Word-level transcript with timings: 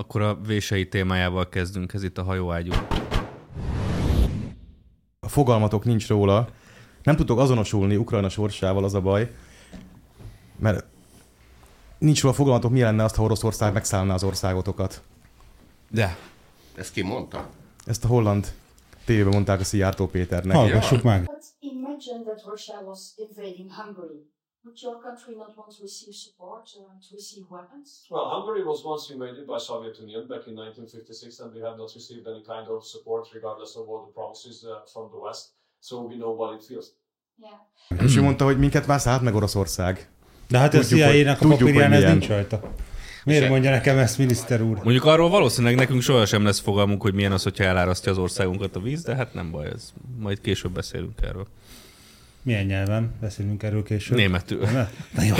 Akkor 0.00 0.22
a 0.22 0.40
vései 0.40 0.88
témájával 0.88 1.48
kezdünk, 1.48 1.92
ez 1.92 2.02
itt 2.02 2.18
a 2.18 2.22
hajóágyú. 2.22 2.72
A 5.20 5.28
fogalmatok 5.28 5.84
nincs 5.84 6.08
róla. 6.08 6.48
Nem 7.02 7.16
tudtok 7.16 7.38
azonosulni 7.38 7.96
Ukrajna 7.96 8.28
sorsával, 8.28 8.84
az 8.84 8.94
a 8.94 9.00
baj. 9.00 9.34
Mert 10.56 10.86
nincs 11.98 12.22
róla 12.22 12.34
fogalmatok, 12.34 12.70
mi 12.70 12.80
lenne 12.80 13.04
azt, 13.04 13.14
ha 13.14 13.22
Oroszország 13.22 13.72
megszállná 13.72 14.14
az 14.14 14.24
országotokat. 14.24 15.02
De. 15.90 16.16
Ezt 16.74 16.92
ki 16.92 17.02
mondta? 17.02 17.48
Ezt 17.84 18.04
a 18.04 18.08
holland 18.08 18.52
tévében 19.04 19.32
mondták 19.32 19.60
a 19.60 19.64
Szijjártó 19.64 20.06
Péternek. 20.06 20.56
Hallgassuk 20.56 21.02
meg. 21.02 21.24
But 21.24 21.44
imagine 21.58 22.22
that 22.24 22.42
Russia 22.46 22.80
was 22.86 22.98
invading 23.16 23.70
Hungary. 23.72 24.30
Would 24.64 24.78
your 24.82 24.96
country 25.06 25.34
not 25.36 25.56
want 25.56 25.70
to 25.76 25.82
receive 25.82 26.14
support 26.14 26.64
uh, 26.76 26.82
to 27.04 27.08
receive 27.14 27.44
weapons? 27.50 27.88
Well, 28.10 28.28
Hungary 28.34 28.62
was 28.62 28.84
once 28.84 29.04
invaded 29.14 29.46
by 29.46 29.58
Soviet 29.58 29.96
Union 30.04 30.22
back 30.32 30.44
in 30.46 30.54
1956, 30.54 31.40
and 31.40 31.54
we 31.54 31.60
have 31.66 31.76
not 31.76 31.90
received 31.94 32.26
any 32.32 32.42
kind 32.52 32.66
of 32.68 32.84
support, 32.84 33.22
regardless 33.34 33.72
of 33.76 33.88
all 33.88 34.00
the 34.06 34.12
promises 34.12 34.56
uh, 34.64 34.70
from 34.92 35.04
the 35.12 35.20
West. 35.26 35.44
So 35.88 35.92
we 36.10 36.16
know 36.16 36.32
what 36.40 36.50
it 36.56 36.62
feels. 36.68 36.86
Yeah. 37.36 38.04
És 38.06 38.16
ő 38.16 38.22
mondta, 38.22 38.44
hogy 38.44 38.58
minket 38.58 38.86
már 38.86 39.00
szállt 39.00 39.22
meg 39.22 39.34
Oroszország. 39.34 40.10
De 40.48 40.58
hát 40.58 40.74
hogy- 40.74 40.84
CIA-nak 40.84 41.40
a 41.40 41.48
papírján 41.48 41.92
ez 41.92 42.04
nincs 42.12 42.28
rajta. 42.28 42.60
Miért 43.24 43.48
mondja 43.48 43.70
nekem 43.70 43.98
ezt, 43.98 44.18
miniszter 44.18 44.62
úr? 44.62 44.76
Mondjuk 44.82 45.04
arról 45.04 45.28
valószínűleg 45.28 45.76
nekünk 45.76 46.02
sohasem 46.02 46.44
lesz 46.44 46.60
fogalmunk, 46.60 47.02
hogy 47.02 47.14
milyen 47.14 47.32
az, 47.32 47.42
hogyha 47.42 47.64
elárasztja 47.64 48.12
az 48.12 48.18
országunkat 48.18 48.76
a 48.76 48.80
víz, 48.80 49.02
de 49.02 49.14
hát 49.14 49.34
nem 49.34 49.50
baj, 49.50 49.66
ez 49.66 49.92
majd 50.18 50.40
később 50.40 50.72
beszélünk 50.72 51.20
erről. 51.22 51.46
Milyen 52.42 52.64
nyelven? 52.64 53.10
Beszélünk 53.20 53.62
erről 53.62 53.82
később. 53.82 54.16
Németül. 54.16 54.60
Ne? 54.60 54.88
Na 55.14 55.22
jó. 55.22 55.34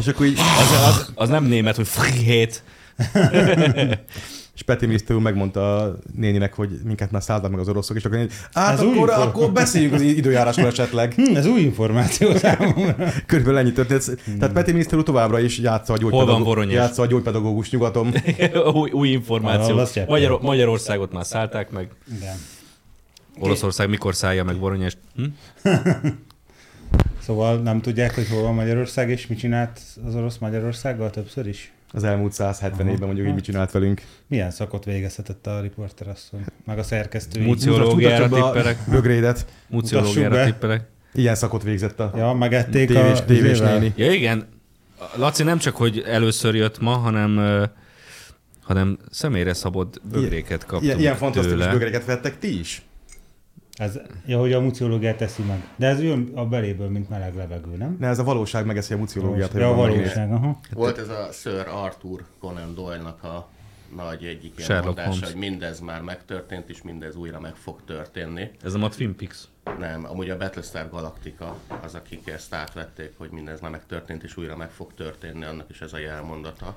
És 0.00 0.06
akkor 0.06 0.26
így, 0.26 0.38
Az, 0.38 0.88
az, 0.88 1.12
az 1.14 1.28
nem 1.28 1.44
német, 1.44 1.76
hogy 1.76 1.88
frihét. 1.88 2.62
és 4.54 4.62
Peti 4.62 4.86
miniszter 4.86 5.16
úr 5.16 5.22
megmondta 5.22 5.76
a 5.76 5.98
néninek, 6.16 6.54
hogy 6.54 6.68
minket 6.84 7.10
már 7.10 7.22
szálltak 7.22 7.50
meg 7.50 7.60
az 7.60 7.68
oroszok, 7.68 7.96
és 7.96 8.04
akkor 8.04 8.18
én, 8.18 8.28
hát 8.52 8.72
Ez 8.72 8.80
akkor, 8.80 9.10
akkor 9.10 9.52
beszéljünk 9.52 9.94
az 9.94 10.00
időjárásról 10.00 10.66
esetleg. 10.66 11.14
Hm, 11.14 11.36
ez 11.36 11.46
új 11.46 11.60
információ 11.60 12.36
számomra. 12.36 12.96
Körülbelül 13.26 13.58
ennyi 13.58 13.72
történt. 13.72 14.18
Tehát 14.38 14.54
Peti 14.54 14.70
miniszter 14.70 14.98
úr 14.98 15.04
továbbra 15.04 15.40
is 15.40 15.58
játsza 15.58 15.92
a, 15.92 15.96
gyógypedagógus, 15.96 16.72
játsza 16.72 17.02
a 17.02 17.06
gyógypedagógus 17.06 17.70
nyugaton. 17.70 18.14
új, 18.74 18.90
új 18.90 19.08
információ. 19.08 19.78
Ah. 19.78 20.08
Magyar, 20.08 20.40
Magyarországot 20.40 21.12
már 21.12 21.26
szállták 21.26 21.70
meg. 21.70 21.88
Igen. 22.16 22.36
Oroszország 23.38 23.88
mikor 23.88 24.14
szállja 24.14 24.44
meg 24.44 24.58
Voronyest? 24.58 24.98
Hm? 25.14 25.24
Szóval 27.22 27.56
nem 27.58 27.80
tudják, 27.80 28.14
hogy 28.14 28.28
hol 28.28 28.42
van 28.42 28.54
Magyarország, 28.54 29.10
és 29.10 29.26
mit 29.26 29.38
csinált 29.38 29.80
az 30.06 30.14
orosz 30.14 30.38
Magyarországgal 30.38 31.10
többször 31.10 31.46
is? 31.46 31.72
Az 31.92 32.04
elmúlt 32.04 32.32
170 32.32 32.80
Aha. 32.80 32.90
évben 32.90 33.06
mondjuk 33.06 33.28
így 33.28 33.34
mit 33.34 33.44
csinált 33.44 33.70
velünk. 33.70 34.02
Milyen 34.26 34.50
szakot 34.50 34.84
végezhetett 34.84 35.46
a 35.46 35.60
riporter 35.60 36.08
asszony? 36.08 36.44
Meg 36.64 36.78
a 36.78 36.82
szerkesztői? 36.82 37.44
Muci- 37.44 37.68
Muciológiára 37.68 38.28
tippelek. 38.28 38.78
a 38.86 38.90
Bögrédet. 38.90 39.46
Muciológiára 39.68 40.44
tippelek. 40.44 40.88
Ilyen 41.14 41.34
szakot 41.34 41.62
végzett 41.62 42.00
a 42.00 42.12
Ja, 42.16 42.32
megették 42.32 42.88
tévés, 42.88 43.18
a... 43.18 43.24
tévés 43.24 43.58
néni. 43.58 43.92
Ja 43.96 44.12
igen, 44.12 44.46
Laci 45.16 45.42
nem 45.42 45.58
csak, 45.58 45.76
hogy 45.76 45.98
először 46.06 46.54
jött 46.54 46.80
ma, 46.80 46.90
hanem 46.96 47.40
hanem 48.60 48.98
személyre 49.10 49.52
szabott 49.54 50.00
bögréket 50.12 50.60
kaptunk 50.60 50.82
Ilyen, 50.82 50.98
ilyen 50.98 51.16
fantasztikus 51.16 51.58
tőle. 51.60 51.72
bögréket 51.72 52.04
vettek 52.04 52.38
ti 52.38 52.58
is? 52.58 52.82
Ez, 53.80 53.98
ja, 54.26 54.38
hogy 54.38 54.52
a 54.52 54.60
muciológiát 54.60 55.16
teszi 55.16 55.42
meg. 55.42 55.68
De 55.76 55.86
ez 55.86 56.02
jön 56.02 56.30
a 56.34 56.46
beléből, 56.46 56.88
mint 56.88 57.08
meleg 57.08 57.34
levegő, 57.34 57.76
nem? 57.76 57.96
Ne, 58.00 58.08
ez 58.08 58.18
a 58.18 58.24
valóság 58.24 58.66
megeszi 58.66 58.94
a 58.94 58.96
muciológiát. 58.96 59.52
Ja, 59.52 59.68
a 59.68 59.74
valóság, 59.74 60.32
aha. 60.32 60.60
Volt 60.72 60.98
ez 60.98 61.08
a 61.08 61.28
Sir 61.32 61.66
Arthur 61.68 62.24
Conan 62.38 62.74
Doyle-nak 62.74 63.22
a 63.22 63.48
nagy 63.96 64.24
egyik 64.24 64.52
ilyen 64.56 64.68
Sherlock 64.68 64.84
mondása, 64.86 65.10
Holmes. 65.10 65.30
hogy 65.30 65.40
mindez 65.40 65.80
már 65.80 66.02
megtörtént, 66.02 66.68
és 66.68 66.82
mindez 66.82 67.16
újra 67.16 67.40
meg 67.40 67.54
fog 67.54 67.80
történni. 67.84 68.50
Ez 68.62 68.72
nem 68.72 68.82
a 68.82 68.88
Twin 68.88 69.16
Peaks. 69.16 69.48
Nem, 69.78 70.04
amúgy 70.04 70.30
a 70.30 70.36
Battlestar 70.36 70.90
Galactica 70.90 71.56
az, 71.82 71.94
akik 71.94 72.28
ezt 72.28 72.54
átvették, 72.54 73.12
hogy 73.16 73.30
mindez 73.30 73.60
már 73.60 73.70
megtörtént, 73.70 74.22
és 74.22 74.36
újra 74.36 74.56
meg 74.56 74.70
fog 74.70 74.94
történni, 74.94 75.44
annak 75.44 75.70
is 75.70 75.80
ez 75.80 75.92
a 75.92 75.98
jelmondata. 75.98 76.76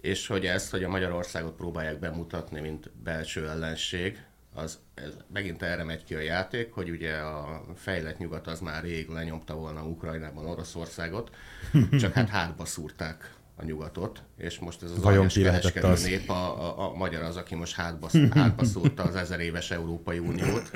És 0.00 0.26
hogy 0.26 0.46
ezt, 0.46 0.70
hogy 0.70 0.84
a 0.84 0.88
Magyarországot 0.88 1.56
próbálják 1.56 1.98
bemutatni, 1.98 2.60
mint 2.60 2.90
belső 3.04 3.48
ellenség, 3.48 4.18
az 4.54 4.78
ez 4.94 5.12
megint 5.32 5.62
erre 5.62 5.84
megy 5.84 6.04
ki 6.04 6.14
a 6.14 6.20
játék, 6.20 6.72
hogy 6.72 6.90
ugye 6.90 7.16
a 7.16 7.64
fejlett 7.76 8.18
nyugat 8.18 8.46
az 8.46 8.60
már 8.60 8.82
rég 8.82 9.08
lenyomta 9.08 9.54
volna 9.54 9.82
Ukrajnában 9.86 10.46
Oroszországot, 10.46 11.30
csak 12.00 12.12
hát 12.12 12.28
hátba 12.28 12.64
szúrták 12.64 13.34
a 13.56 13.64
nyugatot, 13.64 14.22
és 14.36 14.58
most 14.58 14.82
ez 14.82 14.90
az 14.90 15.02
Vajon 15.02 15.26
ki 15.26 15.42
lehetett 15.42 15.72
kereskedő 15.72 15.92
az? 15.92 16.02
nép, 16.02 16.30
a, 16.30 16.78
a, 16.78 16.90
a 16.90 16.94
magyar 16.94 17.22
az, 17.22 17.36
aki 17.36 17.54
most 17.54 17.74
hátba, 17.74 18.08
hátba 18.40 18.64
szúrta 18.64 19.02
az 19.02 19.14
ezer 19.14 19.40
éves 19.40 19.70
Európai 19.70 20.18
Uniót, 20.18 20.70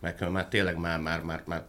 meg 0.00 0.30
már 0.30 0.48
tényleg 0.48 0.76
már, 0.76 1.00
már, 1.00 1.22
már, 1.22 1.42
már 1.46 1.64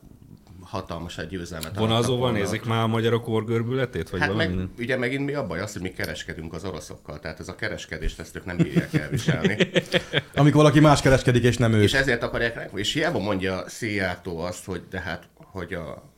hatalmas 0.72 1.18
egy 1.18 1.28
győzelmet. 1.28 1.78
Volna 1.78 2.32
nézik 2.32 2.66
már 2.66 2.84
a 2.84 2.88
magyarok 2.88 3.28
orgörbületét? 3.28 4.10
Vagy 4.10 4.20
Hát 4.20 4.30
valami? 4.30 4.56
meg, 4.56 4.68
ugye 4.78 4.98
megint 4.98 5.26
mi 5.26 5.34
a 5.34 5.48
baj 5.48 5.60
az, 5.60 5.74
hogy 5.74 5.82
mi 5.82 5.90
kereskedünk 5.90 6.54
az 6.54 6.64
oroszokkal, 6.66 7.20
tehát 7.20 7.40
ez 7.40 7.48
a 7.48 7.56
kereskedést 7.56 8.20
ezt 8.20 8.36
ők 8.36 8.46
nem 8.46 8.58
bírják 8.58 8.94
elviselni. 8.94 9.58
Amikor 10.36 10.62
valaki 10.62 10.80
más 10.80 11.02
kereskedik, 11.02 11.44
és 11.44 11.58
nem 11.58 11.74
ő. 11.74 11.82
és 11.82 11.94
ezért 11.94 12.24
akarják 12.24 12.56
ránk, 12.56 12.70
és 12.74 12.94
hiába 12.94 13.20
mondja 13.20 13.64
Szijjártó 13.68 14.40
azt, 14.40 14.66
hogy 14.66 14.82
de 14.90 15.00
hát, 15.00 15.28
hogy 15.36 15.74
a 15.74 16.10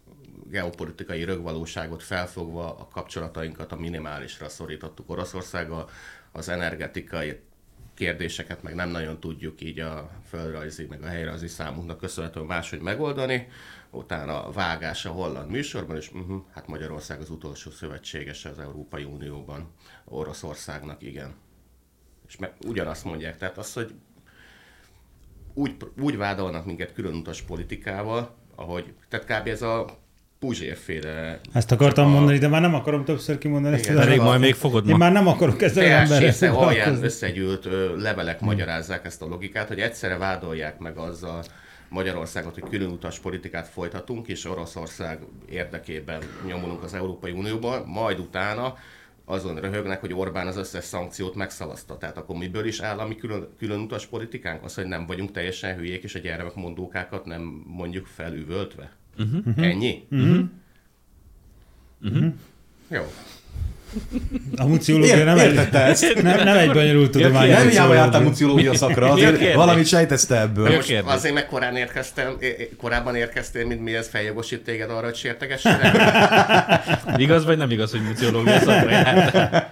geopolitikai 0.50 1.24
rögvalóságot 1.24 2.04
felfogva 2.04 2.78
a 2.80 2.88
kapcsolatainkat 2.92 3.72
a 3.72 3.76
minimálisra 3.76 4.50
szorítottuk 4.50 5.10
Oroszországgal, 5.10 5.90
az 6.32 6.50
energetikai 6.50 7.40
kérdéseket 7.96 8.64
meg 8.64 8.76
nem 8.76 8.90
nagyon 8.90 9.20
tudjuk 9.20 9.62
így 9.62 9.80
a 9.80 10.10
földrajzi, 10.30 10.86
meg 10.90 11.02
a 11.04 11.08
helyrajzi 11.08 11.48
számunknak 11.48 11.98
köszönhetően 11.98 12.46
máshogy 12.46 12.80
megoldani. 12.80 13.48
Utána 13.96 14.52
vágás 14.52 15.06
a 15.06 15.10
holland 15.10 15.50
műsorban, 15.50 15.96
és 15.96 16.12
uh-huh, 16.14 16.42
hát 16.54 16.68
Magyarország 16.68 17.20
az 17.20 17.30
utolsó 17.30 17.72
szövetségese 17.72 18.50
az 18.50 18.60
Európai 18.60 19.04
Unióban, 19.04 19.72
Oroszországnak, 20.06 21.02
igen. 21.04 21.34
És 22.28 22.38
meg 22.38 22.54
ugyanazt 22.68 23.04
mondják, 23.06 23.38
tehát 23.38 23.58
az, 23.58 23.74
hogy 23.74 23.94
úgy, 25.54 25.76
úgy 26.02 26.18
vádolnak 26.18 26.66
minket 26.66 26.94
különutas 26.94 27.42
politikával, 27.42 28.36
ahogy, 28.56 28.94
tehát 29.10 29.42
kb. 29.42 29.48
ez 29.48 29.62
a 29.62 30.02
Puzsérféle 30.40 31.40
Ezt 31.54 31.72
akartam 31.72 32.06
a- 32.06 32.10
mondani, 32.10 32.38
de 32.38 32.48
már 32.48 32.62
nem 32.62 32.74
akarom 32.74 33.06
többször 33.06 33.38
kimondani. 33.38 33.76
Ezt 33.76 33.84
Igen, 33.84 33.96
Pedig 33.96 34.12
embert. 34.12 34.30
majd 34.30 34.42
még 34.42 34.54
fogod 34.56 34.86
Én 34.86 34.92
ma. 34.92 34.98
már 34.98 35.12
nem 35.12 35.28
akarok 35.28 35.62
ezzel 35.62 36.06
Felssésze 36.06 36.50
alján 36.50 37.04
összegyűlt 37.04 37.66
ö, 37.66 37.98
levelek 38.02 38.40
magyarázzák 38.40 39.06
ezt 39.06 39.22
a 39.22 39.26
logikát, 39.26 39.68
hogy 39.68 39.80
egyszerre 39.80 40.18
vádolják 40.18 40.78
meg 40.80 40.98
azzal 40.98 41.44
Magyarországot, 41.94 42.54
hogy 42.54 42.70
különutas 42.70 43.20
politikát 43.20 43.68
folytatunk, 43.68 44.28
és 44.28 44.46
Oroszország 44.46 45.20
érdekében 45.50 46.22
nyomulunk 46.48 46.84
az 46.84 46.94
Európai 46.94 47.32
Unióban, 47.32 47.88
majd 47.88 48.20
utána 48.20 48.76
azon 49.26 49.60
röhögnek, 49.60 50.00
hogy 50.00 50.14
Orbán 50.14 50.48
az 50.48 50.58
összes 50.58 50.84
szankciót 50.84 51.36
megszavazta. 51.36 51.98
Tehát 51.98 52.18
akkor 52.18 52.36
miből 52.36 52.66
is 52.66 52.80
állami 52.80 53.16
külön, 53.16 53.48
különutas 53.58 54.06
politikánk? 54.06 54.64
Az, 54.64 54.76
hogy 54.76 54.86
nem 54.86 55.06
vagyunk 55.06 55.32
teljesen 55.32 55.76
hülyék, 55.76 56.04
és 56.04 56.16
a 56.16 56.20
gyermekmondókákat 56.20 57.26
nem 57.26 57.64
mondjuk 57.66 58.06
felüvöltve. 58.06 58.92
Uh-huh. 59.18 59.66
Ennyi? 59.66 60.08
Uh-huh. 60.12 60.44
Uh-huh. 62.02 62.34
Jó. 62.88 63.04
A 64.56 64.66
muciológia 64.66 65.18
Ér, 65.18 65.26
nem 65.26 65.38
egy, 65.40 65.58
ezt? 65.72 66.22
nem, 66.22 66.44
nem 66.44 66.58
egy 66.58 66.72
bonyolult 66.72 67.12
tudomány. 67.12 67.50
Nem 67.50 67.68
a 67.68 67.70
hiába 67.70 67.94
jártál 67.94 68.22
muciológia. 68.22 68.72
muciológia 68.72 68.76
szakra, 68.76 69.10
a 69.10 69.12
azért 69.14 69.54
valamit 69.54 69.88
sejtezte 69.88 70.40
ebből. 70.42 70.66
A 70.68 70.72
Most 70.72 70.94
azért 71.06 71.34
meg 71.34 71.46
korán 71.48 71.76
érkeztem, 71.76 72.38
korábban 72.78 73.16
érkeztél, 73.16 73.66
mint 73.66 73.84
mi 73.84 73.94
ez 73.96 74.08
feljogosít 74.08 74.64
téged 74.64 74.90
arra, 74.90 75.06
hogy 75.06 75.16
sértegessene? 75.16 75.92
Igaz 77.18 77.46
vagy 77.46 77.58
nem 77.58 77.72
igaz, 77.72 77.92
hogy 77.92 78.02
muciológia 78.02 78.60
szakra 78.60 78.90
járt? 78.90 79.64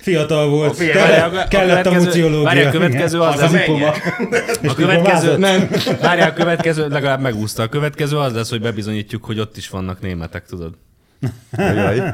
Fiatal 0.00 0.48
volt, 0.48 0.76
fiatal- 0.76 1.36
a 1.36 1.48
kellett 1.48 1.86
a 1.86 1.90
következő- 1.90 2.04
muciológia. 2.06 2.42
várjál, 2.42 2.66
a 2.66 2.70
következő 2.70 3.20
az 3.20 3.34
Az 3.42 3.42
a 3.42 3.50
mennyek. 3.50 4.16
A 4.68 4.74
következő, 4.74 5.36
Nem. 5.36 5.68
Várjál, 6.00 6.28
a 6.30 6.32
következő, 6.32 6.88
legalább 6.88 7.20
megúszta. 7.20 7.62
A 7.62 7.68
következő 7.68 8.16
az 8.18 8.32
lesz, 8.34 8.50
hogy 8.50 8.60
bebizonyítjuk, 8.60 9.24
hogy 9.24 9.40
ott 9.40 9.56
is 9.56 9.68
vannak 9.68 10.00
németek, 10.00 10.44
tudod. 10.46 10.74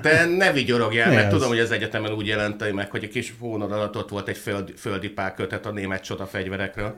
Te 0.02 0.26
ne 0.38 0.52
vigyorogjál, 0.52 1.12
mert 1.12 1.28
tudom, 1.28 1.48
hogy 1.48 1.58
az 1.58 1.70
egyetemen 1.70 2.12
úgy 2.12 2.26
jelentei 2.26 2.72
meg, 2.72 2.90
hogy 2.90 3.04
a 3.04 3.08
kis 3.08 3.32
fónod 3.38 3.72
alatt 3.72 3.96
ott 3.96 4.08
volt 4.08 4.28
egy 4.28 4.36
földi, 4.36 4.72
földi 4.76 5.08
pálkötet 5.08 5.66
a 5.66 5.70
német 5.70 6.02
csoda 6.02 6.26
fegyverekről. 6.26 6.94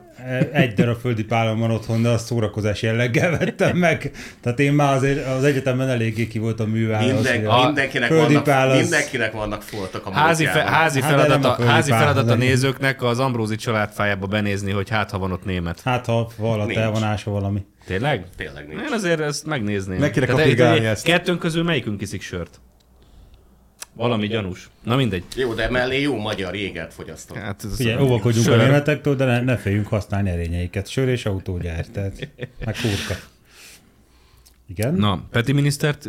Egy 0.51 0.73
darab 0.73 0.99
földi 0.99 1.23
pálom 1.23 1.59
van 1.59 1.71
otthon, 1.71 2.01
de 2.01 2.09
azt 2.09 2.25
szórakozás 2.25 2.81
jelleggel 2.81 3.37
vettem 3.37 3.77
meg. 3.77 4.11
Tehát 4.41 4.59
én 4.59 4.73
már 4.73 4.95
azért 4.95 5.27
az 5.27 5.43
egyetemben 5.43 5.89
eléggé 5.89 6.27
ki 6.27 6.39
voltam 6.39 6.69
műválva. 6.69 7.13
Minden, 7.13 7.45
az, 7.45 7.53
a 7.61 7.65
mindenkinek, 7.65 8.07
földi 8.09 8.25
vannak, 8.33 8.43
pál 8.43 8.69
az- 8.69 8.79
mindenkinek 8.79 9.31
vannak 9.31 9.61
foltok 9.61 10.05
a 10.05 10.11
Házi, 10.11 10.45
fe, 10.45 10.63
házi, 10.63 11.01
Hát, 11.01 11.09
feladata, 11.09 11.55
a 11.55 11.63
házi 11.65 11.89
pár, 11.89 11.99
feladata 11.99 12.27
de- 12.27 12.35
nézőknek 12.35 13.03
az 13.03 13.19
Ambrózi 13.19 13.55
családfájába 13.55 14.27
benézni, 14.27 14.71
hogy 14.71 14.89
hát 14.89 15.11
ha 15.11 15.17
van 15.17 15.31
ott 15.31 15.45
német. 15.45 15.81
Hát 15.83 16.05
ha 16.05 16.29
valatt 16.37 16.67
Nincs. 16.67 16.79
el 16.79 16.91
van 16.91 17.03
ásva 17.03 17.31
valami. 17.31 17.65
Tényleg? 17.87 18.25
Tényleg 18.35 18.67
nincs. 18.67 18.81
Én 18.81 18.93
azért 18.93 19.19
ezt 19.19 19.45
megnézném. 19.45 19.99
Meg 19.99 20.11
kéne 20.11 20.25
kapirgálni 20.25 20.85
ezt. 20.85 21.03
Kettőnk 21.03 21.39
közül 21.39 21.63
melyikünk 21.63 22.01
iszik 22.01 22.21
sört? 22.21 22.59
Valami 23.93 24.27
gyanús. 24.27 24.69
Na 24.83 24.95
mindegy. 24.95 25.23
Jó, 25.35 25.53
de 25.53 25.69
mellé 25.69 26.01
jó 26.01 26.17
magyar 26.17 26.55
jégert 26.55 26.93
fogyasztott. 26.93 27.37
Hát 27.37 27.63
ez 27.63 27.79
Ugye, 27.79 28.01
óvakodjunk 28.01 28.47
a 28.47 28.55
németektől, 28.55 29.15
de 29.15 29.25
ne, 29.25 29.41
ne 29.41 29.57
féljünk 29.57 29.87
használni 29.87 30.29
erényeiket. 30.29 30.87
Sör 30.87 31.07
és 31.07 31.25
autógyár, 31.25 31.85
tehát 31.85 32.27
meg 32.65 32.75
kurka. 32.81 33.23
Igen? 34.69 34.93
Na, 34.93 35.23
Peti 35.31 35.51
minisztert 35.51 36.01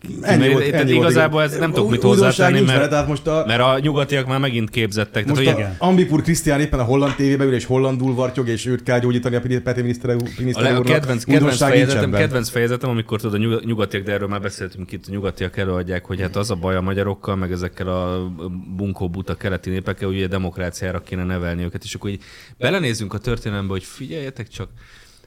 ki- 0.00 0.18
Ennyi 0.22 0.48
volt, 0.48 0.64
tehát 0.64 0.80
ennyi 0.80 0.92
volt, 0.94 1.04
igazából 1.10 1.42
igen. 1.42 1.52
ez 1.54 1.60
nem 1.60 1.72
tudok 1.72 1.90
mit 1.90 2.02
hozzátenni, 2.02 2.64
vele, 2.64 2.78
mert, 2.78 2.90
tehát 2.90 3.06
most 3.08 3.26
a, 3.26 3.44
mert 3.46 3.60
a 3.60 3.78
nyugatiak 3.78 4.26
már 4.26 4.38
megint 4.38 4.70
képzettek. 4.70 5.26
most 5.26 5.42
Tehát, 5.42 5.56
a 5.56 5.60
igen. 5.60 5.74
Ambipur 5.78 6.22
Krisztián 6.22 6.60
éppen 6.60 6.78
a 6.78 6.82
holland 6.82 7.14
tévébe 7.14 7.44
ül, 7.44 7.54
és 7.54 7.64
hollandul 7.64 8.14
vartyog, 8.14 8.48
és 8.48 8.66
őt 8.66 8.82
kell 8.82 8.98
gyógyítani 8.98 9.36
a 9.36 9.40
Peti 9.62 9.80
miniszter, 9.80 10.10
a, 10.10 10.16
miniszter 10.38 10.64
a 10.64 10.68
úrnak. 10.68 10.84
kedvenc, 10.84 11.24
kedvenc, 11.24 11.56
fejezetem, 11.56 12.10
kedvenc 12.12 12.48
fejezetem, 12.48 12.90
amikor 12.90 13.20
tudod, 13.20 13.34
a 13.34 13.38
nyuga- 13.42 13.64
nyugatiak, 13.64 14.02
de 14.04 14.12
erről 14.12 14.28
már 14.28 14.40
beszéltünk 14.40 14.92
itt, 14.92 15.04
a 15.08 15.10
nyugatiak 15.10 15.56
előadják, 15.56 16.04
hogy 16.04 16.20
hát 16.20 16.36
az 16.36 16.50
a 16.50 16.54
baj 16.54 16.76
a 16.76 16.80
magyarokkal, 16.80 17.36
meg 17.36 17.52
ezekkel 17.52 17.88
a 17.88 18.32
bunkó 18.76 19.08
buta 19.08 19.34
keleti 19.34 19.70
népekkel, 19.70 20.08
hogy 20.08 20.16
ugye 20.16 20.26
demokráciára 20.26 21.00
kéne 21.00 21.24
nevelni 21.24 21.62
őket, 21.62 21.84
és 21.84 21.94
akkor 21.94 22.10
így 22.10 22.22
belenézzünk 22.58 23.14
a 23.14 23.18
történelembe, 23.18 23.72
hogy 23.72 23.84
figyeljetek 23.84 24.48
csak, 24.48 24.68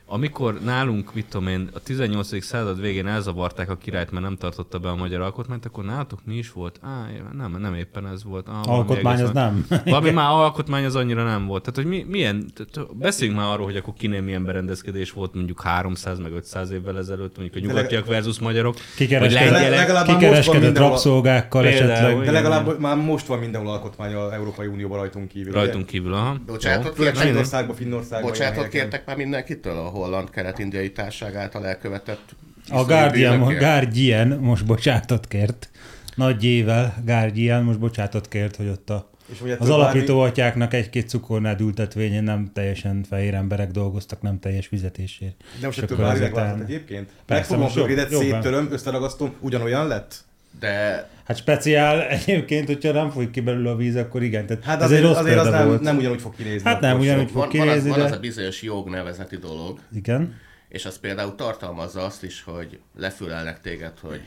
amikor 0.10 0.60
nálunk, 0.64 1.14
mit 1.14 1.26
tudom 1.30 1.48
én, 1.48 1.70
a 1.74 1.80
18. 1.80 2.44
század 2.44 2.82
végén 2.82 3.08
elzavarták 3.08 3.70
a 3.70 3.76
királyt, 3.76 4.12
mert 4.12 4.24
nem 4.24 4.36
tartotta 4.36 4.80
be 4.80 4.90
a 4.90 4.96
magyar 4.96 5.22
alkotmányt, 5.22 5.66
akkor 5.66 5.86
nálatok 5.86 6.20
mi 6.26 6.36
is 6.36 6.52
volt? 6.52 6.80
Á, 6.84 7.06
nem, 7.38 7.58
nem 7.60 7.74
éppen 7.74 8.08
ez 8.08 8.24
volt. 8.24 8.48
Ah, 8.48 8.54
valami 8.54 8.78
Alkotmány 8.80 9.22
az 9.22 9.32
nem. 9.32 9.66
Valami 9.86 10.10
már 10.10 10.30
alkotmány 10.32 10.86
az 10.86 10.96
annyira 10.96 11.24
nem 11.24 11.46
volt. 11.46 11.64
Tehát, 11.64 11.76
hogy 11.76 11.86
mi, 11.86 12.06
milyen, 12.10 12.46
tehát 12.56 12.96
beszéljünk 12.98 13.40
már 13.40 13.52
arról, 13.52 13.66
hogy 13.66 13.76
akkor 13.76 13.94
kinél 13.94 14.22
milyen 14.22 14.46
berendezkedés 14.46 15.12
volt 15.12 15.34
mondjuk 15.34 15.62
300 15.62 16.20
meg 16.20 16.32
500 16.32 16.72
évvel 16.72 16.98
ezelőtt, 16.98 17.38
mondjuk 17.38 17.64
a 17.64 17.68
nyugatiak 17.68 18.06
versus 18.06 18.40
magyarok. 18.40 18.74
vagy 18.74 18.84
Kikereskedett, 18.96 19.52
lengyelek. 19.52 20.78
rabszolgákkal 20.78 21.62
Például, 21.62 21.92
esetleg. 21.92 22.26
De 22.26 22.32
legalább 22.32 22.80
már 22.80 22.96
most 22.98 23.26
van 23.26 23.40
mindenhol 23.40 23.72
alkotmány 23.72 24.14
az 24.14 24.32
Európai 24.32 24.68
Unióban 24.68 24.98
rajtunk 24.98 25.28
kívül. 25.28 25.52
ugye? 25.52 25.60
Rajtunk 25.60 25.86
kívül, 25.86 26.14
aha. 26.14 26.38
Bocsánatot 26.46 26.96
kértek, 26.98 27.16
Svédországban, 27.16 27.76
Finnországban. 27.76 28.30
bocsánatot 28.32 28.68
kértek 28.68 29.06
már 29.06 29.16
mindenkitől 29.16 29.76
a 30.02 30.06
holland-kelet-indiai 30.06 30.92
társág 30.92 31.36
által 31.36 31.68
elkövetett 31.68 32.36
A 32.58 32.64
iszonyú 32.66 32.86
Guardian, 32.88 33.38
bűnökért? 33.38 33.60
Guardian 33.60 34.28
most 34.28 34.66
bocsátot 34.66 35.28
kért. 35.28 35.70
Nagy 36.16 36.44
jével 36.44 36.96
Guardian 37.06 37.64
most 37.64 37.80
bocsátot 37.80 38.28
kért, 38.28 38.56
hogy 38.56 38.68
ott 38.68 38.90
a, 38.90 39.10
És 39.32 39.40
hogy 39.40 39.52
az 39.52 39.70
alapító 39.70 40.20
atyáknak 40.20 40.74
egy-két 40.74 41.10
cukornád 41.10 41.62
ültetvényén 41.62 42.24
nem 42.24 42.50
teljesen 42.54 43.04
fehér 43.10 43.34
emberek 43.34 43.72
dolgoztak, 43.72 44.22
nem 44.22 44.40
teljes 44.40 44.68
fizetésért. 44.68 45.44
De 45.60 45.66
most 45.66 45.90
megváltozott 45.90 46.32
után- 46.32 46.62
egyébként? 46.62 47.10
Persze, 47.26 47.58
Megfogom 47.58 47.86
a 47.98 48.20
széttöröm, 48.20 48.68
összeragasztom, 48.72 49.34
ugyanolyan 49.40 49.88
lett? 49.88 50.26
De 50.60 51.10
Hát 51.28 51.38
speciál 51.38 52.02
egyébként, 52.08 52.68
hogyha 52.68 52.92
nem 52.92 53.10
folyik 53.10 53.32
ki 53.32 53.42
belőle 53.42 53.70
a 53.70 53.76
víz, 53.76 53.96
akkor 53.96 54.24
igen. 54.24 54.46
Tehát 54.46 54.64
Hát 54.64 54.78
ez 54.78 54.84
azért, 54.84 55.02
egy 55.02 55.08
rossz 55.08 55.18
azért 55.18 55.40
az 55.40 55.48
nem, 55.48 55.68
volt. 55.68 55.82
nem 55.82 55.98
ugyanúgy 55.98 56.22
fog 56.22 56.36
kinézni. 56.36 56.70
Hát 56.70 56.80
nem 56.80 57.00
ugyanúgy 57.00 57.32
fog 57.32 57.36
van, 57.36 57.50
van, 57.50 57.60
az, 57.60 57.66
kinézni, 57.66 57.90
van 57.90 58.00
az 58.00 58.12
a 58.12 58.14
de... 58.14 58.20
bizonyos 58.20 58.62
jog 58.62 58.90
nevezeti 58.90 59.38
dolog, 59.38 59.80
Igen. 59.94 60.40
és 60.70 60.86
az 60.86 61.00
például 61.00 61.36
tartalmazza 61.36 62.04
azt 62.04 62.24
is, 62.24 62.44
hogy 62.44 62.80
lefülelnek 62.96 63.62
téged, 63.62 64.00
hogy, 64.00 64.22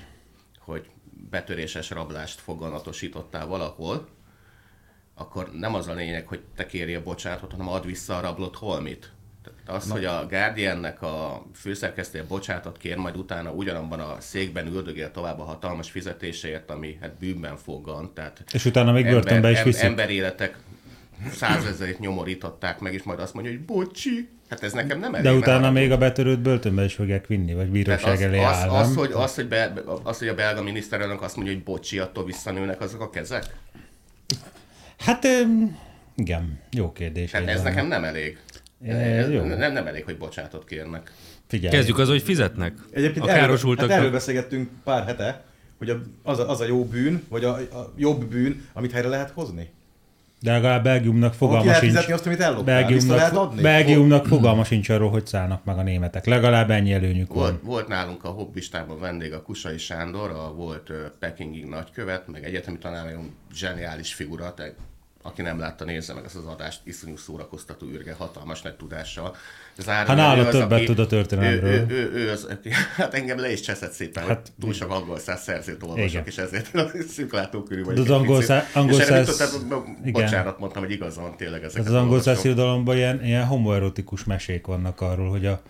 hogy 0.58 0.86
betöréses 1.30 1.90
rablást 1.90 2.40
foganatosítottál 2.40 3.46
valahol, 3.46 4.08
akkor 5.14 5.50
nem 5.52 5.74
az 5.74 5.88
a 5.88 5.94
lényeg, 5.94 6.26
hogy 6.26 6.40
te 6.56 6.66
kérjél 6.66 7.02
bocsánatot, 7.02 7.50
hanem 7.50 7.68
add 7.68 7.86
vissza 7.86 8.16
a 8.16 8.20
rablott 8.20 8.56
holmit. 8.56 9.12
Az, 9.66 9.86
Na. 9.86 9.92
hogy 9.92 10.04
a 10.04 10.26
Guardiannek 10.30 11.02
a 11.02 11.46
főszerkesztője 11.54 12.24
bocsánatot 12.24 12.76
kér, 12.78 12.96
majd 12.96 13.16
utána 13.16 13.50
ugyanabban 13.50 14.00
a 14.00 14.16
székben 14.18 14.66
üldögél 14.66 15.10
tovább 15.10 15.38
a 15.40 15.44
hatalmas 15.44 15.90
fizetéséért, 15.90 16.70
ami 16.70 16.98
hát 17.00 17.18
bűnben 17.18 17.56
foggan. 17.56 18.10
Tehát 18.14 18.44
És 18.52 18.64
utána 18.64 18.92
még 18.92 19.04
börtönbe 19.04 19.50
is 19.50 19.62
viszik. 19.62 19.82
emberéletek 19.82 20.56
százezerét 21.32 21.98
nyomorították 21.98 22.78
meg, 22.78 22.94
és 22.94 23.02
majd 23.02 23.20
azt 23.20 23.34
mondja, 23.34 23.52
hogy 23.52 23.60
bocsi, 23.60 24.28
hát 24.48 24.62
ez 24.62 24.72
nekem 24.72 24.98
nem 24.98 25.14
elég. 25.14 25.26
De 25.26 25.36
utána 25.36 25.58
haragudj. 25.58 25.80
még 25.80 25.90
a 25.92 25.98
betörőt 25.98 26.40
börtönbe 26.40 26.84
is 26.84 26.94
fogják 26.94 27.26
vinni, 27.26 27.54
vagy 27.54 27.68
bíróság 27.70 28.12
az, 28.12 28.20
elé 28.20 28.38
az, 28.38 28.56
áll, 28.56 28.68
az, 28.68 28.86
nem? 28.88 28.96
hogy, 28.96 29.12
az, 29.12 29.34
hogy, 29.34 29.48
be, 29.48 29.72
az, 30.02 30.18
hogy 30.18 30.28
a 30.28 30.34
belga 30.34 30.62
miniszterelnök 30.62 31.22
azt 31.22 31.36
mondja, 31.36 31.54
hogy 31.54 31.62
bocsi, 31.62 31.98
attól 31.98 32.24
visszanőnek 32.24 32.80
azok 32.80 33.00
a 33.00 33.10
kezek? 33.10 33.44
Hát 34.98 35.26
igen, 36.16 36.60
jó 36.70 36.92
kérdés. 36.92 37.30
Tehát 37.30 37.48
ez 37.48 37.62
nekem 37.62 37.86
nem 37.86 38.04
elég. 38.04 38.38
Jó. 39.30 39.44
nem, 39.44 39.72
nem 39.72 39.86
elég, 39.86 40.04
hogy 40.04 40.18
bocsánatot 40.18 40.64
kérnek. 40.64 41.12
Figyelj. 41.46 41.74
Kezdjük 41.74 41.98
az, 41.98 42.08
hogy 42.08 42.22
fizetnek. 42.22 42.74
Egyébként 42.92 43.24
a 43.24 43.28
erről, 43.28 43.40
károsultak. 43.40 43.90
hát 43.90 43.98
erről 43.98 44.10
beszélgettünk 44.10 44.68
pár 44.84 45.04
hete, 45.06 45.44
hogy 45.78 45.96
az, 46.22 46.38
a, 46.38 46.48
az 46.50 46.60
a 46.60 46.64
jó 46.64 46.84
bűn, 46.84 47.22
vagy 47.28 47.44
a, 47.44 47.54
a 47.54 47.92
jobb 47.96 48.24
bűn, 48.24 48.64
amit 48.72 48.92
helyre 48.92 49.08
lehet 49.08 49.30
hozni. 49.30 49.70
De 50.40 50.52
legalább 50.52 50.82
Belgiumnak 50.82 51.34
fogalma 51.34 51.72
sincs. 51.72 51.78
fizetni 51.78 52.12
azt, 52.12 52.26
amit 52.26 52.40
elloptál? 52.40 52.86
Vissza 52.86 53.14
lehet 53.14 53.32
Belgiumnak, 53.32 53.50
adni? 53.50 53.62
Belgiumnak 53.62 54.26
fogalma 54.26 54.64
sincs 54.64 54.88
arról, 54.88 55.10
hogy 55.10 55.26
szállnak 55.26 55.64
meg 55.64 55.78
a 55.78 55.82
németek. 55.82 56.26
Legalább 56.26 56.70
ennyi 56.70 56.92
előnyük 56.92 57.32
Volt, 57.34 57.50
van. 57.50 57.60
volt 57.64 57.88
nálunk 57.88 58.24
a 58.24 58.28
hobbistában 58.28 59.00
vendég 59.00 59.32
a 59.32 59.42
Kusai 59.42 59.78
Sándor, 59.78 60.30
a 60.30 60.52
volt 60.54 60.88
uh, 60.88 60.96
Pekingig 61.18 61.64
nagykövet, 61.64 62.28
meg 62.28 62.44
egyetemi 62.44 62.78
tanár, 62.78 63.04
nagyon 63.04 63.34
zseniális 63.54 64.14
figura, 64.14 64.54
te, 64.54 64.74
aki 65.22 65.42
nem 65.42 65.58
látta, 65.58 65.84
nézze 65.84 66.14
meg 66.14 66.24
ezt 66.24 66.36
az 66.36 66.44
adást, 66.46 66.80
iszonyú 66.84 67.16
szórakoztató 67.16 67.86
űrge, 67.86 68.12
hatalmas 68.14 68.62
nagy 68.62 68.74
tudással. 68.74 69.36
Záró, 69.78 70.06
Ha 70.08 70.14
nála 70.14 70.48
többet 70.48 70.72
aki- 70.72 70.84
tud 70.84 70.98
a 70.98 71.06
történelemről. 71.06 71.70
Ő, 71.70 71.86
ő, 71.88 71.94
ő, 71.94 72.12
ő 72.12 72.30
az, 72.30 72.44
aki, 72.44 72.68
hát 72.96 73.14
engem 73.14 73.38
le 73.38 73.52
is 73.52 73.60
cseszett 73.60 73.92
szépen, 73.92 74.22
hát, 74.22 74.32
Hát, 74.32 74.42
hogy 74.46 74.54
túl 74.60 74.72
sok 74.72 74.90
angol 74.90 75.18
száz 75.18 75.42
szerzőt 75.42 75.82
olvasok, 75.82 76.08
Igen. 76.08 76.22
és 76.26 76.36
ezért 76.38 76.70
szűklátókörű 77.08 77.84
vagyok. 77.84 78.04
az 78.04 78.10
angol 78.10 78.42
szá- 78.42 78.74
angol 78.74 79.00
száz- 79.00 79.50
tudtam, 79.50 79.98
igen. 80.00 80.12
bocsánat, 80.12 80.58
mondtam, 80.58 80.82
hogy 80.82 80.92
igaza 80.92 81.20
van 81.20 81.36
tényleg 81.36 81.62
ezek 81.62 81.72
Tehát 81.82 81.88
az 81.88 81.94
angol 82.02 82.20
száz 82.20 82.44
irodalomban 82.44 82.96
ilyen, 82.96 83.24
ilyen 83.24 83.44
homoerotikus 83.44 84.24
mesék 84.24 84.66
vannak 84.66 85.00
arról, 85.00 85.30
hogy 85.30 85.46
a 85.46 85.62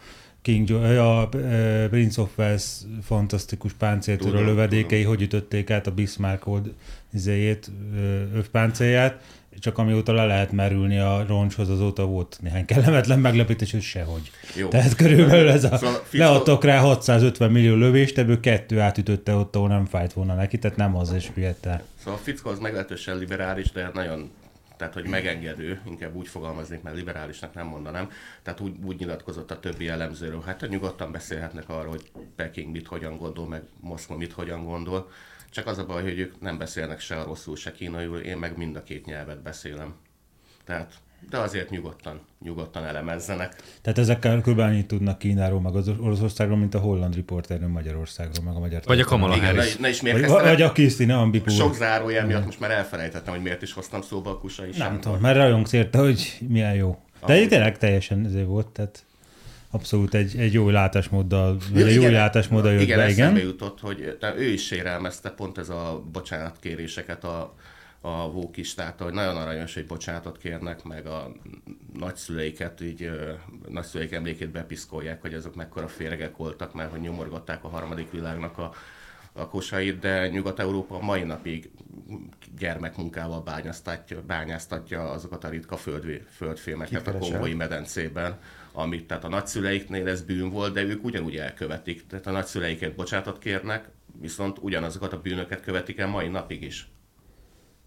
King 0.43 0.69
jo- 0.69 0.83
a 0.99 1.29
eh, 1.37 1.89
Prince 1.89 2.21
of 2.21 2.31
Wales 2.39 2.65
fantasztikus 3.03 3.73
páncéltörő 3.73 4.31
Tudom, 4.31 4.47
lövedékei, 4.47 5.03
hogy 5.03 5.23
ütötték 5.23 5.71
át 5.71 5.87
a 5.87 5.91
Bismarck 5.91 6.47
old 6.47 6.73
izéjét, 7.13 7.71
ö, 7.97 8.23
övpáncélját, 8.35 9.23
csak 9.59 9.79
amióta 9.79 10.13
le 10.13 10.27
lehet 10.27 10.53
merülni 10.53 10.99
a 10.99 11.25
roncshoz, 11.27 11.69
azóta 11.69 12.07
volt 12.07 12.39
néhány 12.41 12.65
kellemetlen 12.65 13.19
meglepetés, 13.19 13.71
hogy 13.71 13.83
sehogy. 13.83 14.31
Jó. 14.57 14.69
Tehát 14.69 14.95
körülbelül 14.95 15.51
ez 15.51 15.65
a, 15.65 15.77
Szóval 15.77 16.03
Fico- 16.05 16.27
leadtak 16.27 16.65
rá 16.65 16.79
650 16.79 17.51
millió 17.51 17.75
lövést, 17.75 18.19
ebből 18.19 18.41
kettő 18.41 18.81
átütötte 18.81 19.35
ott, 19.35 19.57
ahol 19.57 19.69
nem 19.69 19.85
fájt 19.85 20.13
volna 20.13 20.35
neki, 20.35 20.59
tehát 20.59 20.77
nem 20.77 20.97
az 20.97 21.13
is 21.13 21.31
süllyedt 21.35 21.67
el. 21.67 21.83
Szóval 21.99 22.15
a 22.15 22.23
fickó 22.23 22.51
az 22.51 22.59
meglehetősen 22.59 23.19
liberális, 23.19 23.73
de 23.73 23.91
nagyon 23.95 24.31
tehát 24.77 24.95
hogy 24.95 25.07
megengedő, 25.07 25.81
inkább 25.87 26.15
úgy 26.15 26.29
fogalmaznék, 26.29 26.83
mert 26.83 26.97
liberálisnak 26.97 27.55
nem 27.55 27.67
mondanám, 27.67 28.11
tehát 28.43 28.61
úgy, 28.61 28.73
úgy 28.85 28.99
nyilatkozott 28.99 29.51
a 29.51 29.61
többi 29.61 29.89
elemzőről, 29.89 30.43
hát 30.47 30.69
nyugodtan 30.69 31.13
beszélhetnek 31.13 31.69
arról, 31.69 31.91
hogy 31.91 32.11
Peking 32.37 32.71
mit 32.71 32.87
hogyan 32.87 33.17
gondol, 33.17 33.49
meg 33.49 33.63
Moszkva 33.81 34.17
mit 34.17 34.33
hogyan 34.33 34.65
gondol, 34.65 35.11
csak 35.51 35.67
az 35.67 35.79
a 35.79 35.87
baj, 35.87 36.03
hogy 36.03 36.19
ők 36.19 36.41
nem 36.41 36.59
beszélnek 36.59 37.01
se 37.01 37.17
a 37.17 37.25
rosszul, 37.25 37.57
se 37.57 37.73
kínaiul, 37.73 38.19
én 38.19 38.37
meg 38.37 38.57
mind 38.57 38.77
a 38.77 38.83
két 38.83 39.05
nyelvet 39.05 39.43
beszélem. 39.43 39.95
Tehát, 40.65 40.93
de 41.31 41.39
azért 41.39 41.71
nyugodtan, 41.71 42.21
nyugodtan 42.43 42.85
elemezzenek. 42.85 43.57
Tehát 43.83 43.99
ezekkel 43.99 44.41
kb. 44.41 44.59
annyit 44.59 44.87
tudnak 44.87 45.19
Kínáról, 45.19 45.61
meg 45.61 45.75
az 45.75 45.89
Oroszországról, 45.89 46.57
mint 46.57 46.75
a 46.75 46.79
holland 46.79 47.15
riporterről 47.15 47.69
Magyarországról, 47.69 48.45
meg 48.45 48.55
a 48.55 48.59
magyar 48.59 48.83
Vagy 48.85 49.01
a 49.01 49.05
Kamala 49.05 49.37
Igen, 49.37 49.47
ne, 49.47 49.55
Harris. 49.55 49.73
is- 49.75 49.79
ne 49.79 49.89
is 49.89 50.01
Vagy, 50.01 50.13
mérkeztem. 50.13 50.45
vagy 50.45 50.63
a 50.63 50.73
Krisztina 50.73 51.21
Ambipur. 51.21 51.53
Sok 51.53 51.75
zárójel 51.75 52.27
miatt 52.27 52.45
most 52.45 52.61
már 52.61 52.71
elfelejtettem, 52.71 53.33
hogy 53.35 53.43
miért 53.43 53.63
is 53.63 53.73
hoztam 53.73 54.03
szóba 54.03 54.31
a 54.31 54.39
kusai 54.39 54.71
Nem 54.79 55.01
tudom, 55.01 55.21
mert 55.21 55.37
rajongsz 55.37 55.73
érte, 55.73 55.99
hogy 55.99 56.39
milyen 56.49 56.75
jó. 56.75 56.99
De 57.27 57.47
tényleg 57.47 57.79
teljesen 57.79 58.25
ezért 58.25 58.47
volt, 58.47 58.67
tehát 58.67 59.05
abszolút 59.71 60.15
egy, 60.15 60.37
egy 60.37 60.53
jó 60.53 60.69
látásmóddal, 60.69 61.57
vagy 61.73 61.83
egy 61.83 61.95
jó 61.95 62.09
látásmóddal 62.09 62.73
jött 62.73 62.83
igen, 62.83 62.99
be, 62.99 63.09
igen. 63.09 63.37
jutott, 63.37 63.81
hogy 63.81 64.17
de 64.21 64.35
ő 64.37 64.45
is 64.45 64.67
sérelmezte 64.67 65.31
pont 65.31 65.59
ez 65.59 65.69
a 65.69 66.03
bocsánatkéréseket 66.13 67.25
a, 67.25 67.55
a 68.01 68.31
Vókistától, 68.31 69.07
hogy 69.07 69.17
nagyon 69.17 69.37
aranyos, 69.37 69.75
hogy 69.75 69.87
bocsánatot 69.87 70.39
kérnek, 70.39 70.85
meg 70.85 71.07
a 71.07 71.33
nagyszüleiket, 71.99 72.81
így 72.81 73.11
nagyszüleik 73.69 74.13
emlékét 74.13 74.51
bepiszkolják, 74.51 75.21
hogy 75.21 75.35
azok 75.35 75.55
mekkora 75.55 75.89
féregek 75.89 76.37
voltak, 76.37 76.75
mert 76.75 76.91
hogy 76.91 77.01
nyomorgatták 77.01 77.65
a 77.65 77.69
harmadik 77.69 78.11
világnak 78.11 78.59
a, 78.59 78.73
a 79.33 79.49
kosait, 79.49 79.99
de 79.99 80.29
Nyugat-Európa 80.29 81.01
mai 81.01 81.23
napig 81.23 81.71
gyermekmunkával 82.59 83.43
bányáztatja, 83.43 84.23
bányáztatja 84.27 85.11
azokat 85.11 85.45
a 85.45 85.49
ritka 85.49 85.77
földvé, 85.77 86.25
földfémeket 86.31 86.93
a 86.93 86.97
Kifejezetten. 86.97 87.31
kongói 87.31 87.55
medencében, 87.55 88.39
amit 88.73 89.07
tehát 89.07 89.25
a 89.25 89.29
nagyszüleiknél 89.29 90.09
ez 90.09 90.23
bűn 90.23 90.51
volt, 90.51 90.73
de 90.73 90.83
ők 90.83 91.05
ugyanúgy 91.05 91.37
elkövetik. 91.37 92.07
Tehát 92.07 92.27
a 92.27 92.31
nagyszüleiket 92.31 92.95
bocsátot 92.95 93.39
kérnek, 93.39 93.89
viszont 94.21 94.59
ugyanazokat 94.61 95.13
a 95.13 95.21
bűnöket 95.21 95.61
követik 95.61 95.99
el 95.99 96.09
mai 96.09 96.29
napig 96.29 96.63
is. 96.63 96.89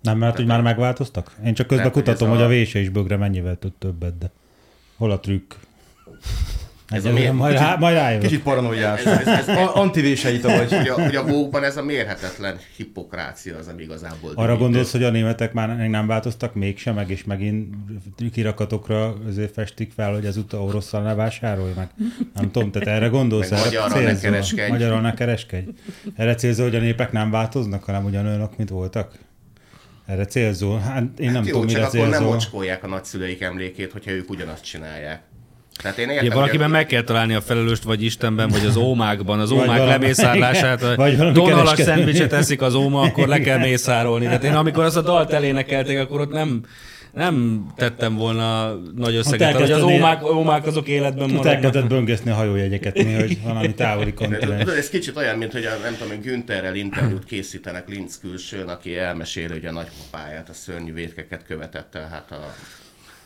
Nem, 0.01 0.17
mert 0.17 0.35
hogy 0.35 0.45
már 0.45 0.61
megváltoztak? 0.61 1.35
Én 1.45 1.53
csak 1.53 1.67
közben 1.67 1.77
Tehát, 1.77 1.93
hogy 1.93 2.03
kutatom, 2.03 2.29
hogy 2.29 2.41
a 2.41 2.45
a- 2.45 2.47
vése 2.47 2.79
is 2.79 2.89
bögre 2.89 3.17
mennyivel 3.17 3.59
tud 3.59 3.73
többet, 3.73 4.17
de 4.17 4.31
hol 4.95 5.11
a 5.11 5.19
trükk? 5.19 5.53
Ez 6.89 7.05
a 7.05 7.07
Egyelőre 7.07 7.19
miért? 7.19 7.33
majd, 7.33 7.53
rá, 7.57 7.75
majd 7.79 7.95
rájövök. 7.95 8.27
Kicsit 8.27 8.43
paranoiás. 8.43 9.03
Ez- 9.03 9.27
ez- 9.27 9.47
ez- 9.47 9.57
A- 9.57 9.75
Antivéseita 9.75 10.47
vagy. 10.57 10.73
hogy 10.73 10.87
a, 10.87 10.93
hogy 10.93 11.15
a 11.15 11.23
Vogue-ban 11.25 11.63
ez 11.63 11.77
a 11.77 11.83
mérhetetlen 11.83 12.57
hippokrácia 12.77 13.57
az, 13.57 13.67
ami 13.67 13.81
igazából... 13.83 14.31
Arra 14.35 14.57
gondolsz, 14.57 14.91
hogy 14.91 15.03
a 15.03 15.09
németek 15.09 15.53
már 15.53 15.75
még 15.75 15.89
nem 15.89 16.07
változtak 16.07 16.53
mégsem, 16.55 16.95
meg 16.95 17.09
és 17.09 17.23
megint 17.23 17.75
kirakatokra 18.31 19.13
azért 19.27 19.53
festik 19.53 19.91
fel, 19.95 20.13
hogy 20.13 20.25
ezúttal 20.25 20.61
orosszal 20.61 21.01
ne 21.01 21.13
vásárolj 21.15 21.71
meg. 21.75 21.87
Nem 22.35 22.51
tudom, 22.51 22.71
tehát 22.71 22.87
erre 22.87 23.07
gondolsz? 23.07 23.49
Meg 23.49 23.59
erre 23.59 23.69
magyarral 23.69 23.89
ne 23.99 24.05
célzol? 24.05 24.29
kereskedj. 24.31 24.71
Magyarral 24.71 25.01
ne 25.01 25.13
kereskedj. 25.13 25.69
Erre 26.15 26.35
célzol, 26.35 26.65
hogy 26.65 26.75
a 26.75 26.79
népek 26.79 27.11
nem 27.11 27.31
változnak, 27.31 27.83
hanem 27.83 28.05
ugyanolyanok, 28.05 28.57
mint 28.57 28.69
voltak? 28.69 29.11
Erre 30.05 30.25
célzol? 30.25 30.79
Hát 30.79 31.03
én 31.19 31.31
nem 31.31 31.35
Hát 31.35 31.45
jó, 31.45 31.51
tudom, 31.51 31.67
csak 31.67 31.75
mire 31.75 31.85
akkor 31.87 31.99
nem 31.99 32.09
célzol. 32.09 32.33
mocskolják 32.33 32.83
a 32.83 32.87
nagyszüleik 32.87 33.41
emlékét, 33.41 33.91
hogyha 33.91 34.11
ők 34.11 34.29
ugyanazt 34.29 34.63
csinálják. 34.63 35.21
Tehát 35.81 35.97
én 35.97 36.09
értem, 36.09 36.29
valakiben 36.29 36.65
hogy 36.67 36.75
a- 36.75 36.77
meg 36.77 36.85
kell 36.85 37.01
találni 37.01 37.33
a 37.33 37.41
felelőst, 37.41 37.83
vagy 37.83 38.03
Istenben, 38.03 38.49
vagy 38.49 38.65
az 38.65 38.75
ómákban, 38.75 39.39
az 39.39 39.49
Vagy 39.49 39.57
ómák 39.59 39.77
valami- 39.77 39.91
lemészárlását. 39.91 40.81
Igen. 40.81 40.95
Vagy 40.95 41.17
Vagy 41.17 41.31
Donalas 41.31 41.79
szendvicset 41.79 42.33
eszik 42.33 42.61
az 42.61 42.73
óma, 42.75 43.01
akkor 43.01 43.27
le 43.27 43.39
kell 43.39 43.57
mészárolni. 43.57 44.25
Tehát 44.25 44.43
én 44.43 44.53
amikor 44.53 44.83
azt 44.83 44.97
a 44.97 45.01
dalt 45.01 45.31
elénekelték, 45.33 45.99
akkor 45.99 46.19
ott 46.21 46.31
nem, 46.31 46.61
nem 47.13 47.65
tettem 47.75 48.15
volna 48.15 48.73
nagy 48.95 49.15
összeget, 49.15 49.55
hogy 49.55 49.71
az 49.71 49.81
ómák, 49.81 50.23
ómák 50.33 50.65
azok 50.67 50.87
életben 50.87 51.27
maradnak. 51.29 51.53
elkezdett 51.53 51.87
böngeszni 51.87 52.31
a 52.31 52.33
hajójegyeket, 52.33 53.03
mi, 53.03 53.13
hogy 53.13 53.37
valami 53.43 53.73
távoli 53.73 54.13
kontinens. 54.13 54.71
Ez 54.77 54.89
kicsit 54.89 55.17
olyan, 55.17 55.37
mint 55.37 55.51
hogy 55.51 55.65
a, 55.65 55.69
nem 55.83 55.93
tudom, 55.97 56.07
hogy 56.07 56.21
Güntherrel 56.25 56.75
interjút 56.75 57.25
készítenek 57.25 57.89
Linz 57.89 58.17
külsőn, 58.19 58.67
aki 58.67 58.97
elmeséli, 58.97 59.51
hogy 59.51 59.65
a 59.65 59.71
nagypapáját 59.71 60.49
a 60.49 60.53
szörnyű 60.53 60.93
vétkeket 60.93 61.43
követette, 61.47 62.07
hát 62.11 62.31
a 62.31 62.53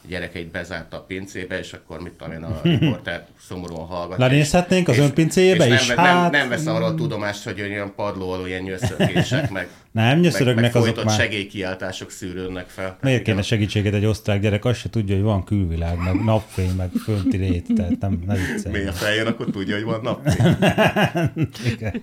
gyerekeit 0.09 0.51
bezárta 0.51 0.97
a 0.97 1.01
pincébe, 1.01 1.59
és 1.59 1.73
akkor 1.73 1.99
mit 2.01 2.11
tudom 2.11 2.33
én, 2.33 2.43
a 2.43 2.59
riporter 2.63 3.25
szomorúan 3.47 3.85
hallgat. 3.87 4.17
Lenézhetnénk 4.17 4.87
az 4.87 4.95
és- 4.95 5.01
önpincéjébe 5.01 5.67
és 5.67 5.81
is? 5.81 5.87
Nem, 5.87 5.97
Hát- 5.97 6.31
nem, 6.31 6.39
nem 6.41 6.49
vesz 6.49 6.65
arról 6.65 6.95
tudomást, 6.95 7.43
hogy 7.43 7.61
olyan 7.61 7.93
padló 7.95 8.31
alól 8.31 8.47
ilyen 8.47 8.61
nyőszörgések, 8.61 9.51
meg, 9.57 9.67
Nem, 9.91 10.19
meg, 10.19 10.55
meg 10.55 10.75
azok 10.75 11.03
már. 11.03 11.19
segélykiáltások 11.19 12.11
szűrődnek 12.11 12.67
fel. 12.67 12.97
Miért 13.01 13.23
kéne 13.23 13.41
segítséget 13.41 13.93
egy 13.93 14.05
osztrák 14.05 14.41
gyerek? 14.41 14.65
Azt 14.65 14.79
se 14.79 14.89
tudja, 14.89 15.15
hogy 15.15 15.23
van 15.23 15.43
külvilág, 15.43 15.97
meg 15.97 16.23
napfény, 16.23 16.71
meg 16.77 16.89
fönti 17.03 17.37
rét, 17.37 17.65
tehát 17.75 17.99
nem, 17.99 18.23
ne 18.27 18.35
viccelj. 18.35 18.85
A 18.87 18.91
feljön, 18.91 19.27
akkor 19.27 19.45
tudja, 19.51 19.75
hogy 19.75 19.83
van 19.83 20.01
nap. 20.03 20.27
Igen. 21.73 22.01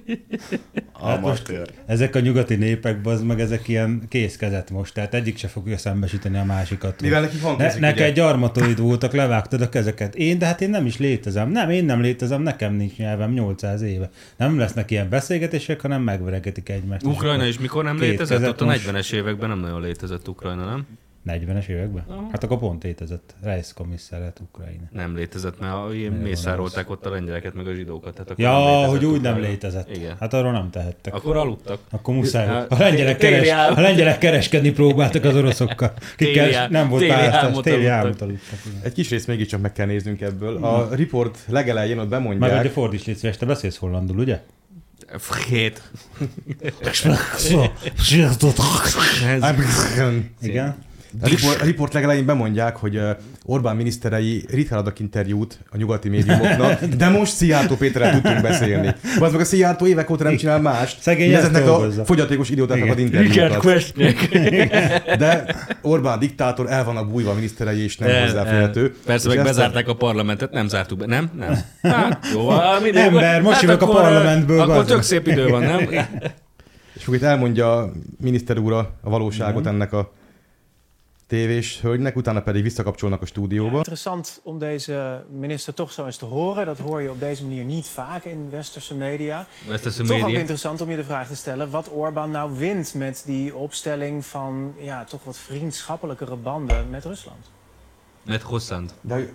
Amatőr. 0.92 1.68
Ezek 1.86 2.14
a 2.14 2.20
nyugati 2.20 2.54
népek, 2.54 3.06
az 3.06 3.22
meg 3.22 3.40
ezek 3.40 3.68
ilyen 3.68 4.02
készkezet 4.08 4.70
most, 4.70 4.94
tehát 4.94 5.14
egyik 5.14 5.38
se 5.38 5.48
fogja 5.48 5.76
szembesíteni 5.78 6.38
a 6.38 6.44
másikat. 6.44 7.00
Mivel 7.02 7.20
neki 7.20 7.34
ne, 7.36 7.40
fantázik, 7.42 7.80
neked 7.98 8.14
gyarmatoid 8.14 8.78
voltak, 8.80 9.12
levágtad 9.12 9.60
a 9.60 9.68
kezeket. 9.68 10.14
Én, 10.14 10.38
de 10.38 10.46
hát 10.46 10.60
én 10.60 10.70
nem 10.70 10.86
is 10.86 10.98
létezem. 10.98 11.50
Nem, 11.50 11.70
én 11.70 11.84
nem 11.84 12.00
létezem, 12.00 12.42
nekem 12.42 12.74
nincs 12.74 12.96
nyelvem 12.96 13.32
800 13.32 13.82
éve. 13.82 14.10
Nem 14.36 14.58
lesznek 14.58 14.90
ilyen 14.90 15.08
beszélgetések, 15.08 15.80
hanem 15.80 16.02
megveregetik 16.02 16.68
egymást. 16.68 17.04
Ukrajna 17.04 17.46
is 17.46 17.58
mikor 17.58 17.84
nem 17.84 17.98
létezett? 17.98 18.48
Ott 18.48 18.60
a 18.60 18.64
most- 18.64 18.90
40-es 18.90 19.12
években 19.12 19.48
nem 19.48 19.58
nagyon 19.58 19.80
létezett 19.80 20.28
Ukrajna, 20.28 20.64
nem? 20.64 20.86
40-es 21.26 21.66
években? 21.66 22.04
Hát 22.32 22.44
akkor 22.44 22.58
pont 22.58 22.82
létezett. 22.82 23.34
Reichskommissar 23.42 24.20
lett 24.20 24.40
Ukrajna. 24.40 24.82
Nem 24.90 25.16
létezett, 25.16 25.60
mert 25.60 26.22
mészárolták 26.22 26.90
ott 26.90 27.06
a 27.06 27.10
lengyeleket, 27.10 27.54
meg 27.54 27.66
a 27.66 27.74
zsidókat. 27.74 28.12
Tehát 28.14 28.30
akkor 28.30 28.44
Ja, 28.44 28.50
nem 28.50 28.60
létezett 28.66 28.90
hogy 28.90 29.04
úgy 29.04 29.20
nem 29.20 29.40
létezett. 29.40 29.96
Igen. 29.96 30.16
Hát 30.20 30.32
arról 30.34 30.52
nem 30.52 30.70
tehettek. 30.70 31.14
Akkor 31.14 31.36
aludtak. 31.36 31.78
Akkor 31.90 32.14
muszáj. 32.14 32.46
Hát, 32.46 32.72
A 32.72 32.78
lengyelek, 32.78 33.16
keres, 33.16 33.50
a 33.76 33.80
lengyelek 33.80 34.18
kereskedni 34.18 34.70
próbáltak 34.70 35.24
az 35.24 35.36
oroszokkal. 35.36 35.92
Kikkel 36.16 36.68
nem 36.68 36.88
volt 36.88 37.10
álmot 37.10 37.64
Téli 37.64 37.76
aludtak. 37.76 37.94
álmot 37.98 38.20
aludtak. 38.20 38.58
igen. 38.66 38.78
Egy 38.82 38.92
kis 38.92 39.10
részt 39.10 39.26
mégiscsak 39.26 39.60
meg 39.60 39.72
kell 39.72 39.86
néznünk 39.86 40.20
ebből. 40.20 40.64
A 40.64 40.88
report 40.94 41.38
legelején 41.48 41.98
ott 41.98 42.08
Meg 42.08 42.22
hogy 42.22 42.38
bemondják, 42.38 42.72
fordíts 42.72 43.04
légy 43.04 43.16
szíves, 43.16 43.36
te 43.36 43.46
beszélsz 43.46 43.76
hollandul, 43.76 44.18
ugye? 44.18 44.40
Hét. 45.48 45.82
Igen. 50.40 50.76
A 51.22 51.28
report, 51.28 51.60
a 51.60 51.64
report 51.64 51.92
legelején 51.92 52.26
bemondják, 52.26 52.76
hogy 52.76 53.00
Orbán 53.44 53.76
miniszterei 53.76 54.44
ritkán 54.48 54.78
adnak 54.78 54.98
interjút 54.98 55.58
a 55.70 55.76
nyugati 55.76 56.08
médiumoknak, 56.08 56.84
de 57.00 57.08
most 57.08 57.32
Szijjártó 57.34 57.74
Péterrel 57.76 58.12
tudtunk 58.12 58.42
beszélni. 58.42 58.94
Az 59.20 59.32
meg 59.32 59.40
a 59.40 59.44
Szijjártó 59.44 59.86
évek 59.86 60.10
óta 60.10 60.24
nem 60.24 60.36
csinál 60.36 60.60
mást. 60.60 61.00
Szegény 61.00 61.32
ezeknek 61.32 61.68
a 61.68 61.90
fogyatékos 62.04 62.50
idiótáknak 62.50 62.98
interjúkat. 62.98 63.92
De 65.18 65.56
Orbán 65.82 66.18
diktátor 66.18 66.70
el 66.70 66.84
vannak 66.84 67.10
bújva 67.10 67.30
a 67.30 67.34
miniszterei, 67.34 67.82
és 67.82 67.96
nem 67.96 68.22
hozzáférhető. 68.22 68.94
Persze, 69.04 69.28
És 69.28 69.34
meg 69.34 69.44
a- 69.44 69.48
bezárták 69.48 69.88
a 69.88 69.94
parlamentet, 69.94 70.50
nem 70.52 70.68
zártuk 70.68 70.98
be, 70.98 71.06
nem? 71.06 71.30
Nem. 71.38 71.58
Hát, 71.82 72.26
jó, 72.32 72.48
hát. 72.48 72.84
Ember, 72.94 73.42
most 73.42 73.62
jövök 73.62 73.82
a 73.82 73.86
parlamentből, 73.86 74.60
Akkor 74.60 74.74
bazd 74.74 74.88
tök 74.88 75.02
szép 75.02 75.26
idő 75.26 75.48
van, 75.48 75.62
nem? 75.62 75.88
És 76.94 77.02
akkor 77.02 77.14
itt 77.14 77.22
elmondja 77.22 77.76
a 77.76 77.92
miniszter 78.20 78.58
úr 78.58 78.72
a 78.72 78.92
a 79.00 79.10
valóságot 79.10 79.66
ennek 79.66 79.92
a 79.92 80.12
tévés 81.34 81.80
hölgynek, 81.80 82.16
utána 82.16 82.42
pedig 82.42 82.62
visszakapcsolnak 82.62 83.22
a 83.22 83.26
stúdióba. 83.26 83.76
Interessant 83.76 84.40
om 84.42 84.58
deze 84.58 85.24
minister 85.30 85.74
toch 85.74 85.92
zo 85.92 86.04
eens 86.06 86.16
te 86.16 86.24
horen. 86.24 86.66
Dat 86.66 86.78
hoor 86.78 87.02
je 87.02 87.10
op 87.10 87.20
deze 87.20 87.42
manier 87.42 87.64
niet 87.64 87.86
vaak 87.86 88.24
in 88.24 88.50
westerse 88.50 88.94
media. 88.94 89.46
Westerse 89.68 90.02
Toch 90.02 90.16
ook 90.16 90.22
media. 90.22 90.38
interessant 90.38 90.80
om 90.80 90.90
je 90.90 90.96
de 90.96 91.04
vraag 91.04 91.28
te 91.28 91.36
stellen 91.36 91.70
wat 91.70 91.90
Orbán 91.90 92.30
nou 92.30 92.58
wint 92.58 92.94
met 92.94 93.22
die 93.26 93.54
opstelling 93.54 94.26
van 94.26 94.74
ja, 94.78 95.04
toch 95.04 95.24
wat 95.24 95.38
vriendschappelijkere 95.38 96.36
banden 96.36 96.90
met 96.90 97.04
Rusland. 97.04 97.50
Met 98.24 98.42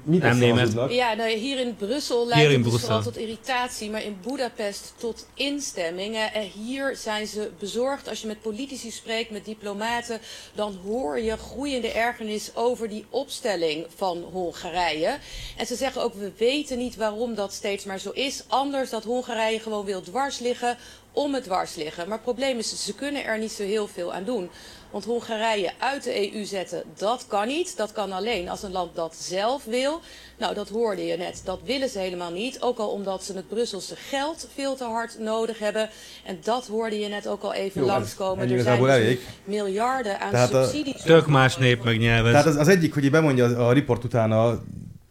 nem 0.05 0.37
német. 0.37 0.59
hazudnak? 0.59 0.91
Ja, 0.91 1.13
nou, 1.13 1.29
hier 1.29 1.59
in 1.59 1.75
Brussel 1.75 2.17
Hier 2.17 2.35
leidt 2.35 2.45
in 2.45 2.53
het 2.53 2.63
dus 2.63 2.69
Brussel. 2.71 2.87
vooral 2.87 3.11
tot 3.11 3.17
irritatie, 3.17 3.89
maar 3.89 4.03
in 4.03 4.17
Budapest 4.23 4.93
tot 4.97 5.25
instemmingen. 5.33 6.33
En 6.33 6.41
hier 6.41 6.95
zijn 6.95 7.27
ze 7.27 7.51
bezorgd. 7.59 8.09
Als 8.09 8.21
je 8.21 8.27
met 8.27 8.41
politici 8.41 8.91
spreekt, 8.91 9.31
met 9.31 9.45
diplomaten, 9.45 10.19
dan 10.53 10.79
hoor 10.85 11.19
je 11.19 11.37
groeiende 11.37 11.91
ergernis 11.91 12.51
over 12.55 12.89
die 12.89 13.05
opstelling 13.09 13.85
van 13.95 14.23
Hongarije. 14.31 15.17
En 15.57 15.65
ze 15.65 15.75
zeggen 15.75 16.01
ook, 16.01 16.13
we 16.13 16.31
weten 16.37 16.77
niet 16.77 16.95
waarom 16.95 17.35
dat 17.35 17.53
steeds 17.53 17.85
maar 17.85 17.99
zo 17.99 18.09
is. 18.09 18.43
Anders 18.47 18.89
dat 18.89 19.03
Hongarije 19.03 19.59
gewoon 19.59 19.85
wil 19.85 20.01
dwars 20.01 20.39
liggen 20.39 20.77
om 21.23 21.33
het 21.33 21.43
dwars 21.43 21.75
liggen. 21.75 22.03
Maar 22.07 22.13
het 22.17 22.23
probleem 22.23 22.57
is, 22.57 22.83
ze 22.85 22.93
kunnen 22.95 23.25
er 23.25 23.39
niet 23.39 23.51
zo 23.51 23.63
heel 23.63 23.87
veel 23.87 24.13
aan 24.13 24.23
doen. 24.23 24.49
Want 24.91 25.05
Hongarije 25.05 25.71
uit 25.79 26.03
de 26.03 26.33
EU 26.33 26.45
zetten, 26.45 26.83
dat 26.97 27.25
kan 27.27 27.47
niet. 27.47 27.77
Dat 27.77 27.91
kan 27.91 28.11
alleen 28.11 28.49
als 28.49 28.63
een 28.63 28.71
land 28.71 28.95
dat 28.95 29.15
zelf 29.15 29.63
wil. 29.65 29.99
Nou, 30.37 30.53
dat 30.53 30.69
hoorde 30.69 31.05
je 31.05 31.17
net. 31.17 31.41
Dat 31.45 31.59
willen 31.65 31.89
ze 31.89 31.99
helemaal 31.99 32.31
niet. 32.31 32.61
Ook 32.61 32.77
al 32.77 32.89
omdat 32.89 33.23
ze 33.23 33.33
het 33.33 33.47
Brusselse 33.47 33.95
geld 33.95 34.47
veel 34.53 34.75
te 34.75 34.83
hard 34.83 35.19
nodig 35.19 35.59
hebben. 35.59 35.89
En 36.25 36.37
dat 36.43 36.67
hoorde 36.67 36.99
je 36.99 37.07
net 37.07 37.27
ook 37.27 37.41
al 37.43 37.53
even 37.53 37.81
Jo, 37.81 37.87
langskomen. 37.87 38.47
en 38.49 38.51
Er 38.57 38.61
zijn 38.63 38.81
dus 38.81 39.17
miljarden 39.43 40.19
aan 40.19 40.31
Tehát 40.31 40.53
a- 40.53 40.63
subsidies. 40.63 41.01
Tök 41.01 41.27
más 41.27 41.57
nép, 41.57 41.83
meg 41.83 41.97
nyelvez. 41.97 42.31
Tehát 42.31 42.47
az, 42.47 42.55
az 42.55 42.67
egyik, 42.67 42.93
hogy 42.93 43.11
bemondja 43.11 43.45
a 43.45 43.67
a 43.67 43.71
riport 43.71 44.03
után 44.03 44.31
a 44.31 44.61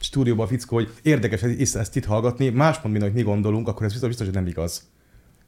stúdióba 0.00 0.42
a 0.42 0.46
fickó, 0.46 0.74
hogy 0.76 0.88
érdekes 1.02 1.42
ezt, 1.42 1.76
ezt 1.76 1.96
itt 1.96 2.04
hallgatni, 2.04 2.48
más 2.48 2.76
mond, 2.76 2.90
mint 2.92 3.02
amit 3.04 3.14
mi 3.16 3.22
gondolunk, 3.22 3.68
akkor 3.68 3.84
ez 3.86 3.90
biztos, 3.92 4.08
biztos, 4.08 4.26
hogy 4.26 4.34
nem 4.36 4.46
igaz. 4.46 4.82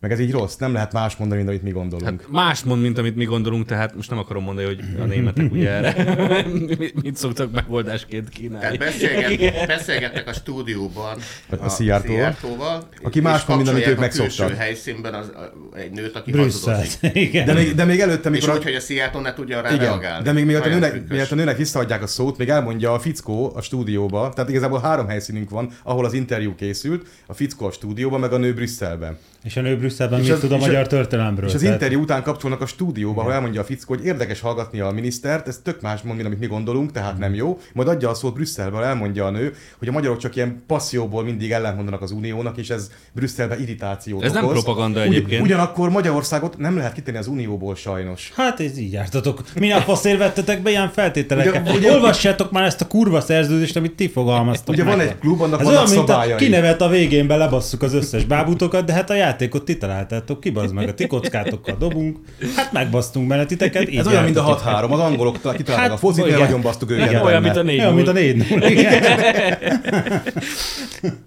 Meg 0.01 0.13
ez 0.13 0.21
így 0.21 0.31
rossz, 0.31 0.57
nem 0.57 0.73
lehet 0.73 0.93
más 0.93 1.17
mondani, 1.17 1.39
mint 1.41 1.51
amit 1.53 1.63
mi 1.63 1.71
gondolunk. 1.71 2.21
Hát 2.21 2.31
más 2.31 2.63
mond, 2.63 2.83
mint 2.83 2.99
amit 2.99 3.17
mi 3.17 3.25
gondolunk, 3.25 3.67
tehát 3.67 3.95
most 3.95 4.11
nem 4.11 4.19
akarom 4.19 4.43
mondani, 4.45 4.67
hogy 4.67 4.81
a 5.01 5.05
németek 5.05 5.53
ugye 5.53 5.69
erre 5.71 6.43
mit- 6.79 7.03
mit 7.03 7.17
szoktak 7.17 7.53
megoldásként 7.53 8.29
Tehát 8.29 8.41
kínálni. 8.41 8.77
beszélget, 8.77 9.67
beszélgettek 9.67 10.29
a 10.29 10.33
stúdióban 10.33 11.19
A 11.61 11.69
Szijjártóval. 11.69 12.17
Szijjártóval, 12.17 12.89
Aki 13.03 13.19
és 13.19 13.25
más 13.25 13.45
mond, 13.45 13.61
mint 13.63 13.73
amit 13.75 13.87
ők 13.87 13.97
a 13.97 14.01
megszoktak. 14.01 14.47
külső 14.47 14.55
helyszínben 14.63 15.15
az, 15.15 15.27
a, 15.29 15.53
egy 15.77 15.91
nőt, 15.91 16.17
aki 16.17 16.31
Brüsszel. 16.31 16.75
hazudozik. 16.75 17.33
De 17.47 17.53
még, 17.53 17.75
de 17.75 17.85
még 17.85 18.01
előtte, 18.01 18.31
És 18.31 18.41
mikor... 18.41 18.57
úgy, 18.59 18.65
hogy 18.65 18.75
a 18.75 18.81
Szijjártó 18.81 19.19
ne 19.21 19.33
tudjon 19.35 19.63
rá 19.63 19.69
Igen, 19.71 19.85
reagálni. 19.85 20.25
de 20.25 20.33
még 20.33 20.45
mielőtt 20.45 20.65
a, 20.65 20.69
nőnek, 20.69 21.09
mielőtt 21.09 21.31
a 21.31 21.35
nőnek 21.35 21.57
visszaadják 21.57 22.03
a 22.03 22.07
szót, 22.07 22.39
még 22.39 22.49
elmondja 22.49 22.93
a 22.93 22.99
fickó 22.99 23.53
a 23.57 23.61
stúdióba, 23.63 24.29
tehát 24.35 24.51
igazából 24.51 24.81
három 24.81 25.07
helyszínünk 25.09 25.51
van, 25.51 25.71
ahol 25.83 26.05
az 26.05 26.13
interjú 26.13 26.55
készült, 26.55 27.07
a 27.27 27.35
fickó 27.35 27.67
a 27.67 27.71
stúdióban, 27.71 28.21
meg 28.21 28.33
a 28.33 28.37
nő 28.37 28.55
Brüsszelben. 28.55 29.19
És 29.45 29.57
a 29.57 29.61
nő 29.61 29.77
Brüsszelben 29.77 30.19
És 30.21 30.25
mit 30.25 30.35
az- 30.35 30.41
tud 30.41 30.53
a 30.53 30.57
és 30.57 30.63
a- 30.63 30.67
magyar 30.67 30.87
történelemről? 30.87 31.49
És 31.49 31.55
az 31.55 31.61
Tehát- 31.61 31.75
interjú 31.75 32.01
után 32.01 32.23
kapcsolnak 32.23 32.61
a 32.61 32.67
stúdióba, 32.67 33.21
ahol 33.21 33.33
elmondja 33.33 33.61
a 33.61 33.65
fickó, 33.65 33.95
hogy 33.95 34.05
érdekes 34.05 34.41
hallgatni 34.41 34.81
a 34.81 34.91
minisztert, 34.91 35.49
ez 35.49 35.61
tök 35.65 35.81
más 35.81 36.01
mond, 36.03 36.15
mint 36.15 36.27
amit 36.27 36.41
mi 36.41 36.47
gondolunk, 36.47 36.93
tehát 36.93 37.19
nem 37.19 37.35
jó. 37.35 37.59
Majd 37.73 37.89
adja 37.89 38.09
a 38.09 38.15
szót 38.15 38.35
Brüsszelben, 38.35 38.83
elmondja 38.83 39.25
a 39.27 39.31
nő, 39.31 39.55
hogy 39.79 39.89
a 39.89 39.93
magyarok 39.93 40.19
csak 40.19 40.37
ilyen 40.37 40.63
passzióból 40.67 41.25
mindig 41.25 41.51
ellentmondanak 41.53 42.03
az 42.03 42.11
uniónak, 42.11 42.57
és 42.57 42.71
ez 42.71 42.91
Brüsszelben 43.13 43.61
irritációt 43.61 44.23
Ez 44.25 44.33
nem 44.33 44.45
okoz. 44.45 44.63
propaganda 44.63 45.01
egyébként. 45.03 45.43
ugyanakkor 45.43 45.91
Magyarországot 45.91 46.59
nem 46.59 46.77
lehet 46.77 46.93
kitenni 46.93 47.19
az 47.19 47.27
unióból 47.27 47.75
sajnos. 47.75 48.33
Hát 48.37 48.61
ez 48.61 48.79
így 48.79 48.93
jártatok. 48.93 49.43
Mi 49.59 49.73
a 49.73 49.79
faszért 49.81 50.19
vettetek 50.19 50.63
be 50.63 50.71
ilyen 50.71 50.91
feltételeket? 50.91 51.63
Ugye- 51.69 51.77
ugye- 51.79 51.93
Olvassátok 51.93 52.51
már 52.51 52.65
ezt 52.65 52.81
a 52.81 52.87
kurva 52.87 53.21
szerződést, 53.21 53.77
amit 53.77 53.93
ti 53.93 54.09
fogalmaztok 54.09 54.75
Ugye 54.75 54.85
meg. 54.85 54.97
van 54.97 55.07
egy 55.07 55.19
klub, 55.19 55.41
annak 55.41 55.61
Ez 55.61 55.67
vannak 55.67 55.81
olyan, 55.81 55.95
mint 55.95 56.09
a 56.09 56.13
szabályai. 56.13 56.37
kinevet 56.39 56.81
a 56.81 56.89
végén 56.89 57.27
belebasszuk 57.27 57.83
az 57.83 57.95
összes 57.95 58.25
bábutokat, 58.25 58.85
de 58.85 58.93
hát 58.93 59.11
a 59.11 59.15
játékot 59.31 59.65
ti 59.65 59.77
találtátok 59.77 60.41
ki, 60.41 60.51
bazd 60.51 60.75
meg 60.75 60.89
a 60.89 60.95
ti 60.95 61.07
kockátokkal 61.07 61.77
dobunk, 61.79 62.19
hát 62.57 62.73
megbasztunk 62.73 63.29
benne 63.29 63.47
titeket. 63.47 63.91
így 63.91 63.99
Ez 63.99 64.07
olyan, 64.07 64.25
mint 64.25 64.37
a 64.37 64.47
jártatok. 64.63 64.91
6-3, 64.91 64.93
az 64.93 64.99
angolok 65.01 65.33
kitalálták 65.33 65.77
Hát, 65.77 65.91
a 65.91 65.97
focit, 65.97 66.25
mi 66.25 66.31
nagyon 66.31 66.61
basztuk 66.61 66.91
őket 66.91 67.11
Igen, 67.11 67.23
olyan, 67.23 67.43
mint 67.43 67.57
a 67.57 67.63
négy 67.63 67.79
Olyan, 67.79 67.95
mint 67.95 68.09
a 68.09 68.13
4 68.13 68.49
0 68.51 68.69
igen. 68.69 69.03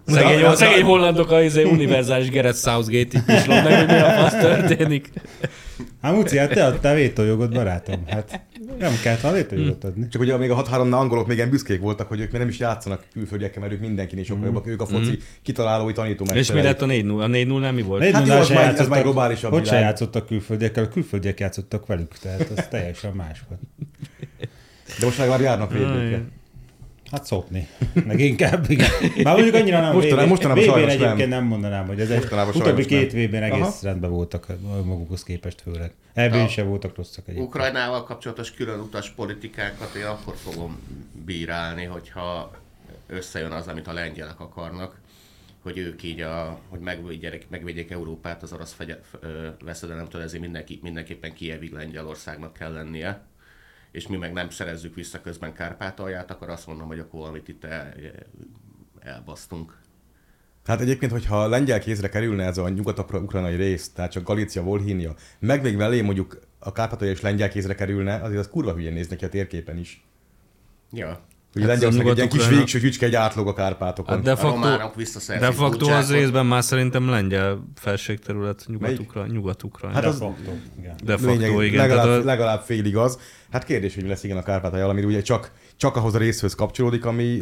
Szegény, 0.07 0.41
De- 0.41 0.47
de- 0.49 0.55
szegény 0.55 0.83
hollandok 0.83 1.31
a 1.31 1.41
izé, 1.41 1.63
univerzális 1.63 2.29
Gareth 2.29 2.57
Southgate 2.57 3.17
így 3.17 3.23
pislognak, 3.25 3.73
hogy 3.73 3.87
mi 3.87 3.93
a 3.93 4.09
fasz 4.09 4.35
történik. 4.37 5.09
Hát 6.03 6.15
Muci, 6.15 6.37
hát 6.37 6.49
te 6.49 6.65
adtál 6.65 6.95
vétójogot, 6.95 7.53
barátom. 7.53 8.03
Hát 8.07 8.41
nem 8.79 8.93
kellett 9.03 9.19
volna 9.21 9.37
vétójogot 9.37 9.83
adni. 9.83 10.07
Csak 10.07 10.21
ugye 10.21 10.37
még 10.37 10.51
a 10.51 10.63
6-3-nál 10.63 10.91
angolok 10.99 11.27
még 11.27 11.37
ilyen 11.37 11.49
büszkék 11.49 11.79
voltak, 11.79 12.07
hogy 12.07 12.19
ők 12.19 12.31
még 12.31 12.39
nem 12.39 12.49
is 12.49 12.59
játszanak 12.59 13.03
külföldiekkel, 13.13 13.61
mert 13.61 13.73
ők 13.73 13.79
mindenkinél 13.79 14.23
sokkal 14.23 14.45
jobbak, 14.45 14.67
ők 14.67 14.81
a 14.81 14.85
foci 14.85 15.19
kitalálói 15.41 15.93
tanító 15.93 16.25
És 16.33 16.51
mi 16.51 16.61
lett 16.61 16.81
a 16.81 16.85
4-0? 16.85 17.19
A 17.19 17.27
4 17.27 17.47
0 17.47 17.59
nem 17.59 17.75
mi 17.75 17.81
volt? 17.81 18.03
Hát 18.11 18.27
jó, 18.27 18.33
az 18.33 18.49
már- 18.49 18.63
játszottak- 18.63 18.89
már 18.89 19.01
globálisabb 19.03 19.51
Hogy 19.51 19.65
se 19.65 19.79
játszottak 19.79 20.25
külföldiekkel, 20.27 20.83
a 20.83 20.87
külföldiek 20.87 21.39
játszottak 21.39 21.85
velük, 21.85 22.17
tehát 22.17 22.49
az 22.55 22.67
teljesen 22.69 23.11
más 23.13 23.43
volt. 23.47 23.61
De 24.99 25.05
most 25.05 25.17
legalább 25.17 25.41
járnak 25.41 25.71
védőkkel. 25.71 26.25
Hát 27.13 27.25
szopni. 27.25 27.67
Meg 28.05 28.19
inkább, 28.19 28.69
igen. 28.69 28.89
Már 29.23 29.33
mondjuk 29.35 29.55
annyira 29.55 29.79
nem. 29.79 29.93
Mostanában- 29.93 30.25
VB 30.25 30.29
mostanában 30.29 30.63
VB-n 30.63 30.89
egyébként 30.89 31.17
nem. 31.17 31.29
nem. 31.29 31.43
mondanám, 31.43 31.87
hogy 31.87 31.99
ez 31.99 32.09
egy 32.09 32.19
Mostanában 32.19 32.55
utóbbi 32.55 32.85
két. 32.85 33.11
VB-n 33.11 33.35
egész 33.35 33.61
Aha. 33.61 33.73
rendben 33.81 34.09
voltak 34.09 34.47
magukhoz 34.85 35.23
képest 35.23 35.61
főleg. 35.61 35.91
Ebben 36.13 36.47
se 36.47 36.63
voltak 36.63 36.95
rosszak 36.95 37.23
egyébként. 37.27 37.47
Ukrajnával 37.47 38.03
kapcsolatos 38.03 38.51
külön 38.51 38.79
utas 38.79 39.09
politikákat 39.09 39.95
én 39.95 40.05
akkor 40.05 40.35
fogom 40.35 40.79
bírálni, 41.25 41.83
hogyha 41.83 42.51
összejön 43.07 43.51
az, 43.51 43.67
amit 43.67 43.87
a 43.87 43.93
lengyelek 43.93 44.39
akarnak, 44.39 45.01
hogy 45.63 45.77
ők 45.77 46.03
így, 46.03 46.21
a, 46.21 46.59
hogy 46.69 46.79
megvédjék, 46.79 47.47
megvédjék 47.49 47.91
Európát 47.91 48.43
az 48.43 48.53
orosz 48.53 48.73
fegye, 48.73 48.97
ö, 49.19 49.47
veszedelemtől, 49.63 50.21
ezért 50.21 50.41
mindenki, 50.41 50.79
mindenképpen 50.83 51.33
Kievig 51.33 51.71
Lengyelországnak 51.71 52.53
kell 52.53 52.73
lennie 52.73 53.21
és 53.93 54.07
mi 54.07 54.17
meg 54.17 54.33
nem 54.33 54.49
szerezzük 54.49 54.95
vissza 54.95 55.21
közben 55.21 55.53
Kárpátalját, 55.53 56.31
akkor 56.31 56.49
azt 56.49 56.67
mondom, 56.67 56.87
hogy 56.87 56.99
akkor 56.99 57.19
valamit 57.19 57.47
itt 57.47 57.63
el, 57.63 57.93
elbasztunk. 58.99 59.81
Hát 60.65 60.81
egyébként, 60.81 61.11
hogyha 61.11 61.43
a 61.43 61.47
lengyel 61.47 61.79
kézre 61.79 62.09
kerülne 62.09 62.45
ez 62.45 62.57
a 62.57 62.69
nyugat-ukrajnai 62.69 63.55
rész, 63.55 63.89
tehát 63.89 64.11
csak 64.11 64.23
Galícia, 64.23 64.63
Volhynia, 64.63 65.15
meg 65.39 65.61
még 65.61 65.75
mellé 65.75 66.01
mondjuk 66.01 66.39
a 66.59 66.71
Kárpátalja 66.71 67.13
és 67.13 67.21
lengyel 67.21 67.49
kézre 67.49 67.75
kerülne, 67.75 68.15
azért 68.15 68.39
az 68.39 68.49
kurva 68.49 68.73
hülyén 68.73 68.93
néz 68.93 69.07
neki 69.07 69.25
a 69.25 69.29
térképen 69.29 69.77
is. 69.77 70.05
Ja. 70.91 71.25
Ugye 71.55 71.65
Hát 71.65 71.71
Lengyelország 71.73 72.05
a 72.05 72.09
egy 72.09 72.15
ilyen 72.17 72.29
kis 72.29 72.47
végső 72.47 72.79
csücske, 72.79 73.05
egy 73.05 73.15
átlog 73.15 73.47
a 73.47 73.53
Kárpátokon. 73.53 74.15
Hát 74.15 74.23
de 74.23 74.31
A 74.31 74.35
facto, 74.35 74.55
románok 74.55 74.95
visszaszerzik 74.95 75.47
de 75.47 75.51
facto 75.51 75.89
az 75.89 76.11
részben 76.11 76.45
már 76.45 76.63
szerintem 76.63 77.09
lengyel 77.09 77.63
felségterület, 77.75 78.63
nyugat-ukra, 78.67 79.25
nyugat-ukrajna. 79.25 79.93
Hát 79.95 80.03
De 80.03 80.09
az- 80.09 80.17
facto, 80.17 80.51
igen. 80.79 80.95
de 81.03 81.17
facto, 81.17 81.31
Lényeg, 81.31 81.65
igen. 81.65 81.79
legalább, 81.79 82.05
tehát 82.05 82.21
a- 82.21 82.25
legalább 82.25 82.61
félig 82.61 82.97
az. 82.97 83.19
Hát 83.51 83.63
kérdés, 83.63 83.93
hogy 83.93 84.03
mi 84.03 84.09
lesz 84.09 84.23
igen 84.23 84.37
a 84.37 84.43
Kárpátalja, 84.43 84.87
ami 84.87 85.03
ugye 85.03 85.21
csak, 85.21 85.51
csak 85.77 85.95
ahhoz 85.95 86.15
a 86.15 86.17
részhöz 86.17 86.55
kapcsolódik, 86.55 87.05
ami 87.05 87.41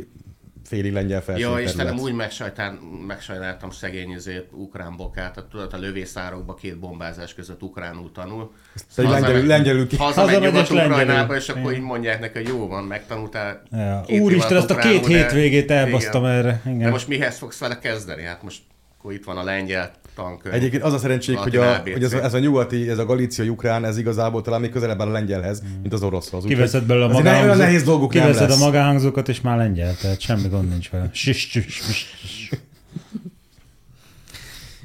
félig 0.71 0.93
lengyel 0.93 1.17
Ja, 1.17 1.21
felségterület. 1.23 1.63
Istenem, 1.63 1.97
úgy 1.99 2.13
megsajtán, 2.13 2.73
megsajnáltam 3.07 3.71
szegény 3.71 4.11
izét, 4.11 4.47
ukrán 4.51 4.95
bokát, 4.97 5.33
tehát 5.33 5.49
tudod, 5.49 5.73
a 5.73 5.77
lövészárokba 5.77 6.53
két 6.53 6.79
bombázás 6.79 7.33
között 7.33 7.61
ukránul 7.61 8.11
tanul. 8.11 8.51
Egy 8.95 9.07
lengyelül, 9.07 9.45
lengyelül 9.45 9.87
ki. 9.87 9.95
Hazamegy 9.95 10.39
Nyugat-Ukrajnába, 10.39 10.95
lengyelül. 10.95 11.35
és 11.35 11.49
akkor 11.49 11.73
így 11.73 11.81
mondják 11.81 12.19
neki, 12.19 12.37
hogy 12.37 12.47
jó 12.47 12.67
van, 12.67 12.83
megtanultál. 12.83 13.61
Ja. 13.71 14.03
Úristen, 14.07 14.57
azt 14.57 14.69
a 14.69 14.75
két 14.75 15.05
hétvégét 15.05 15.71
elbasztam 15.71 16.23
Igen. 16.23 16.35
erre. 16.35 16.61
Igen. 16.65 16.77
De 16.77 16.89
most 16.89 17.07
mihez 17.07 17.37
fogsz 17.37 17.59
vele 17.59 17.79
kezdeni? 17.79 18.23
Hát 18.23 18.43
most 18.43 18.61
akkor 18.97 19.13
itt 19.13 19.23
van 19.23 19.37
a 19.37 19.43
lengyel 19.43 19.91
tankönyv. 20.15 20.55
Egyébként 20.55 20.83
az 20.83 20.93
a 20.93 20.97
szerencsék, 20.97 21.37
hogy, 21.37 21.55
a, 21.55 21.75
ABC. 21.75 21.91
hogy 21.93 22.03
ez, 22.03 22.13
a, 22.13 22.23
ez 22.23 22.33
a 22.33 22.39
nyugati, 22.39 22.89
ez 22.89 22.97
a 22.97 23.05
galícia 23.05 23.45
ukrán, 23.45 23.85
ez 23.85 23.97
igazából 23.97 24.41
talán 24.41 24.61
még 24.61 24.71
közelebb 24.71 25.01
áll 25.01 25.07
a 25.07 25.11
lengyelhez, 25.11 25.63
mint 25.81 25.93
az 25.93 26.03
oroszhoz. 26.03 26.43
Kiveszed 26.43 26.83
belőle 26.83 27.05
a 27.05 27.09
azért 27.09 27.43
olyan 27.43 27.57
nehéz 27.57 27.83
dolgok 27.83 28.13
nem 28.13 28.23
Kiveszed 28.23 28.49
lesz. 28.49 28.61
a 28.61 28.65
magánhangzókat, 28.65 29.29
és 29.29 29.41
már 29.41 29.57
lengyel, 29.57 29.95
tehát 29.95 30.19
semmi 30.19 30.47
gond 30.47 30.69
nincs 30.69 30.89
vele. 30.89 31.09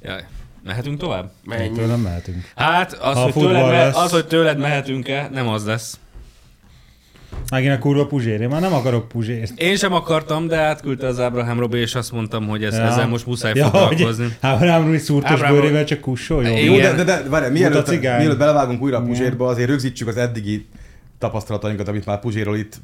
Jaj. 0.00 0.25
Mehetünk 0.64 0.99
tovább? 0.99 1.30
Mehetünk. 1.45 1.76
Hát 2.55 2.92
az, 2.92 3.14
Ha 3.16 3.22
hogy 3.22 3.33
tőled, 3.33 3.70
me- 3.70 3.96
az, 3.96 4.11
hogy 4.11 4.27
tőled 4.27 4.59
mehetünk-e, 4.59 5.29
nem 5.33 5.48
az 5.48 5.64
lesz. 5.64 5.98
Megint 7.51 7.72
a 7.75 7.79
kurva 7.79 8.07
puzsér. 8.07 8.40
Én 8.40 8.49
már 8.49 8.61
nem 8.61 8.72
akarok 8.72 9.09
puzsért. 9.09 9.61
Én 9.61 9.77
sem 9.77 9.92
akartam, 9.92 10.46
de 10.46 10.57
átküldte 10.57 11.07
az 11.07 11.20
Ábrahám 11.20 11.59
Robi, 11.59 11.79
és 11.79 11.94
azt 11.94 12.12
mondtam, 12.12 12.46
hogy 12.46 12.64
ez, 12.64 12.75
Ja. 12.77 12.83
ezzel 12.83 13.07
most 13.09 13.27
muszáj 13.27 13.53
Ja, 13.55 13.64
foglalkozni. 13.64 14.27
Ábrám 14.40 14.85
Rui 14.85 14.99
szúrtos 14.99 15.31
Ábrám- 15.31 15.55
bőrével 15.55 15.85
csak 15.85 16.01
kussoljon. 16.01 16.53
Igen. 16.53 16.64
Jó, 16.64 16.77
de, 16.81 16.92
de, 16.94 17.05
de 17.05 17.22
várj, 17.29 17.53
mielőtt, 17.53 18.01
mielőtt 18.01 18.38
belevágunk 18.38 18.83
újra 18.83 18.96
a. 18.96 19.03
Puzsérba, 19.03 19.46
azért 19.49 19.68
rögzítsük 19.68 20.09
az 20.09 20.16
eddigi 20.16 20.66
tapasztalatainkat, 21.18 21.88
amit 21.88 22.07
már 22.07 22.20
Puzséról 22.20 22.57
itt 22.57 22.81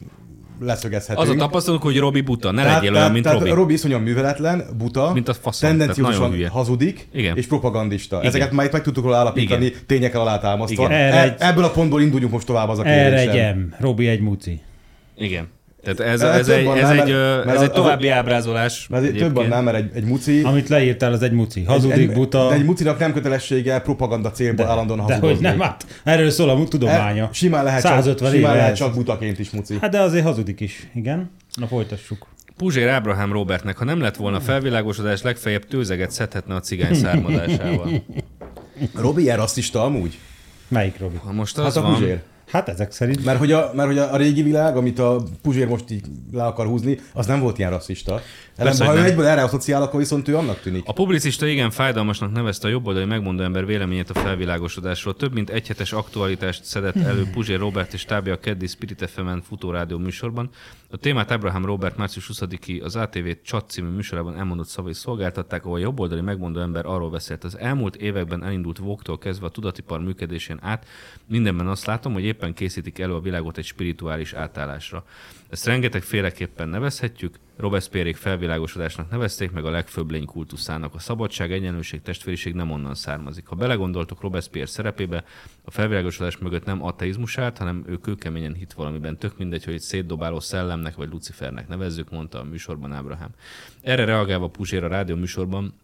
leszögezhetünk. 0.64 1.29
Az 1.29 1.35
a 1.35 1.38
tapasztalatunk, 1.38 1.92
hogy 1.92 2.01
Robi 2.01 2.20
buta, 2.20 2.51
ne 2.51 2.62
tehát, 2.62 2.83
legyél 2.83 2.96
olyan, 2.96 3.12
mint 3.12 3.25
tehát 3.25 3.38
Robi. 3.38 3.51
Robi 3.51 3.72
iszonyan 3.72 4.01
műveletlen, 4.01 4.64
buta, 4.79 5.12
Mint 5.12 5.29
a 5.29 5.35
faszom, 5.35 5.68
tendenciósan 5.68 6.48
hazudik, 6.48 7.09
Igen. 7.12 7.37
és 7.37 7.46
propagandista. 7.46 8.16
Igen. 8.16 8.29
Ezeket 8.29 8.53
már 8.53 8.66
itt 8.66 8.72
meg 8.72 8.83
tudtuk 8.83 9.05
róla 9.05 9.16
állapítani, 9.16 9.72
tényekkel 9.87 10.20
alátámasztva. 10.20 10.85
Igen. 10.85 11.12
E, 11.12 11.37
ebből 11.38 11.64
a 11.64 11.70
pontból 11.70 12.03
induljunk 12.03 12.33
most 12.33 12.46
tovább 12.46 12.68
az 12.68 12.79
a 12.79 12.83
M. 13.55 13.75
Robi 13.79 14.09
egy 14.09 14.20
muci. 14.20 14.61
Igen. 15.16 15.48
Tehát 15.83 16.01
ez, 16.01 16.21
Ez 16.21 16.21
ez, 16.21 16.49
egy, 16.49 16.66
ez, 16.66 16.88
egy, 16.88 17.09
mert- 17.12 17.47
ez 17.47 17.55
az- 17.55 17.62
egy 17.62 17.68
az- 17.68 17.71
további 17.75 18.09
ábrázolás. 18.09 18.87
Mert 18.90 19.03
azért 19.03 19.18
több 19.18 19.37
annál, 19.37 19.62
mert 19.62 19.77
egy, 19.77 19.90
egy 19.95 20.05
muci... 20.05 20.42
Amit 20.42 20.68
leírtál, 20.68 21.12
az 21.12 21.23
egy 21.23 21.33
muci. 21.33 21.62
Hazudik, 21.64 21.97
egy, 22.09 22.12
buta. 22.12 22.49
De 22.49 22.55
egy 22.55 22.64
mucinak 22.64 22.99
nem 22.99 23.12
kötelessége 23.12 23.79
propaganda 23.81 24.31
célból 24.31 24.66
állandóan 24.66 24.99
de 24.99 25.03
hazudozni. 25.14 25.35
hogy 25.35 25.42
nem, 25.57 25.61
hát 25.61 25.87
erről 26.05 26.31
szól 26.31 26.51
a 26.51 26.64
tudománya. 26.68 27.25
E, 27.25 27.29
simán 27.33 27.64
lehet, 27.64 27.81
150 27.81 28.16
csak, 28.31 28.38
simán 28.38 28.55
lehet 28.57 28.71
ez. 28.71 28.79
csak 28.79 28.95
butaként 28.95 29.38
is 29.38 29.51
muci. 29.51 29.77
Hát 29.81 29.90
de 29.90 30.01
azért 30.01 30.25
hazudik 30.25 30.61
is, 30.61 30.88
igen. 30.95 31.31
Na 31.55 31.66
folytassuk. 31.66 32.27
Puzsér 32.57 32.88
Ábrahám 32.88 33.33
Robertnek, 33.33 33.77
ha 33.77 33.85
nem 33.85 34.01
lett 34.01 34.16
volna 34.16 34.40
felvilágosodás, 34.40 35.23
legfeljebb 35.23 35.64
tőzeget 35.66 36.11
szedhetne 36.11 36.55
a 36.55 36.61
cigány 36.61 36.95
származásával. 36.95 37.88
Robi 38.95 39.23
ilyen 39.23 39.37
rasszista 39.37 39.85
amúgy? 39.85 40.18
Melyik 40.68 40.99
Robi? 40.99 41.16
Ha 41.25 41.33
most 41.33 41.57
Hát 41.57 41.66
az 41.66 41.77
a 41.77 41.81
van, 41.83 41.95
Puzsér. 41.95 42.21
Hát 42.47 42.69
ezek 42.69 42.93
szerint. 42.93 43.25
Mert 43.25 43.39
hogy, 43.39 43.53
a, 43.53 43.71
mert 43.75 43.89
hogy 43.89 43.99
a, 43.99 44.13
a 44.13 44.17
régi 44.17 44.43
világ, 44.43 44.77
amit 44.77 44.99
a 44.99 45.23
Puzsér 45.43 45.69
most 45.69 45.91
így 45.91 46.05
le 46.33 46.45
akar 46.45 46.67
húzni, 46.67 46.99
az 47.13 47.27
nem 47.27 47.41
volt 47.41 47.59
ilyen 47.59 47.71
rasszista. 47.71 48.21
Ellenben, 48.57 48.87
ha 48.87 48.97
ő 48.97 49.05
egyből 49.05 49.27
erre 49.27 49.43
asszociál, 49.43 49.83
akkor 49.83 50.01
viszont 50.01 50.29
ő 50.29 50.37
annak 50.37 50.61
tűnik. 50.61 50.83
A 50.87 50.93
publicista 50.93 51.47
igen 51.47 51.71
fájdalmasnak 51.71 52.33
nevezte 52.33 52.67
a 52.67 52.71
jobboldali 52.71 53.05
megmondó 53.05 53.43
ember 53.43 53.67
véleményét 53.67 54.11
a 54.11 54.15
felvilágosodásról. 54.15 55.17
Több 55.17 55.33
mint 55.33 55.51
egy 55.51 55.67
hetes 55.67 55.93
aktualitást 55.93 56.65
szedett 56.65 56.97
elő 56.97 57.27
Puzsér 57.33 57.59
Robert 57.59 57.93
és 57.93 58.05
tábja 58.05 58.33
a 58.33 58.39
keddi 58.39 58.67
Spirit 58.67 59.11
FM-en 59.11 59.43
futórádió 59.43 59.99
műsorban. 59.99 60.51
A 60.91 60.97
témát 60.97 61.31
Abraham 61.31 61.65
Robert 61.65 61.97
március 61.97 62.31
20-i 62.33 62.83
az 62.83 62.97
ATV 62.97 63.29
Csat 63.45 63.71
című 63.71 63.89
műsorában 63.89 64.37
elmondott 64.37 64.67
szavai 64.67 64.95
szolgáltatták, 64.95 65.65
ahol 65.65 65.77
a 65.77 65.81
jobboldali 65.81 66.21
megmondó 66.21 66.61
ember 66.61 66.87
arról 66.87 67.11
beszélt. 67.11 67.45
Az 67.45 67.59
elmúlt 67.59 67.97
években 67.97 68.45
elindult 68.45 68.79
Vogue-tól 68.79 69.19
kezdve 69.19 69.47
a 69.47 69.51
tudatipar 69.51 70.01
működésén 70.01 70.59
át, 70.61 70.87
mindenben 71.27 71.69
azt 71.69 71.87
látom, 71.87 72.13
hogy 72.13 72.25
éppen 72.33 72.55
készítik 72.55 72.99
elő 72.99 73.14
a 73.14 73.21
világot 73.21 73.59
egy 73.59 73.64
spirituális 73.64 74.33
átállásra. 74.33 75.05
Ezt 75.49 75.66
rengeteg 75.66 76.03
féleképpen 76.03 76.68
nevezhetjük, 76.68 77.38
Robespierre 77.57 78.14
felvilágosodásnak 78.14 79.11
nevezték, 79.11 79.51
meg 79.51 79.64
a 79.64 79.71
legfőbb 79.71 80.11
lény 80.11 80.25
kultuszának. 80.25 80.95
A 80.95 80.99
szabadság, 80.99 81.53
egyenlőség, 81.53 82.03
testvériség 82.03 82.55
nem 82.55 82.71
onnan 82.71 82.95
származik. 82.95 83.47
Ha 83.47 83.55
belegondoltok 83.55 84.21
Robespierre 84.21 84.68
szerepébe, 84.68 85.25
a 85.64 85.71
felvilágosodás 85.71 86.38
mögött 86.38 86.64
nem 86.64 86.85
ateizmus 86.85 87.38
állt, 87.38 87.59
hanem 87.59 87.85
ő 87.87 87.97
kőkeményen 87.97 88.55
hit 88.55 88.73
valamiben. 88.73 89.18
Tök 89.18 89.38
mindegy, 89.38 89.64
hogy 89.64 89.75
egy 89.75 89.81
szétdobáló 89.81 90.40
szellemnek 90.40 90.97
vagy 90.97 91.11
Lucifernek 91.11 91.68
nevezzük, 91.68 92.11
mondta 92.11 92.40
a 92.40 92.45
műsorban 92.45 92.92
Ábrahám. 92.92 93.31
Erre 93.81 94.05
reagálva 94.05 94.49
Puzsér 94.49 94.85
a 94.85 94.88
rádió 94.88 95.16
műsorban 95.16 95.75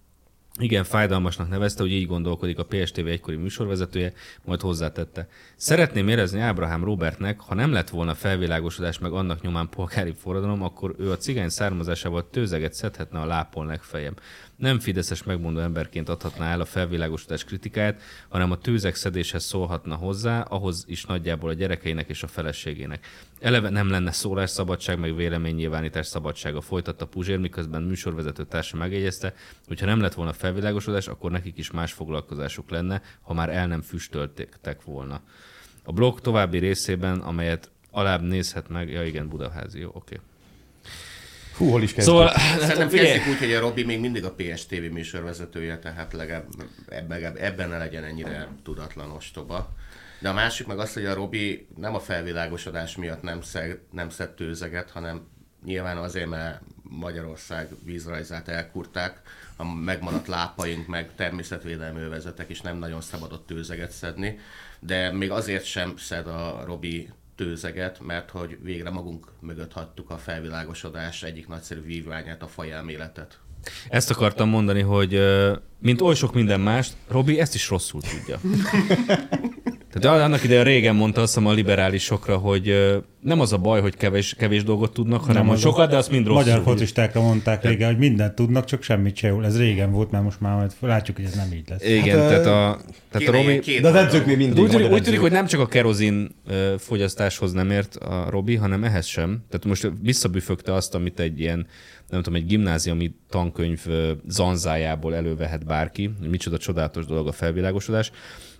igen, 0.59 0.85
fájdalmasnak 0.85 1.49
nevezte, 1.49 1.83
hogy 1.83 1.92
így 1.92 2.07
gondolkodik 2.07 2.59
a 2.59 2.64
PSTV 2.64 3.07
egykori 3.07 3.37
műsorvezetője, 3.37 4.12
majd 4.44 4.61
hozzátette. 4.61 5.29
Szeretném 5.57 6.09
érezni 6.09 6.40
Ábrahám 6.40 6.85
Robertnek, 6.85 7.40
ha 7.40 7.55
nem 7.55 7.73
lett 7.73 7.88
volna 7.88 8.14
felvilágosodás 8.14 8.99
meg 8.99 9.12
annak 9.12 9.40
nyomán 9.40 9.68
polgári 9.68 10.14
forradalom, 10.16 10.62
akkor 10.62 10.94
ő 10.99 11.11
a 11.11 11.16
cigány 11.16 11.49
származásával 11.49 12.31
tőzeget 12.31 12.75
szedhetne 12.75 13.21
a 13.21 13.27
lápon 13.27 13.66
legfeljebb. 13.66 14.21
Nem 14.59 14.79
fideszes 14.79 15.23
megmondó 15.23 15.61
emberként 15.61 16.09
adhatná 16.09 16.53
el 16.53 16.61
a 16.61 16.64
felvilágosodás 16.64 17.44
kritikáját, 17.44 18.03
hanem 18.29 18.51
a 18.51 18.59
tőzek 18.59 18.94
szedéshez 18.94 19.44
szólhatna 19.44 19.94
hozzá, 19.94 20.40
ahhoz 20.40 20.85
is 20.88 21.05
nagyjából 21.05 21.51
a 21.51 21.53
gyerekeinek 21.53 22.09
és 22.09 22.23
a 22.23 22.27
feleségének. 22.27 23.07
Eleve 23.40 23.68
nem 23.68 23.90
lenne 23.90 24.12
szólásszabadság, 24.12 24.99
meg 24.99 25.14
véleménynyilvánítás 25.14 26.07
szabadsága, 26.07 26.61
folytatta 26.61 27.07
Puzsér, 27.07 27.38
miközben 27.38 27.83
műsorvezető 27.83 28.44
társa 28.44 28.77
megjegyezte, 28.77 29.35
hogy 29.66 29.81
ha 29.81 29.87
nem 29.87 30.01
lett 30.01 30.14
volna 30.14 30.33
felvilágosodás, 30.33 31.09
akkor 31.09 31.31
nekik 31.31 31.59
is 31.59 31.71
más 31.71 31.92
foglalkozásuk 31.92 32.71
lenne, 32.71 33.03
ha 33.21 33.35
már 33.35 33.49
el 33.49 33.66
nem 33.66 33.83
füstöltek 33.83 34.83
volna. 34.85 35.21
A 35.85 35.92
blog 35.92 36.21
további 36.21 36.59
részében, 36.59 37.18
amelyet 37.18 37.71
alább 37.90 38.23
nézhet 38.23 38.68
meg, 38.68 38.90
ja 38.90 39.05
igen, 39.05 39.29
Budaházi, 39.29 39.79
jó, 39.79 39.90
oké. 39.94 40.21
Hú, 41.59 41.71
hol 41.71 41.83
is 41.83 41.92
kezdjük? 41.92 42.16
Szóval, 42.16 42.33
Szerintem 42.59 42.88
figyelj, 42.88 43.09
kezdjük 43.09 43.35
úgy, 43.35 43.40
hogy 43.40 43.53
a 43.53 43.61
Robi 43.61 43.85
még 43.85 44.01
mindig 44.01 44.25
a 44.25 44.35
PSTV 44.35 44.83
műsorvezetője, 44.92 45.79
tehát 45.79 46.12
legalább 46.12 46.47
ebben, 46.88 47.37
ebben 47.37 47.68
ne 47.68 47.79
legyen 47.79 48.05
ennyire 48.05 48.49
tudatlan 48.64 49.11
ostoba. 49.11 49.73
De 50.21 50.29
a 50.29 50.33
másik 50.33 50.66
meg 50.66 50.79
az, 50.79 50.92
hogy 50.92 51.05
a 51.05 51.14
Robi 51.14 51.66
nem 51.77 51.94
a 51.94 52.01
felvilágosodás 52.01 52.97
miatt 52.97 53.23
nem, 53.23 53.42
szeg, 53.42 53.81
nem 53.90 54.11
szed 54.11 54.31
tőzeget, 54.31 54.90
hanem 54.90 55.27
nyilván 55.64 55.97
azért, 55.97 56.29
mert 56.29 56.61
Magyarország 56.83 57.68
vízrajzát 57.85 58.49
elkurták, 58.49 59.21
a 59.57 59.64
megmaradt 59.64 60.27
lápaink, 60.27 60.87
meg 60.87 61.14
természetvédelmi 61.16 62.01
övezetek 62.01 62.49
is 62.49 62.61
nem 62.61 62.77
nagyon 62.77 63.01
szabadott 63.01 63.47
tőzeget 63.47 63.90
szedni, 63.90 64.38
de 64.81 65.12
még 65.12 65.31
azért 65.31 65.64
sem 65.64 65.97
szed 65.97 66.27
a 66.27 66.62
Robi 66.66 67.09
tőzeget, 67.38 68.01
mert 68.01 68.31
hogy 68.31 68.59
végre 68.62 68.90
magunk 68.90 69.27
mögött 69.40 69.72
hagytuk 69.72 70.11
a 70.11 70.18
felvilágosodás 70.18 71.22
egyik 71.22 71.48
nagyszerű 71.48 71.81
vívványát, 71.81 72.42
a 72.42 72.46
fajelméletet. 72.46 73.38
Ezt 73.88 74.11
akartam 74.11 74.48
mondani, 74.48 74.81
hogy 74.81 75.20
mint 75.81 76.00
oly 76.00 76.14
sok 76.14 76.35
minden 76.35 76.61
mást, 76.61 76.92
Robi 77.09 77.40
ezt 77.40 77.54
is 77.54 77.68
rosszul 77.68 78.00
tudja. 78.00 78.40
Tehát 79.92 80.20
annak 80.20 80.44
idején 80.44 80.64
régen 80.64 80.94
mondta 80.94 81.20
azt 81.20 81.37
a 81.37 81.52
liberálisokra, 81.52 82.37
hogy 82.37 82.94
nem 83.20 83.40
az 83.40 83.52
a 83.52 83.59
baj, 83.59 83.81
hogy 83.81 83.96
kevés, 83.96 84.35
kevés 84.38 84.64
dolgot 84.64 84.92
tudnak, 84.92 85.24
hanem 85.24 85.46
hogy 85.46 85.54
az 85.54 85.61
sokat, 85.61 85.90
de 85.90 85.96
azt 85.96 86.11
mind 86.11 86.26
rosszul. 86.26 86.42
Magyar 86.42 86.62
focistákra 86.62 87.20
mondták 87.20 87.64
régen, 87.64 87.88
hogy 87.88 87.98
mindent 87.98 88.35
tudnak, 88.35 88.64
csak 88.64 88.83
semmit 88.83 89.16
se 89.16 89.28
jól. 89.28 89.44
Ez 89.44 89.59
régen 89.59 89.92
volt, 89.92 90.11
mert 90.11 90.24
most 90.24 90.40
már 90.40 90.57
majd 90.57 90.72
látjuk, 90.81 91.16
hogy 91.16 91.26
ez 91.26 91.35
nem 91.35 91.52
így 91.52 91.68
lesz. 91.68 91.85
Igen, 91.85 92.18
Hát, 92.18 92.28
tehát 92.28 92.46
a, 92.46 92.81
tehát 93.11 93.28
a 93.28 93.33
Robi... 93.33 93.81
De 93.81 93.88
az 93.88 93.94
edzők 93.94 94.26
még 94.26 94.37
mindig 94.37 94.62
úgy, 94.62 94.83
úgy 94.83 95.02
tűnik, 95.02 95.20
hogy 95.20 95.33
nem 95.33 95.46
csak 95.46 95.61
a 95.61 95.66
kerozin 95.66 96.35
fogyasztáshoz 96.78 97.52
nem 97.52 97.70
ért 97.70 97.96
a 97.96 98.26
Robi, 98.31 98.57
hanem 98.57 98.85
ehhez 98.85 99.07
sem. 99.07 99.44
Tehát 99.48 99.66
most 99.66 99.92
visszabüfögte 100.02 100.74
azt, 100.74 100.94
amit 100.94 101.20
egy 101.20 101.40
ilyen, 101.40 101.66
nem 102.09 102.23
tudom, 102.23 102.38
egy 102.38 102.47
gimnáziumi 102.47 103.14
tankönyv 103.29 103.87
zanzájából 104.29 105.14
elővehet 105.14 105.66
bárki, 105.66 106.11
micsoda 106.21 106.59
csodálatos 106.59 107.07
dolog 107.07 107.27
a 107.27 107.33
felvilágosodás. 107.33 108.11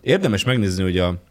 Érdemes 0.01 0.45
megnézni, 0.45 0.83
hogy 0.83 0.99
a 0.99 1.23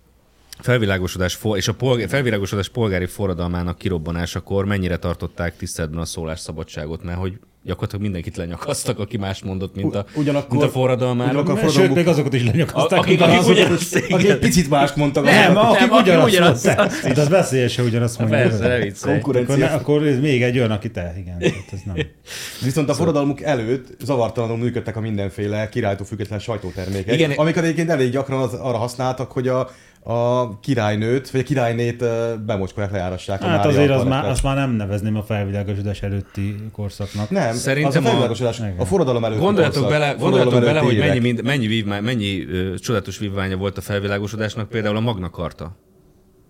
felvilágosodás 0.59 1.39
és 1.53 1.67
a 1.67 1.73
polg- 1.73 2.09
felvilágosodás 2.09 2.69
polgári 2.69 3.05
forradalmának 3.05 3.77
kirobbanásakor 3.77 4.65
mennyire 4.65 4.97
tartották 4.97 5.57
tiszteletben 5.57 5.99
a 5.99 6.05
szólásszabadságot, 6.05 7.03
mert 7.03 7.17
hogy 7.17 7.39
gyakorlatilag 7.67 8.01
mindenkit 8.03 8.37
lenyakasztak, 8.37 8.99
aki 8.99 9.17
más 9.17 9.43
mondott, 9.43 9.75
mint 9.75 9.95
a, 9.95 10.05
Ugyanakkor- 10.15 10.51
mint 10.51 10.63
a 10.63 10.69
forradalmára. 10.69 11.29
ugyanakkor 11.29 11.53
a 11.53 11.57
Sőt, 11.57 11.63
forradalmuk- 11.65 11.97
még 11.97 12.07
azokat 12.07 12.33
is 12.33 12.43
lenyakaszták. 12.45 12.99
akik- 12.99 13.21
akik- 13.21 13.35
akik 13.37 13.49
ugyanazt- 13.49 13.95
Akik 14.09 14.29
egy 14.29 14.39
picit 14.39 14.69
mást 14.69 14.95
mondtak. 14.95 15.23
Nem, 15.23 15.57
azok- 15.57 15.69
akik 15.69 15.79
nem, 15.79 15.91
aki 15.91 16.09
ugyanazt 16.09 16.31
ugyanazt- 16.33 16.65
mondták. 16.65 16.91
Hát 17.01 17.17
az 17.17 17.29
veszélyes, 17.29 17.75
hogy 17.75 17.85
ugyanazt 17.85 18.19
mondja. 18.19 18.37
Persze, 18.37 18.67
ne 18.67 18.77
viccelj. 18.77 19.17
Akkor, 19.17 19.45
akkor 19.73 20.07
ez 20.07 20.19
még 20.19 20.43
egy 20.43 20.57
olyan, 20.57 20.71
aki 20.71 20.91
te, 20.91 21.13
igen. 21.19 21.37
Tehát 21.39 21.63
ez 21.73 21.79
nem. 21.85 21.95
Viszont 22.63 22.89
a 22.89 22.93
forradalmuk 22.93 23.41
előtt 23.41 23.87
zavartalanul 24.03 24.57
működtek 24.57 24.95
a 24.95 24.99
mindenféle 24.99 25.69
királytól 25.69 26.05
független 26.05 26.39
sajtótermékek. 26.39 27.13
Igen. 27.13 27.31
amiket 27.31 27.63
egyébként 27.63 27.89
elég 27.89 28.11
gyakran 28.11 28.41
az, 28.41 28.53
arra 28.53 28.77
használtak, 28.77 29.31
hogy 29.31 29.47
a, 29.47 29.69
a 30.09 30.59
királynőt, 30.59 31.29
vagy 31.29 31.41
a 31.41 31.43
királynét 31.43 32.03
bemocskolják, 32.45 32.91
lejárassák 32.91 33.41
a 33.41 33.45
Hát 33.45 33.55
Mária 33.57 33.71
azért 33.71 33.91
az 33.91 34.03
már, 34.03 34.25
azt 34.25 34.43
már 34.43 34.55
nem 34.55 34.71
nevezném 34.71 35.15
a 35.15 35.23
felvilágosodás 35.23 36.01
előtti 36.01 36.55
korszaknak. 36.71 37.29
Nem, 37.29 37.53
Szerintem 37.53 37.89
az 37.91 37.95
a 37.95 37.99
a- 37.99 38.09
felvilágosodás, 38.09 38.59
a, 38.59 38.65
Igen. 38.65 38.85
forradalom 38.85 39.25
előtt. 39.25 39.39
Gondoljatok 39.39 39.89
bele, 39.89 40.13
gondoljatok 40.19 40.59
bele 40.61 40.79
hogy 40.79 40.97
mennyi, 40.97 41.35
mennyi, 41.43 41.67
vívmány, 41.67 42.03
mennyi 42.03 42.45
ö, 42.45 42.75
csodálatos 42.77 43.17
vívmánya 43.17 43.55
volt 43.57 43.77
a 43.77 43.81
felvilágosodásnak, 43.81 44.69
például 44.69 44.95
a 44.95 44.99
Magna 44.99 45.29
Carta. 45.29 45.75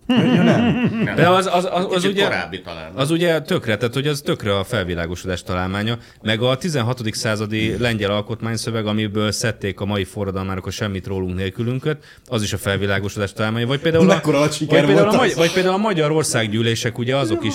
Ja, 0.08 0.42
nem. 0.42 0.90
Nem. 1.04 1.14
De 1.14 1.28
az, 1.28 1.46
az, 1.52 1.68
az, 1.70 1.86
az, 1.90 2.04
ugye, 2.04 2.22
korábbi 2.24 2.60
talán. 2.60 2.90
az 2.94 3.10
ugye 3.10 3.40
tökre, 3.40 3.76
tehát 3.76 3.94
hogy 3.94 4.06
az 4.06 4.20
tökre 4.20 4.58
a 4.58 4.64
felvilágosodás 4.64 5.42
találmánya, 5.42 5.98
meg 6.22 6.42
a 6.42 6.56
16. 6.56 7.14
századi 7.14 7.76
lengyel 7.78 8.10
alkotmányszöveg, 8.10 8.86
amiből 8.86 9.32
szedték 9.32 9.80
a 9.80 9.84
mai 9.84 10.04
forradalmának 10.04 10.66
a 10.66 10.70
semmit 10.70 11.06
rólunk 11.06 11.36
nélkülünket, 11.36 12.04
az 12.26 12.42
is 12.42 12.52
a 12.52 12.58
felvilágosodás 12.58 13.32
találmánya, 13.32 13.66
vagy 13.66 13.80
például, 13.80 14.04
nagy 14.04 14.20
vagy 14.22 14.66
például, 14.84 15.08
a, 15.08 15.16
magy- 15.16 15.34
vagy 15.34 15.52
például 15.52 15.74
a 15.74 15.78
magyar 15.78 16.10
országgyűlések, 16.10 16.98
ugye 16.98 17.16
azok 17.16 17.44
is, 17.44 17.54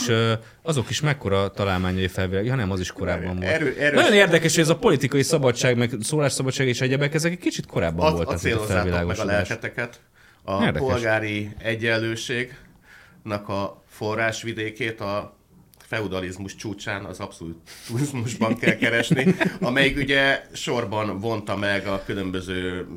azok 0.61 0.89
is 0.89 1.01
mekkora 1.01 1.47
találmányai 1.47 2.07
felvilág, 2.07 2.45
ja 2.45 2.55
nem, 2.55 2.71
az 2.71 2.79
is 2.79 2.91
korábban 2.91 3.35
volt. 3.35 3.43
Erő- 3.51 3.75
erős- 3.79 4.01
Nagyon 4.01 4.13
érdekes, 4.17 4.53
hogy 4.53 4.63
ez 4.63 4.69
a 4.69 4.75
politikai 4.75 5.21
szabadság, 5.23 5.77
meg 5.77 5.91
szólásszabadság 6.01 6.67
és 6.67 6.81
egyebek, 6.81 7.13
ezek 7.13 7.31
egy 7.31 7.39
kicsit 7.39 7.65
korábban 7.65 8.05
Az, 8.05 8.11
voltak, 8.11 8.27
mint 8.43 8.55
a 8.55 8.57
acélozzátok 8.59 8.83
meg 8.83 8.93
a 8.93 8.95
felvilágosodás. 8.95 9.47
lelketeket. 9.47 9.99
A 10.43 10.63
Érdekes. 10.63 10.87
polgári 10.87 11.49
egyenlőségnek 11.57 13.47
a 13.47 13.83
forrásvidékét 13.87 14.99
a 15.01 15.37
feudalizmus 15.77 16.55
csúcsán 16.55 17.05
az 17.05 17.19
abszolutizmusban 17.19 18.57
kell 18.57 18.75
keresni, 18.75 19.35
amelyik 19.59 19.97
ugye 19.97 20.41
sorban 20.53 21.19
vonta 21.19 21.55
meg 21.55 21.87
a 21.87 22.03
különböző 22.05 22.87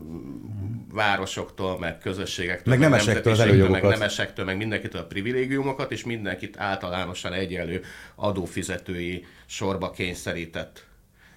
városoktól, 0.92 1.78
meg 1.78 1.98
közösségektől, 1.98 2.74
Meg 2.74 2.82
nemesektől 2.82 3.32
az 3.32 3.68
meg 3.70 3.82
nemesektől, 3.82 4.44
meg 4.44 4.56
mindenkitől 4.56 5.00
a 5.00 5.04
privilégiumokat, 5.04 5.92
és 5.92 6.04
mindenkit 6.04 6.58
általánosan 6.58 7.32
egyenlő 7.32 7.82
adófizetői 8.14 9.24
sorba 9.46 9.90
kényszerített. 9.90 10.86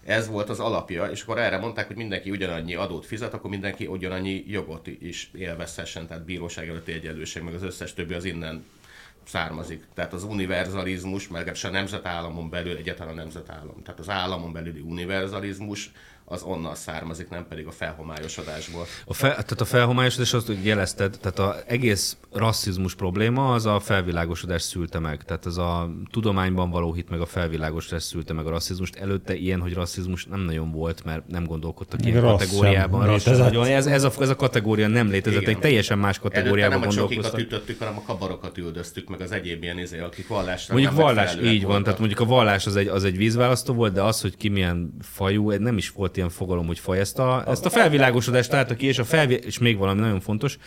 Ez 0.04 0.28
volt 0.28 0.50
az 0.50 0.60
alapja, 0.60 1.06
és 1.06 1.22
akkor 1.22 1.38
erre 1.38 1.58
mondták, 1.58 1.88
hogy 1.88 1.96
mindenki 1.96 2.30
ugyanannyi 2.30 2.76
adót 2.76 3.06
fizet, 3.06 3.34
akkor 3.34 3.50
mindenki 3.50 3.86
ugyanannyi 3.88 4.44
jogot 4.48 4.88
is 4.88 5.32
élvezhessen, 5.34 6.08
tehát 6.08 6.26
bíróság 6.26 6.70
előtti 6.70 6.92
egyenlőség, 6.92 7.44
meg 7.44 7.54
az 7.54 7.64
összes 7.64 7.94
többi 7.94 8.14
az 8.14 8.24
innen 8.24 8.66
származik. 9.24 9.84
Tehát 9.94 10.14
az 10.14 10.24
univerzalizmus, 10.24 11.24
meg 11.24 11.32
legalábbis 11.32 11.64
a 11.64 11.70
nemzetállamon 11.70 12.50
belül 12.50 12.78
egyáltalán 12.78 13.14
a 13.14 13.16
nemzetállam. 13.16 13.84
Tehát 13.84 14.00
az 14.00 14.10
államon 14.10 14.54
belüli 14.54 14.80
univerzalizmus 14.80 15.92
az 16.30 16.44
onnan 16.44 16.76
származik, 16.76 17.30
nem 17.30 17.46
pedig 17.48 17.68
a 17.68 17.72
felhomályosodásból. 17.72 18.86
A 19.06 19.14
fel, 19.14 19.32
tehát 19.32 19.62
a 19.62 19.66
felhomályosodás, 19.66 20.34
azt 20.34 20.48
hogy 20.48 20.66
jelezted, 20.66 21.18
tehát 21.22 21.40
az 21.40 21.64
egész 21.68 22.18
rasszizmus 22.34 22.96
probléma 22.96 23.54
az 23.54 23.66
a 23.66 23.80
felvilágosodás 23.80 24.62
szülte 24.62 25.00
meg. 25.00 25.24
Tehát 25.24 25.46
ez 25.46 25.58
a 25.58 25.90
tudományban 26.12 26.70
való 26.70 26.94
hit 26.94 27.10
meg 27.10 27.22
a 27.22 27.26
felvilágosodás 27.26 28.04
szülte 28.04 28.34
meg 28.34 28.46
a 28.46 28.50
rasszizmust. 28.50 28.96
Előtte 28.96 29.36
ilyen, 29.36 29.60
hogy 29.60 29.74
rasszizmus 29.74 30.26
nem 30.26 30.40
nagyon 30.40 30.72
volt, 30.72 31.04
mert 31.04 31.28
nem 31.28 31.44
gondolkodtak 31.46 32.06
ilyen 32.06 32.22
Rassz 32.22 32.40
sem 32.40 32.48
kategóriában. 32.48 33.06
Rassz 33.06 33.24
sem 33.24 33.34
létezett. 33.34 33.54
nagyon. 33.54 33.76
Ez, 33.76 33.86
ez, 33.86 34.04
a, 34.04 34.12
ez 34.20 34.30
a 34.30 34.36
kategória 34.36 34.88
nem 34.88 35.10
létezett, 35.10 35.42
Igen. 35.42 35.54
egy 35.54 35.60
teljesen 35.60 35.98
más 35.98 36.18
Előtte 36.18 36.38
kategóriában 36.38 36.80
nem 36.80 36.88
a 36.88 36.92
csokikat 36.92 37.24
gondolkoztak. 37.24 37.40
ütöttük, 37.60 37.80
hanem 37.80 37.98
a 37.98 38.02
kabarokat 38.02 38.58
üldöztük, 38.58 39.10
meg 39.10 39.22
az 39.22 39.32
egyéb 39.32 39.64
ilyen 39.64 39.80
izé, 39.80 40.00
akik 40.00 40.28
vallásra 40.28 40.74
Mondjuk 40.74 40.96
nem 40.96 41.06
vallás, 41.06 41.36
így 41.36 41.42
van, 41.44 41.66
voltak. 41.66 41.84
tehát 41.84 42.00
mondjuk 42.00 42.20
a 42.20 42.26
vallás 42.26 42.66
az 42.66 42.76
egy, 42.76 42.88
az 42.88 43.04
egy 43.04 43.18
vízválasztó 43.18 43.74
volt, 43.74 43.94
de 43.94 44.02
az, 44.02 44.22
hogy 44.22 44.38
ki 44.38 44.50
milyen 44.50 44.94
fajú, 45.02 45.52
nem 45.52 45.78
is 45.78 45.90
volt 45.90 46.18
ilyen 46.20 46.32
fogalom, 46.32 46.66
hogy 46.66 46.80
faj. 46.80 47.00
Ezt 47.00 47.20
a, 47.20 47.44
ezt 47.48 47.66
a 47.66 47.70
felvilágosodást 47.70 48.50
találta 48.50 48.76
ki, 48.76 48.86
és, 48.86 49.00
a 49.00 49.04
felvi, 49.04 49.34
és 49.34 49.58
még 49.58 49.78
valami 49.78 50.00
nagyon 50.00 50.20
fontos, 50.20 50.58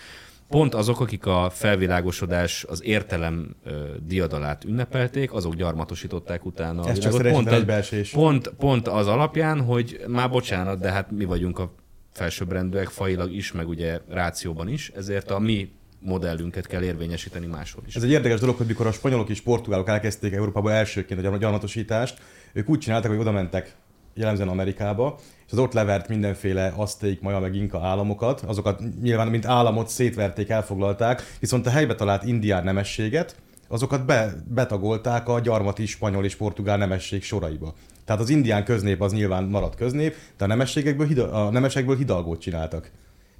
pont 0.48 0.74
azok, 0.74 1.00
akik 1.00 1.26
a 1.26 1.50
felvilágosodás, 1.50 2.64
az 2.64 2.84
értelem 2.84 3.56
ö, 3.64 3.84
diadalát 4.06 4.64
ünnepelték, 4.64 5.32
azok 5.32 5.54
gyarmatosították 5.54 6.44
utána. 6.44 6.88
Ez 6.88 6.98
csak 6.98 7.22
pont, 7.22 7.48
egybeesés. 7.48 8.10
pont, 8.10 8.48
pont 8.48 8.88
az 8.88 9.06
alapján, 9.06 9.60
hogy 9.60 10.00
már 10.08 10.30
bocsánat, 10.30 10.80
de 10.80 10.90
hát 10.90 11.10
mi 11.10 11.24
vagyunk 11.24 11.58
a 11.58 11.74
felsőbbrendűek 12.12 12.88
fajilag 12.88 13.32
is, 13.32 13.52
meg 13.52 13.68
ugye 13.68 14.00
rációban 14.08 14.68
is, 14.68 14.92
ezért 14.96 15.30
a 15.30 15.38
mi 15.38 15.70
modellünket 15.98 16.66
kell 16.66 16.82
érvényesíteni 16.82 17.46
máshol 17.46 17.82
is. 17.86 17.96
Ez 17.96 18.02
egy 18.02 18.10
érdekes 18.10 18.40
dolog, 18.40 18.56
hogy 18.56 18.66
mikor 18.66 18.86
a 18.86 18.92
spanyolok 18.92 19.28
és 19.28 19.40
portugálok 19.40 19.88
elkezdték 19.88 20.32
Európában 20.32 20.72
elsőként 20.72 21.26
a 21.26 21.36
gyarmatosítást, 21.36 22.18
ők 22.52 22.68
úgy 22.68 22.78
csináltak, 22.78 23.10
hogy 23.10 23.20
oda 23.20 23.30
mentek 23.32 23.74
jellemzően 24.14 24.48
Amerikába, 24.48 25.18
és 25.46 25.53
az 25.53 25.59
ott 25.59 25.72
levert 25.72 26.09
mindenféle 26.09 26.72
azték, 26.77 27.20
maja 27.20 27.38
meg 27.38 27.55
inka 27.55 27.81
államokat, 27.81 28.40
azokat 28.40 28.81
nyilván 29.03 29.29
mint 29.29 29.46
államot 29.46 29.88
szétverték, 29.88 30.48
elfoglalták, 30.48 31.37
viszont 31.40 31.66
a 31.66 31.70
helybe 31.70 31.94
talált 31.94 32.25
indián 32.25 32.64
nemességet, 32.64 33.37
azokat 33.68 34.07
be, 34.07 34.35
betagolták 34.46 35.29
a 35.29 35.40
gyarmati 35.40 35.87
spanyol 35.87 36.25
és 36.25 36.37
portugál 36.37 36.77
nemesség 36.77 37.22
soraiba. 37.22 37.75
Tehát 38.05 38.20
az 38.20 38.29
indián 38.29 38.64
köznép 38.64 39.01
az 39.01 39.12
nyilván 39.12 39.44
maradt 39.44 39.77
köznép, 39.77 40.16
de 40.37 40.44
a 40.44 40.46
nemességekből, 40.46 41.07
hida, 41.07 41.46
a 41.46 41.51
nemesekből 41.51 41.96
hidalgót 41.96 42.40
csináltak. 42.40 42.90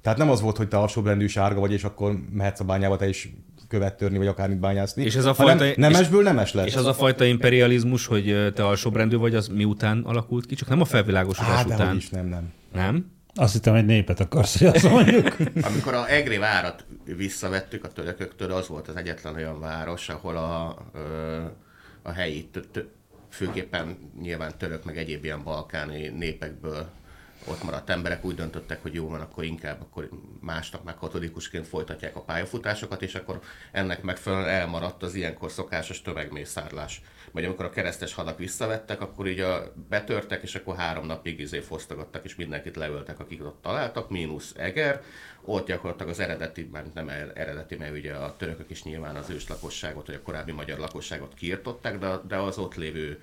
Tehát 0.01 0.17
nem 0.17 0.29
az 0.29 0.41
volt, 0.41 0.57
hogy 0.57 0.67
te 0.67 0.77
alsóbrendű 0.77 1.27
sárga 1.27 1.59
vagy, 1.59 1.71
és 1.71 1.83
akkor 1.83 2.19
mehetsz 2.31 2.59
a 2.59 2.63
bányába 2.63 2.97
te 2.97 3.07
is 3.07 3.33
követ 3.73 3.97
törni, 3.97 4.17
vagy 4.17 4.27
akármit 4.27 4.59
bányászni. 4.59 5.03
És 5.03 5.15
ez 5.15 5.25
a 5.25 5.33
fajta- 5.33 5.75
nemesből 5.75 6.23
nemes 6.23 6.53
lett. 6.53 6.65
És 6.65 6.75
az 6.75 6.85
a 6.85 6.93
fajta 6.93 7.23
imperializmus, 7.25 8.05
hogy 8.05 8.51
te 8.53 8.65
alsóbrendű 8.65 9.17
vagy, 9.17 9.35
az 9.35 9.47
miután 9.47 10.01
alakult 10.01 10.45
ki? 10.45 10.55
Csak 10.55 10.69
nem 10.69 10.81
a 10.81 10.85
felvilágosodás 10.85 11.55
Hát, 11.55 11.65
után. 11.65 11.95
is, 11.95 12.09
nem, 12.09 12.25
nem. 12.25 12.53
Nem? 12.73 13.11
Azt 13.35 13.53
hittem, 13.53 13.73
egy 13.73 13.85
népet 13.85 14.19
akarsz, 14.19 14.59
hogy 14.59 14.67
azt 14.67 14.89
mondjuk. 14.89 15.35
Amikor 15.69 15.93
a 15.93 16.09
Egri 16.09 16.37
várat 16.37 16.85
visszavettük 17.17 17.83
a 17.83 17.87
törököktől, 17.87 18.51
az 18.51 18.67
volt 18.67 18.87
az 18.87 18.95
egyetlen 18.95 19.35
olyan 19.35 19.59
város, 19.59 20.09
ahol 20.09 20.37
a, 20.37 20.67
a 22.01 22.11
helyi, 22.11 22.49
főképpen 23.29 23.97
nyilván 24.21 24.51
török, 24.57 24.85
meg 24.85 24.97
egyéb 24.97 25.23
ilyen 25.23 25.43
balkáni 25.43 26.07
népekből 26.07 26.85
ott 27.47 27.63
maradt 27.63 27.89
emberek 27.89 28.25
úgy 28.25 28.35
döntöttek, 28.35 28.81
hogy 28.81 28.93
jó 28.93 29.09
van, 29.09 29.21
akkor 29.21 29.43
inkább 29.43 29.81
akkor 29.81 30.09
másnap 30.39 30.83
meg 30.83 30.95
katolikusként 30.95 31.67
folytatják 31.67 32.15
a 32.15 32.21
pályafutásokat, 32.21 33.01
és 33.01 33.15
akkor 33.15 33.39
ennek 33.71 34.01
megfelelően 34.01 34.49
elmaradt 34.49 35.03
az 35.03 35.13
ilyenkor 35.13 35.51
szokásos 35.51 36.01
tömegmészárlás. 36.01 37.01
Vagy 37.31 37.45
amikor 37.45 37.65
a 37.65 37.69
keresztes 37.69 38.13
hadak 38.13 38.37
visszavettek, 38.37 39.01
akkor 39.01 39.27
így 39.27 39.39
a, 39.39 39.73
betörtek, 39.89 40.43
és 40.43 40.55
akkor 40.55 40.75
három 40.75 41.05
napig 41.05 41.39
izé 41.39 41.59
fosztogattak, 41.59 42.25
és 42.25 42.35
mindenkit 42.35 42.75
leöltek, 42.75 43.19
akik 43.19 43.45
ott 43.45 43.61
találtak, 43.61 44.09
mínusz 44.09 44.53
Eger. 44.57 45.01
Ott 45.41 45.67
gyakorlatilag 45.67 46.11
az 46.11 46.19
eredeti, 46.19 46.69
már 46.71 46.85
nem 46.93 47.09
eredeti, 47.09 47.75
mert 47.75 47.91
ugye 47.91 48.13
a 48.13 48.35
törökök 48.37 48.69
is 48.69 48.83
nyilván 48.83 49.15
az 49.15 49.29
őslakosságot, 49.29 50.05
vagy 50.05 50.15
a 50.15 50.21
korábbi 50.21 50.51
magyar 50.51 50.77
lakosságot 50.77 51.33
kiirtották, 51.33 51.97
de, 51.97 52.19
de 52.27 52.35
az 52.35 52.57
ott 52.57 52.75
lévő 52.75 53.21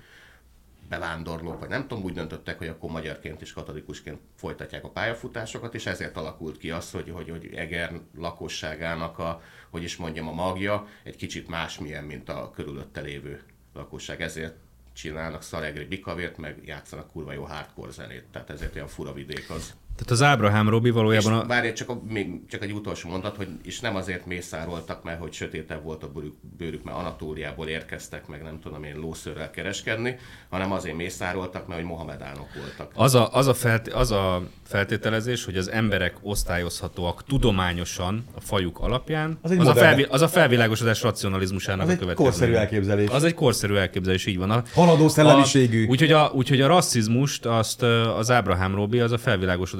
bevándorlók, 0.91 1.59
vagy 1.59 1.69
nem 1.69 1.87
tudom, 1.87 2.03
úgy 2.03 2.13
döntöttek, 2.13 2.57
hogy 2.57 2.67
akkor 2.67 2.89
magyarként 2.91 3.41
és 3.41 3.53
katolikusként 3.53 4.19
folytatják 4.35 4.83
a 4.83 4.89
pályafutásokat, 4.89 5.75
és 5.75 5.85
ezért 5.85 6.17
alakult 6.17 6.57
ki 6.57 6.71
az, 6.71 6.91
hogy, 6.91 7.09
hogy, 7.09 7.29
hogy 7.29 7.53
Eger 7.55 7.99
lakosságának 8.17 9.19
a, 9.19 9.41
hogy 9.69 9.83
is 9.83 9.97
mondjam, 9.97 10.27
a 10.27 10.31
magja 10.31 10.87
egy 11.03 11.15
kicsit 11.15 11.47
másmilyen, 11.47 12.03
mint 12.03 12.29
a 12.29 12.51
körülötte 12.51 13.01
lévő 13.01 13.41
lakosság. 13.73 14.21
Ezért 14.21 14.55
csinálnak 14.93 15.41
szaregri 15.41 15.85
bikavért, 15.85 16.37
meg 16.37 16.61
játszanak 16.65 17.11
kurva 17.11 17.33
jó 17.33 17.43
hardcore 17.43 17.91
zenét. 17.91 18.25
Tehát 18.31 18.49
ezért 18.49 18.75
olyan 18.75 18.87
fura 18.87 19.13
vidék 19.13 19.49
az. 19.49 19.75
Tehát 19.95 20.11
az 20.11 20.21
Ábrahám 20.21 20.69
Robi 20.69 20.89
valójában... 20.89 21.33
A... 21.33 21.45
Várj, 21.45 21.71
csak, 21.71 21.89
a, 21.89 22.01
még, 22.09 22.45
csak 22.49 22.63
egy 22.63 22.71
utolsó 22.71 23.09
mondat, 23.09 23.35
hogy 23.35 23.47
és 23.63 23.79
nem 23.79 23.95
azért 23.95 24.25
mészároltak, 24.25 25.03
mert 25.03 25.19
hogy 25.19 25.33
sötétebb 25.33 25.83
volt 25.83 26.03
a 26.03 26.07
bőrük, 26.11 26.33
bőrük, 26.57 26.83
mert 26.83 26.97
Anatóliából 26.97 27.67
érkeztek, 27.67 28.27
meg 28.27 28.43
nem 28.43 28.59
tudom 28.59 28.83
én 28.83 28.95
lószőrrel 28.95 29.49
kereskedni, 29.49 30.15
hanem 30.49 30.71
azért 30.71 30.95
mészároltak, 30.95 31.67
mert 31.67 31.79
hogy 31.79 31.89
mohamedánok 31.89 32.47
voltak. 32.55 32.91
Az 32.95 33.15
a, 33.15 33.33
az 33.33 33.47
a, 33.47 33.53
felt, 33.53 33.87
az 33.87 34.11
a 34.11 34.43
feltételezés, 34.63 35.45
hogy 35.45 35.57
az 35.57 35.69
emberek 35.69 36.15
osztályozhatóak 36.21 37.23
tudományosan 37.23 38.25
a 38.35 38.41
fajuk 38.41 38.79
alapján, 38.79 39.39
az, 39.41 39.51
az, 39.57 39.67
a, 39.67 39.73
felvi, 39.73 40.05
az 40.09 40.21
a 40.21 40.27
felvilágosodás 40.27 41.01
racionalizmusának 41.01 41.81
az 41.81 41.87
a 41.87 41.91
egy 41.91 41.99
következő. 41.99 42.29
korszerű 42.29 42.53
elképzelés. 42.53 43.09
Az 43.09 43.23
egy 43.23 43.33
korszerű 43.33 43.75
elképzelés, 43.75 44.25
így 44.25 44.37
van. 44.37 44.51
A, 44.51 44.63
Haladó 44.73 45.07
szellemiségű. 45.07 45.87
Úgyhogy 45.87 46.11
a, 46.11 46.31
úgyhogy 46.33 46.61
a 46.61 46.67
rasszizmust 46.67 47.45
azt 47.45 47.81
az 48.17 48.31
Ábrahám 48.31 48.75
Robi 48.75 48.99
az 48.99 49.11
a 49.11 49.17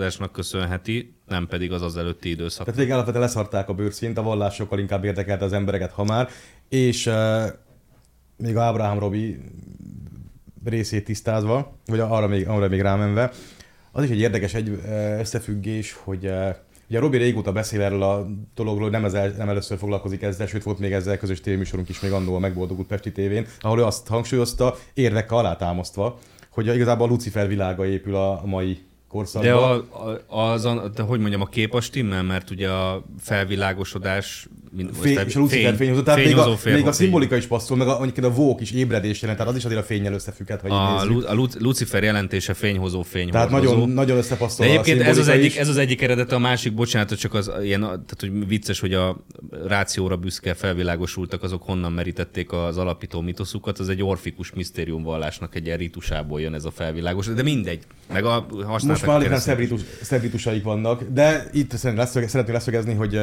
felvilágosodásnak 0.01 0.31
köszönheti, 0.31 1.13
nem 1.27 1.47
pedig 1.47 1.71
az 1.71 1.81
az 1.81 1.97
előtti 1.97 2.29
időszak. 2.29 2.65
Tehát 2.65 2.79
végig 2.79 2.93
alapvetően 2.93 3.23
leszarták 3.23 3.69
a 3.69 3.73
bőrszint, 3.73 4.17
a 4.17 4.23
vallás 4.23 4.55
sokkal 4.55 4.79
inkább 4.79 5.03
érdekelte 5.03 5.45
az 5.45 5.53
embereket, 5.53 5.91
ha 5.91 6.03
már, 6.03 6.29
és 6.69 7.05
uh, 7.05 7.43
még 8.37 8.55
Ábrahám 8.55 8.99
Robi 8.99 9.39
részét 10.65 11.05
tisztázva, 11.05 11.77
vagy 11.85 11.99
arra 11.99 12.27
még, 12.27 12.47
arra 12.47 12.67
még 12.67 12.81
rámenve, 12.81 13.31
az 13.91 14.03
is 14.03 14.09
egy 14.09 14.19
érdekes 14.19 14.53
egy 14.53 14.79
összefüggés, 15.19 15.93
hogy 16.03 16.31
Ugye 16.89 16.99
Robi 16.99 17.17
régóta 17.17 17.51
beszél 17.51 17.81
erről 17.81 18.03
a 18.03 18.27
dologról, 18.55 18.89
nem, 18.89 19.05
ezzel, 19.05 19.33
nem 19.37 19.49
először 19.49 19.77
foglalkozik 19.77 20.21
ezzel, 20.21 20.47
sőt 20.47 20.63
volt 20.63 20.79
még 20.79 20.91
ezzel 20.91 21.17
közös 21.17 21.41
tévéműsorunk 21.41 21.89
is 21.89 21.99
még 21.99 22.11
annól 22.11 22.35
a 22.35 22.39
megboldogult 22.39 22.87
Pesti 22.87 23.11
tévén, 23.11 23.47
ahol 23.59 23.79
ő 23.79 23.83
azt 23.83 24.07
hangsúlyozta, 24.07 24.75
érvekkel 24.93 25.37
alátámasztva, 25.37 26.19
hogy 26.51 26.67
igazából 26.67 27.07
a 27.07 27.09
Lucifer 27.09 27.47
világa 27.47 27.85
épül 27.85 28.15
a 28.15 28.41
mai 28.45 28.79
korszakban. 29.11 29.51
De, 29.51 29.57
a, 29.57 29.85
a, 30.27 30.51
az, 30.51 30.65
a, 30.65 30.91
de 30.95 31.01
hogy 31.01 31.19
mondjam, 31.19 31.41
a 31.41 31.45
kép 31.45 31.73
a 31.73 31.81
stimmel, 31.81 32.23
mert 32.23 32.49
ugye 32.49 32.69
a 32.69 33.03
felvilágosodás 33.19 34.47
mint, 34.75 34.97
Fény, 34.97 35.17
és 35.25 35.35
a 35.35 35.39
Lucifer 35.39 35.75
fényhozó, 35.75 36.01
tehát 36.01 36.25
még 36.25 36.37
a, 36.37 36.57
még 36.63 36.87
a 36.87 36.91
szimbolika 36.91 37.35
is 37.35 37.45
passzol, 37.45 37.77
meg 37.77 37.87
a, 37.87 37.97
mondjuk 37.97 38.25
a 38.25 38.31
vók 38.33 38.61
is 38.61 38.71
ébredés 38.71 39.21
jelent, 39.21 39.39
tehát 39.39 39.53
az 39.53 39.59
is 39.59 39.65
azért 39.65 39.81
a 39.81 39.83
fényel 39.83 40.13
összefügghet, 40.13 40.61
ha 40.61 40.67
a, 40.67 41.05
Lu, 41.05 41.27
a 41.27 41.47
Lucifer 41.59 42.03
jelentése 42.03 42.53
fényhozó, 42.53 43.01
fényhozó. 43.01 43.31
Tehát 43.31 43.49
nagyon, 43.49 43.89
nagyon 43.89 44.17
összepasszol 44.17 44.65
De 44.65 44.71
egyébként 44.71 45.01
ez 45.01 45.17
az, 45.17 45.27
egyik, 45.27 45.57
ez 45.57 45.67
az 45.67 45.77
egyik 45.77 46.01
eredete, 46.01 46.35
a 46.35 46.39
másik, 46.39 46.73
bocsánat, 46.73 47.17
csak 47.19 47.33
az 47.33 47.51
ilyen, 47.63 47.81
tehát 47.81 48.15
hogy 48.19 48.47
vicces, 48.47 48.79
hogy 48.79 48.93
a 48.93 49.25
rációra 49.67 50.17
büszke 50.17 50.53
felvilágosultak, 50.53 51.43
azok 51.43 51.63
honnan 51.63 51.91
merítették 51.91 52.51
az 52.51 52.77
alapító 52.77 53.21
mitoszukat, 53.21 53.79
az 53.79 53.89
egy 53.89 54.03
orfikus 54.03 54.51
misztériumvallásnak 54.51 55.55
egy 55.55 55.75
ritusából 55.75 56.41
jön 56.41 56.53
ez 56.53 56.65
a 56.65 56.71
felvilágos, 56.71 57.27
de 57.27 57.43
mindegy. 57.43 57.79
Meg 58.13 58.25
a 58.25 58.47
Most 59.05 59.19
már 59.19 59.29
alig 59.31 59.57
szebritusaik 60.01 60.63
vannak, 60.63 61.03
de 61.09 61.45
itt 61.51 61.77
szeretném 61.77 62.45
leszögezni, 62.47 62.93
hogy 62.93 63.19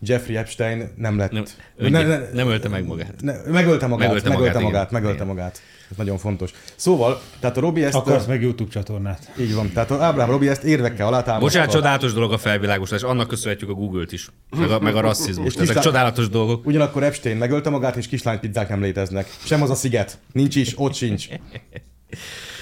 Jeffrey 0.00 0.36
Epstein 0.36 0.90
nem 0.96 1.18
lett... 1.18 1.32
Nem, 1.32 1.44
ne, 1.76 2.02
ne, 2.02 2.18
nem 2.32 2.48
ölte 2.48 2.68
meg 2.68 2.86
magát. 2.86 3.14
Ne, 3.20 3.34
megölte 3.46 3.86
magát, 3.86 4.08
megölte 4.08 4.28
magát, 4.28 4.38
megölte 4.38 4.60
magát, 4.60 4.90
megölte 4.90 5.24
magát. 5.24 5.60
Ez 5.90 5.96
nagyon 5.96 6.18
fontos. 6.18 6.50
Szóval, 6.76 7.20
tehát 7.40 7.56
a 7.56 7.60
Robi 7.60 7.84
ezt... 7.84 7.94
Akarsz 7.94 8.26
meg 8.26 8.42
YouTube 8.42 8.70
csatornát. 8.70 9.32
Így 9.40 9.54
van. 9.54 9.72
Tehát 9.72 9.90
a 9.90 10.02
Ábrám 10.02 10.30
Robi 10.30 10.48
ezt 10.48 10.62
érvekkel 10.64 11.06
alátámasztva. 11.06 11.46
Bocsánat, 11.46 11.70
csodálatos 11.70 12.12
dolog 12.12 12.32
a 12.32 12.38
felvilágosítás. 12.38 13.02
Annak 13.02 13.28
köszönhetjük 13.28 13.70
a 13.70 13.72
Google-t 13.72 14.12
is. 14.12 14.28
Meg 14.56 14.70
a, 14.70 14.80
meg 14.80 14.96
a 14.96 15.00
rasszizmus. 15.00 15.54
Ezek 15.54 15.66
kislá... 15.66 15.80
csodálatos 15.80 16.28
dolgok. 16.28 16.66
Ugyanakkor 16.66 17.02
Epstein 17.02 17.36
megölte 17.36 17.70
magát, 17.70 17.96
és 17.96 18.08
kislánypizzák 18.08 18.68
nem 18.68 18.80
léteznek. 18.80 19.36
Sem 19.44 19.62
az 19.62 19.70
a 19.70 19.74
sziget. 19.74 20.18
Nincs 20.32 20.56
is, 20.56 20.72
ott 20.76 20.94
sincs. 20.94 21.28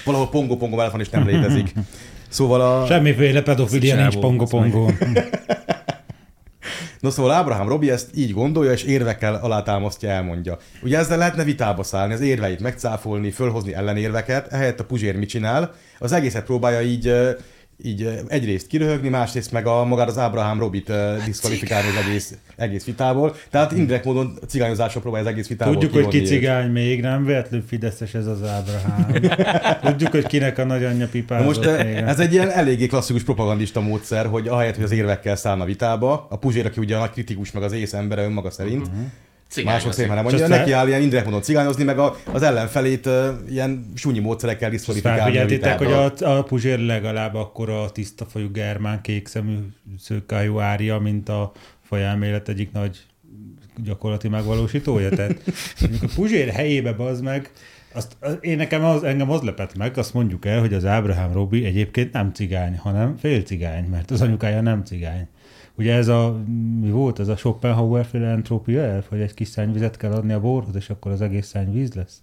Valahol 0.05 0.29
pongo-pongo 0.29 0.75
van, 0.75 0.99
és 0.99 1.09
nem 1.09 1.25
létezik. 1.25 1.73
Szóval 2.29 2.61
a... 2.61 2.85
Semmiféle 2.85 3.41
pedofilia 3.41 3.95
nincs 3.95 4.17
pongo-pongo. 4.17 4.85
No 6.99 7.09
szóval 7.09 7.31
Ábrahám 7.31 7.67
Robi 7.67 7.91
ezt 7.91 8.09
így 8.15 8.33
gondolja, 8.33 8.71
és 8.71 8.83
érvekkel 8.83 9.35
alátámasztja, 9.35 10.09
elmondja. 10.09 10.57
Ugye 10.81 10.97
ezzel 10.97 11.17
lehetne 11.17 11.43
vitába 11.43 11.83
szállni, 11.83 12.13
az 12.13 12.21
érveit 12.21 12.59
megcáfolni, 12.59 13.31
fölhozni 13.31 13.73
ellenérveket, 13.73 14.47
ehelyett 14.47 14.79
a 14.79 14.85
Puzsér 14.85 15.15
mit 15.15 15.29
csinál? 15.29 15.71
Az 15.99 16.11
egészet 16.11 16.45
próbálja 16.45 16.81
így 16.81 17.13
így 17.83 18.09
egyrészt 18.27 18.67
kiröhögni, 18.67 19.09
másrészt 19.09 19.51
meg 19.51 19.67
a 19.67 19.85
magát 19.85 20.07
az 20.07 20.17
Ábrahám 20.17 20.59
Robit 20.59 20.89
uh, 20.89 21.25
diszkvalifikálni 21.25 21.87
az 21.87 22.05
egész, 22.05 22.37
egész 22.55 22.85
vitából. 22.85 23.35
Tehát 23.49 23.71
indirekt 23.71 24.05
módon 24.05 24.39
cigányozásra 24.47 24.99
próbálja 24.99 25.25
az 25.25 25.31
egész 25.31 25.47
vitából 25.47 25.73
Tudjuk, 25.73 25.93
hogy 25.93 26.07
ki 26.07 26.21
cigány 26.21 26.71
még, 26.71 27.01
nem 27.01 27.25
véletlenül 27.25 27.65
Fideszes 27.67 28.13
ez 28.13 28.25
az 28.25 28.43
Ábrahám. 28.43 29.11
Tudjuk, 29.91 30.11
hogy 30.11 30.27
kinek 30.27 30.57
a 30.57 30.63
nagyanyja 30.63 31.07
pipázott 31.07 31.45
Most 31.45 31.83
még. 31.83 31.95
ez 31.95 32.19
egy 32.19 32.33
ilyen 32.33 32.49
eléggé 32.49 32.87
klasszikus 32.87 33.23
propagandista 33.23 33.81
módszer, 33.81 34.25
hogy 34.25 34.47
ahelyett, 34.47 34.75
hogy 34.75 34.83
az 34.83 34.91
érvekkel 34.91 35.35
szállna 35.35 35.65
vitába, 35.65 36.27
a 36.29 36.37
Puzsér, 36.37 36.65
aki 36.65 36.79
ugye 36.79 36.95
a 36.95 36.99
nagy 36.99 37.11
kritikus, 37.11 37.51
meg 37.51 37.63
az 37.63 37.71
ész 37.71 37.93
embere 37.93 38.23
önmaga 38.23 38.51
szerint, 38.51 38.87
uh-huh 38.87 39.05
Mások 39.63 39.93
szépen 39.93 40.15
nem 40.15 40.23
mondja, 40.23 40.47
neki 40.47 40.71
áll 40.71 40.87
ilyen 40.87 41.01
indirekt 41.01 41.25
módon 41.25 41.41
cigányozni, 41.41 41.83
meg 41.83 41.99
a, 41.99 42.15
az 42.31 42.41
ellenfelét 42.41 43.05
uh, 43.05 43.27
ilyen 43.49 43.91
súnyi 43.95 44.19
módszerekkel 44.19 44.69
diszkvalifikálni. 44.69 45.19
Felfigyeltétek, 45.19 45.77
hogy 45.77 45.91
a, 45.91 46.37
a 46.37 46.43
Puzsér 46.43 46.79
legalább 46.79 47.35
akkor 47.35 47.69
a 47.69 47.89
tiszta 47.89 48.25
fajú 48.25 48.51
germán 48.51 49.01
kékszemű 49.01 49.57
szőkájú 49.99 50.59
árja, 50.59 50.99
mint 50.99 51.29
a 51.29 51.51
fajelmélet 51.81 52.49
egyik 52.49 52.71
nagy 52.71 53.05
gyakorlati 53.83 54.27
megvalósítója. 54.27 55.09
Tehát 55.09 55.41
a 56.01 56.11
Puzsér 56.15 56.49
helyébe 56.49 56.93
bazd 56.93 57.23
meg, 57.23 57.51
azt, 57.93 58.17
én 58.41 58.57
nekem 58.57 58.83
az, 58.83 59.03
engem 59.03 59.31
az 59.31 59.41
lepett 59.41 59.77
meg, 59.77 59.97
azt 59.97 60.13
mondjuk 60.13 60.45
el, 60.45 60.59
hogy 60.59 60.73
az 60.73 60.85
Ábrahám 60.85 61.33
Robi 61.33 61.65
egyébként 61.65 62.13
nem 62.13 62.31
cigány, 62.33 62.77
hanem 62.77 63.17
fél 63.17 63.41
cigány, 63.41 63.85
mert 63.85 64.11
az 64.11 64.21
anyukája 64.21 64.61
nem 64.61 64.83
cigány. 64.83 65.27
Ugye 65.79 65.93
ez 65.93 66.07
a, 66.07 66.39
mi 66.81 66.89
volt, 66.89 67.19
ez 67.19 67.27
a 67.27 67.35
Schopenhauer 67.35 68.05
filantrópia 68.05 68.81
elf, 68.81 69.09
hogy 69.09 69.19
egy 69.19 69.33
kis 69.33 69.47
szennyvizet 69.47 69.97
kell 69.97 70.11
adni 70.11 70.33
a 70.33 70.39
borhoz, 70.39 70.75
és 70.75 70.89
akkor 70.89 71.11
az 71.11 71.21
egész 71.21 71.47
szennyvíz 71.47 71.93
lesz. 71.93 72.21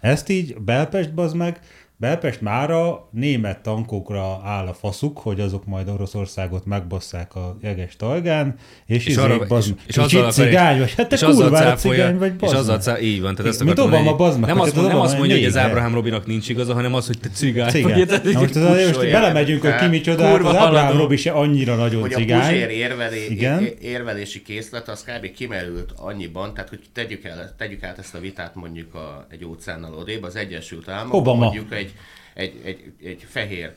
Ezt 0.00 0.28
így 0.28 0.56
Belpest 0.60 1.14
bazd 1.14 1.36
meg, 1.36 1.60
Belpest 2.00 2.40
mára 2.40 3.08
német 3.10 3.62
tankokra 3.62 4.40
áll 4.44 4.66
a 4.66 4.74
faszuk, 4.74 5.18
hogy 5.18 5.40
azok 5.40 5.66
majd 5.66 5.88
Oroszországot 5.88 6.66
megbasszák 6.66 7.34
a 7.34 7.56
jeges 7.62 7.96
talgán, 7.96 8.54
és, 8.86 9.06
és, 9.06 9.16
arra, 9.16 9.46
bazd, 9.46 9.68
és, 9.68 9.82
és, 9.86 9.96
és 9.96 10.02
azzal 10.02 10.30
cigány 10.30 10.78
vagy, 10.78 10.94
hát 10.96 11.08
te 11.08 11.16
kurvára 11.16 11.74
cigány 11.74 12.18
vagy, 12.18 12.36
bazd 12.36 12.54
És 12.54 12.58
azzal 12.60 12.78
cáll, 12.78 13.00
így 13.00 13.20
van, 13.20 13.34
tehát 13.34 13.50
ezt 13.50 13.64
Mint 13.64 13.78
Obama, 13.78 14.16
bazd 14.16 14.40
Nem 14.40 14.60
azt, 14.60 14.74
nem 14.74 15.00
azt 15.00 15.18
mondja, 15.18 15.36
hogy 15.36 15.44
az 15.44 15.56
Ábrahám 15.56 15.94
Robinak 15.94 16.26
nincs 16.26 16.48
igaza, 16.48 16.74
hanem 16.74 16.94
az, 16.94 17.06
hogy 17.06 17.18
te 17.18 17.28
cigány. 17.28 17.70
cigány. 17.70 18.06
Vagy, 18.06 18.22
Na 18.22 18.40
most, 18.40 18.54
most 18.54 19.10
belemegyünk, 19.10 19.62
hogy 19.62 19.74
ki 19.74 19.86
micsoda, 19.86 20.26
hát 20.26 20.44
az 20.44 20.54
Ábrahám 20.54 20.96
Robi 20.96 21.16
se 21.16 21.30
annyira 21.30 21.74
nagyon 21.74 22.10
cigány. 22.10 22.54
Hogy 22.54 22.62
a 22.62 22.70
érvelé, 22.70 23.76
érvelési 23.80 24.42
készlet, 24.42 24.88
az 24.88 25.04
kb. 25.04 25.32
kimerült 25.32 25.92
annyiban, 25.96 26.54
tehát 26.54 26.68
hogy 26.68 26.80
tegyük, 26.92 27.24
el, 27.24 27.54
tegyük 27.56 27.82
át 27.82 27.98
ezt 27.98 28.14
a 28.14 28.20
vitát 28.20 28.54
mondjuk 28.54 28.94
a, 28.94 29.26
egy 29.30 29.44
óceánnal 29.44 29.94
odébb, 29.94 30.22
az 30.22 30.36
Egyesült 30.36 30.88
Államok, 30.88 31.24
mondjuk 31.24 31.72
egy 31.74 31.87
egy, 32.34 32.60
egy, 32.64 32.92
egy 33.02 33.24
fehér 33.28 33.76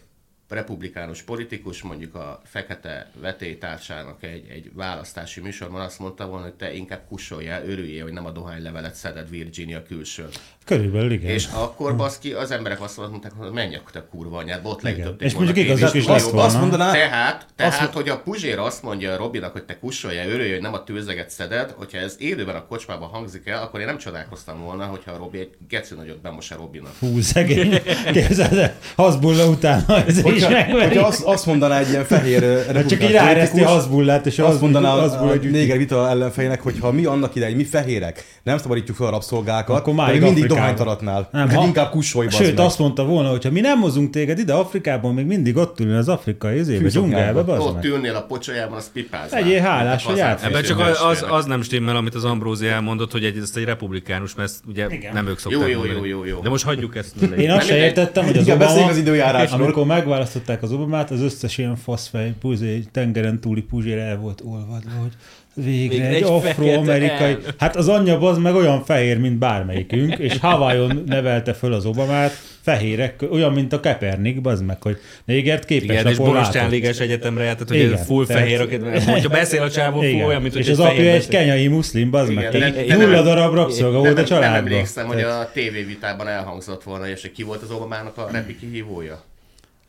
republikánus 0.51 1.21
politikus, 1.21 1.81
mondjuk 1.81 2.15
a 2.15 2.41
fekete 2.43 3.11
vetélytársának 3.19 4.23
egy, 4.23 4.49
egy 4.49 4.73
választási 4.73 5.41
műsorban 5.41 5.81
azt 5.81 5.99
mondta 5.99 6.27
volna, 6.27 6.43
hogy 6.43 6.53
te 6.53 6.73
inkább 6.73 7.05
kussoljál, 7.07 7.65
örüljél, 7.65 8.03
hogy 8.03 8.13
nem 8.13 8.25
a 8.25 8.31
dohánylevelet 8.31 8.95
szeded 8.95 9.29
Virginia 9.29 9.83
külső. 9.83 10.27
Körülbelül 10.71 11.11
igen. 11.11 11.31
És 11.31 11.47
akkor 11.53 11.95
baszki, 11.95 12.31
az 12.31 12.51
emberek 12.51 12.81
azt 12.81 12.97
mondták, 12.97 13.31
hogy 13.37 13.51
menj 13.51 13.75
akkor 13.75 13.91
te 13.91 14.03
kurva 14.11 14.37
anyád, 14.37 14.59
ott 14.63 14.81
leütötték 14.81 15.27
És 15.27 15.33
mondjuk 15.33 15.57
igaz 15.57 15.95
is 15.95 16.05
lesz 16.07 16.29
Azt 16.33 16.59
mondaná, 16.59 16.91
tehát, 16.91 17.45
tehát 17.55 17.81
azt, 17.81 17.93
hogy 17.93 18.09
a 18.09 18.17
Puzsér 18.17 18.59
azt 18.59 18.83
mondja 18.83 19.13
a 19.13 19.17
Robinak, 19.17 19.51
hogy 19.51 19.63
te 19.63 19.79
kussoljál, 19.79 20.29
örüljél, 20.29 20.53
hogy 20.53 20.61
nem 20.61 20.73
a 20.73 20.83
tőzeget 20.83 21.29
szeded, 21.29 21.73
hogyha 21.77 21.97
ez 21.97 22.15
élőben 22.19 22.55
a 22.55 22.65
kocsmában 22.65 23.09
hangzik 23.09 23.47
el, 23.47 23.61
akkor 23.61 23.79
én 23.79 23.85
nem 23.85 23.97
csodálkoztam 23.97 24.61
volna, 24.63 24.85
hogyha 24.85 25.11
a 25.11 25.17
Robi 25.17 25.39
egy 25.39 25.49
geci 25.69 25.95
nagyot 25.95 26.21
bemos 26.21 26.51
a 26.51 26.55
Robinak. 26.55 26.93
Hú, 26.99 27.21
szegény. 27.21 27.81
Képzeld, 28.13 28.73
Hasbulla 28.95 29.45
után 29.45 29.85
ez 30.07 30.17
is 30.17 30.23
hogyha, 30.23 30.49
megveri. 30.49 30.87
hogyha 30.87 31.07
azt, 31.07 31.23
azt 31.23 31.45
mondaná 31.45 31.79
egy 31.79 31.89
ilyen 31.89 32.05
fehér 32.05 32.43
ö, 32.43 32.61
Hát 32.73 32.87
csak 32.87 33.03
így 33.03 33.11
ráereszti 33.11 33.61
Hasbullát, 33.61 34.25
és 34.25 34.39
azt 34.39 34.61
mondaná 34.61 34.93
a, 34.93 35.29
a 35.29 35.33
néger 35.35 35.77
vita 35.77 36.09
ellenfejének, 36.09 36.61
hogy 36.61 36.79
ha 36.79 36.91
mi 36.91 37.05
annak 37.05 37.35
idején, 37.35 37.55
mi 37.55 37.63
fehérek, 37.63 38.25
nem 38.43 38.57
szabadítjuk 38.57 38.97
fel 38.97 39.07
a 39.07 39.09
rabszolgákat, 39.09 39.77
Akkor 39.77 39.93
mindig 39.93 40.47
Aratnál. 40.79 41.29
Nem, 41.31 41.47
Nem, 41.47 41.55
ha- 41.55 41.65
inkább 41.65 41.89
kussolj, 41.89 42.29
Sőt, 42.29 42.59
azt 42.59 42.79
mondta 42.79 43.05
volna, 43.05 43.29
hogy 43.29 43.43
ha 43.43 43.51
mi 43.51 43.59
nem 43.59 43.79
hozunk 43.79 44.09
téged 44.09 44.39
ide 44.39 44.53
Afrikában, 44.53 45.13
még 45.13 45.25
mindig 45.25 45.57
ott 45.57 45.79
ülni 45.79 45.93
az 45.93 46.07
afrikai 46.09 46.57
izébe, 46.57 46.87
dzsungelbe, 46.87 47.41
bazd 47.41 47.61
Ott 47.67 47.73
meg. 47.73 47.83
ülnél 47.83 48.15
a 48.15 48.21
pocsolyában, 48.21 48.77
az 48.77 48.91
pipáznál. 48.93 49.41
Legyél 49.41 49.61
hálás, 49.61 50.05
hogy 50.05 50.19
átférsz. 50.19 50.49
Ebben 50.51 50.63
csak 50.63 50.79
az, 50.79 50.97
testvére. 50.99 51.33
az 51.33 51.45
nem 51.45 51.61
stimmel, 51.61 51.95
amit 51.95 52.15
az 52.15 52.23
Ambrózi 52.23 52.67
elmondott, 52.67 53.11
hogy 53.11 53.23
egy, 53.23 53.37
ezt 53.37 53.57
egy 53.57 53.63
republikánus, 53.63 54.35
mert 54.35 54.49
ezt 54.49 54.59
ugye 54.67 54.85
Igen. 54.89 55.13
nem 55.13 55.27
ők 55.27 55.39
szokták 55.39 55.69
Jó, 55.69 55.83
jó, 55.83 55.85
jó, 55.85 56.05
jó, 56.05 56.25
jó. 56.25 56.39
De 56.39 56.49
most 56.49 56.63
hagyjuk 56.63 56.95
ezt. 56.95 57.15
Én 57.37 57.51
azt 57.51 57.65
se 57.67 57.77
értettem, 57.77 58.25
hogy 58.25 58.37
az 58.37 58.49
Obama, 58.49 58.85
az 58.85 58.97
időjárásról. 58.97 59.61
amikor 59.63 59.85
megválasztották 59.85 60.63
az 60.63 60.71
Obamát, 60.71 61.11
az 61.11 61.21
összes 61.21 61.57
ilyen 61.57 61.75
faszfej, 61.75 62.33
puzé, 62.39 62.83
tengeren 62.91 63.39
túli 63.39 63.61
puzsér 63.61 63.97
el 63.97 64.17
volt 64.17 64.41
olvadva, 64.45 64.91
hogy 65.01 65.11
végre, 65.53 65.89
Végre 65.95 66.07
egy, 66.07 66.15
egy 66.15 66.23
afroamerikai. 66.23 67.37
Hát 67.57 67.75
az 67.75 67.87
anyja 67.87 68.19
az 68.19 68.37
meg 68.37 68.55
olyan 68.55 68.83
fehér, 68.83 69.19
mint 69.19 69.37
bármelyikünk, 69.37 70.17
és 70.17 70.37
Hawaiion 70.37 71.03
nevelte 71.05 71.53
föl 71.53 71.73
az 71.73 71.85
Obamát, 71.85 72.31
fehérek, 72.61 73.23
olyan, 73.31 73.53
mint 73.53 73.73
a 73.73 73.79
Kepernik, 73.79 74.37
az 74.43 74.61
meg, 74.61 74.81
hogy 74.81 74.97
négert 75.25 75.65
képes 75.65 75.83
Igen, 75.99 76.07
és 76.07 76.17
látott. 76.17 76.69
Liges 76.71 76.99
Egyetemre 76.99 77.43
járt, 77.43 77.57
tehát 77.57 77.83
Igen, 77.83 77.97
hogy 77.97 78.05
full 78.05 78.25
tehát- 78.25 78.41
fehér, 78.41 78.61
akit- 78.61 79.03
hogyha 79.09 79.29
beszél 79.29 79.61
a 79.61 79.69
csávó, 79.71 79.99
full 79.99 80.07
Igen. 80.07 80.25
olyan, 80.25 80.41
mint 80.41 80.53
hogy 80.53 80.61
és 80.61 80.69
az 80.69 80.79
apja 80.79 81.11
egy 81.11 81.27
kenyai 81.27 81.67
muszlim, 81.67 82.09
bazd 82.09 82.33
meg. 82.33 82.53
Igen, 82.53 82.73
Tehát 82.73 82.87
nulla 82.87 83.09
nem- 83.15 83.23
darab 83.23 83.53
rabszolga 83.53 83.97
volt 83.97 84.05
a 84.05 84.13
nem, 84.13 84.15
nem 84.15 84.25
családban. 84.25 84.57
emlékszem, 84.71 85.07
hogy 85.07 85.21
a 85.21 85.49
tévévitában 85.53 86.27
elhangzott 86.27 86.83
volna, 86.83 87.07
és 87.09 87.21
hogy 87.21 87.31
ki 87.31 87.43
volt 87.43 87.61
az 87.61 87.71
Obamának 87.71 88.17
a 88.17 88.29
repi 88.31 88.57
kihívója. 88.57 89.23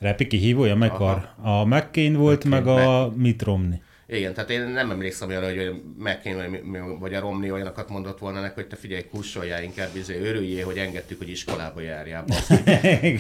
Repi 0.01 0.27
kihívója, 0.27 0.75
Aha. 0.75 1.35
a 1.43 1.65
McCain 1.65 2.17
volt, 2.17 2.45
meg 2.45 2.67
a 2.67 3.13
Mitt 3.17 3.43
Romney. 3.43 3.81
Igen, 4.13 4.35
tehát 4.35 4.51
én 4.51 4.61
nem 4.61 4.91
emlékszem 4.91 5.29
olyanra, 5.29 5.47
hogy 5.47 5.73
McCain 5.99 6.37
vagy, 6.37 6.61
vagy 7.01 7.15
a 7.15 7.21
Romney 7.21 7.51
olyanokat 7.51 7.89
mondott 7.89 8.19
volna 8.19 8.41
neki, 8.41 8.53
hogy 8.55 8.67
te 8.67 8.77
figyelj, 8.77 9.03
kussoljál 9.11 9.63
inkább, 9.63 9.89
izé, 9.93 10.19
örüljél, 10.29 10.65
hogy 10.65 10.77
engedtük, 10.77 11.19
hogy 11.19 11.29
iskolába 11.31 11.81
járjál. 11.81 12.25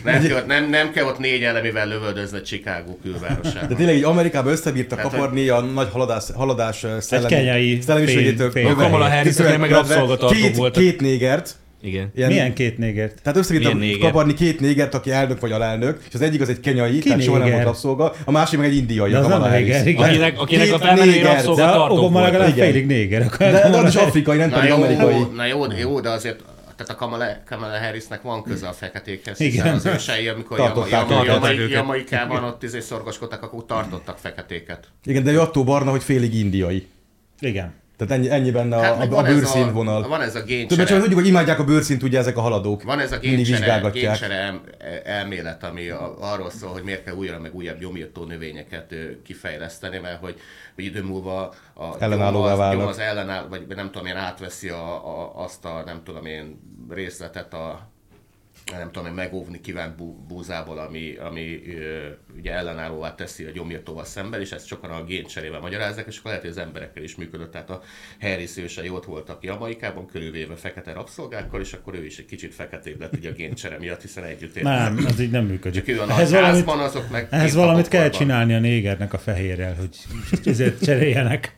nem, 0.05 0.23
kell, 0.23 0.37
ott- 0.37 0.47
nem, 0.47 0.71
nem 0.71 0.91
kell 0.93 1.05
ott 1.05 1.19
négy 1.19 1.43
elemivel 1.43 1.87
lövöldöznöd 1.89 2.43
Chicago 2.43 2.91
De 2.91 2.97
külvárosában. 3.03 3.77
tényleg 3.77 3.95
így 3.97 4.05
Amerikában 4.05 4.53
összebírtak 4.53 4.99
Tehát, 4.99 5.13
kaparni 5.13 5.49
a 5.49 5.61
nagy 5.61 5.89
haladás, 5.93 6.25
haladás 6.35 6.87
szellemi, 7.01 7.29
kenyai 7.35 7.81
szellemiségétől. 7.81 8.53
Kamala 8.75 9.09
Harris, 9.09 9.37
meg 9.37 9.71
két, 10.33 10.57
voltak. 10.57 10.83
két 10.83 11.01
négert, 11.01 11.57
Igen. 11.83 12.11
ilyen, 12.15 12.29
Milyen 12.29 12.55
két 12.55 12.79
négert? 12.79 13.23
Tehát 13.23 13.49
Milyen 13.51 13.77
néger? 13.77 13.99
kaparni 13.99 14.35
két 14.35 14.61
négert, 14.61 14.95
aki 14.95 15.11
elnök 15.11 15.41
vagy 15.41 15.53
alelnök, 15.53 16.01
és 16.09 16.15
az 16.15 16.21
egyik 16.21 16.41
az 16.41 16.49
egy 16.49 16.61
kenyai, 16.61 16.99
Ki 16.99 17.09
tehát 17.09 17.23
soha 17.23 17.39
nem 17.39 17.51
volt 17.51 17.65
rabszolga, 17.65 18.13
a 18.25 18.31
másik 18.31 18.59
meg 18.59 18.69
egy 18.69 18.77
indiai, 18.77 19.11
De 19.11 19.19
a 19.19 19.23
Kamala 19.23 19.49
Harris. 19.49 19.85
igen. 19.85 20.05
Akinek, 20.05 20.41
akinek 20.41 20.65
Két 20.65 20.75
a 20.75 20.79
felmenői 20.79 21.07
néger, 21.09 21.23
De 21.25 21.33
rabszolgatartók 21.33 21.99
Obama 21.99 22.21
legalább. 22.21 22.49
Igen. 22.57 22.67
félig 22.67 22.87
néger. 22.87 23.23
Akkor 23.23 23.39
De, 23.39 23.51
de 23.71 23.77
az 23.77 23.89
is 23.95 24.01
afrikai, 24.01 24.37
nem 24.37 24.51
pedig 24.51 24.71
amerikai. 24.71 25.15
na 25.37 25.47
jó, 25.47 25.65
jó, 25.79 26.01
de 26.01 26.09
azért 26.11 26.43
tehát 26.77 26.93
a 26.93 26.95
Kamala, 27.05 27.25
Kamala 27.49 27.79
Harrisnek 27.79 28.23
van 28.23 28.43
köze 28.43 28.69
a 28.69 28.73
feketékhez, 28.73 29.41
Igen. 29.41 29.53
hiszen 29.53 29.75
az 29.75 29.87
ősei, 29.87 30.29
amikor. 30.29 30.73
Jamaikában 31.71 32.45
ott 32.45 32.63
izé 32.63 32.81
szorgoskodtak, 32.81 33.43
akkor 33.43 33.65
tartottak 33.67 34.19
feketéket. 34.19 34.89
Igen, 35.05 35.23
de 35.25 35.33
ő 35.33 35.41
attól 35.41 35.65
barna, 35.65 35.91
hogy 35.91 36.03
félig 36.03 36.35
indiai. 36.35 36.87
Igen. 37.41 37.73
Tehát 38.07 38.25
ennyi, 38.25 38.31
ennyi 38.31 38.51
benne 38.51 38.77
a, 38.77 38.97
meg 38.97 39.13
a, 39.13 39.19
a 39.19 39.27
ez 39.27 39.35
bőrszínvonal. 39.35 40.09
Van 40.09 40.21
ez 40.21 40.35
a 40.35 40.39
Többet 40.39 40.67
csak 40.67 40.77
géncsere, 40.77 41.01
tudjuk, 41.01 41.19
hogy 41.19 41.29
imádják 41.29 41.59
a 41.59 41.65
bőrszínt, 41.65 42.03
ugye 42.03 42.19
ezek 42.19 42.37
a 42.37 42.41
haladók. 42.41 42.83
van 42.83 42.99
ez 42.99 43.13
a 43.13 43.19
géncsere, 43.19 43.91
géncsere 43.93 44.35
el, 44.35 44.61
elmélet, 45.05 45.65
ami 45.65 45.89
a, 45.89 46.17
arról 46.21 46.51
szól, 46.51 46.71
hogy 46.71 46.83
miért 46.83 47.05
kell 47.05 47.15
újra 47.15 47.41
meg 47.41 47.55
újabb 47.55 47.79
gyomírtó 47.79 48.25
növényeket 48.25 48.95
kifejleszteni, 49.25 49.99
mert 49.99 50.21
hogy, 50.21 50.37
hogy 50.75 50.85
idő 50.85 51.03
múlva 51.03 51.55
a 51.75 52.03
Ellenállóvá 52.03 52.75
gyom 52.75 52.87
az 52.87 52.99
ellenáll, 52.99 53.47
vagy 53.49 53.67
nem 53.69 53.91
tudom 53.91 54.07
én, 54.07 54.17
átveszi 54.17 54.69
a, 54.69 54.95
a, 55.19 55.43
azt 55.43 55.65
a 55.65 55.83
nem 55.87 56.01
tudom 56.05 56.27
én 56.27 56.61
részletet 56.91 57.55
a 57.55 57.92
nem 58.71 58.91
tudom 58.93 59.09
én, 59.09 59.15
megóvni 59.15 59.61
kívánt 59.61 59.97
bú, 59.97 60.25
búzából, 60.29 60.79
ami, 60.79 61.17
ami 61.17 61.63
ö, 61.67 62.09
ugye 62.37 62.53
ellenállóvá 62.53 63.15
teszi 63.15 63.45
a 63.45 63.51
gyomírtóval 63.51 64.05
szemben, 64.05 64.41
és 64.41 64.51
ezt 64.51 64.67
sokan 64.67 64.91
a 64.91 65.05
géncserével 65.05 65.61
magyarázzák, 65.61 66.07
és 66.07 66.19
akkor 66.19 66.31
lehet, 66.31 66.47
hogy 66.47 66.57
az 66.57 66.59
emberekkel 66.59 67.03
is 67.03 67.17
működött. 67.17 67.51
Tehát 67.53 67.71
a 67.71 67.83
Harris 68.21 68.57
ősei 68.57 68.89
ott 68.89 69.05
voltak 69.05 69.45
Jamaikában, 69.45 70.07
körülvéve 70.07 70.57
fekete 70.57 70.93
rabszolgákkal, 70.93 71.61
és 71.61 71.73
akkor 71.73 71.95
ő 71.95 72.05
is 72.05 72.19
egy 72.19 72.27
kicsit 72.27 72.55
feketébb 72.55 73.01
lett 73.01 73.17
ugye 73.17 73.31
a 73.31 73.33
géncsere 73.33 73.79
miatt, 73.79 74.01
hiszen 74.01 74.25
együtt 74.25 74.57
élt. 74.57 74.65
Nem, 74.65 75.05
az 75.07 75.21
így 75.21 75.31
nem 75.31 75.45
működik. 75.45 75.85
Csak 75.85 76.09
Ehhez 76.11 76.31
valamit, 76.31 76.69
azok 76.69 77.11
meg 77.11 77.27
ehhez 77.31 77.55
valamit 77.55 77.89
kell 77.89 78.09
csinálni 78.09 78.55
a 78.55 78.59
négernek 78.59 79.13
a 79.13 79.19
fehérrel, 79.19 79.75
hogy 79.75 79.97
ezért 80.45 80.83
cseréljenek, 80.85 81.55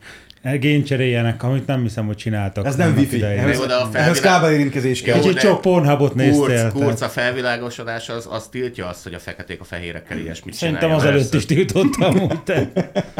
géncseréljenek, 0.53 1.43
amit 1.43 1.65
nem 1.67 1.81
hiszem, 1.81 2.05
hogy 2.05 2.15
csináltak. 2.15 2.65
Ez 2.65 2.75
nem 2.75 2.87
annak 2.87 2.99
wifi. 2.99 3.15
idején. 3.15 3.39
Ehhez, 3.39 3.57
Jó, 3.57 3.65
de 3.65 3.73
a 3.73 3.85
felvilág- 3.85 4.21
kábelérintkezés 4.21 5.01
kell. 5.01 5.19
Kicsit 5.19 5.39
sok 5.39 5.61
Pornhubot 5.61 6.15
néztél. 6.15 6.69
Kurc, 6.71 6.83
kurc 6.85 7.01
a 7.01 7.07
felvilágosodás 7.09 8.09
az, 8.09 8.27
az 8.31 8.47
tiltja 8.47 8.87
azt, 8.87 9.03
hogy 9.03 9.13
a 9.13 9.19
fekéték 9.19 9.59
a 9.59 9.63
fehérekkel 9.63 10.17
ilyesmit 10.17 10.53
Szerintem 10.53 10.89
csináljanak. 10.89 11.15
azelőtt 11.15 11.33
is 11.33 11.45
tiltottam, 11.45 12.19
úgy 12.19 12.43
te. 12.43 12.71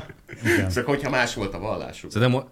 Csak 0.73 0.85
hogyha 0.85 1.09
más 1.09 1.33
volt 1.33 1.53
a 1.53 1.59
vallásuk. 1.59 2.11
Szerintem 2.11 2.43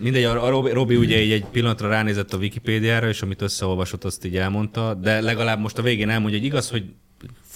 mindegy, 0.00 0.24
a 0.24 0.44
a 0.46 0.48
Robi, 0.50 0.70
Robi 0.70 0.96
ugye 0.96 1.20
így 1.20 1.32
egy 1.32 1.44
pillanatra 1.44 1.88
ránézett 1.88 2.32
a 2.32 2.36
Wikipédiára, 2.36 3.08
és 3.08 3.22
amit 3.22 3.42
összeolvasott, 3.42 4.04
azt 4.04 4.24
így 4.24 4.36
elmondta, 4.36 4.94
de 4.94 5.20
legalább 5.20 5.60
most 5.60 5.78
a 5.78 5.82
végén 5.82 6.08
elmondja, 6.10 6.38
hogy 6.38 6.46
igaz, 6.46 6.70
hogy 6.70 6.84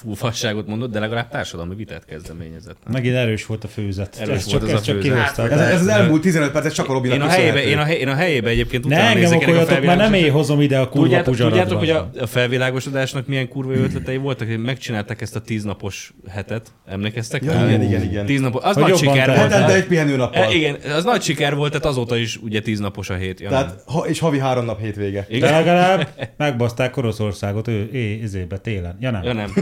fú, 0.04 0.14
fasságot 0.14 0.66
mondott, 0.66 0.92
de 0.92 0.98
legalább 0.98 1.28
társadalmi 1.28 1.74
vitát 1.74 2.04
kezdeményezett. 2.04 2.76
nem? 2.84 2.92
Megint 2.92 3.14
erős 3.14 3.46
volt 3.46 3.64
a 3.64 3.68
főzet. 3.68 4.16
Erős 4.20 4.36
ez 4.36 4.44
volt 4.44 4.60
csak, 4.60 4.62
az 4.62 4.74
a 4.74 4.76
ez 4.76 4.82
csak 4.82 4.94
főzet. 4.94 5.12
kihoztad. 5.12 5.50
Ez, 5.52 5.60
ez 5.60 5.80
az 5.80 5.86
elmúlt 5.86 6.22
15 6.22 6.50
perc, 6.50 6.64
ez 6.64 6.72
csak 6.72 6.88
a 6.88 6.92
Robinak 6.92 7.16
Én 7.16 7.22
a, 7.22 7.28
helyébe, 7.28 7.64
én, 7.64 7.78
a 7.78 7.90
én 7.90 8.08
a 8.08 8.14
helyébe 8.14 8.48
egyébként 8.48 8.84
Ne 8.84 8.94
utána 8.94 9.08
engem 9.08 9.22
nézek 9.22 9.42
ennek 9.42 9.56
a 9.56 9.60
okoljatok, 9.60 9.86
mert 9.86 9.98
nem 9.98 10.14
én 10.14 10.30
hozom 10.30 10.60
ide 10.60 10.78
a 10.78 10.88
kurva 10.88 11.02
Tudjátok, 11.04 11.36
tudjátok, 11.36 11.78
hogy 11.78 11.90
a, 11.90 12.10
a 12.20 12.26
felvilágosodásnak 12.26 13.26
milyen 13.26 13.48
kurva 13.48 13.72
ötletei 13.72 14.16
voltak, 14.16 14.48
hogy 14.48 14.58
megcsinálták 14.58 15.20
ezt 15.20 15.36
a 15.36 15.40
tíznapos 15.40 16.14
hetet. 16.28 16.72
Emlékeztek? 16.86 17.44
Ja, 17.44 17.52
igen, 17.52 17.82
igen, 17.82 18.02
igen. 18.02 18.26
Tíz 18.26 18.40
napos, 18.40 18.62
az 18.64 18.74
Hogy 18.74 18.84
nagy 18.84 18.96
siker 18.96 19.26
volt. 19.26 19.38
Hetente 19.38 19.74
egy 19.74 19.86
pihenőnappal. 19.86 20.42
E, 20.42 20.54
igen, 20.54 20.76
az 20.96 21.04
nagy 21.04 21.22
siker 21.22 21.54
volt, 21.54 21.70
tehát 21.70 21.86
azóta 21.86 22.16
is 22.16 22.36
ugye 22.36 22.60
tíznapos 22.60 23.10
a 23.10 23.14
hét. 23.14 23.48
Tehát, 23.48 23.84
és 24.06 24.18
havi 24.18 24.38
három 24.38 24.64
nap 24.64 24.80
hétvége. 24.80 25.26
De 25.40 25.50
legalább 25.50 26.08
megbaszták 26.36 26.96
Oroszországot 26.96 27.68
ő, 27.68 27.88
é, 27.92 28.12
izébe, 28.12 28.58
télen. 28.58 28.96
Ja 29.00 29.10
nem. 29.10 29.22
Ja, 29.22 29.32
nem. 29.32 29.52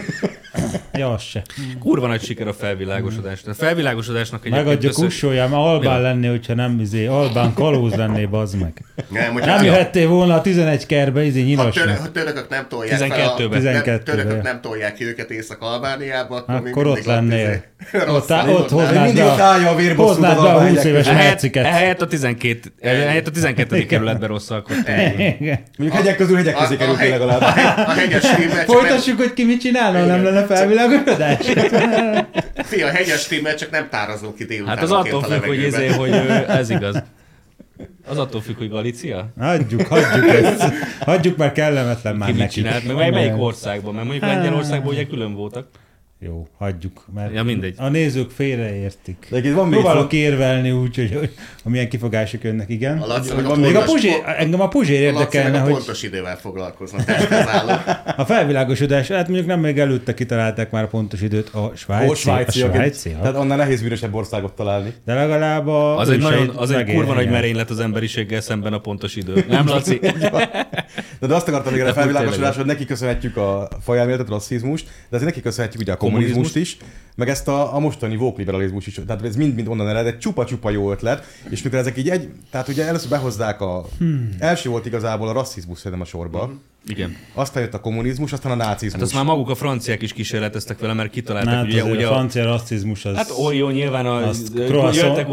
Ja, 0.92 1.12
az 1.12 1.22
se. 1.22 1.42
Kurva 1.80 2.06
nagy 2.06 2.22
siker 2.22 2.46
a 2.46 2.52
felvilágosodás. 2.52 3.40
Tehát 3.40 3.58
a 3.60 3.64
felvilágosodásnak 3.64 4.40
egyébként... 4.40 4.66
Megadja 4.66 4.88
össze- 4.88 5.02
kussoljál, 5.04 5.48
mert 5.48 5.62
albán 5.62 5.96
Mi 5.96 6.02
lenné, 6.02 6.26
hogyha 6.26 6.54
nem 6.54 6.80
izé, 6.80 7.06
albán 7.06 7.54
kalóz 7.54 7.94
lenné, 7.94 8.24
bazd 8.24 8.60
meg. 8.60 8.72
Nem, 9.08 9.32
hogyha 9.32 9.54
Nem 9.54 9.64
jöhettél 9.64 10.08
volna 10.08 10.34
a 10.34 10.40
11 10.40 10.86
kerbe, 10.86 11.24
izé 11.24 11.40
ha, 11.40 11.46
tör, 11.46 11.56
nyilasnak. 11.72 11.98
ha 11.98 12.10
törökök 12.12 12.48
nem 12.48 12.66
tolják 12.68 12.98
fel 12.98 13.08
12-ben. 13.08 13.60
a, 13.66 13.70
nem, 13.70 13.82
12-ben. 13.82 14.04
törökök 14.04 14.42
nem 14.42 14.60
tolják 14.60 14.94
ki 14.94 15.04
őket 15.04 15.30
Észak-Albániába, 15.30 16.36
akkor, 16.36 16.54
Akkor 16.68 16.86
ott 16.86 17.04
lennél. 17.04 17.50
izé, 17.92 17.98
Ott, 18.08 18.30
ott 18.48 18.70
hoznád 18.70 19.14
be 19.14 19.24
a 19.24 19.74
hoznád 19.96 20.34
be 20.36 20.40
a 20.42 20.48
albányok 20.52 20.74
20 20.76 20.84
éves 20.84 21.06
merciket. 21.06 21.64
ehelyett 21.64 22.02
a 22.02 22.06
12, 22.06 22.72
ehelyett 22.80 23.26
a 23.26 23.30
12. 23.30 23.86
kerületben 23.86 24.28
rosszalkodtunk. 24.28 24.86
Mondjuk 25.78 25.92
hegyek 25.92 26.16
közül 26.16 26.36
hegyek 26.36 26.56
közé 26.56 26.76
került 26.76 26.98
legalább. 27.08 27.40
a, 27.40 27.46
a 27.90 27.94
nem, 27.94 28.64
Folytassuk, 28.64 29.16
hogy 29.18 29.32
ki 29.32 29.44
mit 29.44 29.60
csinálna, 29.60 29.98
ha 29.98 30.04
nem 30.22 30.34
lenne 30.34 30.46
felvilágosodás? 30.46 31.46
fia, 32.70 32.86
a 32.86 32.90
hegyes 32.90 33.20
stimmel 33.20 33.54
csak 33.54 33.70
nem 33.70 33.88
tárazunk 33.90 34.34
ki 34.34 34.44
délután. 34.44 34.74
Hát 34.74 34.84
az 34.84 34.90
attól 34.92 35.22
függ, 35.22 35.44
hogy, 35.44 35.62
izé, 35.62 35.86
hogy 35.86 36.10
ez 36.60 36.70
igaz. 36.70 37.02
Az 38.08 38.18
attól 38.18 38.40
függ, 38.40 38.56
hogy 38.58 38.68
Galícia? 38.70 39.32
Hagyjuk, 39.38 39.86
hagyjuk 39.86 40.28
ezt. 40.28 40.72
Hagyjuk, 41.00 41.36
mert 41.36 41.54
kellemetlen 41.54 42.16
már 42.16 42.28
Ki 42.28 42.32
mit 42.34 42.42
neki. 42.42 42.54
csinált? 42.54 42.86
Meg 42.86 42.96
mely- 42.96 43.10
melyik 43.10 43.38
országban? 43.38 43.94
Mert 43.94 44.06
mondjuk 44.06 44.30
Lengyelországban 44.30 44.92
ugye 44.92 45.06
külön 45.06 45.34
voltak. 45.34 45.66
Jó, 46.24 46.46
hagyjuk. 46.58 47.04
Mert 47.14 47.34
Ja, 47.34 47.42
mindegy. 47.42 47.74
A 47.78 47.88
nézők 47.88 48.30
félreértik. 48.30 49.26
De 49.30 49.52
van 49.52 49.64
még 49.68 49.74
Próbálok 49.74 50.00
font- 50.00 50.12
érvelni 50.12 50.70
úgy, 50.70 50.96
hogy, 50.96 51.10
hogy 51.62 51.72
milyen 51.72 51.88
kifogások 51.88 52.42
jönnek, 52.42 52.68
igen. 52.68 52.98
A 52.98 53.06
Laci 53.06 53.30
a 53.30 53.42
Van 53.42 53.58
Még 53.58 53.68
a 53.74 53.78
pontos- 53.78 53.92
Puzsér, 53.94 54.22
engem 54.38 54.60
a 54.60 54.68
Puzsér 54.68 55.00
érdekelne, 55.00 55.58
a 55.58 55.62
hogy 55.62 55.72
pontos 55.72 56.02
idővel 56.02 56.36
foglalkoznak, 56.36 57.04
a 58.16 58.24
felvilágosodás, 58.24 59.08
hát 59.08 59.26
mondjuk 59.28 59.48
nem 59.48 59.60
még 59.60 59.78
előtte 59.78 60.14
kitalálták 60.14 60.70
már 60.70 60.82
a 60.82 60.86
pontos 60.86 61.20
időt 61.20 61.48
a 61.48 61.72
svájci, 61.76 62.10
Ó, 62.10 62.14
svájci, 62.14 62.62
a 62.62 62.72
svájci 62.72 63.10
Tehát 63.10 63.34
annál 63.36 63.56
nehéz 63.56 63.82
vűrösebb 63.82 64.14
országot 64.14 64.52
találni. 64.52 64.92
de 65.04 65.14
legalább 65.14 65.66
a 65.66 65.98
Az 65.98 66.08
egy, 66.08 66.18
nagyon, 66.20 66.48
az 66.48 66.70
egy 66.70 66.94
kurva 66.94 67.14
nagy 67.14 67.30
merénylet 67.30 67.70
az 67.70 67.80
emberiséggel 67.80 68.40
szemben 68.40 68.72
a 68.72 68.78
pontos 68.78 69.16
idő. 69.16 69.44
Nem, 69.48 69.66
Laci? 69.72 70.00
De, 71.22 71.28
de 71.28 71.34
azt 71.34 71.48
akartam 71.48 71.72
még 71.72 71.82
a 71.82 71.84
De 71.84 71.92
felvilágosodás, 71.92 72.56
hogy 72.56 72.64
neki 72.64 72.84
köszönhetjük 72.84 73.36
a 73.36 73.68
fajelméletet, 73.80 74.28
a 74.28 74.30
rasszizmust, 74.30 74.84
de 74.84 75.16
azért 75.16 75.30
neki 75.30 75.40
köszönhetjük 75.40 75.82
ugye 75.82 75.92
a 75.92 75.96
Kommunizmust. 75.96 76.56
is, 76.56 76.76
meg 77.14 77.28
ezt 77.28 77.48
a, 77.48 77.74
a 77.74 77.78
mostani 77.78 78.16
vókliberalizmus 78.16 78.86
is. 78.86 79.00
Tehát 79.06 79.24
ez 79.24 79.36
mind-mind 79.36 79.68
onnan 79.68 79.88
ered, 79.88 80.06
egy 80.06 80.18
csupa-csupa 80.18 80.70
jó 80.70 80.90
ötlet, 80.90 81.24
és 81.48 81.62
mikor 81.62 81.78
ezek 81.78 81.98
így 81.98 82.08
egy, 82.08 82.28
tehát 82.50 82.68
ugye 82.68 82.86
először 82.86 83.08
behozzák 83.08 83.60
a, 83.60 83.86
hmm. 83.98 84.28
első 84.38 84.68
volt 84.68 84.86
igazából 84.86 85.28
a 85.28 85.32
rasszizmus 85.32 85.78
szerintem 85.78 86.00
a 86.00 86.04
sorba, 86.04 86.52
Igen. 86.86 87.16
Aztán 87.34 87.62
jött 87.62 87.74
a 87.74 87.80
kommunizmus, 87.80 88.32
aztán 88.32 88.52
a 88.52 88.54
nácizmus. 88.54 88.92
Hát 88.92 89.02
azt 89.02 89.14
már 89.14 89.24
maguk 89.24 89.50
a 89.50 89.54
franciák 89.54 90.02
is 90.02 90.12
kísérleteztek 90.12 90.78
vele, 90.78 90.92
mert 90.92 91.10
kitalálták, 91.10 91.54
Hát 91.54 91.64
hogy 91.64 91.72
ugye, 91.72 91.84
ugye, 91.84 92.06
a 92.06 92.10
francia 92.12 92.44
rasszizmus 92.44 93.04
az... 93.04 93.16
Hát 93.16 93.30
ó, 93.38 93.50
jó, 93.52 93.68
nyilván 93.68 94.06
a... 94.06 94.30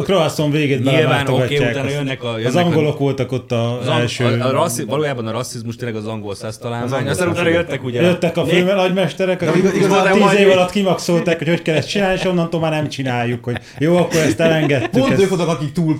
croissant 0.03 0.53
végét 0.53 0.83
Nyilván, 0.83 1.27
oké, 1.27 1.57
utána 1.57 1.79
Azt- 1.81 1.93
jönnek 1.93 2.23
a- 2.23 2.33
Az 2.33 2.41
jönnek 2.41 2.55
a- 2.55 2.67
angolok 2.67 2.99
voltak 2.99 3.31
ott 3.31 3.51
az, 3.51 3.77
Az 3.81 3.87
első... 3.87 4.25
a, 4.25 4.47
a 4.47 4.51
rasszi, 4.51 4.83
valójában 4.83 5.27
a 5.27 5.31
rasszizmus 5.31 5.75
tényleg 5.75 5.97
az 5.97 6.05
angol 6.07 6.35
száz 6.35 6.57
találmány, 6.57 6.93
angol 6.93 7.09
aztán 7.11 7.27
utána 7.27 7.49
jöttek 7.49 7.83
ugye... 7.83 8.01
Jöttek 8.01 8.37
a 8.37 8.45
fő 8.45 8.63
nagymesterek, 8.63 9.41
akik 9.41 9.71
tíz 9.71 9.87
majd 9.87 10.39
év 10.39 10.49
alatt 10.49 10.71
kimaxolták, 10.71 11.37
hogy 11.37 11.47
hogy 11.47 11.61
kell 11.61 11.75
ezt 11.75 11.89
csinálni, 11.89 12.19
és 12.19 12.25
onnantól 12.25 12.59
már 12.59 12.71
nem 12.71 12.89
csináljuk, 12.89 13.43
hogy 13.43 13.57
jó, 13.79 13.97
akkor 13.97 14.19
ezt 14.19 14.39
elengedtük. 14.39 15.01
Pont 15.01 15.19
ők 15.19 15.31
azok, 15.31 15.47
akik 15.47 15.71
túl, 15.71 15.99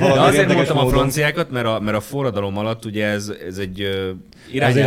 valami 0.00 0.18
azért 0.18 0.54
mondtam 0.54 0.78
a 0.78 0.88
franciákat, 0.88 1.50
mert 1.50 1.66
a, 1.66 1.80
mert 1.80 1.96
a 1.96 2.00
forradalom 2.00 2.58
alatt 2.58 2.84
ugye 2.84 3.06
ez, 3.06 3.32
ez 3.48 3.58
egy 3.58 3.88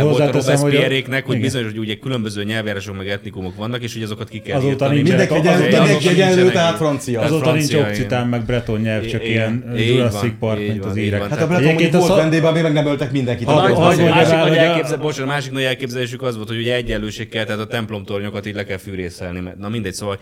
volt 0.02 0.20
a 0.20 0.30
Robespierre-éknek, 0.32 1.24
hogy 1.24 1.34
igen. 1.36 1.46
bizonyos, 1.46 1.68
hogy 1.70 1.78
ugye 1.78 1.94
különböző 1.94 2.44
nyelvjárások 2.44 2.96
meg 2.96 3.08
etnikumok 3.08 3.56
vannak, 3.56 3.82
és 3.82 3.92
hogy 3.92 4.02
azokat 4.02 4.28
ki 4.28 4.38
kell 4.40 4.56
Azóta 4.56 4.88
nincs- 4.88 5.08
Mindenki 5.08 6.08
egyenlő, 6.08 6.50
tehát 6.50 6.76
francia. 6.76 7.20
Azóta 7.20 7.52
nincs 7.52 7.74
okcitán, 7.74 8.26
meg 8.26 8.44
breton 8.44 8.80
nyelv, 8.80 9.06
csak 9.06 9.28
ilyen 9.28 9.74
Jurassic 9.76 10.32
Park, 10.38 10.58
mint 10.58 10.84
az 10.84 10.96
írek. 10.96 11.28
Hát 11.28 11.42
a 11.42 11.46
Breton 11.46 11.64
mondjuk 11.64 11.92
volt 11.92 12.14
vendégben, 12.14 12.52
még 12.52 12.62
meg 12.62 12.72
nem 12.72 12.86
öltek 12.86 13.12
mindenkit. 13.12 13.46
A- 13.48 13.62
másik, 15.26 15.52
nagy 15.52 15.62
elképzelésük 15.62 16.22
az 16.22 16.36
volt, 16.36 16.48
hogy 16.48 16.58
ugye 16.58 16.74
egyenlőség 16.74 17.28
kell, 17.28 17.44
tehát 17.44 17.60
a 17.60 17.66
templomtornyokat 17.66 18.46
így 18.46 18.54
le 18.54 18.64
kell 18.64 18.76
fűrészelni. 18.76 19.40
mert- 19.40 19.58
Na 19.58 19.68
mindegy, 19.68 19.94
szóval 19.94 20.18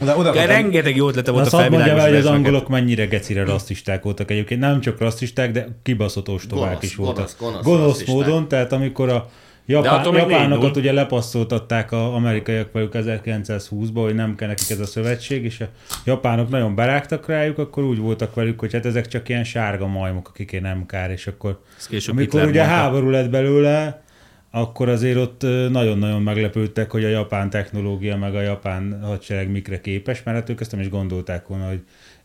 rengeteg 0.46 0.96
jó 0.96 1.08
ötlete 1.08 1.30
volt 1.30 1.52
a 1.52 1.62
el, 1.62 2.06
hogy 2.08 2.16
az 2.16 2.26
angolok 2.26 2.68
mennyire 2.68 3.04
gecire 3.06 3.44
rasszisták 3.44 4.02
voltak 4.02 4.30
egyébként. 4.30 4.60
Nem 4.60 4.80
csak 4.80 4.98
rasszisták, 4.98 5.52
de 5.52 5.68
kibaszott 5.82 6.28
ostobák 6.28 6.82
is 6.82 6.94
voltak. 6.94 7.30
gonosz, 7.62 8.04
módon, 8.04 8.48
tehát 8.48 8.72
amikor 8.72 9.08
a 9.08 9.28
Japán, 9.66 10.12
még 10.12 10.20
japánokat 10.20 10.76
ugye 10.76 10.92
lepasszoltatták 10.92 11.92
az 11.92 11.98
amerikaiak 11.98 12.72
velük 12.72 12.92
1920-ban, 12.94 14.00
hogy 14.02 14.14
nem 14.14 14.34
kell 14.34 14.48
nekik 14.48 14.70
ez 14.70 14.80
a 14.80 14.86
szövetség, 14.86 15.44
és 15.44 15.60
a 15.60 15.68
japánok 16.04 16.48
nagyon 16.48 16.74
berágtak 16.74 17.26
rájuk, 17.26 17.58
akkor 17.58 17.84
úgy 17.84 17.98
voltak 17.98 18.34
velük, 18.34 18.60
hogy 18.60 18.72
hát 18.72 18.86
ezek 18.86 19.08
csak 19.08 19.28
ilyen 19.28 19.44
sárga 19.44 19.86
majmok, 19.86 20.28
akiké 20.28 20.58
nem 20.58 20.86
kár, 20.86 21.10
és 21.10 21.26
akkor 21.26 21.60
amikor 22.06 22.40
ugye 22.40 22.60
mondta. 22.60 22.74
háború 22.74 23.08
lett 23.08 23.30
belőle, 23.30 24.02
akkor 24.50 24.88
azért 24.88 25.16
ott 25.16 25.42
nagyon-nagyon 25.70 26.22
meglepődtek, 26.22 26.90
hogy 26.90 27.04
a 27.04 27.08
japán 27.08 27.50
technológia 27.50 28.16
meg 28.16 28.34
a 28.34 28.40
japán 28.40 29.00
hadsereg 29.02 29.50
mikre 29.50 29.80
képes, 29.80 30.22
mert 30.22 30.36
hát 30.36 30.48
ők 30.48 30.60
ezt 30.60 30.72
nem 30.72 30.80
is 30.80 30.88
gondolták 30.88 31.46
volna, 31.46 31.68
hogy 31.68 31.80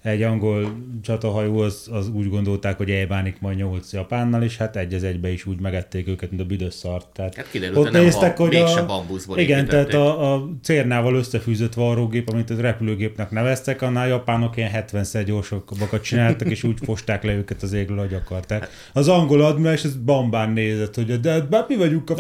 egy 0.08 0.22
angol 0.22 0.76
csatahajó 1.02 1.60
az, 1.60 1.88
az 1.92 2.10
úgy 2.10 2.30
gondolták, 2.30 2.78
hogy 2.78 2.90
elbánik 2.92 3.40
majd 3.40 3.58
nyolc 3.58 3.94
japánnal, 3.94 4.44
és 4.44 4.58
hát 4.58 4.76
egy 4.76 4.94
az 4.94 5.04
egybe 5.04 5.32
is 5.32 5.46
úgy 5.46 5.60
megették 5.60 6.08
őket, 6.08 6.30
mint 6.30 6.42
a 6.42 6.46
büdös 6.46 6.74
szart. 6.74 7.08
Tehát 7.08 7.36
Hát 7.36 7.50
kiderült, 7.52 7.78
hogy 7.90 7.92
nem 7.92 8.10
bam- 8.36 8.50
mégse 8.50 8.82
bambuszból 8.82 9.38
Igen, 9.38 9.60
építették. 9.60 9.88
tehát 9.92 10.08
a, 10.08 10.34
a 10.34 10.50
cérnával 10.64 11.16
összefűzött 11.16 11.74
varrógép, 11.74 12.30
amit 12.30 12.50
a 12.50 12.62
repülőgépnek 12.62 13.32
neveztek, 13.32 13.82
annál 13.82 14.08
japánok 14.08 14.58
ilyen 14.58 14.72
70-szer 14.74 15.24
gyorsabbakat 15.26 16.02
csináltak, 16.04 16.50
és 16.50 16.64
úgy 16.64 16.78
fosták 16.84 17.24
le 17.24 17.34
őket 17.34 17.62
az 17.64 17.74
égről, 17.74 17.98
hogy 17.98 18.14
akar. 18.14 18.46
Tehát 18.46 18.70
az 18.94 19.08
angol 19.08 19.42
admirális 19.42 19.84
ez 19.84 19.96
bambán 19.96 20.52
nézett, 20.52 20.96
hogy 20.96 21.20
de, 21.20 21.40
de 21.40 21.66
mi 21.68 21.76
vagyunk 21.76 22.10
a 22.10 22.16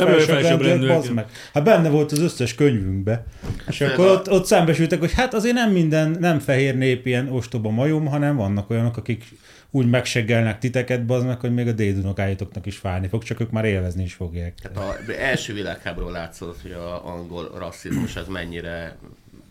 bazd 0.87 1.13
meg. 1.13 1.25
Hát 1.53 1.63
benne 1.63 1.89
volt 1.89 2.11
az 2.11 2.19
összes 2.19 2.55
könyvünkbe. 2.55 3.25
És 3.67 3.81
Hát 3.81 3.91
akkor 3.91 4.05
a- 4.05 4.11
ott, 4.11 4.31
ott 4.31 4.45
szembesültek, 4.45 4.99
hogy 4.99 5.13
hát 5.13 5.33
azért 5.33 5.53
nem 5.55 5.71
minden, 5.71 6.17
nem 6.19 6.39
fehér 6.39 6.77
nép 6.77 7.05
ilyen 7.05 7.29
ostoba 7.31 7.69
majom, 7.77 8.05
hanem 8.05 8.35
vannak 8.35 8.69
olyanok, 8.69 8.97
akik 8.97 9.25
úgy 9.71 9.89
megseggelnek 9.89 10.59
titeket, 10.59 11.07
meg, 11.07 11.39
hogy 11.39 11.53
még 11.53 11.67
a 11.67 11.71
dédunokáitoknak 11.71 12.65
is 12.65 12.77
fájni 12.77 13.07
fog, 13.07 13.23
csak 13.23 13.39
ők 13.39 13.51
már 13.51 13.65
élvezni 13.65 14.03
is 14.03 14.13
fogják. 14.13 14.53
Tehát 14.55 14.99
az 14.99 15.09
első 15.09 15.53
világháború 15.53 16.09
látszott, 16.09 16.61
hogy 16.61 16.71
a 16.71 17.07
angol 17.07 17.51
rasszizmus 17.57 18.15
az 18.15 18.27
mennyire 18.27 18.97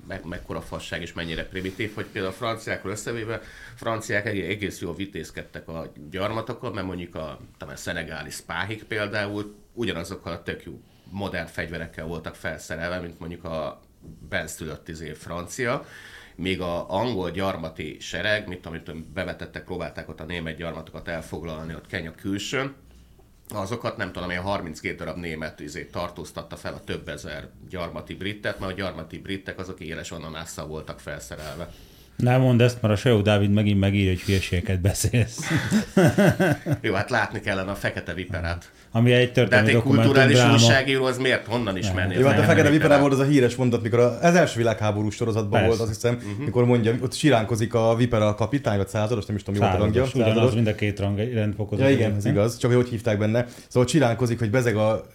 meg, 0.08 0.24
mekkora 0.24 0.60
fasság 0.60 1.02
és 1.02 1.12
mennyire 1.12 1.44
primitív, 1.44 1.94
hogy 1.94 2.06
például 2.12 2.32
a 2.32 2.36
franciákról 2.36 2.92
összevéve, 2.92 3.40
franciák 3.74 4.26
egész, 4.26 4.80
jól 4.80 4.94
vitézkedtek 4.94 5.68
a 5.68 5.92
gyarmatokkal, 6.10 6.72
mert 6.72 6.86
mondjuk 6.86 7.14
a, 7.14 7.40
a 7.58 7.76
szenegáli 7.76 8.30
spáhik 8.30 8.84
például 8.84 9.54
ugyanazokkal 9.72 10.32
a 10.32 10.42
tök 10.42 10.64
jó 10.64 10.80
modern 11.10 11.46
fegyverekkel 11.46 12.06
voltak 12.06 12.34
felszerelve, 12.34 13.00
mint 13.00 13.18
mondjuk 13.18 13.44
a 13.44 13.80
benszülött 14.28 14.88
izé 14.88 15.12
francia, 15.12 15.86
még 16.36 16.60
a 16.60 16.90
angol 16.90 17.30
gyarmati 17.30 17.96
sereg, 18.00 18.48
mit 18.48 18.66
amit 18.66 19.12
bevetettek, 19.12 19.64
próbálták 19.64 20.08
ott 20.08 20.20
a 20.20 20.24
német 20.24 20.56
gyarmatokat 20.56 21.08
elfoglalni 21.08 21.74
ott 21.74 21.86
Kenya 21.86 22.14
külsőn, 22.14 22.74
azokat 23.48 23.96
nem 23.96 24.12
tudom, 24.12 24.30
ilyen 24.30 24.42
32 24.42 24.94
darab 24.94 25.16
német 25.16 25.60
izé, 25.60 25.84
tartóztatta 25.84 26.56
fel 26.56 26.74
a 26.74 26.84
több 26.84 27.08
ezer 27.08 27.48
gyarmati 27.68 28.14
britet, 28.14 28.58
mert 28.58 28.72
a 28.72 28.74
gyarmati 28.74 29.18
britek 29.18 29.58
azok 29.58 29.80
éles 29.80 30.10
ananásszal 30.10 30.66
voltak 30.66 31.00
felszerelve. 31.00 31.72
Nem 32.16 32.40
mondd 32.40 32.62
ezt, 32.62 32.82
mert 32.82 32.94
a 32.94 32.96
Sajó 32.96 33.20
Dávid 33.20 33.50
megint 33.50 33.80
megírja, 33.80 34.10
hogy 34.10 34.20
hülyeségeket 34.20 34.80
beszélsz. 34.80 35.38
Jó, 36.82 36.94
hát 36.94 37.10
látni 37.10 37.40
kellene 37.40 37.70
a 37.70 37.74
fekete 37.74 38.14
viperát. 38.14 38.70
Ami 38.90 39.12
egy 39.12 39.18
De 39.18 39.24
hát 39.24 39.32
történelmi 39.34 39.70
egy 39.70 39.82
kulturális 39.82 40.36
dráma. 40.36 40.52
újságíró 40.52 41.04
az 41.04 41.18
miért 41.18 41.46
honnan 41.46 41.76
ismerni? 41.76 42.14
Jó, 42.14 42.26
hát 42.26 42.38
a 42.38 42.42
Fekete 42.42 42.70
Viperán 42.70 43.00
volt 43.00 43.12
az 43.12 43.18
a 43.18 43.24
híres 43.24 43.54
mondat, 43.56 43.82
mikor 43.82 43.98
a- 43.98 44.18
az 44.22 44.34
első 44.34 44.56
világháborús 44.56 45.14
sorozatban 45.14 45.50
Persze. 45.50 45.66
volt, 45.66 45.80
azt 45.80 45.88
hiszem, 45.88 46.14
uh-huh. 46.14 46.44
mikor 46.44 46.64
mondja, 46.64 46.94
ott 47.02 47.14
siránkozik 47.14 47.74
a 47.74 47.94
Vipera 47.96 48.34
kapitány, 48.34 48.76
vagy 48.76 48.88
százados, 48.88 49.24
nem 49.26 49.36
is 49.36 49.42
tudom, 49.42 49.60
mi 49.60 49.66
volt 49.66 49.80
a 49.80 49.82
rangja. 49.82 50.04
Ugyanaz 50.14 50.54
mind 50.54 50.66
a 50.66 50.74
két 50.74 51.00
rang 51.00 51.18
rendfokozat. 51.18 51.84
Ja 51.84 51.90
igen, 51.94 52.14
ez 52.14 52.24
igaz, 52.24 52.56
csak 52.56 52.70
hogy 52.72 52.80
hogy 52.82 52.90
hívták 52.90 53.18
benne. 53.18 53.46
Szóval 53.68 53.88
csiránkozik, 53.88 54.38
hogy 54.38 54.50
bezeg 54.50 54.76
a 54.76 55.06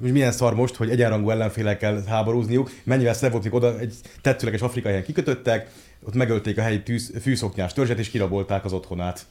hogy 0.00 0.12
milyen 0.12 0.32
szar 0.32 0.54
most, 0.54 0.74
hogy 0.76 0.90
egyenrangú 0.90 1.30
ellenfélekkel 1.30 2.02
háborúzniuk, 2.06 2.70
mennyivel 2.84 3.14
szebb 3.14 3.32
volt, 3.32 3.46
oda 3.50 3.78
egy 3.78 3.94
tetszőleges 4.22 4.60
afrikai 4.60 4.90
helyen 4.90 5.06
kikötöttek, 5.06 5.68
ott 6.06 6.14
megölték 6.14 6.58
a 6.58 6.62
helyi 6.62 6.82
tűz, 6.82 7.12
fűszoknyás 7.20 7.72
törzset, 7.72 7.98
és 7.98 8.10
kirabolták 8.10 8.64
az 8.64 8.72
otthonát. 8.72 9.26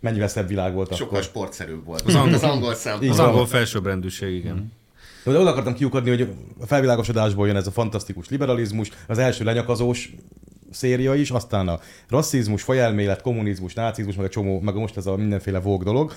Mennyivel 0.00 0.28
szebb 0.28 0.48
világ 0.48 0.74
volt 0.74 0.94
Sokkal 0.94 1.06
akkor. 1.06 1.22
sportszerűbb 1.22 1.84
volt. 1.84 2.00
Az 2.00 2.14
angol, 2.14 2.34
az 2.34 2.42
angol 2.42 2.74
szempont. 2.74 3.10
Az 3.10 3.18
angol 3.18 3.46
felsőbbrendűség, 3.46 4.34
igen. 4.34 4.72
De 5.24 5.38
oda 5.38 5.50
akartam 5.50 5.74
kiukadni, 5.74 6.10
hogy 6.10 6.28
a 6.60 6.66
felvilágosodásból 6.66 7.46
jön 7.46 7.56
ez 7.56 7.66
a 7.66 7.70
fantasztikus 7.70 8.28
liberalizmus, 8.28 8.90
az 9.06 9.18
első 9.18 9.44
lenyakazós 9.44 10.14
széria 10.70 11.14
is, 11.14 11.30
aztán 11.30 11.68
a 11.68 11.80
rasszizmus, 12.08 12.62
fajelmélet, 12.62 13.22
kommunizmus, 13.22 13.74
nácizmus, 13.74 14.16
meg 14.16 14.26
a 14.26 14.28
csomó, 14.28 14.60
meg 14.60 14.74
most 14.74 14.96
ez 14.96 15.06
a 15.06 15.16
mindenféle 15.16 15.60
vók 15.60 15.82
dolog. 15.84 16.12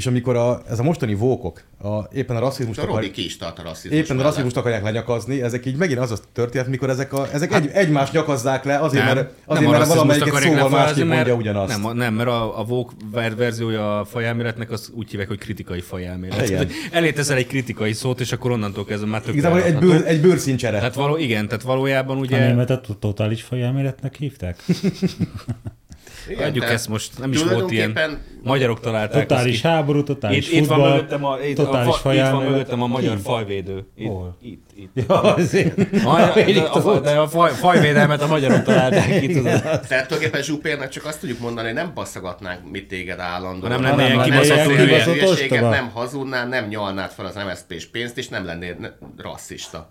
És 0.00 0.06
amikor 0.06 0.36
a, 0.36 0.62
ez 0.70 0.78
a 0.78 0.82
mostani 0.82 1.14
vókok 1.14 1.62
a, 1.82 1.88
éppen 2.12 2.36
a 2.36 2.38
rasszizmust 2.38 2.78
A 2.78 2.82
akar, 2.82 3.10
ki 3.10 3.24
is 3.24 3.36
tart 3.36 3.58
a 3.58 3.62
rasszizmus 3.62 4.00
éppen 4.00 4.18
a 4.18 4.22
rasszizmust 4.22 4.56
akarják 4.56 4.82
lenyakazni, 4.82 5.42
ezek 5.42 5.66
így 5.66 5.76
megint 5.76 5.98
az 5.98 6.10
a 6.10 6.16
történet, 6.32 6.66
mikor 6.68 6.90
ezek, 6.90 7.12
a, 7.12 7.28
ezek 7.32 7.52
egy, 7.54 7.68
egymást 7.72 8.12
nyakazzák 8.12 8.64
le, 8.64 8.78
azért, 8.78 9.04
Nem, 9.04 9.14
mert, 9.14 9.28
nem 9.28 9.36
azért, 9.46 9.66
a 9.66 9.70
mert 9.70 9.82
rasszizmust 9.82 9.94
valamelyik 9.94 10.22
egy 10.22 10.28
akarják 10.28 10.54
szóval 10.54 10.78
másképp 10.78 11.06
mert- 11.06 11.14
mondja 11.14 11.34
ugyanazt. 11.34 11.72
Nem, 11.76 11.86
a- 11.86 11.92
nem, 11.92 12.14
mert 12.14 12.28
a, 12.28 12.60
a 12.60 12.66
ver- 13.12 13.36
verziója 13.36 13.98
a 14.00 14.04
fajelméletnek 14.04 14.70
az 14.70 14.90
úgy 14.94 15.10
hívják, 15.10 15.28
hogy 15.28 15.38
kritikai 15.38 15.80
fajelmélet. 15.80 16.48
Igen. 16.48 16.68
Elé 16.90 17.12
teszel 17.12 17.36
egy 17.36 17.46
kritikai 17.46 17.92
szót, 17.92 18.20
és 18.20 18.32
akkor 18.32 18.50
onnantól 18.50 18.84
kezdve 18.84 19.08
már 19.08 19.20
tök 19.20 19.34
Igazából 19.34 19.62
egy, 19.62 19.78
bőr, 19.78 20.02
egy 20.06 20.20
bőrszíncsere. 20.20 20.78
Tehát 20.78 20.94
való, 20.94 21.16
igen, 21.16 21.46
tehát 21.48 21.62
valójában 21.62 22.16
A 22.16 22.20
ugye... 22.20 22.46
németet 22.46 22.86
totális 23.00 23.42
fajelméletnek 23.42 24.16
hívták? 24.16 24.62
Igen, 26.28 26.48
Adjuk 26.48 26.64
ezt 26.64 26.88
most, 26.88 27.18
nem 27.18 27.32
is 27.32 27.42
volt 27.42 27.70
ilyen. 27.70 27.98
Magyarok 28.42 28.80
találták. 28.80 29.26
Totális 29.26 29.60
ki. 29.60 29.66
háború, 29.66 30.02
totális 30.02 30.48
Itt, 30.48 30.52
itt 30.52 30.66
van 30.66 30.78
futball, 30.78 30.94
mögöttem 30.94 31.24
a, 31.24 31.38
itt, 31.40 31.56
totális 31.56 31.94
a, 31.94 31.98
fa, 31.98 32.14
itt 32.14 32.20
van 32.20 32.42
mögöttem 32.42 32.82
a 32.82 32.86
magyar 32.86 33.16
Ki? 33.16 33.22
fajvédő. 33.22 33.86
Itt, 33.96 34.06
Hol? 34.06 34.36
itt, 34.42 34.70
itt. 34.74 34.90
Ja, 35.08 35.20
azért. 35.20 35.78
A, 36.04 36.32
de, 36.34 36.60
a, 36.60 37.00
de 37.00 37.10
a 37.10 37.28
faj, 37.28 37.50
fajvédelmet 37.52 38.22
a 38.22 38.26
magyarok 38.26 38.62
találták 38.62 39.20
ki, 39.20 39.26
tudod. 39.26 39.60
Tehát 39.60 39.88
tulajdonképpen 39.88 40.42
Zsupérnek 40.42 40.88
csak 40.88 41.04
azt 41.04 41.20
tudjuk 41.20 41.38
mondani, 41.38 41.66
hogy 41.66 41.76
nem 41.76 41.92
passzagatnánk 41.92 42.70
mit 42.70 42.88
téged 42.88 43.18
állandóan. 43.18 43.70
Nem 43.70 43.82
lenne 43.82 44.06
ilyen 44.06 44.22
kibaszott 44.22 44.76
hülyeséget, 44.76 45.70
nem 45.70 45.90
hazudnál, 45.90 46.48
nem 46.48 46.68
nyalnád 46.68 47.10
fel 47.10 47.26
az 47.26 47.34
MSZP-s 47.34 47.86
pénzt, 47.86 48.18
és 48.18 48.28
nem 48.28 48.44
lennél 48.44 48.96
rasszista. 49.16 49.86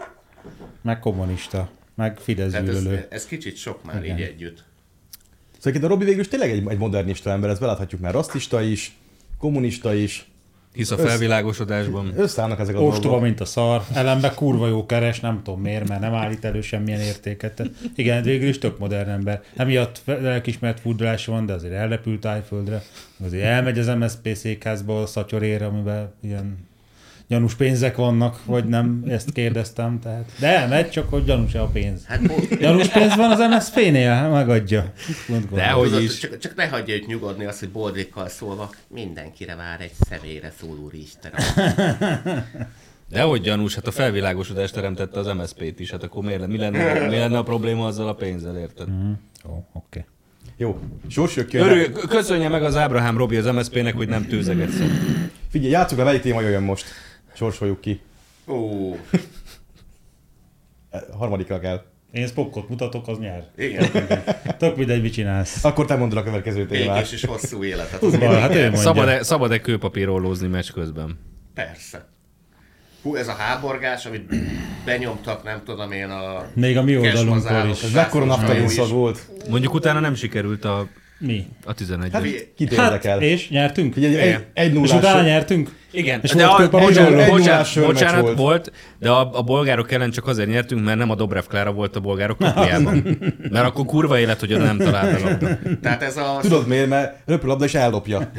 Meg 0.81 0.99
kommunista, 0.99 1.69
meg 1.95 2.17
Fidesz 2.19 2.53
ez, 2.53 2.87
ez 3.09 3.25
kicsit 3.25 3.57
sok 3.57 3.83
már 3.83 4.03
Igen. 4.03 4.17
így 4.17 4.23
együtt. 4.23 4.63
Szóval 5.59 5.83
a 5.83 5.87
Robi 5.87 6.05
végül 6.05 6.21
is 6.21 6.27
tényleg 6.27 6.51
egy, 6.51 6.63
egy 6.67 6.77
modernista 6.77 7.29
ember, 7.29 7.49
ezt 7.49 7.59
beláthatjuk 7.59 8.01
már, 8.01 8.13
rasszista 8.13 8.61
is, 8.61 8.95
kommunista 9.37 9.93
is, 9.93 10.29
Hisz 10.73 10.91
a 10.91 10.97
felvilágosodásban. 10.97 12.13
összeállnak 12.15 12.59
ezek 12.59 12.75
a 12.75 12.79
Ostoba, 12.79 13.01
dolgok. 13.07 13.21
mint 13.21 13.39
a 13.39 13.45
szar, 13.45 13.83
ellenben 13.93 14.33
kurva 14.35 14.67
jó 14.67 14.85
keres, 14.85 15.19
nem 15.19 15.41
tudom 15.43 15.61
miért, 15.61 15.87
mert 15.87 16.01
nem 16.01 16.13
állít 16.13 16.45
elő 16.45 16.61
semmilyen 16.61 16.99
értéket. 16.99 17.53
Tehát 17.53 17.71
igen, 17.95 18.23
végül 18.23 18.47
is 18.47 18.57
tök 18.57 18.79
modern 18.79 19.09
ember. 19.09 19.41
Emiatt 19.55 20.01
lelkismert 20.05 20.79
furdalása 20.79 21.31
van, 21.31 21.45
de 21.45 21.53
azért 21.53 21.73
elrepült 21.73 22.19
tájföldre, 22.19 22.83
azért 23.25 23.43
elmegy 23.43 23.79
az 23.79 23.87
MSZP 23.87 24.35
székházba 24.35 25.01
a 25.01 25.05
szatyorér, 25.05 25.63
amiben 25.63 26.13
ilyen 26.21 26.68
gyanús 27.29 27.53
pénzek 27.53 27.95
vannak, 27.95 28.45
vagy 28.45 28.65
nem, 28.65 29.03
ezt 29.07 29.31
kérdeztem, 29.31 29.99
tehát. 29.99 30.31
De 30.39 30.47
elmegy, 30.47 30.89
csak 30.89 31.09
hogy 31.09 31.23
gyanús 31.23 31.53
a 31.53 31.65
pénz. 31.65 32.05
Hát 32.05 32.57
Gyanús 32.59 32.87
pénz 32.87 33.15
van 33.15 33.31
az 33.31 33.39
MSZP-nél? 33.39 34.29
Megadja. 34.29 34.93
Pont 35.27 35.41
De 35.41 35.47
gondolom. 35.49 35.73
hogy 35.73 35.87
Tudod, 35.87 36.03
is. 36.03 36.17
Csak, 36.17 36.37
csak 36.37 36.55
ne 36.55 36.67
hagyja 36.67 36.95
őt 36.95 37.07
nyugodni 37.07 37.45
azt, 37.45 37.59
hogy 37.59 37.69
boldékkal 37.69 38.27
szólva 38.27 38.69
mindenkire 38.87 39.55
vár 39.55 39.81
egy 39.81 39.91
személyre 40.09 40.53
szóló 40.59 40.91
Isten. 40.93 41.31
Dehogy 43.09 43.41
gyanús, 43.41 43.75
hát 43.75 43.87
a 43.87 43.91
felvilágosodást 43.91 44.73
teremtette 44.73 45.19
az 45.19 45.27
MSZP-t 45.27 45.79
is, 45.79 45.91
hát 45.91 46.03
akkor 46.03 46.23
miért, 46.23 46.47
mi, 46.47 46.57
lenne, 46.57 47.07
mi 47.07 47.17
lenne 47.17 47.37
a 47.37 47.43
probléma 47.43 47.85
azzal 47.85 48.07
a 48.07 48.13
pénzzel, 48.13 48.57
érted? 48.57 48.87
Ó, 49.47 49.51
oké. 49.51 49.65
Okay. 49.73 50.03
Jó, 50.57 50.79
sorsjök 51.07 51.53
jön. 51.53 51.67
Örül, 51.67 51.91
köszönje 51.91 52.49
meg 52.49 52.63
az 52.63 52.75
Ábrahám 52.75 53.17
Robi 53.17 53.35
az 53.35 53.45
MSZP-nek, 53.45 53.95
hogy 53.95 54.07
nem 54.07 54.27
tőzeget 54.27 54.69
szó. 54.69 54.85
Figyelj, 55.49 55.71
játsszuk 55.71 55.97
le, 55.97 56.03
melyik 56.03 56.21
téma 56.21 56.41
jöjjön 56.41 56.63
most. 56.63 56.85
Sorsoljuk 57.33 57.81
ki. 57.81 58.01
Ó, 58.47 58.91
E, 60.91 61.03
Harmadikra 61.17 61.59
kell. 61.59 61.83
Én 62.11 62.27
spokkot 62.27 62.69
mutatok, 62.69 63.07
az 63.07 63.17
nyer. 63.17 63.47
igen. 63.57 63.89
Tök 64.59 64.75
mindegy, 64.75 65.01
mit 65.01 65.13
csinálsz. 65.13 65.63
Akkor 65.65 65.85
te 65.85 65.95
mondod 65.95 66.17
a 66.17 66.23
következő 66.23 66.65
témát. 66.65 66.95
Békés 66.95 67.11
és 67.11 67.25
hosszú 67.25 67.63
életet. 67.63 68.19
Bal, 68.19 68.39
hát 68.39 68.55
ő 68.55 68.61
mondja. 68.61 68.79
Szabad-e, 68.79 69.23
szabad-e 69.23 69.61
kőpapírolózni 69.61 70.47
meccs 70.47 70.71
közben? 70.71 71.19
Persze. 71.53 72.07
Hú, 73.01 73.15
ez 73.15 73.27
a 73.27 73.31
háborgás, 73.31 74.05
amit 74.05 74.33
benyomtak, 74.85 75.43
nem 75.43 75.61
tudom 75.65 75.91
én 75.91 76.09
a... 76.09 76.45
Még 76.53 76.77
a 76.77 76.83
mi 76.83 76.93
Kesmazárok, 76.99 77.71
is. 77.71 77.83
Ez 77.83 77.93
mekkora 77.93 78.25
naftalin 78.25 78.67
szag 78.67 78.89
volt. 78.89 79.29
Mondjuk 79.49 79.73
utána 79.73 79.99
nem 79.99 80.15
sikerült 80.15 80.65
a, 80.65 80.87
Mi? 81.19 81.47
a 81.65 81.73
11 81.73 82.11
Hát, 82.11 82.23
kit 82.55 82.73
Hát, 82.73 82.85
érdekel? 82.85 83.21
és 83.21 83.49
nyertünk? 83.49 83.95
Egy, 83.95 84.03
egy 84.53 84.67
És 84.67 84.73
nullás. 84.73 84.91
utána 84.91 85.21
nyertünk? 85.21 85.77
Igen, 85.91 86.19
És 86.23 86.31
de 86.31 86.47
volt 86.47 86.73
a, 86.73 86.79
bocsánat, 86.79 87.19
Egy 87.19 87.29
bocsánat, 87.29 87.85
bocsánat 87.85 88.21
volt. 88.21 88.37
volt. 88.37 88.71
de 88.99 89.09
a, 89.09 89.37
a 89.37 89.41
bolgárok 89.41 89.91
ellen 89.91 90.11
csak 90.11 90.27
azért 90.27 90.49
nyertünk, 90.49 90.83
mert 90.85 90.97
nem 90.97 91.09
a 91.09 91.15
Dobrev 91.15 91.43
Klára 91.43 91.71
volt 91.71 91.95
a 91.95 91.99
bolgárok 91.99 92.37
kupiában. 92.37 93.17
Mert 93.51 93.65
akkor 93.65 93.85
kurva 93.85 94.19
élet, 94.19 94.39
hogy 94.39 94.57
nem 94.57 94.77
talált 94.77 95.21
a 95.21 95.29
labda. 95.29 95.57
Tehát 95.81 96.01
ez 96.01 96.17
a... 96.17 96.37
Tudod 96.41 96.67
miért? 96.67 96.89
Mert 96.89 97.17
röpülabda 97.25 97.65
is 97.65 97.73
ellopja. 97.75 98.31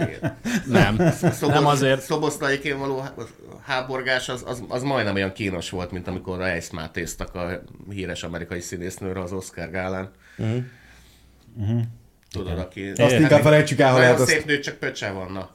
Nem, 0.66 1.12
Szobos, 1.32 1.54
nem 1.54 1.66
azért. 1.66 2.00
Szoboszlaiként 2.00 2.78
való 2.78 2.98
há- 2.98 3.14
háborgás 3.66 4.28
az, 4.28 4.44
az, 4.46 4.62
az, 4.68 4.82
majdnem 4.82 5.14
olyan 5.14 5.32
kínos 5.32 5.70
volt, 5.70 5.90
mint 5.90 6.08
amikor 6.08 6.38
Reisz 6.38 6.70
Mátéztak 6.70 7.34
a 7.34 7.62
híres 7.90 8.22
amerikai 8.22 8.60
színésznőre 8.60 9.20
az 9.20 9.32
Oscar 9.32 9.70
gálán. 9.70 10.10
Tudod, 12.32 12.58
aki... 12.58 12.88
Azt 12.96 13.18
inkább 13.18 13.42
felejtsük 13.42 13.80
el, 13.80 13.86
ha 13.86 13.92
Nagyon 13.92 14.10
lehet 14.10 14.20
azt. 14.22 14.30
szép 14.30 14.44
nő, 14.46 14.58
csak 14.58 14.74
pöccse 14.76 15.10
vanna. 15.10 15.50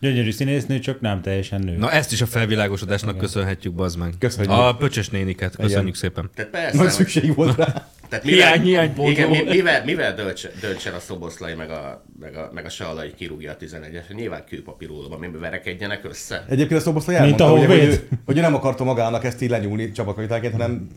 Gyönyörű 0.00 0.30
színésznő, 0.32 0.78
csak 0.78 1.00
nem 1.00 1.22
teljesen 1.22 1.60
nő. 1.60 1.76
Na 1.76 1.90
ezt 1.90 2.12
is 2.12 2.20
a 2.20 2.26
felvilágosodásnak 2.26 3.18
köszönhetjük, 3.18 3.74
bazd 3.74 3.98
meg. 3.98 4.14
Köszönjük. 4.18 4.52
A 4.52 4.76
pöcses 4.78 5.08
néniket, 5.08 5.56
köszönjük 5.56 5.80
Igen. 5.80 5.92
szépen. 5.92 6.30
Tehát 6.34 6.50
persze, 6.50 6.76
Nagy 6.76 6.90
szükség 6.90 7.34
volt 7.34 7.56
rá. 7.56 7.88
Tehát 8.08 8.24
Hiány- 8.24 8.62
hiány 8.62 8.94
pótló. 8.94 9.10
igen, 9.10 9.28
mi- 9.30 9.42
mivel, 9.48 9.84
mivel 9.84 10.14
döntse, 10.14 10.50
döntsen 10.60 10.94
a 10.94 10.98
szoboszlai 10.98 11.54
meg 11.54 11.70
a, 11.70 12.04
meg 12.20 12.36
a, 12.36 12.50
meg 12.54 12.64
a 12.64 12.68
salai 12.68 13.14
kirúgja 13.14 13.52
a 13.52 13.56
11-es? 13.56 14.14
Nyilván 14.14 14.44
kőpapírólóban, 14.48 15.18
mi 15.18 15.28
verekedjenek 15.38 16.04
össze. 16.04 16.44
Egyébként 16.48 16.80
a 16.80 16.82
Szoboszlai 16.82 17.20
Mint 17.20 17.40
elmondta, 17.40 17.66
a 17.66 17.68
hogy, 17.76 17.80
hogy, 17.88 18.08
hogy 18.24 18.38
ő 18.38 18.40
nem 18.40 18.54
akarta 18.54 18.84
magának 18.84 19.24
ezt 19.24 19.42
így 19.42 19.50
lenyúlni 19.50 19.92
csapatkapitányt, 19.92 20.52
hanem. 20.52 20.88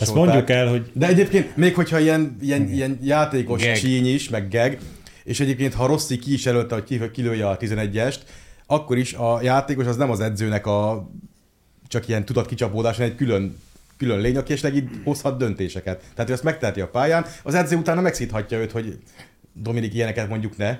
Ezt 0.00 0.14
mondjuk 0.14 0.50
el, 0.50 0.68
hogy 0.68 0.90
De 0.92 1.06
egyébként, 1.06 1.56
még 1.56 1.74
hogyha 1.74 1.98
ilyen, 1.98 2.36
ilyen, 2.40 2.68
ilyen 2.68 2.98
játékos 3.02 3.64
Gag. 3.64 3.76
csíny 3.76 4.06
is, 4.06 4.28
meg 4.28 4.48
geg, 4.48 4.78
és 5.24 5.40
egyébként 5.40 5.74
ha 5.74 5.86
Rossi 5.86 6.18
ki 6.18 6.32
is 6.32 6.44
jelölte, 6.44 6.74
hogy 6.74 6.84
ki, 6.84 6.96
hogy 6.96 7.10
kilője 7.10 7.48
a 7.48 7.56
11-est, 7.56 8.18
akkor 8.66 8.98
is 8.98 9.12
a 9.12 9.42
játékos 9.42 9.86
az 9.86 9.96
nem 9.96 10.10
az 10.10 10.20
edzőnek 10.20 10.66
a 10.66 11.10
csak 11.88 12.08
ilyen 12.08 12.24
tudatkicsapódás, 12.24 12.96
hanem 12.96 13.10
egy 13.10 13.16
külön, 13.16 13.60
külön 13.96 14.20
lény, 14.20 14.36
aki 14.36 14.52
esetleg 14.52 14.76
így 14.76 14.90
hozhat 15.04 15.38
döntéseket. 15.38 16.02
Tehát 16.14 16.30
ő 16.30 16.32
ezt 16.32 16.42
megteheti 16.42 16.80
a 16.80 16.88
pályán, 16.88 17.26
az 17.42 17.54
edző 17.54 17.76
utána 17.76 18.00
megszíthatja 18.00 18.58
őt, 18.58 18.72
hogy 18.72 18.98
Dominik 19.52 19.94
ilyeneket 19.94 20.28
mondjuk 20.28 20.56
ne. 20.56 20.78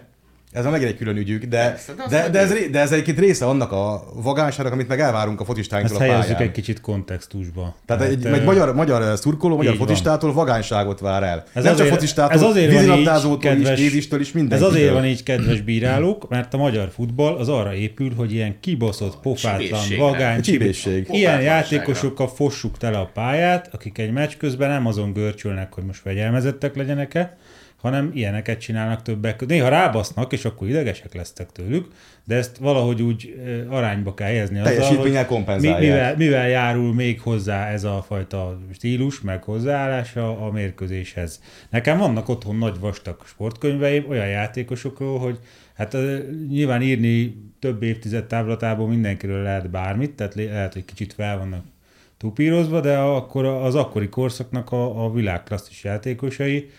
Ez 0.52 0.62
már 0.62 0.72
megint 0.72 0.90
egy 0.90 0.96
külön 0.96 1.16
ügyük, 1.16 1.44
de, 1.44 1.68
Persze, 1.68 1.92
de 1.94 2.04
de, 2.22 2.28
de, 2.30 2.38
ez, 2.38 2.54
de 2.70 2.80
ez 2.80 2.92
egyébként 2.92 3.18
része 3.18 3.46
annak 3.46 3.72
a 3.72 4.04
vagánsának, 4.14 4.72
amit 4.72 4.88
meg 4.88 5.00
elvárunk 5.00 5.38
a 5.38 5.40
ezt 5.42 5.50
fotistáinktól 5.50 5.96
a 5.96 6.00
helyezzük 6.00 6.24
pályán. 6.32 6.42
egy 6.42 6.50
kicsit 6.50 6.80
kontextusba. 6.80 7.76
Tehát 7.86 8.02
egy, 8.02 8.24
ö, 8.26 8.32
egy 8.32 8.44
magyar, 8.44 8.74
magyar 8.74 9.16
szurkoló, 9.18 9.56
magyar 9.56 9.72
így 9.72 9.78
van. 9.78 9.86
fotistától 9.86 10.32
vagányságot 10.32 11.00
vár 11.00 11.22
el. 11.22 11.44
Ez 11.52 11.64
Nem 11.64 11.72
azért- 11.72 11.88
csak 11.88 11.98
fotistától, 11.98 12.34
ez 12.34 12.42
azért 12.42 12.64
van 12.72 12.74
így, 12.74 12.78
vízilabdázótól 12.88 13.36
is, 13.52 13.58
kedves- 13.58 13.78
kézistől 13.78 14.20
is, 14.20 14.28
Ez 14.28 14.34
mindenkitől. 14.34 14.70
azért 14.74 14.92
van 14.92 15.04
így, 15.04 15.22
kedves 15.22 15.60
bírálók, 15.60 16.28
mert 16.28 16.54
a 16.54 16.56
magyar 16.56 16.90
futball 16.94 17.34
az 17.36 17.48
arra 17.48 17.74
épül, 17.74 18.14
hogy 18.16 18.32
ilyen 18.32 18.56
kibaszott, 18.60 19.16
pofátlan, 19.20 19.80
vagány, 19.98 20.40
Csibészség. 20.40 21.06
Ilyen 21.10 21.40
játékosokkal 21.40 22.28
fossuk 22.28 22.78
tele 22.78 22.98
a 22.98 23.10
pályát, 23.14 23.68
akik 23.72 23.98
egy 23.98 24.12
meccs 24.12 24.32
közben 24.38 24.68
nem 24.70 24.86
azon 24.86 25.12
görcsölnek, 25.12 25.72
hogy 25.72 25.84
most 25.84 26.00
fegyelmezettek 26.00 26.76
legyenek-e, 26.76 27.36
hanem 27.82 28.10
ilyeneket 28.14 28.60
csinálnak 28.60 29.02
többek. 29.02 29.46
Néha 29.46 29.68
rábasznak, 29.68 30.32
és 30.32 30.44
akkor 30.44 30.68
idegesek 30.68 31.14
lesztek 31.14 31.52
tőlük, 31.52 31.88
de 32.24 32.34
ezt 32.34 32.56
valahogy 32.56 33.02
úgy 33.02 33.34
ö, 33.46 33.68
arányba 33.68 34.14
kell 34.14 34.26
helyezni 34.26 34.58
hogy 34.58 35.26
kompenzálják. 35.26 35.80
mi, 35.80 35.86
mivel, 35.86 36.16
mivel 36.16 36.48
járul 36.48 36.94
még 36.94 37.20
hozzá 37.20 37.68
ez 37.68 37.84
a 37.84 38.04
fajta 38.06 38.58
stílus, 38.72 39.20
meg 39.20 39.42
hozzáállása 39.42 40.46
a 40.46 40.50
mérkőzéshez. 40.50 41.40
Nekem 41.70 41.98
vannak 41.98 42.28
otthon 42.28 42.56
nagy 42.56 42.78
vastag 42.78 43.16
sportkönyveim 43.26 44.04
olyan 44.08 44.28
játékosokról, 44.28 45.18
hogy 45.18 45.38
hát 45.74 45.94
ö, 45.94 46.18
nyilván 46.48 46.82
írni 46.82 47.36
több 47.58 47.82
évtized 47.82 48.24
távlatából 48.24 48.88
mindenkiről 48.88 49.42
lehet 49.42 49.70
bármit, 49.70 50.10
tehát 50.10 50.34
lehet, 50.34 50.72
hogy 50.72 50.84
kicsit 50.84 51.12
fel 51.12 51.38
vannak 51.38 51.64
tupírozva, 52.18 52.80
de 52.80 52.96
akkor 52.96 53.44
az 53.44 53.74
akkori 53.74 54.08
korszaknak 54.08 54.72
a, 54.72 55.04
a 55.04 55.12
világklasszis 55.12 55.84
játékosai, 55.84 56.70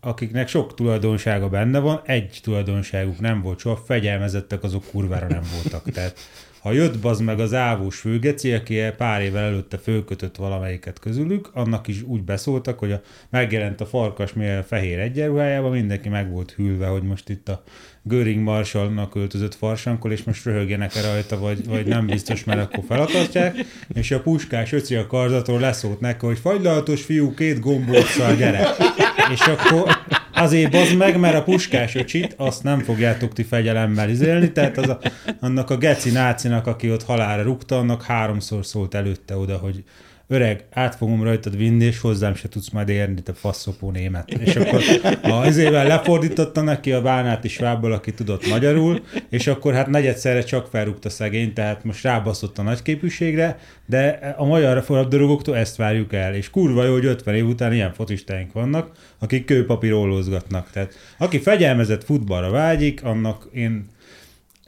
akiknek 0.00 0.48
sok 0.48 0.74
tulajdonsága 0.74 1.48
benne 1.48 1.78
van, 1.78 2.00
egy 2.04 2.40
tulajdonságuk 2.42 3.20
nem 3.20 3.42
volt 3.42 3.58
soha, 3.58 3.76
fegyelmezettek, 3.76 4.62
azok 4.62 4.84
kurvára 4.90 5.28
nem 5.28 5.42
voltak. 5.54 5.90
Tehát 5.90 6.18
ha 6.60 6.72
jött 6.72 6.98
bazd 6.98 7.22
meg 7.22 7.40
az 7.40 7.54
ávós 7.54 7.98
főgeci, 7.98 8.52
aki 8.52 8.80
pár 8.96 9.22
évvel 9.22 9.44
előtte 9.44 9.78
fölkötött 9.78 10.36
valamelyiket 10.36 10.98
közülük, 10.98 11.50
annak 11.52 11.88
is 11.88 12.02
úgy 12.02 12.22
beszóltak, 12.22 12.78
hogy 12.78 12.92
a, 12.92 13.00
megjelent 13.30 13.80
a 13.80 13.86
farkas 13.86 14.32
milyen 14.32 14.62
fehér 14.62 14.98
egyenruhájában, 14.98 15.70
mindenki 15.70 16.08
meg 16.08 16.30
volt 16.30 16.50
hűlve, 16.52 16.86
hogy 16.86 17.02
most 17.02 17.28
itt 17.28 17.48
a 17.48 17.62
Göring 18.02 18.42
Marshallnak 18.42 19.10
költözött 19.10 19.54
farsankol, 19.54 20.12
és 20.12 20.22
most 20.22 20.44
röhögjenek-e 20.44 21.00
rajta, 21.00 21.38
vagy, 21.38 21.66
vagy 21.66 21.86
nem 21.86 22.06
biztos, 22.06 22.44
mert 22.44 22.60
akkor 22.60 22.84
felakasztják, 22.88 23.56
és 23.94 24.10
a 24.10 24.20
puskás 24.20 24.72
öci 24.72 24.94
a 24.94 25.06
karzatról 25.06 25.60
leszólt 25.60 26.00
neki, 26.00 26.26
hogy 26.26 26.38
fagylaltos 26.38 27.02
fiú, 27.02 27.34
két 27.34 27.60
gombóccal 27.60 28.34
gyere. 28.34 28.68
És 29.32 29.40
akkor 29.40 29.98
azért 30.34 30.70
bazd 30.70 30.96
meg, 30.96 31.18
mert 31.18 31.36
a 31.36 31.42
puskás 31.42 31.94
öcsit 31.94 32.34
azt 32.36 32.62
nem 32.62 32.78
fogjátok 32.78 33.32
ti 33.32 33.42
fegyelemmel 33.42 34.10
izélni, 34.10 34.52
tehát 34.52 34.78
az 34.78 34.88
a, 34.88 34.98
annak 35.40 35.70
a 35.70 35.76
geci 35.76 36.10
nácinak, 36.10 36.66
aki 36.66 36.92
ott 36.92 37.02
halálra 37.02 37.42
rúgta, 37.42 37.78
annak 37.78 38.02
háromszor 38.02 38.66
szólt 38.66 38.94
előtte 38.94 39.36
oda, 39.36 39.56
hogy 39.56 39.84
öreg, 40.30 40.64
át 40.70 40.94
fogom 40.94 41.22
rajtad 41.22 41.56
vinni, 41.56 41.84
és 41.84 42.00
hozzám 42.00 42.34
se 42.34 42.48
tudsz 42.48 42.70
majd 42.70 42.88
érni, 42.88 43.22
te 43.22 43.32
faszopó 43.32 43.90
német. 43.90 44.30
És 44.30 44.56
akkor 44.56 44.82
a 45.22 45.46
izével 45.46 45.86
lefordította 45.86 46.62
neki 46.62 46.92
a 46.92 47.02
bánát 47.02 47.44
is 47.44 47.52
svábbal, 47.52 47.92
aki 47.92 48.14
tudott 48.14 48.48
magyarul, 48.48 49.02
és 49.30 49.46
akkor 49.46 49.74
hát 49.74 49.86
negyedszerre 49.86 50.42
csak 50.42 50.66
felrúgta 50.66 51.08
szegény, 51.08 51.52
tehát 51.52 51.84
most 51.84 52.02
rábaszott 52.02 52.58
a 52.58 52.62
nagyképűségre, 52.62 53.58
de 53.86 54.34
a 54.36 54.44
magyar 54.44 54.84
labdarúgóktól 54.86 55.56
ezt 55.56 55.76
várjuk 55.76 56.12
el, 56.12 56.34
és 56.34 56.50
kurva 56.50 56.84
jó, 56.84 56.92
hogy 56.92 57.04
50 57.04 57.34
év 57.34 57.46
után 57.46 57.72
ilyen 57.72 57.92
fotistáink 57.92 58.52
vannak, 58.52 58.90
akik 59.18 59.44
kőpapírólózgatnak. 59.44 60.70
Tehát 60.70 60.94
aki 61.18 61.38
fegyelmezett 61.38 62.04
futballra 62.04 62.50
vágyik, 62.50 63.04
annak 63.04 63.48
én 63.52 63.88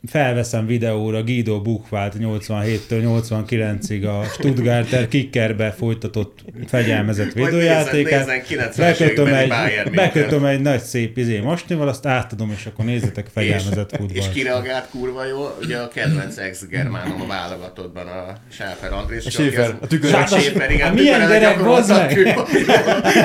felveszem 0.09 0.67
videóra 0.67 1.23
Guido 1.23 1.61
Buchwald 1.61 2.13
87-től 2.19 2.79
89-ig 2.89 4.21
a 4.21 4.25
Stuttgarter 4.25 5.09
kickerbe 5.09 5.71
folytatott 5.71 6.39
fegyelmezett 6.67 7.33
90-es 7.35 8.75
Bekötöm 8.77 9.27
egy, 9.27 9.53
bekötöm 9.95 10.45
egy 10.45 10.61
nagy 10.61 10.81
szép 10.81 11.19
izé 11.19 11.39
mostnival, 11.39 11.89
azt 11.89 12.07
átadom, 12.07 12.53
és 12.57 12.67
akkor 12.67 12.85
nézzetek 12.85 13.27
fegyelmezett 13.33 13.91
és, 13.93 13.99
és 13.99 13.99
futballt. 13.99 14.33
kireagált 14.33 14.89
kurva 14.91 15.27
jó, 15.27 15.57
ugye 15.61 15.77
a 15.77 15.89
kedvenc 15.89 16.37
ex-germánom 16.37 17.21
a 17.21 17.27
válogatottban, 17.27 18.07
a 18.07 18.33
Sáfer 18.51 18.93
Andrés. 18.93 19.27
A 19.27 19.31
Schäfer, 19.31 19.77
a 19.81 19.87
tükör- 19.87 20.15
A 20.15 20.27
Schäfer, 20.27 20.71
igen. 20.71 20.87
Hát 20.87 20.95
milyen 20.95 21.29
gyerek, 21.29 21.65
bazd 21.65 21.91
meg? 21.91 22.15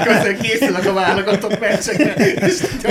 Közben 0.04 0.38
készülök 0.42 0.86
a 0.86 0.94
válogatott 0.94 1.60
meccsekre. 1.60 2.14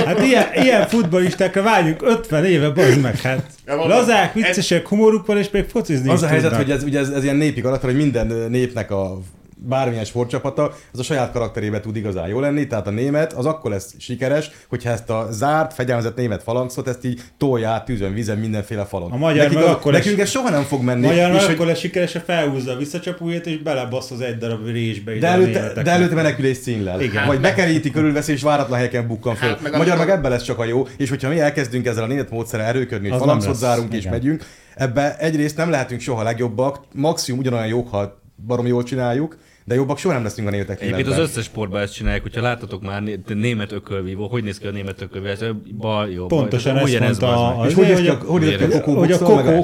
Hát 0.05 0.21
ilyen, 0.21 0.47
ilyen 0.53 0.87
futballistákra 0.87 1.61
vágyunk 1.61 2.01
50 2.01 2.45
éve, 2.45 2.69
bazd 2.69 3.01
meg, 3.01 3.21
hát 3.21 3.43
lazák, 3.75 4.33
viccesek, 4.33 4.87
humoruk 4.87 5.25
van, 5.25 5.37
és 5.37 5.49
még 5.49 5.65
focizni 5.65 6.09
Az 6.09 6.23
a 6.23 6.27
helyzet, 6.27 6.49
tudnak. 6.49 6.65
hogy 6.65 6.75
ez, 6.75 6.83
ugye 6.83 6.99
ez, 6.99 7.09
ez 7.09 7.23
ilyen 7.23 7.35
népi 7.35 7.61
karakter, 7.61 7.89
hogy 7.89 7.99
minden 7.99 8.27
népnek 8.49 8.91
a 8.91 9.19
bármilyen 9.67 10.03
sportcsapata, 10.05 10.71
az 10.93 10.99
a 10.99 11.03
saját 11.03 11.31
karakterébe 11.31 11.79
tud 11.79 11.95
igazán 11.95 12.27
jó 12.27 12.39
lenni, 12.39 12.67
tehát 12.67 12.87
a 12.87 12.91
német 12.91 13.33
az 13.33 13.45
akkor 13.45 13.71
lesz 13.71 13.93
sikeres, 13.99 14.49
hogyha 14.67 14.89
ezt 14.89 15.09
a 15.09 15.27
zárt, 15.31 15.73
fegyelmezett 15.73 16.15
német 16.15 16.43
falangszot, 16.43 16.87
ezt 16.87 17.05
így 17.05 17.21
tolja 17.37 17.83
tűzön, 17.85 18.13
vízen, 18.13 18.37
mindenféle 18.37 18.85
falon. 18.85 19.11
A 19.11 19.17
magyar 19.17 19.37
nekik, 19.43 19.53
meg 19.57 19.63
az, 19.63 19.69
akkor 19.69 19.91
nekünk 19.91 20.17
lesz- 20.17 20.25
ez 20.27 20.33
soha 20.33 20.49
nem 20.49 20.63
fog 20.63 20.81
menni. 20.83 21.05
Magyar 21.05 21.33
és 21.33 21.43
hogy- 21.45 21.53
akkor 21.53 21.65
lesz 21.65 21.79
sikeres, 21.79 22.13
ha 22.13 22.19
felhúzza 22.19 22.71
a 22.71 22.77
visszacsapóját, 22.77 23.45
és 23.45 23.57
belebasz 23.61 24.11
az 24.11 24.21
egy 24.21 24.37
darab 24.37 24.65
résbe. 24.65 25.13
de 25.17 25.27
a 25.27 25.31
előtte, 25.31 25.81
de 25.83 25.91
előtte 25.91 26.15
menekülés 26.15 26.59
címlel. 26.59 27.01
Igen. 27.01 27.25
Vagy 27.27 27.39
bekeríti 27.39 27.91
körülveszi, 27.91 28.31
és 28.31 28.41
váratlan 28.41 28.77
helyeken 28.77 29.07
bukkan 29.07 29.35
föl. 29.35 29.49
Hát, 29.49 29.61
meg 29.61 29.71
Magyar 29.71 29.87
amikor- 29.87 30.05
meg 30.07 30.17
ebben 30.17 30.31
lesz 30.31 30.43
csak 30.43 30.59
a 30.59 30.65
jó, 30.65 30.87
és 30.97 31.09
hogyha 31.09 31.29
mi 31.29 31.39
elkezdünk 31.39 31.85
ezzel 31.85 32.03
a 32.03 32.07
német 32.07 32.29
módszerrel 32.29 32.65
erőködni, 32.67 33.09
hogy 33.09 33.27
lesz. 33.27 33.57
zárunk 33.57 33.93
és 33.93 34.09
megyünk, 34.09 34.43
ebbe 34.75 35.15
egyrészt 35.17 35.57
nem 35.57 35.69
lehetünk 35.69 36.01
soha 36.01 36.23
legjobbak, 36.23 36.79
maximum 36.93 37.39
ugyanolyan 37.39 37.67
jók, 37.67 37.89
ha 37.89 38.19
baromi 38.47 38.67
jól 38.69 38.83
csináljuk, 38.83 39.37
de 39.67 39.75
jobbak 39.75 39.97
soha 39.97 40.13
nem 40.13 40.23
leszünk 40.23 40.47
a 40.47 40.51
németek 40.51 40.81
Egyébként 40.81 41.07
az 41.07 41.17
összes 41.17 41.43
sportban 41.43 41.81
ezt 41.81 41.93
csinálják, 41.93 42.21
hogyha 42.21 42.41
láttatok 42.41 42.81
már 42.81 43.01
né- 43.03 43.33
német 43.33 43.71
ökölvívó, 43.71 44.27
hogy 44.27 44.43
néz 44.43 44.57
ki 44.57 44.67
a 44.67 44.71
német 44.71 45.01
ökölvívó, 45.01 45.31
ez 45.33 45.43
bal, 45.77 46.09
jó, 46.09 46.25
bal, 46.25 46.39
Pontosan 46.39 46.77
ez 46.77 46.81
ezt 46.93 46.99
mondta 46.99 47.59
a- 47.59 47.67
És 47.67 47.73
hogy 47.73 47.91
hogy 47.93 48.07
a, 48.07 48.13
hogy 48.13 48.41
hogy- 48.61 48.81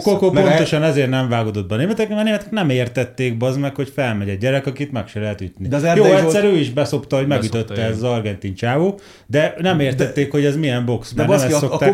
kokó 0.01 0.27
a 0.27 0.29
pontosan 0.49 0.83
ezért 0.83 1.09
nem 1.09 1.29
vágódott 1.29 1.67
be 1.67 1.75
a 1.75 1.77
németek, 1.77 2.09
mert 2.09 2.19
a 2.21 2.23
németek 2.23 2.51
nem 2.51 2.69
értették 2.69 3.37
bazd 3.37 3.59
meg, 3.59 3.75
hogy 3.75 3.89
felmegy 3.89 4.29
egy 4.29 4.37
gyerek, 4.37 4.65
akit 4.65 4.91
meg 4.91 5.07
se 5.07 5.19
lehet 5.19 5.41
ütni. 5.41 5.67
De 5.67 5.75
az 5.75 5.83
Jó, 5.95 6.03
egyszer 6.03 6.43
ő 6.43 6.55
is 6.57 6.69
beszopta, 6.69 7.17
hogy 7.17 7.27
megütötte 7.27 7.81
ez 7.81 7.95
az 7.95 8.03
argentin 8.03 8.55
csávó, 8.55 8.99
de 9.27 9.55
nem 9.59 9.79
értették, 9.79 10.31
hogy 10.31 10.45
ez 10.45 10.55
milyen 10.57 10.85
box, 10.85 11.13
mert 11.13 11.29
nem 11.29 11.37
ezt 11.37 11.59
szokták. 11.59 11.93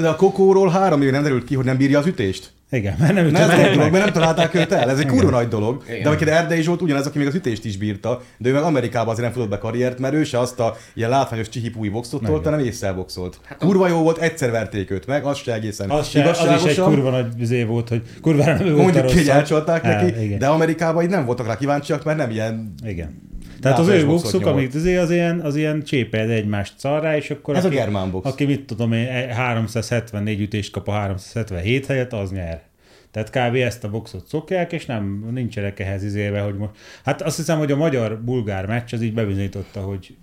de 0.00 0.08
a 0.08 0.16
kokóról 0.16 0.68
három 0.68 1.02
éve 1.02 1.10
nem 1.10 1.22
derült 1.22 1.44
ki, 1.44 1.54
hogy 1.54 1.64
nem 1.64 1.76
bírja 1.76 1.98
az 1.98 2.06
ütést. 2.06 2.52
Igen, 2.72 2.96
mert 2.98 3.14
nem 3.14 3.26
Ne, 3.26 3.38
ez 3.38 3.48
nagy 3.48 3.74
dolog, 3.74 3.92
mert 3.92 4.04
nem 4.04 4.12
találták 4.12 4.54
őt 4.54 4.72
el. 4.72 4.90
Ez 4.90 4.98
egy 4.98 5.06
kurva 5.06 5.30
nagy 5.30 5.48
dolog. 5.48 5.82
Igen. 5.88 6.02
De 6.02 6.08
amikor 6.08 6.28
Erdei 6.28 6.62
Zsolt 6.62 6.82
ugyanez, 6.82 7.06
aki 7.06 7.18
még 7.18 7.26
az 7.26 7.34
ütést 7.34 7.64
is 7.64 7.76
bírta, 7.76 8.20
de 8.38 8.48
ő 8.48 8.52
meg 8.52 8.62
Amerikában 8.62 9.08
azért 9.08 9.24
nem 9.24 9.32
futott 9.32 9.48
be 9.48 9.58
karriert, 9.58 9.98
mert 9.98 10.14
ő 10.14 10.24
se 10.24 10.38
azt 10.38 10.60
a 10.60 10.76
ilyen 10.94 11.10
látványos 11.10 11.48
csihipúi 11.48 11.88
boxot 11.88 12.22
tolta, 12.22 12.50
hanem 12.50 12.64
észszel 12.64 12.94
boxolt. 12.94 13.40
Kurva 13.58 13.88
jó 13.88 14.02
volt, 14.02 14.18
egyszer 14.18 14.50
verték 14.50 14.90
őt 14.90 15.06
meg, 15.06 15.24
az 15.24 15.38
se 15.38 15.52
egészen 15.52 15.90
Az, 15.90 16.08
se, 16.08 16.30
az 16.30 16.64
is 16.64 16.70
egy 16.70 16.84
kurva 16.84 17.10
nagy 17.10 17.40
izé 17.40 17.64
volt, 17.64 17.88
hogy 17.88 18.02
kurvára 18.20 18.54
nem 18.54 18.66
ő 18.66 18.72
volt 18.72 18.82
Mondjuk 18.82 19.06
ki, 19.06 19.16
hogy 19.16 19.28
elcsalták 19.28 19.82
neki, 19.82 20.22
igen. 20.24 20.38
de 20.38 20.46
Amerikában 20.46 21.02
így 21.02 21.10
nem 21.10 21.24
voltak 21.24 21.46
rá 21.46 21.56
kíváncsiak, 21.56 22.04
mert 22.04 22.18
nem 22.18 22.30
ilyen 22.30 22.74
Igen. 22.84 23.30
Tehát 23.62 23.78
az 23.78 23.86
Látványos 23.86 24.10
ő 24.10 24.14
boxuk, 24.14 24.46
amit 24.46 24.74
azért 24.74 25.02
az 25.02 25.10
ilyen, 25.10 25.40
az 25.40 25.56
ilyen 25.56 25.82
csépeld 25.82 26.30
egymást 26.30 26.78
szarrá, 26.78 27.16
és 27.16 27.30
akkor 27.30 27.56
Ez 27.56 27.64
a 27.64 27.66
aki, 27.66 27.76
germán 27.76 28.10
box. 28.10 28.26
aki 28.26 28.44
mit 28.44 28.66
tudom 28.66 28.92
én, 28.92 29.28
374 29.28 30.40
ütést 30.40 30.72
kap 30.72 30.88
a 30.88 30.92
377 30.92 31.86
helyett, 31.86 32.12
az 32.12 32.30
nyer. 32.30 32.62
Tehát 33.10 33.30
kb. 33.30 33.54
ezt 33.54 33.84
a 33.84 33.90
boxot 33.90 34.26
szokják, 34.26 34.72
és 34.72 34.86
nem, 34.86 35.28
nincsenek 35.30 35.80
ehhez 35.80 36.04
izéve, 36.04 36.40
hogy 36.40 36.56
most... 36.56 36.72
Hát 37.04 37.22
azt 37.22 37.36
hiszem, 37.36 37.58
hogy 37.58 37.72
a 37.72 37.76
magyar-bulgár 37.76 38.66
meccs 38.66 38.94
az 38.94 39.02
így 39.02 39.14
bebizonyította, 39.14 39.80
hogy 39.80 40.16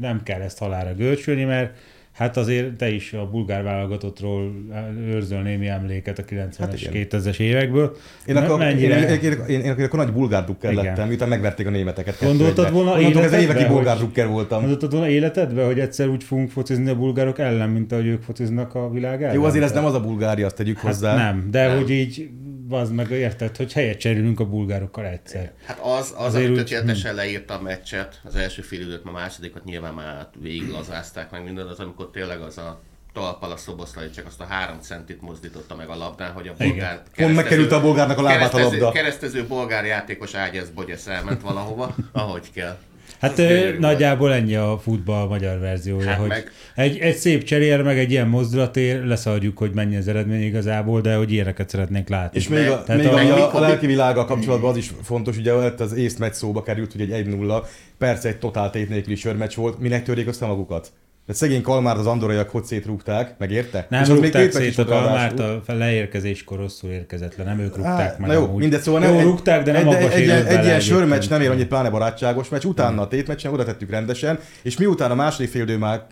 nem 0.00 0.22
kell 0.22 0.40
ezt 0.40 0.58
halára 0.58 0.94
görcsölni, 0.94 1.44
mert 1.44 1.76
hát 2.12 2.36
azért 2.36 2.72
te 2.76 2.90
is 2.90 3.12
a 3.12 3.28
bulgár 3.30 3.62
válogatottról 3.62 4.52
őrzöl 5.08 5.42
némi 5.42 5.68
emléket 5.68 6.18
a 6.18 6.22
90-es, 6.22 6.54
Hát 6.58 6.80
igen. 6.80 7.06
2000-es 7.10 7.38
évekből. 7.38 7.96
Én 8.26 8.36
akkor, 8.36 8.58
Mennyire- 8.58 9.10
én, 9.10 9.18
én, 9.22 9.32
én, 9.48 9.60
én, 9.60 9.76
én, 9.78 9.84
akkor 9.84 9.98
nagy 9.98 10.12
bulgár 10.12 10.44
drukker 10.44 10.72
lettem, 10.74 11.08
miután 11.08 11.28
megverték 11.28 11.66
a 11.66 11.70
németeket. 11.70 12.22
Gondoltad 12.22 12.72
volna 12.72 12.94
ez 12.96 13.02
életedben, 13.02 13.40
évekig 13.40 13.66
bulgár 13.66 13.96
drukker 13.96 14.26
voltam. 14.28 14.60
Mondottad 14.60 14.92
volna 14.92 15.08
életedbe, 15.08 15.64
hogy 15.64 15.78
egyszer 15.80 16.08
úgy 16.08 16.24
fogunk 16.24 16.50
focizni 16.50 16.90
a 16.90 16.96
bulgárok 16.96 17.38
ellen, 17.38 17.68
mint 17.68 17.92
ahogy 17.92 18.06
ők 18.06 18.22
fociznak 18.22 18.74
a 18.74 18.90
világ 18.90 19.22
ellen? 19.22 19.34
Jó, 19.34 19.44
azért 19.44 19.64
ez 19.64 19.72
nem 19.72 19.84
az 19.84 19.94
a 19.94 20.00
Bulgária, 20.00 20.46
azt 20.46 20.56
tegyük 20.56 20.76
hát 20.78 20.86
hozzá. 20.86 21.14
Nem, 21.16 21.48
de 21.50 21.74
hogy 21.76 21.90
így, 21.90 22.30
az 22.74 22.90
meg 22.90 23.10
érted, 23.10 23.56
hogy 23.56 23.72
helyet 23.72 23.98
cserélünk 23.98 24.40
a 24.40 24.44
bulgárokkal 24.44 25.06
egyszer. 25.06 25.52
Hát 25.64 25.78
az, 25.78 25.88
az 25.98 26.12
Azért 26.16 26.34
Azért 26.34 26.50
úgy- 26.50 26.56
tökéletesen 26.56 27.14
leírta 27.14 27.54
a 27.54 27.60
meccset, 27.62 28.20
az 28.24 28.34
első 28.36 28.62
fél 28.62 28.80
időt, 28.80 29.04
a 29.04 29.10
másodikat 29.10 29.64
nyilván 29.64 29.94
már 29.94 30.28
végiglazázták 30.40 31.30
meg 31.30 31.44
mindent, 31.44 31.70
az 31.70 31.78
amikor 31.78 32.10
tényleg 32.10 32.40
az 32.40 32.58
a 32.58 32.80
talpal 33.12 33.50
a 33.50 33.56
szoboszlai 33.56 34.10
csak 34.10 34.26
azt 34.26 34.40
a 34.40 34.44
három 34.44 34.78
centit 34.80 35.20
mozdította 35.20 35.74
meg 35.74 35.88
a 35.88 35.96
labdán, 35.96 36.32
hogy 36.32 36.48
a 36.48 36.54
bolgár... 36.58 37.02
Pont 37.16 37.34
megkerült 37.34 37.72
a 37.72 37.80
bolgárnak 37.80 38.18
a 38.18 38.22
lábát 38.22 38.54
a 38.54 38.58
labda. 38.58 38.90
Keresztező 38.90 39.46
bolgár 39.46 39.84
játékos 39.84 40.34
ágyesz 40.34 40.68
bogyesz 40.68 41.06
elment 41.06 41.42
valahova, 41.42 41.94
ahogy 42.12 42.50
kell. 42.52 42.78
Hát 43.20 43.36
volt. 43.36 43.78
nagyjából 43.78 44.32
ennyi 44.32 44.54
a 44.54 44.78
futball 44.82 45.26
magyar 45.26 45.58
verziója, 45.58 46.08
Hát 46.08 46.18
hogy 46.18 46.28
meg- 46.28 46.50
egy, 46.74 46.98
egy 46.98 47.16
szép 47.16 47.44
cserér, 47.44 47.82
meg 47.82 47.98
egy 47.98 48.10
ilyen 48.10 48.28
mozdulatért 48.28 49.06
leszarjuk, 49.06 49.58
hogy 49.58 49.70
mennyi 49.74 49.96
az 49.96 50.08
eredmény 50.08 50.42
igazából, 50.42 51.00
de 51.00 51.14
hogy 51.14 51.32
ilyeneket 51.32 51.68
szeretnénk 51.68 52.08
látni. 52.08 52.38
És 52.38 52.48
még, 52.48 52.68
a, 52.68 52.82
Tehát 52.82 53.02
még 53.02 53.12
a- 53.12 53.16
a, 53.16 53.34
mikor- 53.34 53.54
a 53.54 53.60
lelki 53.60 53.86
világgal 53.86 54.24
kapcsolatban 54.24 54.70
az 54.70 54.76
is 54.76 54.90
fontos, 55.02 55.36
ugye 55.36 55.54
ott 55.54 55.80
az 55.80 55.92
észt 55.92 56.18
meccs 56.18 56.32
szóba 56.32 56.62
került, 56.62 56.92
hogy 56.92 57.00
egy 57.10 57.26
1-0, 57.26 57.62
persze 57.98 58.28
egy 58.28 58.38
totál 58.38 58.70
tét 58.70 58.88
nélküli 58.88 59.14
sörmeccs 59.16 59.54
volt, 59.54 59.78
minek 59.78 60.02
törjék 60.02 60.28
össze 60.28 60.46
magukat? 60.46 60.92
Tehát 61.26 61.40
szegény 61.40 61.62
Kalmárt 61.62 61.98
az 61.98 62.06
andoraiak 62.06 62.50
hogy 62.50 62.64
szétrúgták, 62.64 63.34
megérte? 63.38 63.86
Nem 63.90 64.02
És 64.02 64.08
még 64.08 64.18
rúgták 64.18 64.46
is 64.46 64.54
szét 64.54 64.78
a 64.78 64.84
Kalmárt, 64.84 65.38
a 65.38 65.62
leérkezéskor 65.66 66.58
rosszul 66.58 66.90
érkezett 66.90 67.36
le, 67.36 67.44
nem 67.44 67.58
ők 67.58 67.76
rúgták 67.76 68.10
Á, 68.10 68.16
meg 68.18 68.28
na 68.28 68.34
jó, 68.34 68.44
amúgy. 68.44 68.60
mindegy, 68.60 68.80
szóval 68.80 69.04
jó, 69.04 69.18
egy- 69.18 69.24
rúgták, 69.24 69.62
de 69.62 69.72
nem 69.72 69.88
egy, 69.88 69.94
egy, 69.94 70.28
egy, 70.28 70.46
egy, 70.46 70.64
ilyen 70.64 70.80
sörmeccs 70.80 71.28
nem 71.28 71.40
ér 71.40 71.50
annyit, 71.50 71.68
pláne 71.68 71.90
barátságos 71.90 72.48
meccs, 72.48 72.64
utána 72.64 73.02
a 73.02 73.08
tétmeccsen 73.08 73.52
oda 73.52 73.64
tettük 73.64 73.90
rendesen, 73.90 74.38
és 74.62 74.76
miután 74.76 75.10
a 75.10 75.14
második 75.14 75.50
fél 75.50 75.62
idő 75.62 75.78
már 75.78 76.06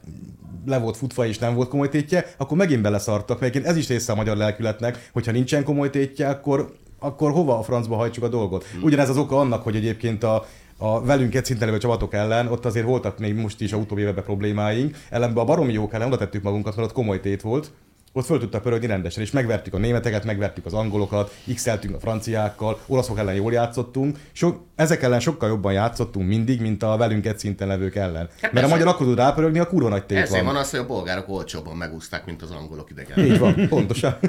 le 0.66 0.78
volt 0.78 0.96
futva 0.96 1.26
és 1.26 1.38
nem 1.38 1.54
volt 1.54 1.68
komoly 1.68 1.88
tétje, 1.88 2.26
akkor 2.36 2.56
megint 2.56 2.82
beleszartak, 2.82 3.40
mert 3.40 3.66
ez 3.66 3.76
is 3.76 3.88
része 3.88 4.12
a 4.12 4.16
magyar 4.16 4.36
lelkületnek, 4.36 5.08
hogyha 5.12 5.32
nincsen 5.32 5.64
komoly 5.64 5.90
tétje, 5.90 6.28
akkor, 6.28 6.74
akkor 6.98 7.30
hova 7.30 7.58
a 7.58 7.62
francba 7.62 7.96
hajtsuk 7.96 8.24
a 8.24 8.28
dolgot. 8.28 8.64
Ugyanez 8.82 9.08
az 9.08 9.16
oka 9.16 9.38
annak, 9.38 9.62
hogy 9.62 9.76
egyébként 9.76 10.22
a, 10.22 10.46
a 10.82 11.04
velünk 11.04 11.34
egy 11.34 11.44
szinten 11.44 11.66
levő 11.66 11.80
csapatok 11.80 12.14
ellen, 12.14 12.46
ott 12.46 12.64
azért 12.64 12.86
voltak 12.86 13.18
még 13.18 13.34
most 13.34 13.60
is 13.60 13.72
a 13.72 13.76
utóbbi 13.76 14.00
években 14.00 14.24
problémáink, 14.24 14.96
ellenben 15.10 15.42
a 15.42 15.46
baromi 15.46 15.72
jók 15.72 15.92
ellen 15.92 16.06
oda 16.06 16.16
tettük 16.16 16.42
magunkat, 16.42 16.76
mert 16.76 16.88
ott 16.88 16.94
komoly 16.94 17.20
tét 17.20 17.42
volt, 17.42 17.70
ott 18.12 18.24
föl 18.24 18.38
tudtak 18.38 18.62
pörögni 18.62 18.86
rendesen, 18.86 19.22
és 19.22 19.30
megvertük 19.30 19.74
a 19.74 19.78
németeket, 19.78 20.24
megvertük 20.24 20.66
az 20.66 20.72
angolokat, 20.72 21.34
x 21.54 21.66
a 21.66 21.78
franciákkal, 22.00 22.78
olaszok 22.86 23.18
ellen 23.18 23.34
jól 23.34 23.52
játszottunk. 23.52 24.18
So, 24.32 24.54
ezek 24.74 25.02
ellen 25.02 25.20
sokkal 25.20 25.48
jobban 25.48 25.72
játszottunk 25.72 26.28
mindig, 26.28 26.60
mint 26.60 26.82
a 26.82 26.96
velünk 26.96 27.26
egy 27.26 27.38
szinten 27.38 27.68
levők 27.68 27.94
ellen. 27.94 28.28
Mert 28.52 28.66
a 28.66 28.68
magyar 28.68 28.86
akkor 28.86 29.06
tud 29.06 29.16
rápörögni, 29.16 29.58
a 29.58 29.66
kurva 29.66 29.88
nagy 29.88 30.04
tét 30.06 30.18
Ezért 30.18 30.44
van. 30.44 30.52
van 30.52 30.62
az, 30.62 30.70
hogy 30.70 30.78
a 30.78 30.86
bolgárok 30.86 31.28
olcsóbban 31.28 31.76
megúzták, 31.76 32.24
mint 32.26 32.42
az 32.42 32.50
angolok 32.50 32.90
idegen. 32.90 33.24
Így 33.24 33.38
van, 33.38 33.68
pontosan. 33.68 34.16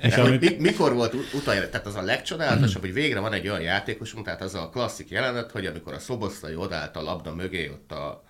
És 0.00 0.16
mi, 0.40 0.56
mikor 0.58 0.94
volt 0.94 1.14
ut- 1.14 1.32
utoljára, 1.34 1.68
tehát 1.68 1.86
az 1.86 1.94
a 1.94 2.02
legcsodálatosabb, 2.02 2.80
hogy 2.80 2.92
végre 2.92 3.20
van 3.20 3.32
egy 3.32 3.48
olyan 3.48 3.60
játékosunk, 3.60 4.24
tehát 4.24 4.42
az 4.42 4.54
a 4.54 4.68
klasszik 4.72 5.10
jelenet, 5.10 5.50
hogy 5.50 5.66
amikor 5.66 5.92
a 5.92 5.98
szoboszlai 5.98 6.54
odállt 6.54 6.96
a 6.96 7.02
labda 7.02 7.34
mögé 7.34 7.68
ott 7.68 7.92
a 7.92 8.22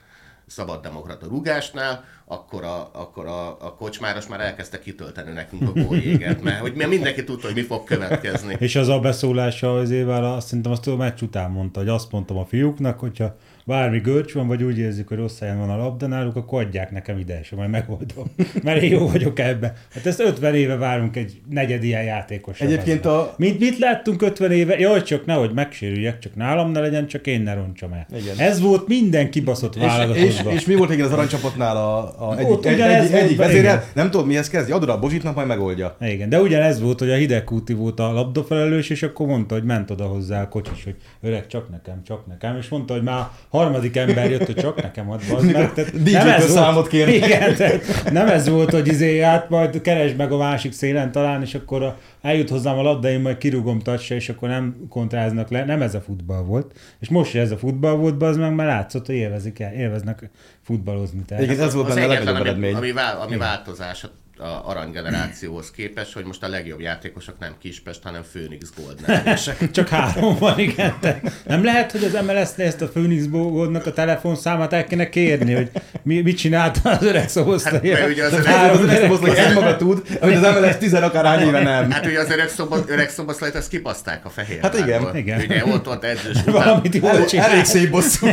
szabaddemokrata 0.48 1.26
rugásnál, 1.26 2.04
akkor 2.24 2.64
a, 2.64 2.90
akkor 2.92 3.26
a, 3.26 3.48
a 3.48 3.74
kocsmáros 3.74 4.26
már 4.26 4.40
elkezdte 4.40 4.78
kitölteni 4.78 5.32
nekünk 5.32 5.62
a 5.62 5.80
góljéget, 5.80 6.42
mert 6.42 6.60
hogy 6.60 6.74
mindenki 6.74 7.24
tudta, 7.24 7.46
hogy 7.46 7.54
mi 7.54 7.62
fog 7.62 7.84
következni. 7.84 8.56
És 8.58 8.76
az 8.76 8.88
a 8.88 9.00
beszólása 9.00 9.76
az 9.76 9.90
évvel, 9.90 10.24
azt 10.24 10.46
szerintem 10.46 10.72
azt 10.72 10.86
a 10.86 10.96
meccs 10.96 11.22
után 11.22 11.50
mondta, 11.50 11.78
hogy 11.78 11.88
azt 11.88 12.12
mondtam 12.12 12.36
a 12.36 12.44
fiúknak, 12.44 12.98
hogyha 12.98 13.36
bármi 13.68 13.98
görcs 13.98 14.32
van, 14.32 14.46
vagy 14.46 14.62
úgy 14.62 14.78
érzik, 14.78 15.08
hogy 15.08 15.16
rossz 15.16 15.38
helyen 15.38 15.58
van 15.58 15.70
a 15.70 15.76
labda 15.76 16.06
náluk, 16.06 16.36
akkor 16.36 16.62
adják 16.62 16.90
nekem 16.90 17.18
ide, 17.18 17.38
és 17.40 17.50
majd 17.50 17.70
megoldom. 17.70 18.24
Mert 18.62 18.82
én 18.82 18.90
jó 18.90 19.08
vagyok 19.08 19.38
ebbe. 19.38 19.72
Hát 19.94 20.06
ezt 20.06 20.20
50 20.20 20.54
éve 20.54 20.76
várunk 20.76 21.16
egy 21.16 21.40
negyed 21.50 21.84
ilyen 21.84 22.02
játékos. 22.02 22.60
Egyébként 22.60 23.06
a- 23.06 23.34
Mit, 23.36 23.58
mit 23.60 23.78
láttunk 23.78 24.22
50 24.22 24.52
éve? 24.52 24.78
Jaj, 24.78 25.02
csak 25.02 25.26
nehogy 25.26 25.52
megsérüljek, 25.52 26.18
csak 26.18 26.34
nálam 26.34 26.70
ne 26.70 26.80
legyen, 26.80 27.06
csak 27.06 27.26
én 27.26 27.40
ne 27.42 27.54
roncsam 27.54 27.92
el. 27.92 28.06
Igen. 28.20 28.38
Ez 28.38 28.60
volt 28.60 28.88
minden 28.88 29.30
kibaszott 29.30 29.76
És, 29.76 29.82
és, 29.82 29.86
válogatottban. 29.88 30.52
és, 30.52 30.66
mi 30.66 30.74
volt 30.74 30.90
igen 30.92 31.06
az 31.06 31.12
aranycsapatnál 31.12 31.76
a, 31.76 32.28
a 32.28 32.36
egyik, 32.38 32.50
Ott 32.50 32.64
egy, 32.64 32.80
egy, 32.80 33.12
egyik 33.12 33.40
igen. 33.52 33.82
nem 33.94 34.10
tudod 34.10 34.26
mihez 34.26 34.48
kezdi, 34.48 34.72
adod 34.72 34.88
a 34.88 34.98
Bozsitnak, 34.98 35.34
majd 35.34 35.46
megoldja. 35.46 35.96
Igen, 36.00 36.28
de 36.28 36.40
ugyanez 36.40 36.80
volt, 36.80 36.98
hogy 36.98 37.10
a 37.10 37.14
hidegkúti 37.14 37.72
volt 37.72 38.00
a 38.00 38.12
labdafelelős, 38.12 38.90
és 38.90 39.02
akkor 39.02 39.26
mondta, 39.26 39.54
hogy 39.54 39.64
ment 39.64 39.90
oda 39.90 40.04
hozzá 40.04 40.42
a 40.42 40.48
kocsis, 40.48 40.84
hogy 40.84 40.96
öreg, 41.20 41.46
csak 41.46 41.70
nekem, 41.70 42.02
csak 42.04 42.26
nekem, 42.26 42.56
és 42.56 42.68
mondta, 42.68 42.92
hogy 42.94 43.02
már 43.02 43.22
harmadik 43.58 43.96
ember 43.96 44.30
jött, 44.30 44.46
hogy 44.46 44.54
csak 44.54 44.82
nekem 44.82 45.10
ad, 45.10 45.20
bazd 45.30 45.52
meg. 45.52 45.72
Tehát 45.72 45.92
nem 46.02 46.28
ez 46.28 46.40
volt- 46.40 46.52
számot 46.52 46.88
kérnek. 46.88 47.14
Igen, 47.14 47.54
tehát 47.54 48.10
nem 48.12 48.28
ez 48.28 48.48
volt, 48.48 48.70
hogy 48.70 48.88
izé, 48.88 49.20
hát 49.20 49.48
majd 49.48 49.80
keresd 49.80 50.16
meg 50.16 50.32
a 50.32 50.36
másik 50.36 50.72
szélen 50.72 51.12
talán, 51.12 51.42
és 51.42 51.54
akkor 51.54 51.82
a, 51.82 51.98
eljut 52.22 52.48
hozzám 52.48 52.78
a 52.78 52.82
labda, 52.82 53.10
én 53.10 53.20
majd 53.20 53.38
kirúgom 53.38 53.78
tacsra, 53.78 54.14
és 54.14 54.28
akkor 54.28 54.48
nem 54.48 54.76
kontráznak 54.88 55.50
le. 55.50 55.64
Nem 55.64 55.82
ez 55.82 55.94
a 55.94 56.00
futball 56.00 56.42
volt. 56.42 56.72
És 57.00 57.08
most 57.08 57.34
is 57.34 57.40
ez 57.40 57.50
a 57.50 57.56
futball 57.58 57.94
volt, 57.94 58.22
az 58.22 58.36
meg 58.36 58.54
már 58.54 58.66
látszott, 58.66 59.06
hogy 59.06 59.14
élvezik 59.14 59.60
el, 59.60 59.72
élveznek 59.72 60.30
futballozni. 60.62 61.22
Tehát. 61.26 61.44
Igen, 61.44 61.60
ez 61.60 61.74
volt 61.74 61.88
Az 61.88 61.94
benne 61.94 62.18
a 62.18 62.30
ami, 62.30 62.40
eredmény. 62.40 62.74
ami, 62.74 62.92
vál, 62.92 63.20
ami 63.20 63.36
változás 63.36 64.06
a 64.38 64.68
aranygenerációhoz 64.70 65.70
képest, 65.70 66.12
hogy 66.12 66.24
most 66.24 66.42
a 66.42 66.48
legjobb 66.48 66.80
játékosok 66.80 67.34
nem 67.38 67.52
Kispest, 67.62 68.00
hanem 68.02 68.22
Phoenix 68.32 68.68
Gold. 68.76 69.22
Csak 69.72 69.88
három 69.88 70.36
van, 70.38 70.58
igen. 70.58 70.94
De 71.00 71.20
nem 71.46 71.64
lehet, 71.64 71.92
hogy 71.92 72.04
az 72.04 72.12
MLS-nél 72.26 72.66
ezt 72.66 72.80
a 72.82 72.88
Phoenix 72.88 73.28
Goldnak 73.28 73.86
a 73.86 73.92
telefonszámát 73.92 74.72
el 74.72 74.84
kéne 74.84 75.08
kérni, 75.08 75.54
hogy 75.54 75.70
mi, 76.02 76.20
mit 76.20 76.36
csinált 76.38 76.80
az 76.82 77.02
öreg 77.02 77.28
szobosztai. 77.28 77.90
Hát, 77.94 78.08
ugye 78.08 78.24
az 78.24 78.32
öreg- 78.32 78.46
három 78.46 78.82
Az 78.82 78.86
gyerek- 78.90 79.16
hogy 79.16 79.34
egymaga 79.34 79.76
tud, 79.76 80.02
hogy 80.20 80.32
az 80.34 80.40
MLS 80.60 80.76
10 80.78 80.94
akárhány 80.94 81.46
éve 81.46 81.62
nem. 81.62 81.90
Hát 81.90 82.06
ugye 82.06 82.20
az 82.20 82.30
öreg, 82.30 82.48
szoba, 82.48 82.84
öreg 82.86 83.10
szobaszlajt, 83.10 83.54
azt 83.54 83.68
kipaszták 83.68 84.24
a 84.24 84.28
fehér. 84.28 84.60
Hát 84.62 84.78
igen, 84.78 85.16
igen. 85.16 85.40
Ugye 85.40 85.64
ott 85.64 85.88
ott 85.88 86.04
edzős 86.04 86.36
után. 86.40 86.52
Valamit 86.54 86.94
jól 86.94 87.10
Elég, 87.10 87.24
csinál. 87.26 87.50
elég 87.50 87.64
szép 87.64 87.90
bosszú. 87.90 88.26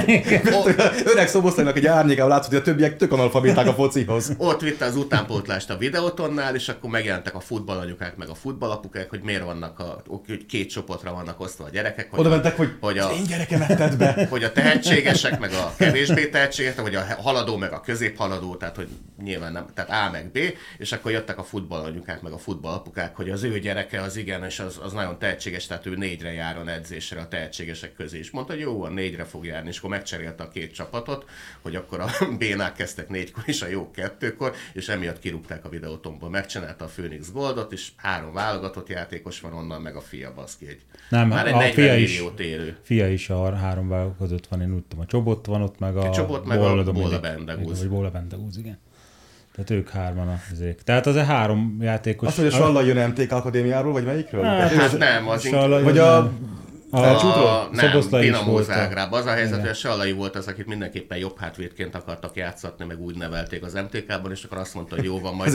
Öreg 1.13 1.27
szoboszlainak 1.27 1.77
egy 1.77 1.85
árnyékával 1.85 2.29
látszott, 2.29 2.49
hogy 2.49 2.59
a 2.59 2.61
többiek 2.61 2.95
tök 2.97 3.11
analfabéták 3.11 3.67
a 3.67 3.73
focihoz. 3.73 4.31
Ott 4.37 4.61
vitte 4.61 4.85
az 4.85 4.95
utánpótlást 4.95 5.69
a 5.69 5.77
videótonnál, 5.95 6.55
és 6.55 6.69
akkor 6.69 6.89
megjelentek 6.89 7.35
a 7.35 7.39
futballanyukák, 7.39 8.15
meg 8.15 8.29
a 8.29 8.35
futballapukák, 8.35 9.09
hogy 9.09 9.21
miért 9.21 9.43
vannak 9.43 9.79
a, 9.79 10.01
hogy 10.07 10.45
két 10.45 10.69
csoportra 10.69 11.13
vannak 11.13 11.39
osztva 11.39 11.65
a 11.65 11.69
gyerekek. 11.69 12.09
Hogy 12.09 12.19
Oda 12.19 12.29
a, 12.29 12.31
mentek, 12.31 12.57
hogy, 12.57 12.75
hogy 12.79 12.97
a, 12.97 13.11
én 13.11 13.23
gyerekemet 13.23 13.77
tedd 13.77 13.97
be. 13.97 14.25
hogy 14.29 14.43
a 14.43 14.51
tehetségesek, 14.51 15.39
meg 15.39 15.53
a 15.53 15.73
kevésbé 15.77 16.29
tehetségesek, 16.29 16.81
vagy 16.81 16.95
a 16.95 17.05
haladó, 17.21 17.57
meg 17.57 17.71
a 17.71 17.81
középhaladó, 17.81 18.55
tehát 18.55 18.75
hogy 18.75 18.87
nyilván 19.23 19.51
nem, 19.51 19.65
tehát 19.73 20.07
A 20.07 20.11
meg 20.11 20.31
B, 20.31 20.39
és 20.77 20.91
akkor 20.91 21.11
jöttek 21.11 21.37
a 21.37 21.43
futballanyukák, 21.43 22.21
meg 22.21 22.31
a 22.31 22.37
futballapukák, 22.37 23.15
hogy 23.15 23.29
az 23.29 23.43
ő 23.43 23.59
gyereke 23.59 24.01
az 24.01 24.15
igen, 24.15 24.43
és 24.43 24.59
az, 24.59 24.79
az 24.83 24.93
nagyon 24.93 25.19
tehetséges, 25.19 25.67
tehát 25.67 25.85
ő 25.85 25.95
négyre 25.95 26.31
járon 26.31 26.67
edzésre 26.67 27.19
a 27.19 27.27
tehetségesek 27.27 27.93
közé. 27.93 28.17
És 28.17 28.31
mondta, 28.31 28.53
hogy 28.53 28.61
jó, 28.61 28.77
van, 28.77 28.93
négyre 28.93 29.23
fog 29.23 29.45
járni, 29.45 29.69
és 29.69 29.77
akkor 29.77 29.89
megcserélte 29.89 30.43
a 30.43 30.49
két 30.49 30.73
csapatot, 30.73 31.25
hogy 31.61 31.75
akkor 31.75 31.99
a 31.99 32.09
bénák 32.39 32.73
kezdtek 32.73 33.09
négykor, 33.09 33.43
és 33.45 33.61
a 33.61 33.67
jó 33.67 33.91
kettőkor, 33.91 34.55
és 34.73 34.87
emiatt 34.87 35.19
kirúgták 35.19 35.65
a 35.65 35.69
videótomból. 35.85 36.29
Megcsinálta 36.29 36.85
a 36.85 36.87
Phoenix 36.87 37.31
Goldot, 37.31 37.71
és 37.71 37.91
három 37.95 38.33
válogatott 38.33 38.89
játékos 38.89 39.39
van 39.39 39.53
onnan, 39.53 39.81
meg 39.81 39.95
a 39.95 40.01
fia 40.01 40.33
baszki 40.35 40.67
egy. 40.67 40.79
Nem, 41.09 41.27
már 41.27 41.47
egy 41.47 41.53
a 41.53 41.57
40 41.57 41.73
fia 41.73 41.95
is. 41.95 42.11
milliót 42.17 42.39
érő. 42.39 42.77
Fia 42.81 43.09
is 43.09 43.29
a 43.29 43.55
három 43.55 44.15
között 44.17 44.47
van, 44.47 44.61
én 44.61 44.73
úgy 44.73 44.83
tudom, 44.83 45.03
a 45.03 45.07
Csobot 45.07 45.45
van 45.45 45.61
ott, 45.61 45.79
meg 45.79 45.97
a... 45.97 46.01
A 46.01 46.11
Csobot, 46.11 46.45
meg 46.45 46.57
a 46.57 46.61
Bolla 46.61 46.83
Bolla 46.83 46.83
Dominik. 46.83 47.21
Bendegúz. 47.21 47.79
Vagy 47.79 47.89
Bolla 47.89 48.09
Bendegúz, 48.09 48.57
igen. 48.57 48.77
Tehát 49.55 49.69
ők 49.69 49.89
hárman 49.89 50.27
a. 50.27 50.39
Tehát 50.83 51.05
az 51.05 51.15
a 51.15 51.23
három 51.23 51.77
játékos... 51.81 52.27
Azt, 52.27 52.37
hogy 52.37 52.45
a 52.45 52.49
Salla 52.49 52.81
jön 52.81 53.09
MTK 53.09 53.31
Akadémiáról, 53.31 53.91
vagy 53.91 54.05
melyikről? 54.05 54.43
Hát, 54.43 54.71
Hát 54.71 54.97
nem, 54.97 55.27
az 55.27 55.47
Sallai- 55.47 55.83
Vagy 55.83 55.97
a 55.97 56.31
a? 57.03 57.61
A, 57.61 57.69
nem, 57.71 57.85
Szoboszlai 57.89 58.21
Dinamo 58.25 58.61
Zágráb. 58.61 59.13
Az 59.13 59.25
a 59.25 59.29
helyzet, 59.29 59.59
hogy 59.59 59.69
a 59.69 59.73
Sallai 59.73 60.11
volt 60.11 60.35
az, 60.35 60.47
akit 60.47 60.65
mindenképpen 60.65 61.17
jobb 61.17 61.39
hátvédként 61.39 61.95
akartak 61.95 62.35
játszatni, 62.35 62.85
meg 62.85 63.01
úgy 63.01 63.17
nevelték 63.17 63.63
az 63.63 63.73
MTK-ban, 63.73 64.31
és 64.31 64.43
akkor 64.43 64.57
azt 64.57 64.73
mondta, 64.73 64.95
hogy 64.95 65.05
jó 65.05 65.19
van, 65.19 65.35
majd 65.35 65.51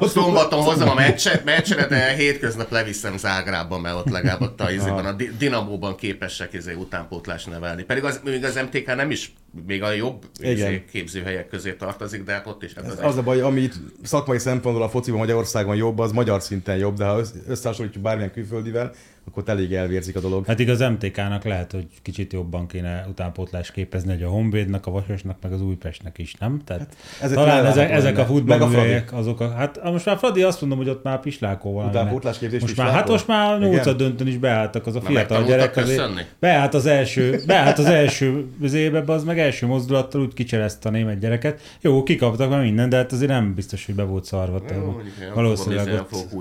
szombaton 0.00 0.62
hozom 0.62 0.88
a 0.88 0.94
meccset, 0.94 1.44
meccsre, 1.44 1.86
de 1.86 2.12
hétköznap 2.14 2.70
leviszem 2.70 3.16
Zágrábba, 3.16 3.78
mert 3.78 3.94
ott 3.96 4.10
legalább 4.10 4.40
ott 4.40 4.60
a, 4.60 4.70
izében, 4.70 5.06
a 5.06 5.12
Di- 5.12 5.30
Dinamóban 5.38 5.96
képesek 5.96 6.52
izé, 6.52 6.72
utánpótlás 6.72 7.44
nevelni. 7.44 7.82
Pedig 7.82 8.04
az, 8.04 8.20
még 8.24 8.44
az 8.44 8.54
MTK 8.54 8.94
nem 8.96 9.10
is 9.10 9.32
még 9.66 9.82
a 9.82 9.92
jobb 9.92 10.24
Igen. 10.40 10.52
izé, 10.52 10.84
képzőhelyek 10.92 11.48
közé 11.48 11.72
tartozik, 11.72 12.24
de 12.24 12.32
hát 12.32 12.46
ott 12.46 12.62
is. 12.62 12.72
Hát 12.74 12.84
Ez 12.84 12.92
az 12.92 12.98
az 13.02 13.16
a 13.16 13.22
baj, 13.22 13.40
ami 13.40 13.60
itt 13.60 13.74
szakmai 14.02 14.38
szempontból 14.38 14.84
a 14.84 14.88
fociban 14.88 15.18
Magyarországon 15.18 15.76
jobb, 15.76 15.98
az 15.98 16.12
magyar 16.12 16.42
szinten 16.42 16.76
jobb, 16.76 16.96
de 16.96 17.04
ha 17.04 17.18
össz- 17.18 17.34
összehasonlítjuk 17.48 18.02
bármilyen 18.02 18.32
külföldivel, 18.32 18.92
akkor 19.28 19.42
ott 19.42 19.48
elég 19.48 19.72
elvérzik 19.72 20.16
a 20.16 20.20
dolog. 20.20 20.46
Hát 20.46 20.58
igaz, 20.58 20.80
MTK-nak 20.80 21.44
lehet, 21.44 21.72
hogy 21.72 21.86
kicsit 22.02 22.32
jobban 22.32 22.66
kéne 22.66 23.06
utánpótlást 23.08 23.72
képezni, 23.72 24.12
hogy 24.12 24.22
a 24.22 24.28
Honvédnak, 24.28 24.86
a 24.86 24.90
Vasasnak, 24.90 25.36
meg 25.42 25.52
az 25.52 25.62
Újpestnek 25.62 26.18
is, 26.18 26.34
nem? 26.34 26.60
Tehát 26.64 26.78
Hát 26.80 26.96
ezek 27.20 27.36
talán 27.36 27.66
ezek, 27.66 27.90
ezek 27.90 28.18
a 28.18 28.24
futballműhelyek, 28.24 29.12
azok 29.12 29.40
a, 29.40 29.50
hát 29.50 29.76
ah, 29.76 29.92
most 29.92 30.04
már 30.04 30.18
Fradi 30.18 30.42
azt 30.42 30.60
mondom, 30.60 30.78
hogy 30.78 30.88
ott 30.88 31.02
már 31.02 31.20
pislákó 31.20 31.72
van. 31.72 31.88
Utánpótlásképzés 31.88 32.60
Most 32.60 32.76
már, 32.76 32.90
hát 32.90 33.08
most 33.08 33.26
már 33.26 33.58
nyolcad 33.58 33.96
döntőn 33.96 34.26
is 34.26 34.36
beálltak 34.36 34.86
az 34.86 34.96
a 34.96 35.00
fiatal 35.00 35.44
gyerek. 35.44 35.76
Azért, 35.76 36.36
beállt 36.38 36.74
az 36.74 36.86
első, 36.86 37.42
beállt 37.46 37.78
az 37.78 37.86
első 37.86 38.46
zébe, 38.62 39.02
az 39.06 39.24
meg 39.24 39.38
első 39.38 39.66
mozdulattal 39.66 40.20
úgy 40.20 40.34
kicserezte 40.34 40.88
a 40.88 40.92
német 40.92 41.18
gyereket. 41.18 41.60
Jó, 41.80 42.02
kikaptak 42.02 42.50
már 42.50 42.62
minden, 42.62 42.88
de 42.88 42.96
hát 42.96 43.12
azért 43.12 43.30
nem 43.30 43.54
biztos, 43.54 43.86
hogy 43.86 43.94
be 43.94 44.02
volt 44.02 44.24
szarva. 44.24 44.62
Valószínűleg 45.34 45.92
ott... 46.12 46.32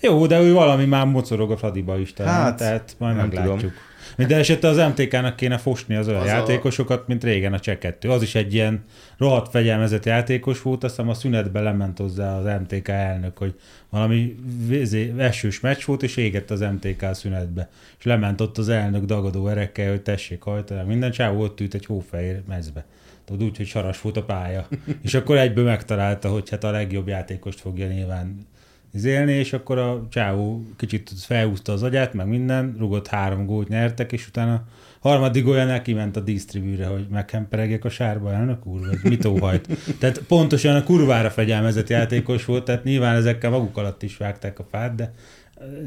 Jó, 0.00 0.26
de 0.26 0.40
ő 0.40 0.52
valami 0.52 0.84
már 0.84 1.06
mocorog 1.06 1.50
a 1.50 1.56
Fradiba 1.56 1.93
is 1.98 2.12
talán, 2.12 2.32
Hát, 2.34 2.42
hát, 2.44 2.56
tehát 2.58 2.94
majd 2.98 3.16
meglátjuk. 3.16 3.56
tudom. 3.58 3.72
Minden 4.16 4.38
esetre 4.38 4.68
az 4.68 4.76
MTK-nak 4.76 5.36
kéne 5.36 5.58
fosni 5.58 5.94
az 5.94 6.08
olyan 6.08 6.20
Az 6.20 6.26
az 6.26 6.32
a- 6.32 6.36
játékosokat, 6.36 7.06
mint 7.06 7.24
régen 7.24 7.52
a 7.52 7.58
2. 7.58 8.10
Az 8.10 8.22
is 8.22 8.34
egy 8.34 8.54
ilyen 8.54 8.84
rohadt 9.18 9.50
fegyelmezett 9.50 10.04
játékos 10.04 10.62
volt, 10.62 10.84
aztán 10.84 11.08
a 11.08 11.14
szünetbe 11.14 11.60
lement 11.60 11.98
hozzá 11.98 12.36
az 12.38 12.44
MTK 12.60 12.88
elnök, 12.88 13.38
hogy 13.38 13.54
valami 13.90 14.34
vézé, 14.66 15.12
esős 15.18 15.60
meccs 15.60 15.84
volt, 15.84 16.02
és 16.02 16.16
égett 16.16 16.50
az 16.50 16.60
MTK 16.60 17.06
szünetbe. 17.14 17.68
És 17.98 18.04
lement 18.04 18.40
ott 18.40 18.58
az 18.58 18.68
elnök 18.68 19.04
dagadó 19.04 19.48
erekkel, 19.48 19.90
hogy 19.90 20.02
tessék 20.02 20.42
hajtani. 20.42 20.82
Minden 20.86 21.10
csávó 21.10 21.40
ott 21.42 21.60
ült 21.60 21.74
egy 21.74 21.86
hófehér 21.86 22.42
mezbe. 22.48 22.84
Tudod, 23.24 23.42
úgy, 23.46 23.56
hogy 23.56 23.66
saras 23.66 24.00
volt 24.00 24.16
a 24.16 24.22
pálya. 24.24 24.66
és 25.04 25.14
akkor 25.14 25.36
egyből 25.36 25.64
megtalálta, 25.64 26.28
hogy 26.28 26.50
hát 26.50 26.64
a 26.64 26.70
legjobb 26.70 27.08
játékost 27.08 27.60
fogja 27.60 27.86
nyilván 27.86 28.46
izélni, 28.94 29.32
és 29.32 29.52
akkor 29.52 29.78
a 29.78 30.06
csávó 30.10 30.62
kicsit 30.76 31.10
felhúzta 31.16 31.72
az 31.72 31.82
agyát, 31.82 32.14
meg 32.14 32.26
minden, 32.26 32.74
rugott 32.78 33.06
három 33.06 33.46
gólt 33.46 33.68
nyertek, 33.68 34.12
és 34.12 34.26
utána 34.28 34.62
harmadik 35.00 35.48
olyan 35.48 35.82
kiment 35.82 36.16
a 36.16 36.20
dísztribűre, 36.20 36.86
hogy 36.86 37.06
meghemperegjek 37.10 37.84
a 37.84 37.88
sárba, 37.88 38.32
elnök 38.32 38.66
úr, 38.66 38.80
vagy 38.86 38.98
mit 39.02 39.24
óhajt. 39.24 39.68
Tehát 39.98 40.18
pontosan 40.18 40.76
a 40.76 40.82
kurvára 40.82 41.30
fegyelmezett 41.30 41.88
játékos 41.88 42.44
volt, 42.44 42.64
tehát 42.64 42.84
nyilván 42.84 43.16
ezekkel 43.16 43.50
maguk 43.50 43.76
alatt 43.76 44.02
is 44.02 44.16
vágták 44.16 44.58
a 44.58 44.66
fát, 44.70 44.94
de 44.94 45.12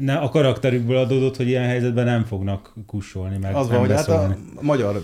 ne, 0.00 0.14
a 0.14 0.28
karakterükből 0.28 0.96
adódott, 0.96 1.36
hogy 1.36 1.48
ilyen 1.48 1.64
helyzetben 1.64 2.04
nem 2.04 2.24
fognak 2.24 2.74
kussolni, 2.86 3.38
meg 3.38 3.54
Az 3.54 3.68
van, 3.68 3.78
hogy 3.78 3.90
hát 3.90 4.08
a 4.08 4.36
magyar 4.60 5.02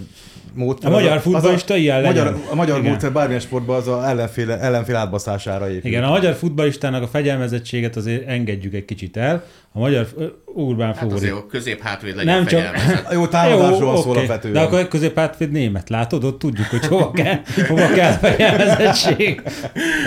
módszer... 0.55 0.91
A 0.93 0.95
az 0.95 1.01
magyar 1.03 1.17
az 1.17 1.23
futballista 1.23 1.77
ilyen 1.77 1.97
a, 1.97 2.01
legyen. 2.01 2.25
magyar, 2.25 2.41
a 2.51 2.55
magyar 2.55 2.79
Igen. 2.79 2.91
módszer 2.91 3.13
bármilyen 3.13 3.41
sportban 3.41 3.77
az 3.77 3.89
a 3.89 4.09
ellenfél, 4.09 4.51
ellenfél 4.51 4.97
átbaszására 4.97 5.69
épül. 5.71 5.91
Igen, 5.91 6.05
a 6.05 6.09
magyar 6.11 6.35
futballistának 6.35 7.03
a 7.03 7.07
fegyelmezettséget 7.07 7.97
azért 7.97 8.29
engedjük 8.29 8.75
egy 8.75 8.85
kicsit 8.85 9.17
el. 9.17 9.45
A 9.77 9.79
magyar 9.79 10.09
Urbán 10.57 10.95
hát 10.95 11.13
azért 11.13 11.33
a 11.33 11.47
közép 11.47 11.81
hátvéd 11.83 12.17
legyen 12.17 12.35
Nem 12.35 12.47
csak- 12.47 12.61
fegyelmezett. 12.61 13.07
A 13.11 13.13
jó 13.13 13.27
támadásról 13.27 13.93
van 13.93 14.03
szó 14.03 14.09
oké. 14.11 14.19
alapvetően. 14.19 14.55
De 14.55 14.61
akkor 14.61 14.79
egy 14.79 14.89
középhátvéd 14.89 15.51
német, 15.51 15.89
látod? 15.89 16.25
Ott 16.25 16.39
tudjuk, 16.39 16.67
hogy 16.67 16.87
hova 16.87 17.11
kell, 17.11 17.39
hova 17.69 17.87
kell 17.89 18.13
fegyelmezettség. 18.13 19.43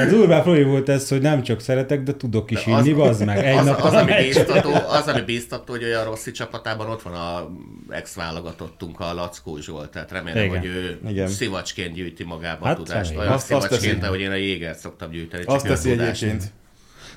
Az 0.06 0.14
Urbán 0.14 0.44
Flóri 0.44 0.64
volt 0.64 0.90
ez, 0.90 1.10
hogy 1.10 1.22
nem 1.22 1.42
csak 1.44 1.60
szeretek, 1.62 2.04
de 2.04 2.16
tudok 2.16 2.52
is 2.52 2.64
De 2.64 2.74
az- 2.74 2.86
inni, 2.86 2.96
bazd 2.98 3.26
meg. 3.26 3.38
Egy 3.46 3.58
az, 3.58 3.66
nap 3.66 3.82
az, 3.82 3.94
a 3.94 3.98
ami 4.00 4.12
bíztató, 4.24 4.70
az, 4.74 5.08
ami 5.08 5.22
bíztató, 5.22 5.74
hogy 5.74 5.84
olyan 5.84 6.04
Rossi 6.04 6.32
csapatában 6.32 6.90
ott 6.90 7.02
van 7.02 7.14
a 7.14 7.50
ex-válogatottunk, 7.90 9.00
a 9.00 9.14
Lackó 9.14 9.58
Zsolt, 9.60 9.90
tehát 9.90 10.12
remélem, 10.12 10.37
Igen. 10.46 10.58
hogy 10.58 10.66
ő 10.68 11.00
Igen. 11.10 11.28
szivacsként 11.28 11.94
gyűjti 11.94 12.24
magába 12.24 12.66
Hát 12.66 12.80
a 12.80 12.84
tudást. 12.84 13.16
Olyan 13.18 13.32
Azt- 13.32 13.52
azt 13.52 13.64
szivacsként, 13.64 13.94
teszi. 13.96 14.06
ahogy 14.08 14.20
én 14.20 14.32
a 14.32 14.36
jégert 14.36 14.80
szoktam 14.80 15.10
gyűjteni. 15.12 15.44
csak 15.44 15.54
Azt 15.54 15.66
teszi 15.66 15.90
tudást. 15.90 16.22
egyébként. 16.24 16.52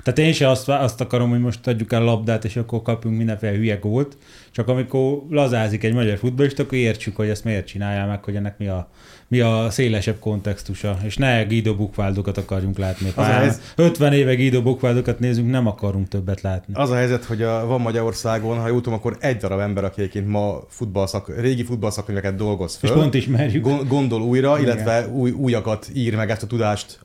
Tehát 0.03 0.19
én 0.19 0.33
sem 0.33 0.49
azt, 0.49 0.69
azt 0.69 1.01
akarom, 1.01 1.29
hogy 1.29 1.39
most 1.39 1.67
adjuk 1.67 1.91
el 1.93 2.01
a 2.01 2.05
labdát, 2.05 2.45
és 2.45 2.55
akkor 2.55 2.81
kapjunk 2.81 3.17
mindenféle 3.17 3.51
hülye 3.57 3.75
gólt, 3.75 4.17
csak 4.51 4.67
amikor 4.67 5.21
lazázik 5.29 5.83
egy 5.83 5.93
magyar 5.93 6.17
futballista, 6.17 6.63
akkor 6.63 6.77
értsük, 6.77 7.15
hogy 7.15 7.29
ezt 7.29 7.43
miért 7.43 7.67
csinálja 7.67 8.05
meg, 8.05 8.23
hogy 8.23 8.35
ennek 8.35 8.57
mi 8.57 8.67
a, 8.67 8.89
mi 9.31 9.39
a 9.39 9.67
szélesebb 9.69 10.19
kontextusa, 10.19 10.97
és 11.03 11.17
ne 11.17 11.43
Guido 11.43 11.75
Bukváldokat 11.75 12.37
akarjunk 12.37 12.77
látni. 12.77 13.11
Az 13.15 13.25
helyzet- 13.25 13.61
50 13.75 14.13
éve 14.13 14.35
Guido 14.35 14.61
Bukváldokat 14.61 15.19
nézünk, 15.19 15.49
nem 15.49 15.67
akarunk 15.67 16.07
többet 16.07 16.41
látni. 16.41 16.73
Az 16.73 16.89
a 16.89 16.95
helyzet, 16.95 17.23
hogy 17.23 17.41
a, 17.41 17.65
van 17.65 17.81
Magyarországon, 17.81 18.59
ha 18.59 18.67
jól 18.67 18.81
tudom, 18.81 18.93
akkor 18.93 19.17
egy 19.19 19.37
darab 19.37 19.59
ember, 19.59 19.83
aki 19.83 20.01
egyébként 20.01 20.27
ma 20.27 20.59
futballszak, 20.69 21.39
régi 21.39 21.63
futballszakkönyveket 21.63 22.35
dolgoz 22.35 22.79
És 22.81 22.89
föl. 22.89 22.97
pont 22.97 23.13
ismerjük. 23.13 23.63
Gon- 23.63 23.87
gondol 23.87 24.21
újra, 24.21 24.59
Igen. 24.59 24.63
illetve 24.73 25.07
új, 25.07 25.31
újakat 25.31 25.87
ír 25.93 26.15
meg 26.15 26.29
ezt 26.29 26.43
a 26.43 26.47
tudást 26.47 26.99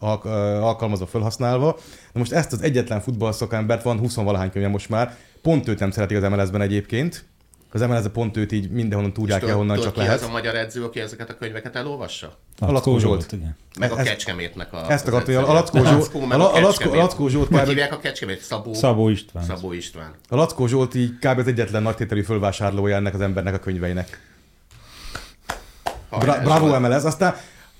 alkalmazva, 0.60 1.06
felhasználva. 1.06 1.66
Na 2.12 2.18
most 2.20 2.32
ezt 2.32 2.52
az 2.52 2.62
egyetlen 2.62 3.00
futballszakembert 3.00 3.82
van 3.82 3.98
20 3.98 4.14
valahány 4.14 4.50
könyve 4.50 4.68
most 4.68 4.88
már, 4.88 5.14
pont 5.42 5.68
őt 5.68 5.78
nem 5.78 5.90
szeretik 5.90 6.16
az 6.16 6.22
MLS-ben 6.30 6.60
egyébként. 6.60 7.24
Az 7.72 7.80
MLS 7.80 8.02
pont 8.12 8.36
őt 8.36 8.52
így 8.52 8.70
mindenhonnan 8.70 9.12
tudják 9.12 9.42
el, 9.42 9.54
honnan 9.54 9.80
csak 9.80 9.96
lehet. 9.96 10.14
az 10.14 10.22
a 10.22 10.30
magyar 10.30 10.54
edző, 10.54 10.84
aki 10.84 11.00
ezeket 11.00 11.30
a 11.30 11.34
könyveket 11.34 11.76
elolvassa? 11.76 12.38
A 12.58 12.72
Lackó 12.72 12.98
Zsolt. 12.98 13.32
igen. 13.32 13.56
Meg 13.78 13.92
a 13.92 13.98
Ez- 13.98 14.06
Kecskemétnek 14.06 14.72
a... 14.72 14.90
Ezt 14.90 15.08
hogy 15.08 15.34
a. 15.34 15.52
Lackó 15.52 15.84
Zsolt, 15.84 16.14
a 16.14 16.36
La- 16.36 16.52
a 16.52 16.60
Lackó- 16.94 17.28
Zsolt 17.28 17.48
Hogy 17.48 17.68
hívják 17.68 17.92
a 17.92 17.98
Kecskemét? 17.98 18.40
Szabó, 18.40 18.74
Szabó 18.74 19.08
István. 19.08 19.44
Szabó 19.44 19.72
István. 19.72 20.10
A 20.28 20.36
Lackó 20.36 20.66
Zsolt 20.66 20.94
így 20.94 21.12
kb. 21.18 21.38
az 21.38 21.46
egyetlen 21.46 21.82
nagytételű 21.82 22.22
fölvásárlója 22.22 22.96
ennek 22.96 23.14
az 23.14 23.20
embernek 23.20 23.54
a 23.54 23.58
könyveinek. 23.58 24.20
Bravo. 26.18 26.80
MLS. 26.80 27.04
Aztán 27.04 27.36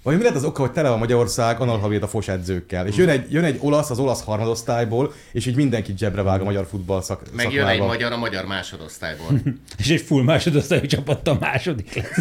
Vagy 0.06 0.16
mi 0.16 0.22
lehet 0.22 0.36
az 0.36 0.44
oka, 0.44 0.60
hogy 0.60 0.72
tele 0.72 0.88
van 0.88 0.98
Magyarország 0.98 1.60
analfabéta 1.60 2.08
fos 2.08 2.28
edzőkkel? 2.28 2.86
És 2.86 2.96
jön 2.96 3.08
egy, 3.08 3.32
jön 3.32 3.44
egy 3.44 3.58
olasz 3.60 3.90
az 3.90 3.98
olasz 3.98 4.24
harmadosztályból, 4.24 5.12
és 5.32 5.46
így 5.46 5.56
mindenkit 5.56 5.98
zsebre 5.98 6.22
vág 6.22 6.40
a 6.40 6.44
magyar 6.44 6.66
futball 6.66 7.02
szak, 7.02 7.22
Meg 7.32 7.52
jön 7.52 7.66
egy 7.66 7.80
magyar 7.80 8.12
a 8.12 8.16
magyar 8.16 8.44
másodosztályból. 8.44 9.28
És 9.78 9.90
egy 9.90 10.00
full 10.00 10.22
másodosztályú 10.22 10.86
csapattal 10.86 11.36
második 11.40 11.94
lesz. 11.94 12.18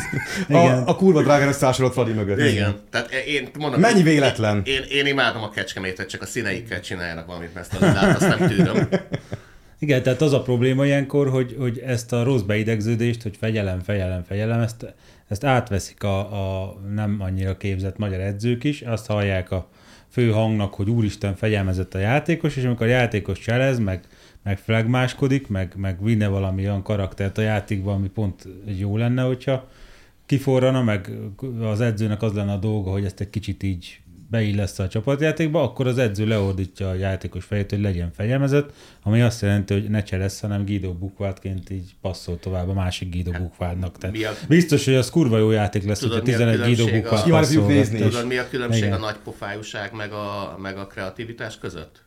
A, 0.65 0.88
a 0.88 0.95
kurva 0.95 1.23
drágán 1.23 1.47
összeásolott 1.47 1.93
Fradi 1.93 2.11
mögött. 2.11 2.39
Igen. 2.39 2.75
Tehát 2.89 3.11
én 3.11 3.49
mondom, 3.57 3.79
Mennyi 3.79 4.01
véletlen? 4.01 4.61
Én, 4.63 4.73
én, 4.73 4.83
én 4.89 5.05
imádom 5.05 5.43
a 5.43 5.49
kecskemétet, 5.49 6.09
csak 6.09 6.21
a 6.21 6.25
színeikkel 6.25 6.81
csináljanak 6.81 7.25
valamit, 7.25 7.53
mert 7.53 7.73
ezt 7.73 7.81
a 7.81 8.09
azt 8.15 8.38
nem 8.38 8.47
tűröm. 8.47 8.88
Igen, 9.79 10.03
tehát 10.03 10.21
az 10.21 10.33
a 10.33 10.41
probléma 10.41 10.86
ilyenkor, 10.86 11.29
hogy, 11.29 11.55
hogy 11.59 11.79
ezt 11.79 12.13
a 12.13 12.23
rossz 12.23 12.41
beidegződést, 12.41 13.21
hogy 13.21 13.38
fegyelem, 13.39 13.79
fegyelem, 13.79 14.23
fegyelem, 14.23 14.59
ezt, 14.59 14.93
ezt 15.28 15.43
átveszik 15.43 16.03
a, 16.03 16.19
a 16.63 16.73
nem 16.93 17.17
annyira 17.19 17.57
képzett 17.57 17.97
magyar 17.97 18.19
edzők 18.19 18.63
is, 18.63 18.82
azt 18.82 19.07
hallják 19.07 19.51
a 19.51 19.67
fő 20.09 20.32
hangnak, 20.32 20.73
hogy 20.73 20.89
úristen 20.89 21.36
fegyelmezett 21.36 21.93
a 21.93 21.99
játékos, 21.99 22.55
és 22.55 22.63
amikor 22.63 22.86
a 22.86 22.89
játékos 22.89 23.39
cselez, 23.39 23.80
meg, 23.80 24.03
meg 24.43 24.57
flagmáskodik, 24.57 25.47
meg, 25.47 25.73
meg 25.78 26.03
vinne 26.03 26.28
valami 26.28 26.61
olyan 26.61 26.84
karaktert 26.84 27.38
a 27.38 27.41
játékba, 27.41 27.93
ami 27.93 28.07
pont 28.07 28.47
jó 28.78 28.97
lenne, 28.97 29.21
hogyha 29.21 29.67
kiforrana, 30.26 30.84
meg 30.84 31.11
az 31.61 31.82
edzőnek 31.82 32.21
az 32.21 32.34
lenne 32.34 32.51
a 32.51 32.57
dolga, 32.57 32.91
hogy 32.91 33.05
ezt 33.05 33.19
egy 33.19 33.30
kicsit 33.30 33.63
így 33.63 34.01
beillesz 34.30 34.80
a 34.80 34.88
csapatjátékba, 34.88 35.61
akkor 35.63 35.88
az 35.88 35.97
edző 35.97 36.26
leordítja 36.28 36.89
a 36.89 36.93
játékos 36.93 37.45
fejét, 37.45 37.69
hogy 37.69 37.82
legyen 37.82 38.11
fegyelmezett, 38.11 38.73
ami 39.03 39.21
azt 39.21 39.41
jelenti, 39.41 39.73
hogy 39.73 39.89
ne 39.89 40.03
cselesz, 40.03 40.39
hanem 40.39 40.65
Guido 40.65 40.93
Bukvátként 40.93 41.69
így 41.69 41.95
passzol 42.01 42.39
tovább 42.39 42.69
a 42.69 42.73
másik 42.73 43.09
Guido 43.11 43.32
Bukvátnak. 43.32 43.97
Tehát 43.97 44.15
a- 44.15 44.45
biztos, 44.47 44.86
hogy 44.86 44.95
az 44.95 45.09
kurva 45.09 45.38
jó 45.38 45.51
játék 45.51 45.86
lesz, 45.86 45.99
Tudod, 45.99 46.17
a 46.17 46.21
11 46.21 46.59
Guido 46.59 46.84
a- 46.88 46.91
Bukvát 46.91 47.13
ezt 47.26 47.30
passzol. 47.30 47.67
nézni. 47.67 47.99
Tudod, 47.99 48.28
mi 48.28 48.38
a 48.38 48.47
különbség 48.49 48.84
Igen. 48.84 48.93
a 48.93 48.97
nagy 48.99 49.17
pofájúság 49.23 49.93
meg 49.93 50.11
a, 50.11 50.55
meg 50.61 50.78
a 50.78 50.88
kreativitás 50.88 51.57
között? 51.57 52.03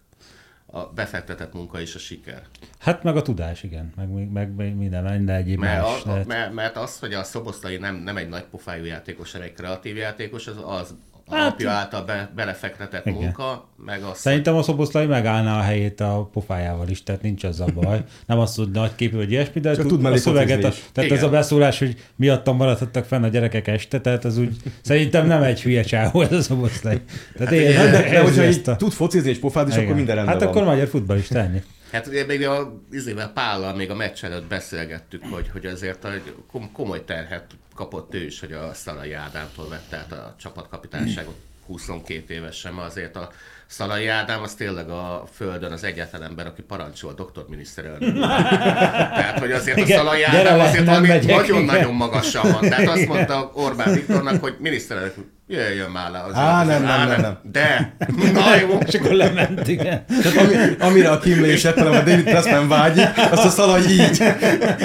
A 0.70 0.84
befektetett 0.86 1.52
munka 1.52 1.80
és 1.80 1.94
a 1.94 1.98
siker. 1.98 2.42
Hát 2.78 3.02
meg 3.02 3.16
a 3.16 3.22
tudás, 3.22 3.62
igen, 3.62 3.92
meg, 3.96 4.08
meg, 4.32 4.54
meg 4.54 4.76
minden, 4.76 5.04
minden 5.04 5.36
egyéb 5.36 5.58
Mert, 5.58 5.82
más. 5.82 6.02
a, 6.04 6.08
a, 6.08 6.10
lehet. 6.12 6.26
mert, 6.26 6.52
mert 6.52 6.76
az, 6.76 6.98
hogy 6.98 7.12
a 7.12 7.22
Szoboszlai 7.24 7.76
nem, 7.76 7.94
nem 7.96 8.16
egy 8.16 8.28
nagy 8.28 8.44
pofájú 8.50 8.84
játékos, 8.84 9.32
hanem 9.32 9.46
egy 9.46 9.52
kreatív 9.52 9.96
játékos, 9.96 10.46
az, 10.46 10.56
az 10.66 10.94
a 11.30 11.34
Hát- 11.34 11.52
apja 11.52 11.70
által 11.70 12.04
be, 12.04 12.30
belefektetett 12.36 13.06
Igen. 13.06 13.18
munka, 13.20 13.68
meg 13.84 14.02
az, 14.02 14.18
Szerintem 14.18 14.54
a 14.56 14.62
Szoboszlai 14.62 15.06
megállná 15.06 15.58
a 15.58 15.62
helyét 15.62 16.00
a 16.00 16.28
pofájával 16.32 16.88
is, 16.88 17.02
tehát 17.02 17.22
nincs 17.22 17.44
az 17.44 17.60
a 17.60 17.66
baj. 17.74 18.00
Nem 18.26 18.38
az, 18.38 18.54
hogy 18.54 18.70
nagy 18.70 18.94
képű 18.94 19.16
vagy 19.16 19.30
ilyesmi, 19.30 19.60
de 19.60 19.76
tud 19.76 19.86
tud 19.86 20.04
a 20.04 20.16
szöveget, 20.16 20.64
a, 20.64 20.68
tehát 20.68 21.10
Igen. 21.10 21.16
ez 21.16 21.22
a 21.22 21.28
beszólás, 21.28 21.78
hogy 21.78 21.96
miattam 22.16 22.56
maradhattak 22.56 23.04
fenn 23.04 23.22
a 23.22 23.28
gyerekek 23.28 23.66
este, 23.66 24.00
tehát 24.00 24.24
az 24.24 24.38
úgy 24.38 24.56
szerintem 24.80 25.26
nem 25.26 25.42
egy 25.42 25.62
hülye 25.62 25.82
csávó 25.82 26.22
ez 26.22 26.32
a 26.32 26.40
Szoboszlai. 26.42 27.00
Tehát 27.36 27.52
én, 27.52 27.72
De, 27.72 27.90
de, 27.90 28.10
de 28.10 28.22
hogyha 28.22 28.76
tud 28.76 28.92
focizni 28.92 29.30
és 29.30 29.38
pofázni, 29.38 29.82
akkor 29.82 29.94
minden 29.94 30.14
rendben 30.14 30.34
Hát 30.34 30.44
van. 30.44 30.52
akkor 30.52 30.64
magyar 30.64 30.88
futballista 30.88 31.38
ennyi. 31.38 31.62
Hát 31.92 32.06
ugye 32.06 32.24
még 32.24 32.46
a 32.46 32.82
izével 32.90 33.32
Pállal 33.32 33.74
még 33.74 33.90
a 33.90 33.94
meccs 33.94 34.24
előtt 34.24 34.46
beszélgettük, 34.46 35.22
hogy, 35.30 35.48
hogy 35.52 35.66
azért 35.66 36.06
kom- 36.50 36.72
komoly 36.72 37.04
terhet 37.04 37.46
kapott 37.74 38.14
ő 38.14 38.24
is, 38.24 38.40
hogy 38.40 38.52
a 38.52 38.74
Szalai 38.74 39.12
Ádámtól 39.12 39.68
vette 39.68 39.96
át 39.96 40.12
a 40.12 40.34
csapatkapitányságot 40.38 41.36
22 41.66 42.34
évesen, 42.34 42.74
mert 42.74 42.88
azért 42.88 43.16
a 43.16 43.30
Szalai 43.66 44.06
Ádám 44.06 44.42
az 44.42 44.54
tényleg 44.54 44.90
a 44.90 45.24
földön 45.32 45.72
az 45.72 45.84
egyetlen 45.84 46.22
ember, 46.22 46.46
aki 46.46 46.62
parancsol 46.62 47.14
doktor 47.14 47.46
miniszterelnök. 47.48 48.18
Tehát, 48.18 49.38
hogy 49.38 49.52
azért 49.52 49.80
a 49.80 49.86
Szalai 49.86 50.22
Ádám 50.22 50.60
azért 50.60 50.84
valami 50.84 51.08
nagyon-nagyon 51.26 51.94
magasan 51.94 52.52
van. 52.52 52.60
Tehát 52.60 52.88
azt 52.88 53.06
mondta 53.06 53.50
Orbán 53.54 53.94
Viktornak, 53.94 54.40
hogy 54.40 54.56
miniszterelnök, 54.58 55.14
jöjjön 55.48 55.90
már 55.90 56.10
le. 56.10 56.18
Azért, 56.18 56.36
Á, 56.36 56.64
nem, 56.64 56.82
nem, 56.82 57.08
nem, 57.08 57.20
nem. 57.20 57.38
De, 57.52 57.96
na 58.32 58.56
jó. 58.60 58.78
És 58.86 58.94
akkor 58.94 59.10
lement, 59.10 59.68
igen. 59.68 60.04
Tehát 60.22 60.36
ami, 60.36 60.54
amire 60.78 61.10
a 61.10 61.18
Kim 61.18 61.44
esett, 61.44 61.76
hanem 61.78 61.92
a 61.92 61.96
David 62.02 62.22
Pressman 62.22 62.68
vágyik, 62.68 63.06
azt 63.30 63.44
a 63.44 63.48
szalaj 63.48 63.80
így. 63.90 64.22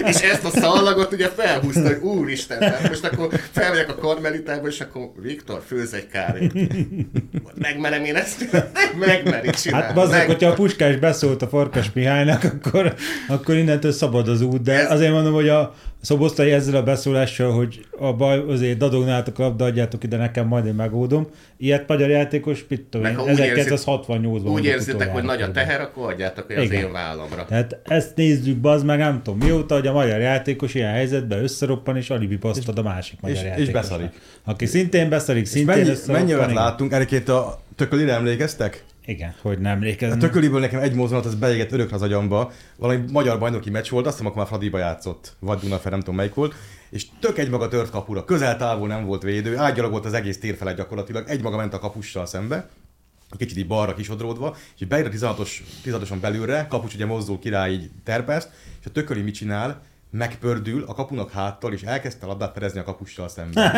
És 0.05 0.19
ezt 0.21 0.45
a 0.45 0.49
szallagot 0.49 1.13
ugye 1.13 1.27
felhúzta, 1.35 1.81
hogy 1.87 1.99
úristen, 2.01 2.59
tehát 2.59 2.89
most 2.89 3.03
akkor 3.05 3.29
felmegyek 3.51 3.89
a 3.89 3.95
karmelitába, 3.95 4.67
és 4.67 4.79
akkor 4.79 5.09
Viktor, 5.21 5.61
főz 5.67 5.93
egy 5.93 6.07
kárét. 6.07 6.53
Megmerem 7.55 8.03
én 8.03 8.15
ezt? 8.15 8.49
Megmeri 8.99 9.49
csinálni. 9.49 9.85
Hát 9.85 9.95
bazdok, 9.95 10.15
Meg- 10.17 10.25
hogyha 10.25 10.49
a 10.49 10.53
Puskás 10.53 10.95
beszólt 10.95 11.41
a 11.41 11.47
Farkas 11.47 11.89
Mihálynak, 11.93 12.43
akkor, 12.43 12.93
akkor 13.27 13.55
innentől 13.55 13.91
szabad 13.91 14.27
az 14.27 14.41
út, 14.41 14.61
de 14.61 14.73
Ez- 14.73 14.91
azért 14.91 15.11
mondom, 15.11 15.33
hogy 15.33 15.49
a 15.49 15.73
Szoboszlai 16.03 16.51
ezzel 16.51 16.75
a 16.75 16.83
beszólással, 16.83 17.51
hogy 17.51 17.85
a 17.99 18.13
baj, 18.13 18.43
azért 18.47 18.77
dadognátok 18.77 19.39
a 19.39 19.41
labda, 19.43 19.65
adjátok 19.65 20.03
ide 20.03 20.17
nekem, 20.17 20.47
majd 20.47 20.65
én 20.65 20.73
megoldom. 20.73 21.27
Ilyet 21.57 21.87
magyar 21.87 22.09
játékos, 22.09 22.65
mit 22.67 22.81
tudom 22.81 23.07
én, 23.07 23.15
ha 23.15 23.23
úgy 23.23 23.39
érzi- 23.39 23.69
1968-ban. 23.75 24.35
Úgy 24.35 24.43
mondok 24.43 24.63
érzitek, 24.65 25.11
hogy 25.11 25.23
nagy 25.23 25.41
a 25.41 25.51
teher, 25.51 25.81
akkor 25.81 26.11
adjátok 26.11 26.45
hogy 26.45 26.55
az 26.55 26.71
én 26.71 26.91
vállamra. 26.91 27.45
Tehát 27.45 27.79
ezt 27.83 28.15
nézzük, 28.15 28.57
bazd 28.57 28.85
meg, 28.85 28.97
nem 28.97 29.21
tudom 29.23 29.39
mióta, 29.39 29.73
hogy 29.75 29.87
a 29.87 29.91
magyar 29.91 30.19
játékos 30.19 30.73
ilyen 30.73 30.91
helyzetben 30.91 31.43
összeroppan, 31.43 31.97
és 31.97 32.09
alibi 32.09 32.37
pasztad 32.37 32.77
a 32.77 32.81
másik 32.83 33.21
magyar 33.21 33.37
és 33.37 33.43
játékos. 33.43 33.71
beszarik. 33.71 34.11
Aki 34.43 34.65
szintén 34.65 35.09
beszarik, 35.09 35.43
És 35.43 35.49
szintén 35.49 35.75
mennyi, 35.75 35.89
összeroppan, 35.89 36.25
mennyi 36.25 36.35
olyat 36.39 36.53
láttunk? 36.53 36.93
Egyébként 36.93 37.29
a 37.29 37.61
tökölire 37.75 38.13
emlékeztek? 38.13 38.83
Igen, 39.05 39.35
hogy 39.41 39.59
nem 39.59 39.71
emlékezem. 39.71 40.17
A 40.17 40.21
tököliből 40.21 40.59
nekem 40.59 40.79
egy 40.79 40.93
mozdulat, 40.93 41.25
az 41.25 41.35
beégett 41.35 41.71
örökre 41.71 41.95
az 41.95 42.01
agyamba. 42.01 42.51
Valami 42.75 43.03
magyar 43.11 43.39
bajnoki 43.39 43.69
meccs 43.69 43.89
volt, 43.89 44.05
azt 44.05 44.13
hiszem, 44.15 44.27
akkor 44.27 44.41
már 44.41 44.47
Fradiba 44.47 44.77
játszott. 44.77 45.35
Vagy 45.39 45.59
Dunafer, 45.59 45.91
nem 45.91 45.99
tudom 45.99 46.15
melyik 46.15 46.33
volt. 46.33 46.55
És 46.89 47.05
tök 47.19 47.37
egymaga 47.37 47.67
tört 47.67 47.89
kapura. 47.89 48.25
Közel 48.25 48.57
távol 48.57 48.87
nem 48.87 49.05
volt 49.05 49.21
védő. 49.21 49.57
Ágyalagolt 49.57 50.05
az 50.05 50.13
egész 50.13 50.39
tér 50.39 50.55
felett 50.55 50.77
gyakorlatilag. 50.77 51.27
Egymaga 51.27 51.57
ment 51.57 51.73
a 51.73 51.79
kapussal 51.79 52.25
szembe. 52.25 52.69
Kicsit 53.37 53.57
így 53.57 53.67
balra 53.67 53.93
kisodródva, 53.93 54.55
és 54.79 54.85
beír 54.85 55.05
a 55.05 55.09
16-os, 55.09 55.49
16-oson 55.85 56.17
belülre, 56.21 56.67
kapus 56.69 56.93
ugye 56.93 57.05
mozdul 57.05 57.39
király 57.39 57.71
így 57.71 57.89
terpeszt, 58.03 58.49
és 58.79 58.85
a 58.85 58.91
tököli 58.91 59.21
mit 59.21 59.33
csinál? 59.33 59.81
Megpördül 60.17 60.83
a 60.87 60.93
kapunak 60.93 61.31
háttal, 61.31 61.73
és 61.73 61.81
elkezdte 61.81 62.25
a 62.25 62.27
labdát 62.27 62.53
ferezni 62.53 62.79
a 62.79 62.83
kapussal 62.83 63.29
szemben. 63.29 63.71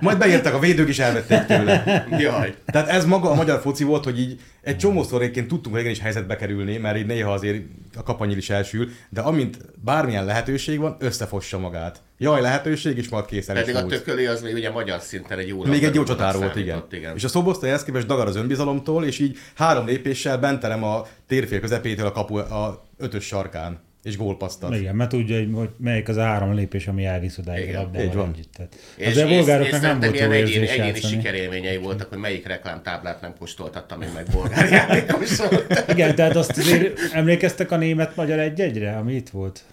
Majd 0.00 0.18
beértek 0.18 0.54
a 0.54 0.58
védők, 0.58 0.88
és 0.88 0.98
elvették 0.98 1.44
tőle. 1.44 2.06
Jaj. 2.18 2.54
Tehát 2.66 2.88
ez 2.88 3.04
maga 3.04 3.30
a 3.30 3.34
magyar 3.34 3.60
foci 3.60 3.84
volt, 3.84 4.04
hogy 4.04 4.20
így 4.20 4.40
egy 4.62 4.76
csomószor 4.76 5.22
egyébként 5.22 5.48
tudtunk 5.48 5.76
régen 5.76 5.90
is 5.90 6.00
helyzetbe 6.00 6.36
kerülni, 6.36 6.76
mert 6.76 6.96
így 6.96 7.06
néha 7.06 7.32
azért 7.32 7.64
a 7.96 8.02
kapanyil 8.02 8.36
is 8.36 8.50
elsül, 8.50 8.88
de 9.08 9.20
amint 9.20 9.58
bármilyen 9.84 10.24
lehetőség 10.24 10.78
van, 10.78 10.96
összefossa 10.98 11.58
magát. 11.58 12.00
Jaj, 12.18 12.40
lehetőség, 12.40 12.96
és 12.96 13.08
majd 13.08 13.24
készen 13.24 13.56
is 13.56 13.62
Pedig 13.62 13.76
a 13.76 13.86
tököli 13.86 14.26
az 14.26 14.42
még 14.42 14.54
ugye 14.54 14.70
magyar 14.70 15.00
szinten 15.00 15.38
egy 15.38 15.48
jó 15.48 15.64
Még 15.64 15.84
egy 15.84 15.94
jó 15.94 16.02
csatár 16.02 16.36
volt, 16.36 16.56
igen. 16.56 16.84
igen. 16.90 17.16
És 17.16 17.24
a 17.24 17.28
szobosztai 17.28 17.68
ehhez 17.68 17.84
képest 17.84 18.06
dagar 18.06 18.26
az 18.26 18.36
önbizalomtól, 18.36 19.04
és 19.04 19.18
így 19.18 19.36
három 19.54 19.86
lépéssel 19.86 20.38
benterem 20.38 20.84
a 20.84 21.06
térfél 21.26 21.60
közepétől 21.60 22.06
a 22.06 22.12
kapu 22.12 22.36
a 22.36 22.84
ötös 22.98 23.24
sarkán, 23.24 23.80
és 24.04 24.16
gólpasztat. 24.16 24.74
Igen, 24.74 24.94
mert 24.96 25.10
tudja, 25.10 25.36
hogy- 25.54 25.70
melyik 25.76 26.08
az 26.08 26.16
a 26.16 26.22
három 26.22 26.54
lépés, 26.54 26.86
ami 26.88 27.04
elvisz 27.04 27.38
odáig 27.38 27.62
a 27.62 27.68
Igen, 27.68 27.80
labdával 27.82 28.06
így 28.08 28.14
van. 28.14 28.28
együtt. 28.34 28.52
Tehát 28.52 28.74
És, 28.96 29.16
a 29.16 29.26
és 29.26 29.36
bolgároknak 29.36 29.80
nem 29.80 30.00
volt 30.00 30.18
jó 30.18 30.24
egyéni, 30.30 30.38
érzés 30.38 30.70
egyéni 30.70 30.86
játszani. 30.86 31.14
sikerélményei 31.14 31.76
voltak, 31.76 32.08
hogy 32.08 32.18
melyik 32.18 32.46
reklámtáblát 32.46 33.20
nem 33.20 33.34
kóstoltattam 33.38 34.02
én 34.02 34.10
meg 34.14 34.26
bolgár 34.32 34.70
játékosról. 34.70 35.60
Igen, 35.94 36.14
tehát 36.14 36.36
azt 36.36 36.58
azért 36.58 36.98
emlékeztek 37.12 37.70
a 37.70 37.76
német-magyar 37.76 38.38
egy-egyre, 38.38 38.96
ami 38.96 39.14
itt 39.14 39.28
volt? 39.28 39.64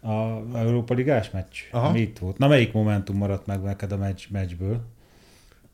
A 0.00 0.40
Európa 0.58 0.94
Ligás 0.94 1.30
meccs, 1.30 1.56
Aha. 1.70 1.86
ami 1.88 2.00
itt 2.00 2.18
volt. 2.18 2.38
Na 2.38 2.48
melyik 2.48 2.72
momentum 2.72 3.16
maradt 3.16 3.46
meg 3.46 3.62
neked 3.62 3.92
a 3.92 3.96
meccs, 3.96 4.22
meccsből? 4.30 4.80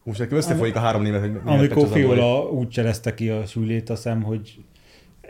Hús, 0.05 0.16
nekem 0.16 0.37
összefolyik 0.37 0.77
a 0.77 0.79
három 0.79 1.03
német, 1.03 1.31
Amikor 1.45 1.85
a. 1.85 1.87
Fiola 1.87 2.43
úgy 2.51 2.68
cserezte 2.68 3.14
ki 3.14 3.29
a 3.29 3.47
sülét, 3.47 3.91
azt 3.91 4.03
hiszem, 4.03 4.23
hogy 4.23 4.59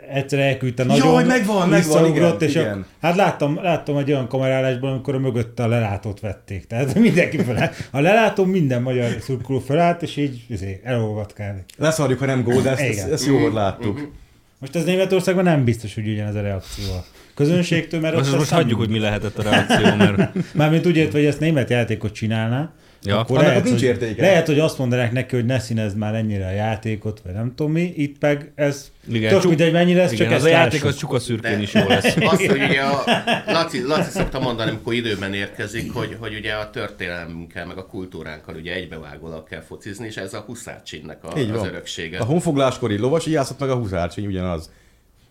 egyszer 0.09 0.39
elküldte 0.39 0.85
Jaj, 0.85 0.99
nagyon, 0.99 1.25
megvan, 1.25 1.69
megvan, 1.69 1.71
visszaugrott, 1.71 2.43
igen, 2.43 2.49
és 2.49 2.55
igen. 2.55 2.79
A, 2.79 3.07
hát 3.07 3.17
láttam, 3.17 3.59
láttam 3.63 3.97
egy 3.97 4.11
olyan 4.11 4.29
kamerálásban, 4.29 4.93
amikor 4.93 5.15
a 5.15 5.19
mögötte 5.19 5.63
a 5.63 5.69
lelátót 5.69 6.21
vették. 6.21 6.67
Tehát 6.67 6.95
mindenki 6.99 7.39
fel. 7.39 7.71
A 7.91 8.01
lelátó 8.01 8.45
minden 8.45 8.83
magyar 8.83 9.17
szurkoló 9.21 9.59
felállt, 9.59 10.03
és 10.03 10.17
így 10.17 10.45
izé, 10.49 10.81
elolvadt 10.85 11.33
kb. 11.33 11.63
Leszarjuk, 11.77 12.19
ha 12.19 12.27
nem 12.27 12.43
gól, 12.43 12.63
de 12.63 12.71
ezt, 12.71 12.81
ezt, 12.81 13.11
ezt 13.11 13.27
jó, 13.27 13.39
hogy 13.39 13.53
láttuk. 13.53 14.11
Most 14.59 14.77
ez 14.77 14.85
Németországban 14.85 15.45
nem 15.45 15.65
biztos, 15.65 15.95
hogy 15.95 16.09
ugyanez 16.09 16.35
a 16.35 16.41
reakció 16.41 16.85
a 16.93 17.05
közönségtől, 17.35 18.01
mert 18.01 18.15
Most, 18.15 18.31
most 18.31 18.43
ezt 18.43 18.53
hagyjuk, 18.53 18.79
hogy 18.79 18.89
mi 18.89 18.99
lehetett 18.99 19.39
a 19.39 19.43
reakció, 19.43 19.95
mert 19.97 20.33
Mármint 20.55 20.87
úgy 20.87 20.97
értve, 20.97 21.19
hogy 21.19 21.27
ezt 21.27 21.41
német 21.41 21.71
játékot 21.71 22.13
csinálná, 22.13 22.73
Ja. 23.03 23.19
akkor 23.19 23.37
Annak 23.37 23.49
lehet, 23.49 23.65
nincs 23.65 23.79
hogy, 23.79 23.89
értéke. 23.89 24.23
lehet, 24.23 24.47
hogy 24.47 24.59
azt 24.59 24.79
mondanák 24.79 25.13
neki, 25.13 25.35
hogy 25.35 25.45
ne 25.45 25.59
színezd 25.59 25.97
már 25.97 26.15
ennyire 26.15 26.47
a 26.47 26.51
játékot, 26.51 27.21
vagy 27.25 27.33
nem 27.33 27.53
tudom 27.55 27.73
mi, 27.73 27.93
itt 27.97 28.21
meg 28.21 28.53
ez 28.55 28.91
Igen, 29.09 29.31
tök 29.31 29.39
csuk- 29.41 29.49
mindegy, 29.49 29.73
mennyi 29.73 29.95
lesz, 29.95 30.13
igen, 30.13 30.27
csak 30.27 30.37
az 30.37 30.45
ezt 30.45 30.55
a 30.55 30.57
játék 30.57 30.85
az 30.85 30.97
csuka 30.97 31.19
szürkén 31.19 31.61
is 31.61 31.75
jó 31.75 31.89
lesz. 31.89 32.17
Azt, 32.21 32.47
hogy 32.47 32.63
ugye 32.63 32.81
a 32.81 33.05
Laci, 33.47 33.83
Laci 33.83 34.11
szokta 34.11 34.41
mondani, 34.41 34.71
amikor 34.71 34.95
időben 34.95 35.35
érkezik, 35.35 35.93
hogy, 35.93 36.17
hogy 36.21 36.35
ugye 36.35 36.53
a 36.53 36.71
történelmünkkel, 36.71 37.67
meg 37.67 37.77
a 37.79 37.87
kultúránkkal 37.87 38.55
ugye 38.55 38.73
egybevágólag 38.75 39.49
kell 39.49 39.63
focizni, 39.63 40.07
és 40.07 40.17
ez 40.17 40.35
a 40.35 40.41
huszárcsinnek 40.41 41.25
a, 41.25 41.33
az 41.33 41.67
öröksége. 41.67 42.19
A 42.19 42.25
honfogláskori 42.25 42.99
lovas 42.99 43.27
ijászott 43.27 43.59
meg 43.59 43.71
a 43.71 43.75
huszárcsény 43.75 44.27
ugyanaz. 44.27 44.71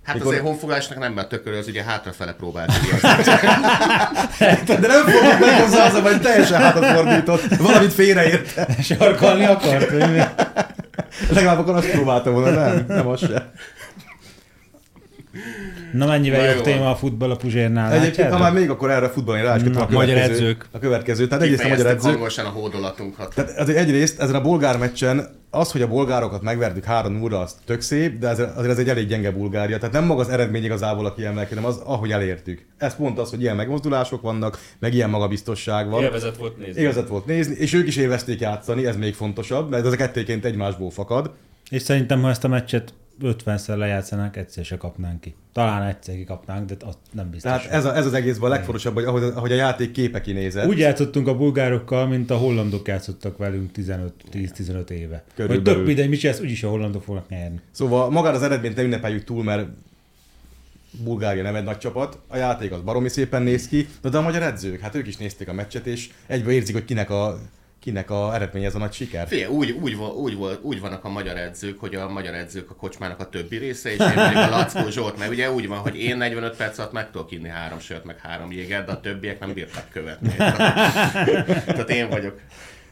Hát 0.09 0.17
Mikor- 0.17 0.33
azért 0.33 0.47
honfoglalásnak 0.47 0.99
nem, 0.99 1.13
mert 1.13 1.29
tökölő, 1.29 1.57
az 1.57 1.67
ugye 1.67 1.83
hátrafele 1.83 2.33
próbált. 2.33 2.71
De 4.65 4.87
nem 4.87 5.05
fogok 5.05 5.39
meg 5.39 5.61
hozzá 5.61 5.85
az, 5.85 5.99
hogy 6.01 6.21
teljesen 6.21 6.61
hátat 6.61 6.85
fordított, 6.85 7.55
valamit 7.55 7.93
félreért. 7.93 8.81
Sarkalni 8.83 9.45
akart? 9.45 9.91
Legalább 11.29 11.59
akkor 11.59 11.75
azt 11.75 11.89
próbáltam 11.89 12.33
volna, 12.33 12.49
nem? 12.49 12.85
Nem 12.87 13.07
az 13.07 13.19
se. 13.19 13.51
Na 15.93 16.05
mennyivel 16.05 16.39
Na, 16.39 16.45
jobb 16.45 16.55
jó 16.55 16.61
téma 16.61 16.89
a 16.89 16.95
futball 16.95 17.31
a 17.31 17.35
Puzsérnál? 17.35 17.93
Egyébként, 17.93 18.31
ha 18.31 18.37
már 18.37 18.53
még 18.53 18.69
akkor 18.69 18.89
erre 18.91 19.05
a 19.05 19.09
futballni 19.09 19.41
ráeskedtem 19.41 19.81
a 19.81 19.91
magyar 19.91 20.17
edzők. 20.17 20.67
A 20.71 20.79
következő. 20.79 21.27
Tehát 21.27 21.43
egyrészt 21.43 21.63
a 21.63 21.67
magyar 21.67 21.85
edzők. 21.85 22.11
hangosan 22.11 22.45
a 22.45 22.49
hódolatunkat. 22.49 23.33
Tehát 23.35 23.57
azért 23.57 23.77
egyrészt 23.77 24.19
ezen 24.19 24.35
a 24.35 24.41
bolgár 24.41 24.77
meccsen 24.77 25.37
az, 25.51 25.71
hogy 25.71 25.81
a 25.81 25.87
bolgárokat 25.87 26.41
megvertük 26.41 26.83
3 26.83 27.13
0 27.13 27.39
az 27.39 27.55
tök 27.65 27.81
szép, 27.81 28.19
de 28.19 28.27
ez, 28.27 28.39
azért 28.39 28.71
ez 28.71 28.77
egy 28.77 28.89
elég 28.89 29.07
gyenge 29.07 29.31
Bulgária. 29.31 29.77
Tehát 29.77 29.93
nem 29.93 30.05
maga 30.05 30.21
az 30.21 30.29
eredmény 30.29 30.63
igazából 30.63 31.05
a 31.05 31.13
kiemelkedő, 31.13 31.61
hanem 31.61 31.75
az, 31.75 31.81
ahogy 31.85 32.11
elértük. 32.11 32.65
Ez 32.77 32.95
pont 32.95 33.19
az, 33.19 33.29
hogy 33.29 33.41
ilyen 33.41 33.55
megmozdulások 33.55 34.21
vannak, 34.21 34.59
meg 34.79 34.93
ilyen 34.93 35.09
magabiztosság 35.09 35.89
van. 35.89 36.03
Élvezet 36.03 36.37
volt 36.37 36.57
nézni. 36.57 36.81
Igazat 36.81 37.07
volt 37.07 37.25
nézni, 37.25 37.55
és 37.55 37.73
ők 37.73 37.87
is 37.87 37.95
élvezték 37.95 38.39
játszani, 38.39 38.85
ez 38.85 38.97
még 38.97 39.13
fontosabb, 39.13 39.69
mert 39.69 39.85
ez 39.85 39.91
a 39.91 39.95
kettéként 39.95 40.45
egymásból 40.45 40.89
fakad. 40.89 41.31
És 41.69 41.81
szerintem, 41.81 42.21
ha 42.21 42.29
ezt 42.29 42.43
a 42.43 42.47
meccset 42.47 42.93
50-szer 43.21 43.77
lejátszanánk, 43.77 44.35
egyszer 44.35 44.65
se 44.65 44.77
kapnánk 44.77 45.21
ki. 45.21 45.35
Talán 45.53 45.87
egyszer 45.87 46.15
kikapnánk, 46.15 46.69
de 46.69 46.85
az 46.85 46.97
nem 47.11 47.29
biztos. 47.29 47.51
Tehát 47.51 47.71
ez, 47.71 47.85
a, 47.85 47.95
ez 47.95 48.05
az 48.05 48.13
egészben 48.13 48.51
a 48.51 48.53
legfontosabb, 48.53 48.93
hogy 48.93 49.03
ahogy, 49.03 49.23
ahogy 49.23 49.51
a 49.51 49.55
játék 49.55 49.91
képe 49.91 50.21
kinézett. 50.21 50.67
Úgy 50.67 50.77
játszottunk 50.77 51.27
a 51.27 51.37
bulgárokkal, 51.37 52.07
mint 52.07 52.29
a 52.29 52.37
hollandok 52.37 52.87
játszottak 52.87 53.37
velünk 53.37 53.71
15 53.71 54.13
10-15 54.31 54.89
éve. 54.89 55.23
Hogy 55.25 55.33
Körülbelül. 55.35 55.63
több 55.63 55.87
ideig 55.87 56.09
mit 56.09 56.19
csinálsz, 56.19 56.39
úgyis 56.39 56.63
a 56.63 56.69
hollandok 56.69 57.03
fognak 57.03 57.29
nyerni. 57.29 57.59
Szóval 57.71 58.09
magát 58.09 58.35
az 58.35 58.43
eredményt 58.43 58.75
ne 58.75 58.83
ünnepeljük 58.83 59.23
túl, 59.23 59.43
mert 59.43 59.67
Bulgária 61.03 61.43
nem 61.43 61.55
egy 61.55 61.63
nagy 61.63 61.77
csapat, 61.77 62.19
a 62.27 62.37
játék 62.37 62.71
az 62.71 62.81
baromi 62.81 63.09
szépen 63.09 63.41
néz 63.41 63.67
ki, 63.67 63.87
de, 64.01 64.09
de 64.09 64.17
a 64.17 64.21
magyar 64.21 64.41
edzők, 64.43 64.79
hát 64.79 64.95
ők 64.95 65.07
is 65.07 65.17
nézték 65.17 65.47
a 65.47 65.53
meccset, 65.53 65.87
és 65.87 66.09
egyből 66.27 66.53
érzik, 66.53 66.75
hogy 66.75 66.85
kinek 66.85 67.09
a, 67.09 67.39
kinek 67.79 68.09
a 68.09 68.33
eredmény 68.33 68.63
ez 68.63 68.75
a 68.75 68.77
nagy 68.77 68.93
siker. 68.93 69.27
Figyelj, 69.27 69.53
úgy, 69.53 69.71
úgy, 69.71 69.93
úgy, 69.95 70.37
úgy, 70.61 70.79
vannak 70.79 71.03
a 71.03 71.09
magyar 71.09 71.37
edzők, 71.37 71.79
hogy 71.79 71.95
a 71.95 72.09
magyar 72.09 72.33
edzők 72.33 72.69
a 72.69 72.75
kocsmának 72.75 73.19
a 73.19 73.29
többi 73.29 73.57
része, 73.57 73.89
és 73.89 73.99
én 73.99 74.17
a 74.17 74.49
Lackó 74.49 74.89
Zsolt, 74.89 75.17
mert 75.17 75.31
ugye 75.31 75.51
úgy 75.51 75.67
van, 75.67 75.77
hogy 75.77 75.95
én 75.95 76.17
45 76.17 76.55
perc 76.55 76.77
alatt 76.77 76.91
meg 76.91 77.11
tudok 77.11 77.31
inni 77.31 77.49
három 77.49 77.79
sört, 77.79 78.03
meg 78.05 78.19
három 78.19 78.51
jégert, 78.51 78.85
de 78.85 78.91
a 78.91 78.99
többiek 78.99 79.39
nem 79.39 79.53
bírták 79.53 79.89
követni. 79.89 80.33
Tehát 81.65 81.89
én 81.89 82.09
vagyok. 82.09 82.39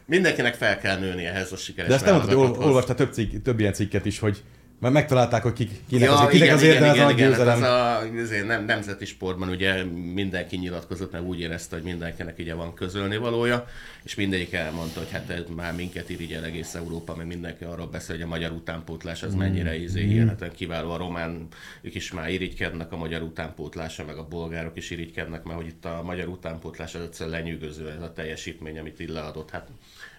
Mindenkinek 0.05 0.55
fel 0.55 0.77
kell 0.77 0.97
nőni 0.99 1.25
ehhez 1.25 1.51
a 1.51 1.55
sikeres 1.55 1.89
De 1.89 1.95
ezt 1.95 2.05
nem 2.05 2.15
mondtad, 2.15 2.65
olvastál 2.65 2.95
több, 2.95 3.13
cikk, 3.13 3.43
több 3.43 3.59
ilyen 3.59 3.73
cikket 3.73 4.05
is, 4.05 4.19
hogy 4.19 4.43
már 4.79 4.91
megtalálták, 4.91 5.43
hogy 5.43 5.53
kik, 5.53 5.71
kinek, 5.87 6.07
Ja, 6.07 6.13
az, 6.13 6.29
kinek 6.29 6.43
igen, 6.43 6.55
az 6.55 6.61
igen, 6.61 6.73
érdeme 6.73 6.93
igen, 6.93 7.05
az 7.05 7.11
igen, 7.11 7.29
győzelem. 7.29 7.61
hát 7.61 8.01
az 8.01 8.31
a 8.31 8.45
nem, 8.45 8.65
nemzeti 8.65 9.05
sportban 9.05 9.49
ugye 9.49 9.83
mindenki 10.13 10.57
nyilatkozott, 10.57 11.11
mert 11.11 11.23
úgy 11.23 11.39
érezte, 11.39 11.75
hogy 11.75 11.85
mindenkinek 11.85 12.37
ugye 12.39 12.53
van 12.53 12.73
közölni 12.73 13.17
valója, 13.17 13.65
és 14.03 14.15
mindegyik 14.15 14.53
elmondta, 14.53 14.99
hogy 14.99 15.11
hát 15.11 15.29
ez 15.29 15.43
már 15.55 15.75
minket 15.75 16.09
irigyel 16.09 16.43
egész 16.43 16.73
Európa, 16.73 17.15
meg 17.15 17.27
mindenki 17.27 17.63
arról 17.63 17.87
beszél, 17.87 18.15
hogy 18.15 18.23
a 18.23 18.27
magyar 18.27 18.51
utánpótlás 18.51 19.23
az 19.23 19.33
mennyire 19.33 19.75
izé, 19.75 20.03
hihetetlen 20.03 20.51
kiváló, 20.51 20.91
a 20.91 20.97
román, 20.97 21.47
ők 21.81 21.95
is 21.95 22.11
már 22.11 22.29
irigykednek 22.29 22.91
a 22.91 22.97
magyar 22.97 23.21
utánpótlásra, 23.21 24.05
meg 24.05 24.17
a 24.17 24.27
bolgárok 24.27 24.77
is 24.77 24.89
irigykednek, 24.89 25.43
mert 25.43 25.57
hogy 25.57 25.67
itt 25.67 25.85
a 25.85 26.01
magyar 26.03 26.27
utánpótlás 26.27 26.95
az 26.95 27.01
egyszerűen 27.01 27.39
lenyűgöző 27.39 27.89
ez 27.89 28.01
a 28.01 28.13
teljesítmény, 28.13 28.79
amit 28.79 28.99
itt 28.99 29.09
leadott. 29.09 29.49
Hát 29.49 29.67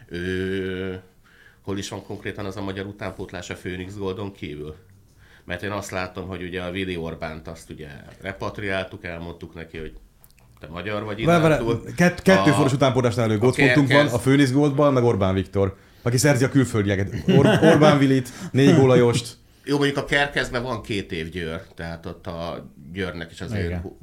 ő, 0.08 1.00
hol 1.68 1.78
is 1.78 1.88
van 1.88 2.02
konkrétan 2.02 2.44
az 2.44 2.56
a 2.56 2.62
magyar 2.62 2.86
utánpótlás 2.86 3.50
a 3.50 3.54
Phoenix 3.54 3.94
Goldon 3.96 4.32
kívül? 4.32 4.74
Mert 5.44 5.62
én 5.62 5.70
azt 5.70 5.90
látom, 5.90 6.28
hogy 6.28 6.42
ugye 6.42 6.62
a 6.62 6.70
Vili 6.70 6.96
Orbánt 6.96 7.48
azt 7.48 7.70
ugye 7.70 7.88
repatriáltuk, 8.20 9.04
elmondtuk 9.04 9.54
neki, 9.54 9.78
hogy 9.78 9.92
te 10.60 10.66
magyar 10.66 11.04
vagy 11.04 11.20
idántúl. 11.20 11.82
kett, 11.96 12.22
kettő 12.22 12.50
A- 12.50 12.54
foros 12.54 12.72
utánpótlásnál 12.72 13.24
elő 13.24 13.38
gócpontunk 13.38 13.92
van, 13.92 14.06
a 14.06 14.18
Főnisz 14.18 14.52
Goldban, 14.52 14.92
meg 14.92 15.02
Orbán 15.04 15.34
Viktor, 15.34 15.76
aki 16.02 16.16
szerzi 16.16 16.44
a 16.44 16.48
külföldieket. 16.48 17.14
Or- 17.26 17.62
Orbán 17.62 17.98
Vilit, 17.98 18.28
négy 18.52 18.74
gólajost. 18.74 19.36
Jó, 19.64 19.76
mondjuk 19.76 19.96
a 19.98 20.04
Kerkezben 20.04 20.62
van 20.62 20.82
két 20.82 21.12
év 21.12 21.28
Győr, 21.28 21.60
tehát 21.74 22.06
ott 22.06 22.26
a 22.26 22.70
Győrnek 22.92 23.30
is 23.30 23.40
azért 23.40 23.64
Igen. 23.66 23.96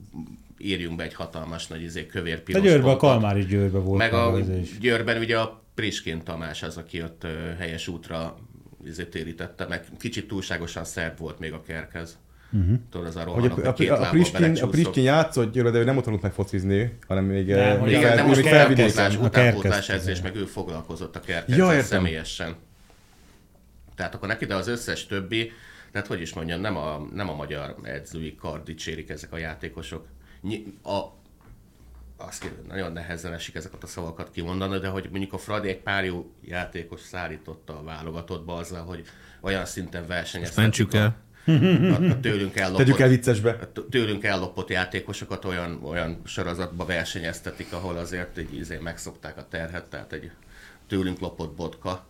írjunk 0.57 0.97
be 0.97 1.03
egy 1.03 1.13
hatalmas 1.13 1.67
nagy 1.67 1.81
izé, 1.81 2.05
kövér 2.05 2.35
De 2.35 2.41
piros 2.43 2.61
Győrbe, 2.61 2.77
a 2.77 2.81
pontot. 2.83 2.99
Kalmár 3.09 3.37
is 3.37 3.45
Győrbe 3.45 3.79
volt. 3.79 3.97
Meg 3.97 4.13
a. 4.13 4.37
Győrben 4.79 5.17
ugye 5.17 5.39
a 5.39 5.64
Priskin 5.75 6.23
Tamás 6.23 6.63
az, 6.63 6.77
aki 6.77 7.01
ott 7.01 7.27
helyes 7.57 7.87
útra 7.87 8.37
térítette, 9.09 9.67
meg 9.67 9.85
kicsit 9.99 10.27
túlságosan 10.27 10.83
szerb 10.83 11.17
volt 11.17 11.39
még 11.39 11.53
a 11.53 11.61
Kerkez. 11.61 12.17
Uh-huh. 12.51 12.77
Tudod, 12.89 13.07
az 13.07 13.15
a 13.15 13.19
Hogy 13.19 13.27
rohanok, 13.27 13.57
a, 13.57 13.67
a, 13.67 14.01
a, 14.01 14.09
Priskin, 14.09 14.63
a. 14.63 14.67
Priskin 14.67 15.03
játszott 15.03 15.51
de 15.53 15.59
ő 15.79 15.83
nem 15.83 15.97
ott 15.97 16.03
tanult 16.03 16.21
meg 16.21 16.31
focizni, 16.33 16.97
hanem 17.07 17.25
még, 17.25 17.47
Nem, 17.47 17.57
nem, 17.57 17.79
még, 17.79 17.89
Igen, 17.89 18.01
fel, 18.01 18.15
de 18.15 18.21
még 18.23 18.35
most 18.35 18.47
felvidéken. 18.47 19.15
utánpótlás, 19.15 19.89
edzés, 19.89 20.21
meg 20.21 20.35
ő 20.35 20.45
foglalkozott 20.45 21.15
a 21.15 21.19
Ja, 21.19 21.33
Kerkezzel 21.33 21.71
értem. 21.71 21.83
személyesen. 21.83 22.55
Tehát 23.95 24.15
akkor 24.15 24.27
neki, 24.27 24.45
de 24.45 24.55
az 24.55 24.67
összes 24.67 25.05
többi, 25.05 25.51
tehát 25.91 26.07
hogy 26.07 26.21
is 26.21 26.33
mondjam, 26.33 26.61
nem 26.61 26.77
a, 26.77 27.07
nem 27.13 27.29
a 27.29 27.35
magyar 27.35 27.75
edzői 27.83 28.35
kar 28.35 28.63
dicsérik 28.63 29.09
ezek 29.09 29.33
a 29.33 29.37
játékosok. 29.37 30.07
A, 30.83 30.99
azt 32.17 32.51
nagyon 32.67 32.91
nehezen 32.91 33.33
esik 33.33 33.55
ezeket 33.55 33.83
a 33.83 33.87
szavakat 33.87 34.31
kimondani, 34.31 34.79
de 34.79 34.87
hogy 34.87 35.07
mondjuk 35.11 35.33
a 35.33 35.37
Fradi 35.37 35.69
egy 35.69 35.79
pár 35.79 36.05
jó 36.05 36.31
játékos 36.41 37.01
szállította 37.01 37.79
a 37.79 37.83
válogatottba 37.83 38.55
azzal, 38.55 38.85
hogy 38.85 39.03
olyan 39.41 39.65
szinten 39.65 40.07
versenyeztetik. 40.07 40.61
Mentsük 40.63 40.93
a- 40.93 40.97
el. 40.97 41.23
A, 41.47 41.51
a 42.09 42.19
tőlünk 42.19 42.55
ellopott, 42.55 42.77
Tegyük 42.77 42.99
el 42.99 43.07
viccesbe. 43.09 43.49
a 43.49 43.85
tőlünk 43.89 44.23
ellopott 44.23 44.69
játékosokat 44.69 45.45
olyan, 45.45 45.79
olyan 45.83 46.21
sorozatba 46.25 46.85
versenyeztetik, 46.85 47.73
ahol 47.73 47.97
azért 47.97 48.37
egy 48.37 48.55
izé 48.55 48.77
megszokták 48.77 49.37
a 49.37 49.47
terhet, 49.47 49.85
tehát 49.85 50.11
egy 50.13 50.31
tőlünk 50.87 51.19
lopott 51.19 51.55
botka. 51.55 52.05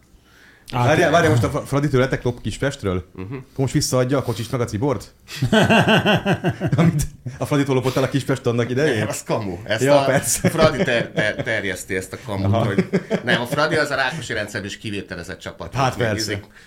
Várjál, 0.71 1.11
várjál 1.11 1.31
most 1.31 1.43
a 1.43 1.49
Fra- 1.49 1.67
Fradi 1.67 1.87
tőletek 1.87 2.23
lop 2.23 2.41
Kispestről? 2.41 3.05
Mhm. 3.15 3.23
Uh-huh. 3.25 3.37
Most 3.55 3.73
visszaadja 3.73 4.17
a 4.17 4.21
kocsis 4.21 4.49
meg 4.49 4.61
a 4.61 4.65
cibort? 4.65 5.13
Amit 6.75 7.03
a 7.37 7.45
Fraditól 7.45 7.75
lopott 7.75 7.95
el 7.95 8.03
a 8.03 8.09
Kispest 8.09 8.45
annak 8.45 8.69
idején? 8.69 9.07
Az 9.07 9.23
kamu. 9.23 9.57
Ezt 9.63 9.83
Ja, 9.83 10.01
a 10.01 10.05
persze. 10.05 10.49
Fradi 10.49 10.83
ter, 10.83 11.07
ter, 11.11 11.35
terjeszti 11.35 11.95
ezt 11.95 12.13
a 12.13 12.17
kamut, 12.25 12.45
Aha. 12.45 12.65
hogy 12.65 12.87
nem, 13.23 13.41
a 13.41 13.45
Fradi 13.45 13.75
az 13.75 13.89
a 13.89 13.95
Rákosi 13.95 14.33
rendszerben 14.33 14.69
is 14.69 14.77
kivételezett 14.77 15.39
csapat. 15.39 15.73
Hát 15.73 15.95
persze. 15.97 16.15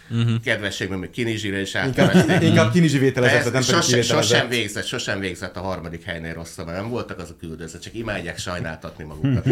izé- 0.09 0.41
Kedvességben 0.45 0.99
még 0.99 1.11
Kinizsire 1.11 1.61
is 1.61 1.75
Inkább, 1.75 2.09
átnevezték. 2.09 2.49
inkább 2.49 2.73
kinizsi 2.73 2.99
vételezett, 2.99 3.37
Ez 3.39 3.45
nem 3.45 3.53
pedig 3.53 3.65
sose, 3.83 4.03
sosem 4.03 4.49
végzett, 4.49 4.85
sosem 4.87 5.21
végzett 5.21 5.57
a 5.57 5.61
harmadik 5.61 6.03
helynél 6.05 6.35
rosszabb, 6.35 6.67
nem 6.67 6.89
voltak 6.89 7.19
az 7.19 7.31
a 7.31 7.37
küldöző, 7.41 7.79
csak 7.79 7.95
imádják 7.95 8.39
sajnáltatni 8.39 9.05
magukat. 9.05 9.45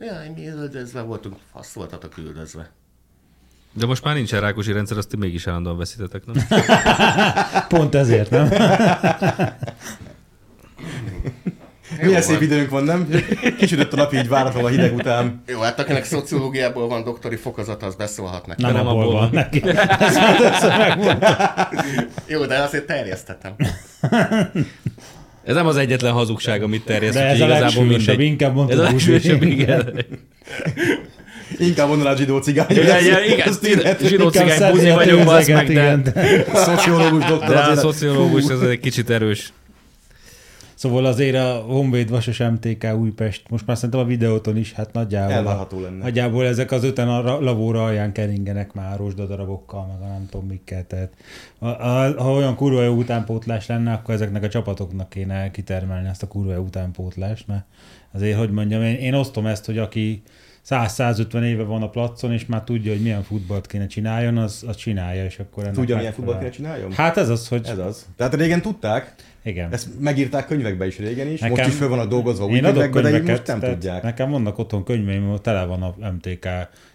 Jaj, 0.00 0.28
mi 0.34 0.48
üldözve 0.48 1.00
voltunk, 1.00 1.36
fasz 1.52 1.72
voltatok 1.72 2.18
üldözve. 2.18 2.70
De 3.72 3.86
most 3.86 4.04
már 4.04 4.14
nincsen 4.14 4.40
rákosi 4.40 4.72
rendszer, 4.72 4.96
azt 4.96 5.08
ti 5.08 5.16
mégis 5.16 5.46
állandóan 5.46 5.76
veszítetek, 5.76 6.22
nem? 6.26 6.46
Pont 7.68 7.94
ezért, 7.94 8.30
nem? 8.30 8.48
Milyen 12.02 12.22
szép 12.22 12.34
van. 12.34 12.44
időnk 12.44 12.70
van, 12.70 12.84
nem? 12.84 13.08
Kisütött 13.56 13.92
a 13.92 13.96
nap 13.96 14.12
így 14.12 14.28
váratlan 14.28 14.64
a 14.64 14.68
hideg 14.68 14.94
után. 14.94 15.42
Jó, 15.46 15.60
hát 15.60 15.78
akinek 15.78 16.04
szociológiából 16.04 16.88
van 16.88 17.04
doktori 17.04 17.36
fokozata, 17.36 17.86
az 17.86 17.94
beszólhat 17.94 18.46
neki. 18.46 18.62
Nem, 18.62 18.72
nem 18.72 18.86
abból 18.86 19.02
abból 19.02 19.14
van 19.14 19.30
neki. 19.32 19.62
Jó, 22.26 22.46
de 22.46 22.58
azért 22.58 22.86
terjesztettem. 22.86 23.54
Ez 25.48 25.54
nem 25.54 25.66
az 25.66 25.76
egyetlen 25.76 26.12
hazugság, 26.12 26.62
amit 26.62 26.84
terjesztünk 26.84 27.24
De 27.24 27.30
ez 27.30 27.40
a 27.40 27.44
igazából 27.44 27.84
mindegy. 27.84 28.20
inkább 28.20 28.54
mondta 28.54 28.72
Ez 28.72 28.78
a 28.78 28.82
legsúlyosabb, 28.82 29.42
igen. 29.42 30.04
Inkább 31.58 31.88
mondaná 31.88 32.16
zsidó 32.16 32.38
cigány. 32.38 32.66
Igen, 32.70 33.04
igen, 33.04 33.24
igen, 33.24 33.54
illet- 33.62 34.06
zsidó 34.06 34.28
cigány 34.28 34.70
buzi 34.72 34.88
a 34.88 34.94
vagyok, 34.94 35.24
tőzeget, 35.24 35.56
meg, 35.56 35.66
de, 35.66 35.70
igen. 35.72 36.44
Szociológus 36.54 37.24
doktor 37.24 37.48
de 37.54 37.60
az 37.60 37.78
a 37.78 37.80
szociológus 37.80 38.48
ez 38.48 38.60
egy 38.60 38.80
kicsit 38.80 39.10
erős. 39.10 39.52
Szóval 40.78 41.04
azért 41.04 41.36
a 41.36 41.64
Honvéd 41.66 42.10
Vasas 42.10 42.38
MTK 42.38 42.94
Újpest, 42.98 43.48
most 43.48 43.66
már 43.66 43.76
szerintem 43.76 44.00
a 44.00 44.04
videóton 44.04 44.56
is, 44.56 44.72
hát 44.72 44.92
nagyjából, 44.92 45.32
Elvárható 45.32 45.80
lenne. 45.80 46.02
nagyjából 46.02 46.46
ezek 46.46 46.70
az 46.70 46.84
öten 46.84 47.08
a 47.08 47.20
ra- 47.20 47.40
lavóra 47.40 47.84
alján 47.84 48.12
keringenek 48.12 48.72
már 48.72 48.96
rozsdadarabokkal, 48.96 49.86
meg 49.86 50.08
a 50.08 50.12
nem 50.12 50.26
tudom 50.30 50.46
mikkel, 50.46 50.86
tehát 50.86 51.12
ha, 51.58 52.32
olyan 52.32 52.54
kurva 52.54 52.82
jó 52.82 52.94
utánpótlás 52.94 53.66
lenne, 53.66 53.92
akkor 53.92 54.14
ezeknek 54.14 54.42
a 54.42 54.48
csapatoknak 54.48 55.08
kéne 55.08 55.50
kitermelni 55.50 56.08
ezt 56.08 56.22
a 56.22 56.28
kurva 56.28 56.52
jó 56.52 56.62
utánpótlást, 56.62 57.46
mert 57.46 57.64
azért, 58.12 58.38
hogy 58.38 58.50
mondjam, 58.50 58.82
én, 58.82 58.94
én 58.94 59.14
osztom 59.14 59.46
ezt, 59.46 59.66
hogy 59.66 59.78
aki 59.78 60.22
100-150 60.68 61.42
éve 61.42 61.62
van 61.62 61.82
a 61.82 61.88
placon, 61.88 62.32
és 62.32 62.46
már 62.46 62.64
tudja, 62.64 62.92
hogy 62.92 63.02
milyen 63.02 63.22
futballt 63.22 63.66
kéne 63.66 63.86
csináljon, 63.86 64.36
az, 64.36 64.64
az 64.66 64.76
csinálja, 64.76 65.24
és 65.24 65.38
akkor 65.38 65.62
ennek 65.62 65.74
Tudja, 65.74 65.96
milyen 65.96 66.12
futballt 66.12 66.38
kéne 66.38 66.50
csináljon? 66.50 66.92
Hát 66.92 67.16
ez 67.16 67.28
az, 67.28 67.48
hogy 67.48 67.66
Ez 67.66 67.78
az. 67.78 68.06
Tehát 68.16 68.34
régen 68.34 68.62
tudták, 68.62 69.14
Igen. 69.48 69.72
Ezt 69.72 69.88
megírták 70.00 70.46
könyvekbe 70.46 70.86
is 70.86 70.98
régen 70.98 71.26
is, 71.26 71.40
Nekem- 71.40 71.56
most 71.56 71.68
is 71.68 71.74
föl 71.74 71.88
vannak 71.88 72.08
dolgozva 72.08 72.46
új 72.46 72.60
könyvekbe, 72.60 73.00
de 73.00 73.16
így 73.16 73.22
most 73.22 73.46
nem 73.46 73.60
tudják. 73.60 74.02
Nekem 74.02 74.30
vannak 74.30 74.58
otthon 74.58 74.84
könyveim, 74.84 75.36
tele 75.42 75.64
van 75.64 75.82
a 75.82 75.94
MTK 76.10 76.48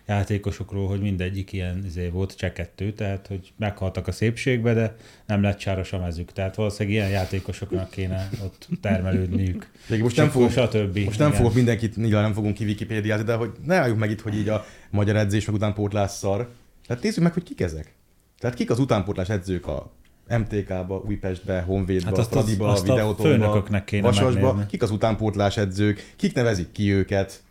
játékosokról, 0.08 0.88
hogy 0.88 1.02
mindegyik 1.02 1.54
ilyen 1.54 1.84
izé 1.86 2.08
volt 2.08 2.36
csekettő, 2.36 2.92
tehát 2.92 3.28
hogy 3.28 3.54
meghaltak 3.58 4.08
a 4.08 4.12
szépségbe, 4.12 4.74
de 4.74 4.96
nem 5.26 5.42
lett 5.42 5.60
sáros 5.60 5.94
a 5.94 6.00
mezük. 6.00 6.32
Tehát 6.32 6.56
valószínűleg 6.56 6.98
ilyen 6.98 7.10
játékosoknak 7.10 7.90
kéne 7.90 8.30
ott 8.44 8.68
termelődniük. 8.82 9.70
Még 9.88 10.02
most 10.02 10.18
nem, 10.18 10.30
fogok, 10.30 10.52
stb. 10.52 10.98
most 10.98 11.20
nem 11.20 11.28
Igen. 11.28 11.40
fogok 11.40 11.54
mindenkit, 11.54 11.96
nyilván 11.96 12.24
nem 12.24 12.34
fogunk 12.34 12.54
ki 12.54 12.64
Wikipédiázni, 12.66 13.26
de 13.26 13.34
hogy 13.34 13.52
ne 13.66 13.76
álljuk 13.76 13.98
meg 13.98 14.12
itt, 14.12 14.22
hogy 14.22 14.38
így 14.38 14.50
a 14.50 14.66
magyar 14.90 15.16
edzés 15.16 15.46
meg 15.46 15.56
utánpótlás 15.56 16.12
szar. 16.12 16.50
Tehát 16.88 17.04
nézzük 17.04 17.24
meg, 17.24 17.34
hogy 17.34 17.44
kik 17.44 17.62
ezek. 17.62 17.94
Tehát 18.40 18.56
kik 18.56 18.70
az 18.70 18.80
utánpótlás 18.80 19.30
edzők 19.30 19.68
a 19.68 19.92
MTK-ba, 20.28 21.04
Újpestbe, 21.08 21.62
Honvédba, 21.62 22.06
Hát 22.06 22.18
azt 22.18 22.32
Fradiba, 22.32 22.68
azt 22.68 22.90
a 22.90 23.16
Vasasba. 24.02 24.42
megnézni. 24.42 24.66
Kik 24.70 24.82
az 24.82 24.92
utánpótlás 24.92 25.58
edzők, 25.58 26.14
kik 26.16 26.34
nevezik 26.34 26.72
ki 26.72 26.94
őket, 26.94 27.44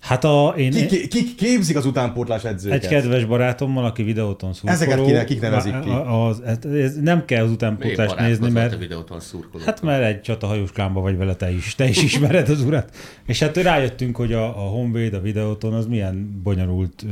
Hát 0.00 0.24
a, 0.24 0.54
én, 0.56 0.70
kik, 0.70 1.08
kik, 1.08 1.34
képzik 1.34 1.76
az 1.76 1.86
utánpótlás 1.86 2.44
edzőket. 2.44 2.82
Egy 2.84 2.88
kedves 2.90 3.24
barátommal, 3.24 3.84
aki 3.84 4.02
videóton 4.02 4.52
szurkoló. 4.52 4.74
Ezeket 4.74 5.04
kéne- 5.04 5.24
kik 5.24 5.40
nevezik 5.40 5.80
ki? 5.80 5.88
a- 5.88 6.26
Az, 6.26 6.40
ez, 6.40 6.58
ez 6.72 6.96
nem 7.00 7.24
kell 7.24 7.44
az 7.44 7.50
utánpótlást 7.50 8.16
nézni, 8.18 8.50
mert 8.50 8.72
a 8.72 8.76
videóton 8.76 9.20
szurkoló? 9.20 9.64
Hát 9.64 9.82
mert 9.82 10.04
egy 10.04 10.20
csatahajós 10.20 10.72
klámba 10.72 11.00
vagy 11.00 11.16
vele 11.16 11.34
te 11.34 11.52
is. 11.52 11.74
Te 11.74 11.88
is 11.88 12.02
ismered 12.02 12.48
az 12.48 12.62
urat. 12.62 12.96
És 13.26 13.40
hát 13.40 13.56
rájöttünk, 13.56 14.16
hogy 14.16 14.32
a, 14.32 14.44
a 14.44 14.68
Honvéd, 14.68 15.14
a 15.14 15.20
videóton 15.20 15.72
az 15.72 15.86
milyen 15.86 16.40
bonyolult, 16.42 17.04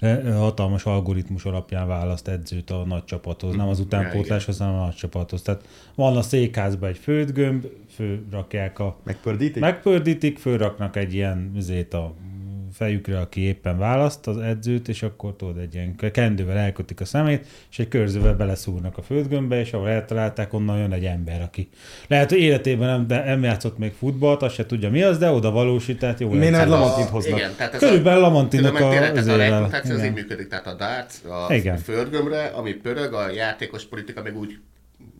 ö, 0.00 0.32
hatalmas 0.36 0.84
algoritmus 0.84 1.44
alapján 1.44 1.86
választ 1.86 2.28
edzőt 2.28 2.70
a 2.70 2.84
nagy 2.86 3.04
csapathoz. 3.04 3.54
Nem 3.54 3.68
az 3.68 3.80
utánpótláshoz, 3.80 4.58
hanem 4.58 4.74
a 4.74 4.84
nagy 4.84 4.94
csapathoz. 4.94 5.42
Tehát 5.42 5.60
van 5.94 6.16
a 6.16 6.22
székházban 6.22 6.88
egy 6.88 6.98
földgömb, 6.98 7.64
fölrakják 7.94 8.78
a... 8.78 8.96
Megpördítik? 9.04 9.60
Megpördítik, 9.62 10.38
fölraknak 10.38 10.96
egy 10.96 11.14
ilyen 11.14 11.52
üzét 11.56 11.94
a 11.94 12.14
fejükre, 12.72 13.18
aki 13.20 13.40
éppen 13.40 13.78
választ 13.78 14.26
az 14.26 14.36
edzőt, 14.38 14.88
és 14.88 15.02
akkor 15.02 15.36
tudod, 15.36 15.58
egy 15.58 15.74
ilyen 15.74 15.96
kendővel 16.12 16.56
elkötik 16.56 17.00
a 17.00 17.04
szemét, 17.04 17.46
és 17.70 17.78
egy 17.78 17.88
körzővel 17.88 18.34
beleszúrnak 18.36 18.98
a 18.98 19.02
földgömbbe, 19.02 19.60
és 19.60 19.72
ahol 19.72 19.88
eltalálták, 19.88 20.52
onnan 20.52 20.78
jön 20.78 20.92
egy 20.92 21.04
ember, 21.04 21.42
aki 21.42 21.68
lehet, 22.08 22.30
hogy 22.30 22.38
életében 22.38 22.88
nem, 22.88 23.06
de 23.06 23.24
nem 23.24 23.42
játszott 23.42 23.78
még 23.78 23.92
futballt, 23.92 24.42
azt 24.42 24.54
se 24.54 24.66
tudja 24.66 24.90
mi 24.90 25.02
az, 25.02 25.18
de 25.18 25.30
oda 25.30 25.50
valósít, 25.50 25.98
tehát 25.98 26.20
jó 26.20 26.28
Miért 26.28 26.44
edző. 26.54 26.56
nem 26.56 26.72
A- 26.72 26.78
Lamantint 26.78 27.08
hoznak? 27.08 27.38
Igen, 27.38 27.52
tehát 27.56 27.74
ez 27.74 27.80
Körülbelül 27.80 28.24
a, 28.24 28.30
meg 28.30 28.44
a- 28.44 28.48
tényleg, 28.48 28.72
tehát 28.72 29.28
a 29.28 29.36
reputáció 29.36 29.94
az 29.94 30.04
így 30.04 30.12
működik, 30.12 30.48
tehát 30.48 30.66
a 30.66 30.74
darts, 30.74 31.14
a 31.48 31.54
Igen. 31.54 31.76
földgömbre, 31.76 32.44
ami 32.46 32.72
pörög, 32.72 33.12
a 33.12 33.30
játékos 33.30 33.84
politika 33.84 34.22
meg 34.22 34.36
úgy 34.36 34.58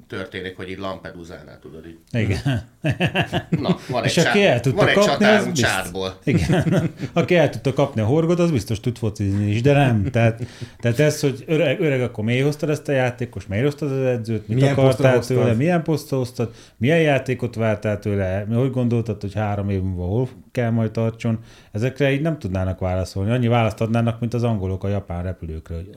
történik, 0.06 0.56
hogy 0.56 0.70
így 0.70 0.78
Lampedusánál 0.78 1.58
tudod 1.58 1.86
így. 1.86 1.98
Igen. 2.12 2.40
Na, 3.62 3.76
van 3.88 4.02
egy, 4.02 4.10
És 4.10 4.16
aki 4.16 4.42
el 4.42 4.50
csár, 4.52 4.60
tudta 4.60 4.78
van 4.78 4.88
egy 4.88 4.94
kapni, 4.94 5.10
csatárunk 5.10 5.52
biztos. 5.52 5.70
csárból. 5.70 6.18
Igen. 6.24 6.90
Aki 7.12 7.36
el 7.36 7.50
tudta 7.50 7.72
kapni 7.72 8.00
a 8.00 8.04
horgot, 8.04 8.38
az 8.38 8.50
biztos 8.50 8.80
tud 8.80 8.98
focizni 8.98 9.50
is, 9.50 9.62
de 9.62 9.72
nem. 9.72 10.10
Tehát, 10.10 10.42
tehát 10.80 10.98
ez, 10.98 11.20
hogy 11.20 11.44
öreg, 11.46 11.80
öreg 11.80 12.02
akkor 12.02 12.24
miért 12.24 12.44
hoztad 12.44 12.70
ezt 12.70 12.88
a 12.88 12.92
játékos, 12.92 13.46
miért 13.46 13.64
hoztad 13.64 13.90
az 13.90 14.06
edzőt, 14.06 14.48
mit 14.48 14.56
Milyen 14.56 14.72
akartál 14.72 15.18
tőle, 15.18 15.52
milyen 15.52 15.82
posztra 15.82 16.16
hoztad, 16.16 16.54
milyen 16.76 17.00
játékot 17.00 17.54
vártál 17.54 17.98
tőle, 17.98 18.44
mi 18.48 18.54
hogy 18.54 18.70
gondoltad, 18.70 19.20
hogy 19.20 19.34
három 19.34 19.68
év 19.70 19.82
múlva 19.82 20.04
hol 20.04 20.28
kell 20.52 20.70
majd 20.70 20.90
tartson. 20.90 21.38
Ezekre 21.72 22.12
így 22.12 22.20
nem 22.20 22.38
tudnának 22.38 22.78
válaszolni. 22.78 23.30
Annyi 23.30 23.48
választ 23.48 23.80
adnának, 23.80 24.20
mint 24.20 24.34
az 24.34 24.42
angolok 24.42 24.84
a 24.84 24.88
japán 24.88 25.22
repülőkre, 25.22 25.74
hogy 25.74 25.90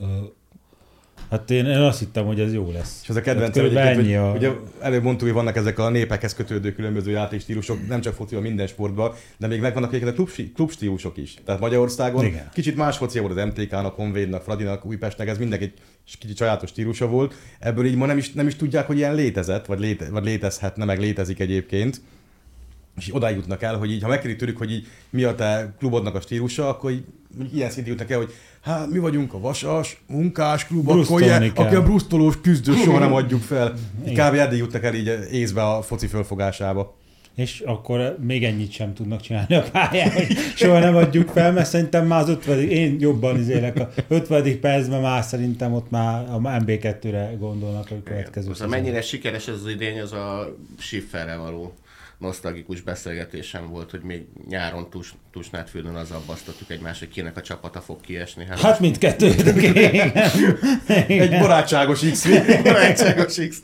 Hát 1.30 1.50
én, 1.50 1.66
én 1.66 1.76
azt 1.76 1.98
hittem, 1.98 2.24
hogy 2.24 2.40
ez 2.40 2.52
jó 2.52 2.70
lesz. 2.72 3.00
És 3.02 3.08
az 3.08 3.16
a 3.16 3.20
kedvenc, 3.20 3.54
Hát 3.54 3.64
körülbelül 3.64 4.00
ennyi 4.00 4.14
a... 4.14 4.32
ugye 4.32 4.50
előbb 4.80 5.02
mondtuk, 5.02 5.26
hogy 5.26 5.36
vannak 5.36 5.56
ezek 5.56 5.78
a 5.78 5.88
népekhez 5.88 6.34
kötődő 6.34 6.72
különböző 6.72 7.10
játékstílusok, 7.10 7.88
nem 7.88 8.00
csak 8.00 8.14
fociban, 8.14 8.42
minden 8.42 8.66
sportban, 8.66 9.12
de 9.36 9.46
még 9.46 9.60
megvannak 9.60 9.94
egyébként 9.94 10.18
a 10.18 10.22
klub, 10.22 10.52
klubstílusok 10.54 11.16
is. 11.16 11.34
Tehát 11.44 11.60
Magyarországon 11.60 12.24
Igen. 12.24 12.48
kicsit 12.52 12.76
más 12.76 12.96
focia 12.96 13.22
volt 13.22 13.38
az 13.38 13.44
MTK-nak, 13.44 13.94
Honvédnak, 13.94 14.42
Fradinak, 14.42 14.84
Újpestnek, 14.84 15.28
ez 15.28 15.38
mindenki 15.38 15.64
egy 15.64 15.72
kicsit 16.18 16.36
sajátos 16.36 16.70
stílusa 16.70 17.06
volt. 17.06 17.34
Ebből 17.58 17.84
így 17.84 17.96
ma 17.96 18.06
nem 18.06 18.18
is, 18.18 18.32
nem 18.32 18.46
is 18.46 18.56
tudják, 18.56 18.86
hogy 18.86 18.96
ilyen 18.96 19.14
létezett, 19.14 19.66
vagy, 19.66 19.78
léte, 19.78 20.10
vagy 20.10 20.24
létezhetne, 20.24 20.84
meg 20.84 21.00
létezik 21.00 21.40
egyébként. 21.40 22.00
És 22.96 23.14
odáig 23.14 23.36
jutnak 23.36 23.62
el, 23.62 23.76
hogy 23.76 23.90
így, 23.90 24.02
ha 24.02 24.08
megkérdik 24.08 24.38
tőlük, 24.38 24.56
hogy 24.56 24.72
így 24.72 24.86
mi 25.10 25.24
a 25.24 25.34
te 25.34 25.74
klubodnak 25.78 26.14
a 26.14 26.20
stílusa, 26.20 26.68
akkor 26.68 26.90
így 26.90 27.04
ilyen 27.52 27.70
szintig 27.70 27.92
jutnak 27.92 28.10
el, 28.10 28.18
hogy 28.18 28.32
hát 28.68 28.90
mi 28.90 28.98
vagyunk 28.98 29.34
a 29.34 29.40
vasas, 29.40 30.02
munkás 30.06 30.66
klub, 30.66 30.88
akkor 30.88 31.22
ilyen, 31.22 31.52
aki 31.54 31.74
a 31.74 31.82
brusztolós 31.82 32.40
küzdő 32.40 32.74
soha 32.84 32.98
nem 32.98 33.12
adjuk 33.12 33.42
fel. 33.42 33.74
Így 34.08 34.12
kb. 34.12 34.34
eddig 34.34 34.58
jutnak 34.58 34.84
el 34.84 34.94
így 34.94 35.18
észbe 35.32 35.62
a 35.62 35.82
foci 35.82 36.06
fölfogásába. 36.06 36.96
És 37.34 37.60
akkor 37.60 38.16
még 38.20 38.44
ennyit 38.44 38.72
sem 38.72 38.94
tudnak 38.94 39.20
csinálni 39.20 39.54
a 39.54 39.62
pályán, 39.72 40.12
hogy 40.12 40.26
soha 40.54 40.78
nem 40.78 40.96
adjuk 40.96 41.28
fel, 41.28 41.52
mert 41.52 41.68
szerintem 41.68 42.06
már 42.06 42.20
az 42.20 42.28
50 42.28 42.68
én 42.68 42.96
jobban 43.00 43.38
izélek 43.38 43.78
a 43.78 43.90
50 44.08 44.60
percben 44.60 45.00
már 45.00 45.24
szerintem 45.24 45.72
ott 45.72 45.90
már 45.90 46.28
a 46.30 46.40
MB2-re 46.40 47.34
gondolnak 47.38 47.90
a 47.90 47.94
következő 48.04 48.48
Most, 48.48 48.66
mennyire 48.66 49.00
sikeres 49.00 49.48
ez 49.48 49.54
az 49.54 49.70
idény, 49.70 50.00
az 50.00 50.12
a 50.12 50.56
Schifferrel 50.78 51.38
való 51.38 51.74
nosztalgikus 52.18 52.80
beszélgetésem 52.80 53.68
volt, 53.70 53.90
hogy 53.90 54.02
még 54.02 54.26
nyáron 54.48 54.90
tus, 54.90 55.14
Tusnádfürdőn 55.32 55.94
az 55.94 56.10
abbasztottuk 56.10 56.70
egymást, 56.70 56.98
hogy 56.98 57.08
kinek 57.08 57.36
a 57.36 57.40
csapata 57.40 57.80
fog 57.80 58.00
kiesni. 58.00 58.46
Hát 58.62 58.80
mindkettő. 58.80 59.26
Igen. 59.56 60.12
Egy 60.96 61.38
barátságos 61.38 62.00
x 62.10 62.26
Barátságos 62.62 63.34
X. 63.48 63.60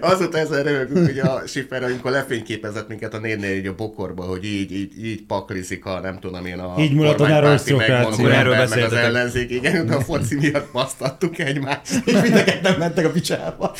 Azóta 0.00 0.38
ezen 0.38 0.62
röhögünk, 0.62 1.06
hogy 1.06 1.18
a 1.18 1.42
Schiffer, 1.46 1.82
amikor 1.82 2.10
lefényképezett 2.10 2.88
minket 2.88 3.14
a 3.14 3.18
nénnél 3.18 3.56
így 3.56 3.66
a 3.66 3.74
bokorba, 3.74 4.24
hogy 4.24 4.44
így, 4.44 4.72
így, 4.72 5.04
így 5.04 5.22
paklizik 5.22 5.84
a 5.84 6.00
nem 6.00 6.18
tudom 6.20 6.46
én 6.46 6.58
a 6.58 6.74
Így 6.78 6.94
mulat 6.94 7.20
a 7.20 7.26
Erről 7.26 8.56
meg 8.56 8.82
az 8.82 8.92
ellenzék, 8.92 9.50
igen, 9.50 9.88
a 9.88 10.00
foci 10.00 10.34
miatt 10.34 10.72
basztattuk 10.72 11.38
egymást. 11.38 11.92
És 12.04 12.12
mindeket 12.12 12.62
nem 12.62 12.78
mentek 12.78 13.04
a 13.04 13.10
picsába. 13.10 13.74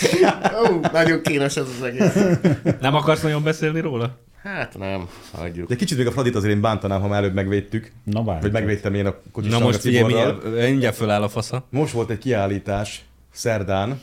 Ó, 0.71 0.81
nagyon 0.93 1.23
kínos 1.23 1.57
ez 1.57 1.67
az 1.79 1.87
egész. 1.87 2.25
Nem 2.81 2.95
akarsz 2.95 3.23
nagyon 3.23 3.43
beszélni 3.43 3.81
róla? 3.81 3.96
Hát 4.43 4.79
nem, 4.79 5.09
hagyjuk. 5.33 5.69
De 5.69 5.77
kicsit 5.77 5.99
még 5.99 6.07
a 6.07 6.11
Fradit 6.11 6.35
azért 6.35 6.55
én 6.55 6.61
bántanám, 6.61 7.01
ha 7.01 7.09
már 7.09 7.23
előbb 7.23 7.35
megvédtük. 7.35 7.93
Na 8.05 8.23
bár. 8.23 8.41
Vagy 8.41 8.53
megvédtem 8.53 8.95
én 8.95 9.07
a 9.07 9.17
kocsis 9.33 9.51
Na 9.51 9.59
most 9.59 9.85
ugye 9.85 10.05
mindjárt, 10.05 10.45
mindjárt 10.45 10.97
föláll 10.97 11.23
a 11.23 11.29
fasza. 11.29 11.67
Most 11.71 11.93
volt 11.93 12.11
egy 12.11 12.19
kiállítás 12.19 13.05
szerdán, 13.33 14.01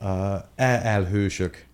a 0.00 0.44
EL 0.54 1.04
Hősök 1.04 1.64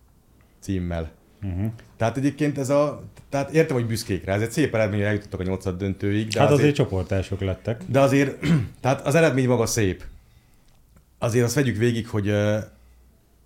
címmel. 0.61 1.11
Uh-huh. 1.43 1.73
Tehát 1.97 2.17
egyébként 2.17 2.59
ez 2.59 2.69
a, 2.71 3.03
tehát 3.29 3.51
értem, 3.51 3.77
hogy 3.77 3.87
büszkék 3.87 4.25
rá, 4.25 4.35
ez 4.35 4.43
egy 4.43 4.51
szép 4.51 4.75
eredmény, 4.75 4.99
hogy 4.99 5.09
eljutottak 5.09 5.41
a 5.41 5.43
nyolcad 5.43 5.79
döntőig, 5.79 6.29
de 6.29 6.39
Hát 6.39 6.49
azért 6.49 6.61
azért, 6.63 6.77
csoportások 6.77 7.41
lettek. 7.41 7.83
de 7.87 8.01
azért, 8.01 8.47
tehát 8.81 9.07
az 9.07 9.15
eredmény 9.15 9.49
maga 9.49 9.67
szép. 9.67 10.05
Azért 11.19 11.45
azt 11.45 11.55
vegyük 11.55 11.77
végig, 11.77 12.09
hogy 12.09 12.33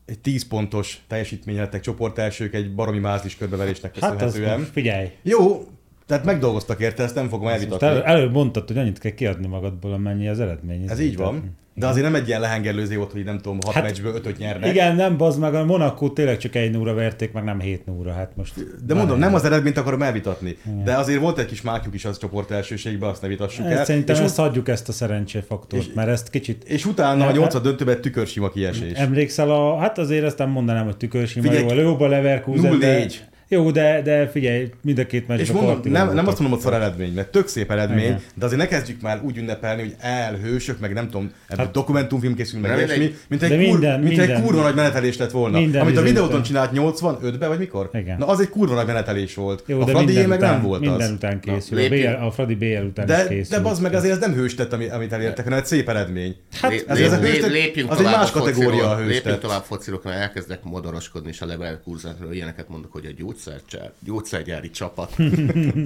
egy 0.08 0.18
10 0.18 0.46
pontos 0.46 1.00
teljesítmény 1.06 1.56
lettek 1.56 1.80
csoportelsők 1.80 2.54
egy 2.54 2.74
baromi 2.74 2.98
mázlis 2.98 3.36
körbeverésnek 3.36 3.98
Hát 3.98 4.22
az 4.22 4.32
köszönhetően. 4.32 4.68
figyelj. 4.72 5.08
Jó, 5.22 5.66
tehát 6.08 6.24
megdolgoztak 6.24 6.80
érte, 6.80 7.02
ezt 7.02 7.14
nem 7.14 7.28
fogom 7.28 7.44
Most 7.48 7.54
elvitatni. 7.54 7.86
elő, 7.86 8.02
előbb 8.02 8.32
mondtad, 8.32 8.66
hogy 8.66 8.78
annyit 8.78 8.98
kell 8.98 9.12
kiadni 9.12 9.46
magadból, 9.46 9.92
amennyi 9.92 10.28
az 10.28 10.40
eredmény. 10.40 10.84
Ez 10.88 11.00
így 11.00 11.16
van. 11.16 11.56
De 11.74 11.86
azért 11.86 12.04
nem 12.04 12.14
egy 12.14 12.28
ilyen 12.28 12.40
lehengerlőző 12.40 12.96
volt, 12.96 13.12
hogy 13.12 13.24
nem 13.24 13.36
tudom, 13.38 13.58
hat 13.64 13.74
Hát, 13.74 13.82
meccsből 13.82 14.14
ötöt 14.14 14.38
nyernek. 14.38 14.70
Igen, 14.70 14.96
nem, 14.96 15.16
bazd 15.16 15.40
meg, 15.40 15.54
a 15.54 15.64
Monaco 15.64 16.08
tényleg 16.10 16.36
csak 16.36 16.54
egy 16.54 16.76
óra 16.76 16.94
verték, 16.94 17.32
meg 17.32 17.44
nem 17.44 17.60
hét 17.60 17.82
óra, 17.98 18.12
hát 18.12 18.30
most... 18.36 18.54
De 18.86 18.94
mondom, 18.94 19.18
nem 19.18 19.34
az 19.34 19.44
eredményt 19.44 19.76
akarom 19.76 20.02
elvitatni. 20.02 20.56
De 20.84 20.94
azért 20.96 21.20
volt 21.20 21.38
egy 21.38 21.46
kis 21.46 21.62
mákjuk 21.62 21.94
is 21.94 22.04
az 22.04 22.18
csoport 22.18 22.50
elsőségben, 22.50 23.08
azt 23.08 23.22
ne 23.22 23.28
vitassuk 23.28 23.66
el. 23.66 23.72
Ezt 23.72 23.84
Szerintem 23.84 24.14
és, 24.16 24.20
ezt 24.22 24.36
hagyjuk 24.36 24.68
ezt 24.68 24.88
a 24.88 24.92
szerencséfaktort, 24.92 25.82
és- 25.82 25.92
mert 25.94 26.08
ezt 26.08 26.30
kicsit... 26.30 26.64
és 26.64 26.86
utána 26.86 27.26
a 27.26 27.30
nyolcad 27.32 27.62
döntőben 27.62 28.00
tükörsima 28.00 28.48
kiesés. 28.48 28.98
Emlékszel 28.98 29.50
a... 29.50 29.78
Hát 29.78 29.98
azért 29.98 30.24
ezt 30.24 30.38
nem 30.38 30.50
mondanám, 30.50 30.84
hogy 30.84 30.96
tükörsima 30.96 31.50
Figyelj, 31.50 31.80
jó, 31.80 32.00
a 32.00 32.06
Leverkusen, 32.08 32.78
de... 32.78 33.06
0-4. 33.48 33.50
Jó, 33.50 33.70
de, 33.70 34.02
de 34.02 34.28
figyelj, 34.28 34.70
mind 34.82 34.98
a 34.98 35.06
két 35.06 35.28
meccsben 35.28 35.46
És 35.46 35.52
mondom, 35.52 35.92
nem, 35.92 36.14
nem 36.14 36.26
azt 36.26 36.38
mondom, 36.38 36.58
hogy 36.58 36.66
szar 36.66 36.74
eredmény, 36.74 37.12
mert 37.12 37.28
tök 37.28 37.48
szép 37.48 37.70
eredmény, 37.70 38.04
Igen. 38.04 38.20
de 38.34 38.44
azért 38.44 38.60
ne 38.60 38.66
kezdjük 38.66 39.00
már 39.00 39.20
úgy 39.22 39.36
ünnepelni, 39.36 39.82
hogy 39.82 39.94
elhősök, 39.98 40.80
meg 40.80 40.92
nem 40.92 41.04
tudom, 41.04 41.30
ebből 41.48 41.64
Hát- 41.64 41.74
dokumentumfilm 41.74 42.34
készül, 42.34 42.60
meg 42.60 42.76
ilyesmi, 42.76 43.14
mint 43.28 43.42
egy, 43.42 43.48
De 43.48 43.56
kur, 43.56 43.64
minden- 43.66 44.00
mint 44.00 44.16
minden- 44.16 44.36
egy 44.36 44.42
kurva 44.42 44.62
nagy 44.62 44.74
menetelés 44.74 45.16
lett 45.16 45.30
volna. 45.30 45.58
minden 45.58 45.80
Amit 45.80 45.96
a 45.96 46.00
izé 46.00 46.08
videóton 46.08 46.42
csinált 46.42 46.70
85-ben, 46.72 47.48
vagy 47.48 47.58
mikor? 47.58 47.90
Igen. 47.92 48.18
Na 48.18 48.26
az 48.26 48.40
egy 48.40 48.48
kurva 48.48 48.74
nagy 48.74 48.86
menetelés 48.86 49.34
volt. 49.34 49.62
Jó, 49.66 49.80
a 49.80 49.84
minden 49.84 50.28
meg 50.28 50.38
után, 50.38 50.52
nem 50.52 50.62
volt 50.62 50.80
minden 50.80 51.00
az. 51.00 51.10
után 51.10 51.40
készül. 51.40 51.78
Na, 51.78 51.84
a, 51.84 51.88
BL, 51.88 52.24
a 52.24 52.30
Fradi 52.30 52.54
BL 52.54 52.82
után 52.84 53.06
De, 53.06 53.22
is 53.22 53.28
készül. 53.28 53.56
de 53.56 53.62
bazd 53.62 53.82
meg 53.82 53.94
azért 53.94 54.12
ez 54.14 54.20
nem 54.20 54.32
hőstett, 54.34 54.72
ami- 54.72 54.88
amit 54.88 55.12
elértek, 55.12 55.44
hanem 55.44 55.58
egy 55.58 55.66
szép 55.66 55.88
eredmény. 55.88 56.36
Hát, 56.60 56.72
ez- 56.86 56.98
ez 56.98 57.12
a 57.12 57.20
lé- 57.20 57.30
hőstett- 57.30 57.50
lépjünk 57.50 57.90
az 57.90 57.98
egy 57.98 58.04
más 58.04 58.28
a 58.28 58.32
kategória 58.38 58.90
a 58.90 58.96
hőstett. 58.96 59.14
Lépjünk 59.14 59.38
tovább 59.40 59.62
fociról, 59.62 60.00
mert 60.04 60.16
elkezdek 60.20 60.62
modoroskodni, 60.62 61.28
és 61.28 61.40
a 61.40 61.46
Leverkusenről 61.46 62.32
ilyeneket 62.32 62.68
mondok, 62.68 62.92
hogy 62.92 63.04
a 63.06 63.10
gyógyszercsár, 63.38 63.90
gyógyszergyári 64.04 64.70
csapat. 64.70 65.16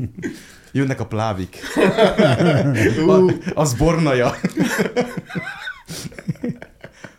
Jönnek 0.73 1.01
a 1.01 1.07
plávik. 1.07 1.59
a, 3.09 3.33
az 3.55 3.75
bornaja. 3.75 4.35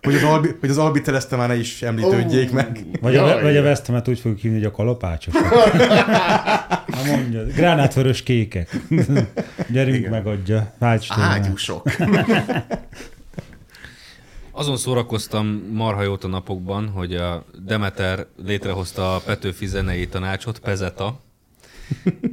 Hogy 0.02 0.16
az, 0.16 0.24
Albi, 0.24 0.50
hogy 0.60 0.70
az 0.70 0.78
Albiteleszte 0.78 1.36
már 1.36 1.48
ne 1.48 1.56
is 1.56 1.82
említődjék 1.82 2.50
Ó. 2.52 2.54
meg. 2.54 2.86
Vagy 3.02 3.16
a, 3.16 3.42
vagy 3.42 3.58
a 3.58 3.62
Westemet 3.62 4.08
úgy 4.08 4.20
fogjuk 4.20 4.40
hívni, 4.40 4.58
hogy 4.58 4.68
a 4.68 4.72
kalapácsok. 4.72 5.34
Na 6.88 7.04
mondja, 7.06 7.44
gránátvörös 7.44 8.24
kékek. 8.24 8.78
Gyerünk 9.70 9.98
Igen. 9.98 10.12
megadja. 10.12 10.74
Ágyúsok. 11.10 11.90
Azon 14.56 14.78
szórakoztam 14.78 15.64
marha 15.72 16.02
jót 16.02 16.24
a 16.24 16.28
napokban, 16.28 16.88
hogy 16.90 17.16
a 17.16 17.46
Demeter 17.66 18.26
létrehozta 18.46 19.16
a 19.16 19.22
Petőfi 19.26 19.66
zenei 19.66 20.08
tanácsot, 20.08 20.60
Pezeta, 20.60 21.20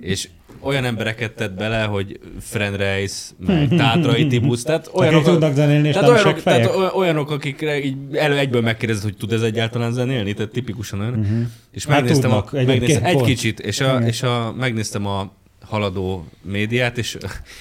és 0.01 0.29
olyan 0.61 0.85
embereket 0.85 1.33
tett 1.33 1.53
bele, 1.55 1.85
hogy 1.85 2.21
Fren 2.41 2.77
Reis, 2.77 3.13
meg 3.47 3.69
Tátrai 3.69 4.27
Tibusz, 4.27 4.63
tehát 4.63 4.91
olyanok, 4.95 5.25
tudnak 5.25 5.55
zenélni, 5.55 5.89
és 5.89 5.95
tehát 5.95 6.09
nem 6.09 6.19
olyanok, 6.19 6.43
tehát 6.43 6.75
oly- 6.77 6.93
olyanok, 6.95 7.31
akikre 7.31 7.85
így 7.85 7.97
elő 8.13 8.39
egyből 8.39 8.61
megkérdezed, 8.61 9.03
hogy 9.03 9.17
tud 9.17 9.33
ez 9.33 9.43
egyáltalán 9.43 9.93
zenélni, 9.93 10.33
tehát 10.33 10.51
tipikusan 10.53 11.01
olyan. 11.01 11.19
Uh-huh. 11.19 11.39
És 11.71 11.85
Hát 11.85 12.01
megnéztem, 12.01 12.31
tudnak, 12.31 12.53
a, 12.53 12.57
megnéztem 12.63 13.05
egy 13.05 13.23
kicsit, 13.23 13.61
és, 13.61 13.81
a, 13.81 13.99
és 13.99 14.23
a, 14.23 14.55
megnéztem 14.59 15.07
a 15.07 15.33
haladó 15.71 16.27
médiát, 16.43 16.99
és 16.99 17.17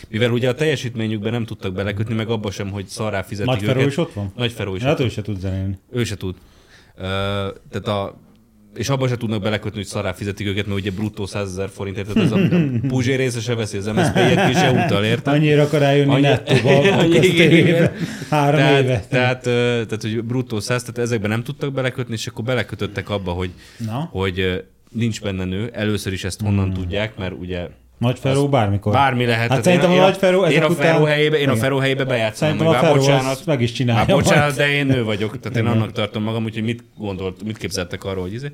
mivel 0.10 0.32
ugye 0.32 0.50
a 0.50 0.54
teljesítményükben 0.54 1.32
nem 1.32 1.46
tudtak 1.46 1.74
belekötni, 1.74 2.14
meg 2.16 2.30
abba 2.30 2.52
sem, 2.52 2.70
hogy 2.70 2.86
szarrá 2.88 3.22
fizetik 3.22 3.52
Nagy 3.52 3.64
őket. 3.64 3.86
is 3.86 3.98
ott 3.98 4.14
van? 4.14 4.32
Nagy 4.36 4.52
Feró 4.52 4.76
is 4.76 4.82
Hát 4.84 5.00
ő 5.00 5.10
se 5.10 5.22
tud 5.22 5.40
zenélni. 5.40 5.80
Ő 5.92 6.04
se 6.04 6.16
tud. 6.16 6.36
Ö, 6.98 7.04
tehát 7.72 7.88
a, 7.88 8.20
és 8.76 8.90
abba 8.90 9.08
se 9.08 9.18
tudnak 9.18 9.42
belekötni, 9.42 9.78
hogy 9.78 9.86
szará 9.88 10.12
fizetik 10.12 10.48
őket, 10.48 10.66
mert 10.68 10.80
ugye 10.80 10.92
bruttó 10.92 11.26
100 11.26 11.50
ezer 11.50 11.70
forintért, 11.70 12.14
tehát 12.14 12.24
ez 12.24 12.32
a, 12.32 12.56
a 12.56 12.88
Puzsé 12.88 13.16
része 13.16 13.40
se 13.40 13.56
veszi, 13.56 13.78
az 13.78 13.86
MSZP-jét 13.86 14.46
ki 14.46 14.54
se 14.54 14.72
utal, 14.86 15.04
érted? 15.04 15.34
Annyira 15.34 15.62
akar 15.62 15.80
rájönni 15.80 16.12
Annyi- 16.12 16.22
nettóba. 16.22 16.70
Három 18.30 18.60
tehát, 18.60 18.84
éve. 18.84 19.06
Tehát, 19.10 19.42
tehát, 19.42 20.02
hogy 20.02 20.24
bruttó 20.24 20.60
100, 20.60 20.82
tehát 20.82 20.98
ezekben 20.98 21.30
nem 21.30 21.44
tudtak 21.44 21.74
belekötni, 21.74 22.14
és 22.14 22.28
akkor 22.28 22.44
belekötöttek 22.44 23.10
abba, 23.10 23.32
hogy, 23.32 23.50
Na, 23.78 24.08
hogy 24.12 24.64
nincs 24.92 25.22
benne 25.22 25.46
nő. 25.46 25.70
Először 25.74 26.14
is 26.14 26.24
ezt 26.24 26.42
honnan 26.42 26.74
tudják, 26.74 27.18
mert 27.18 27.34
ugye 27.40 27.68
Nagy 28.00 28.20
Feró 28.20 28.50
bármikor. 28.50 28.92
bármi 28.94 29.26
lehet. 29.26 29.40
Hát 29.40 29.48
Tehát 29.48 29.64
szerintem 29.64 29.92
én 29.92 30.00
a 30.00 30.02
Nagy 30.02 30.18
Feró 30.18 30.46
én 30.46 30.64
a 30.64 30.70
Feró 30.70 31.04
helyébe, 31.04 31.38
én 31.40 31.50
a. 31.50 31.56
Feró 31.56 31.78
helyébe 31.78 32.04
bejátszom. 32.06 32.48
Szerintem 32.48 32.68
a 32.68 32.74
Feró 32.74 33.04
azt 33.30 33.46
meg 33.46 33.62
is 33.62 33.72
csinálja 33.72 34.00
Hát, 34.00 34.10
bocsánat, 34.10 34.56
de 34.56 34.68
én 34.70 34.86
nő 34.86 35.04
vagyok, 35.04 35.40
tehát 35.40 35.58
én 35.58 35.64
Igen. 35.64 35.76
annak 35.76 35.92
tartom 35.92 36.24
magam, 36.24 36.44
úgyhogy 36.44 36.64
mit 36.64 36.84
gondolt, 36.98 37.44
mit 37.44 37.58
képzeltek 37.58 38.04
arról, 38.04 38.22
hogy 38.22 38.34
izé, 38.34 38.52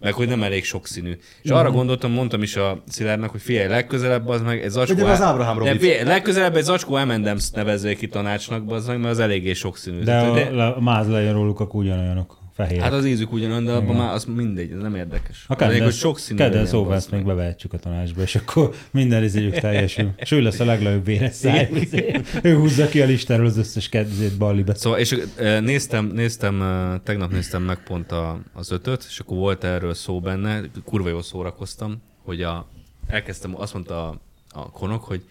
meg 0.00 0.12
hogy 0.12 0.28
nem 0.28 0.42
elég 0.42 0.64
sokszínű. 0.64 1.18
És 1.42 1.50
arra 1.50 1.70
gondoltam, 1.70 2.10
mondtam 2.12 2.42
is 2.42 2.56
a 2.56 2.82
Szilárdnak, 2.88 3.30
hogy 3.30 3.40
figyelj, 3.42 3.68
legközelebb 3.68 4.28
az 4.28 4.42
meg 4.42 4.62
egy 4.62 4.70
zacskó... 4.70 4.94
Ugye 5.02 5.10
az 5.10 5.20
Abraham 5.20 5.62
de 5.62 5.78
figyelj, 5.78 6.04
legközelebb 6.04 6.56
egy 6.56 6.64
zacskó 6.64 6.96
M&M's 6.96 7.44
nevezzék 7.54 7.98
ki 7.98 8.08
tanácsnak, 8.08 8.70
az 8.70 8.86
meg, 8.86 8.98
mert 8.98 9.10
az 9.10 9.18
eléggé 9.18 9.52
sokszínű. 9.52 10.02
De 10.02 10.18
a, 10.18 10.34
le- 10.34 10.66
a 10.66 10.80
máz 10.80 11.08
lejön 11.08 11.32
róluk, 11.32 11.60
akkor 11.60 11.80
ugyanolyanok. 11.82 12.40
Fehérek. 12.62 12.84
Hát 12.84 12.92
az 12.92 13.04
ízük 13.04 13.32
ugyanolyan, 13.32 13.64
de 13.64 13.72
abban 13.72 13.96
már 13.96 14.14
az 14.14 14.24
mindegy, 14.24 14.70
ez 14.70 14.78
nem 14.80 14.94
érdekes. 14.94 15.44
A 15.48 15.56
kedden, 15.56 15.82
hogy 15.82 15.92
sokszínű 15.92 16.38
kedden 16.38 16.54
legyen, 16.54 16.70
szóval 16.70 16.88
bazd 16.88 16.98
ezt 16.98 17.10
még 17.10 17.24
bevehetjük 17.24 17.72
a 17.72 17.78
tanácsba, 17.78 18.22
és 18.22 18.34
akkor 18.34 18.74
minden 18.90 19.22
izéjük 19.22 19.58
teljesül. 19.58 20.10
És 20.16 20.30
ő 20.30 20.40
lesz 20.40 20.60
a 20.60 20.64
legnagyobb 20.64 21.04
véres 21.04 21.34
száj. 21.34 21.70
ő 22.42 22.56
húzza 22.56 22.86
ki 22.86 23.00
a 23.00 23.06
listáról 23.06 23.46
az 23.46 23.56
összes 23.56 23.88
kedvét 23.88 24.38
Ballibe. 24.38 24.74
Szóval, 24.74 24.98
és 24.98 25.18
néztem, 25.60 26.06
néztem, 26.06 26.62
tegnap 27.04 27.30
néztem 27.32 27.62
meg 27.62 27.82
pont 27.82 28.12
a, 28.12 28.40
az 28.52 28.70
ötöt, 28.70 29.06
és 29.08 29.18
akkor 29.18 29.36
volt 29.36 29.64
erről 29.64 29.94
szó 29.94 30.20
benne, 30.20 30.60
kurva 30.84 31.08
jól 31.08 31.22
szórakoztam, 31.22 32.02
hogy 32.24 32.42
a, 32.42 32.68
elkezdtem, 33.06 33.60
azt 33.60 33.72
mondta 33.72 34.08
a, 34.08 34.20
a 34.52 34.70
konok, 34.70 35.04
hogy 35.04 35.22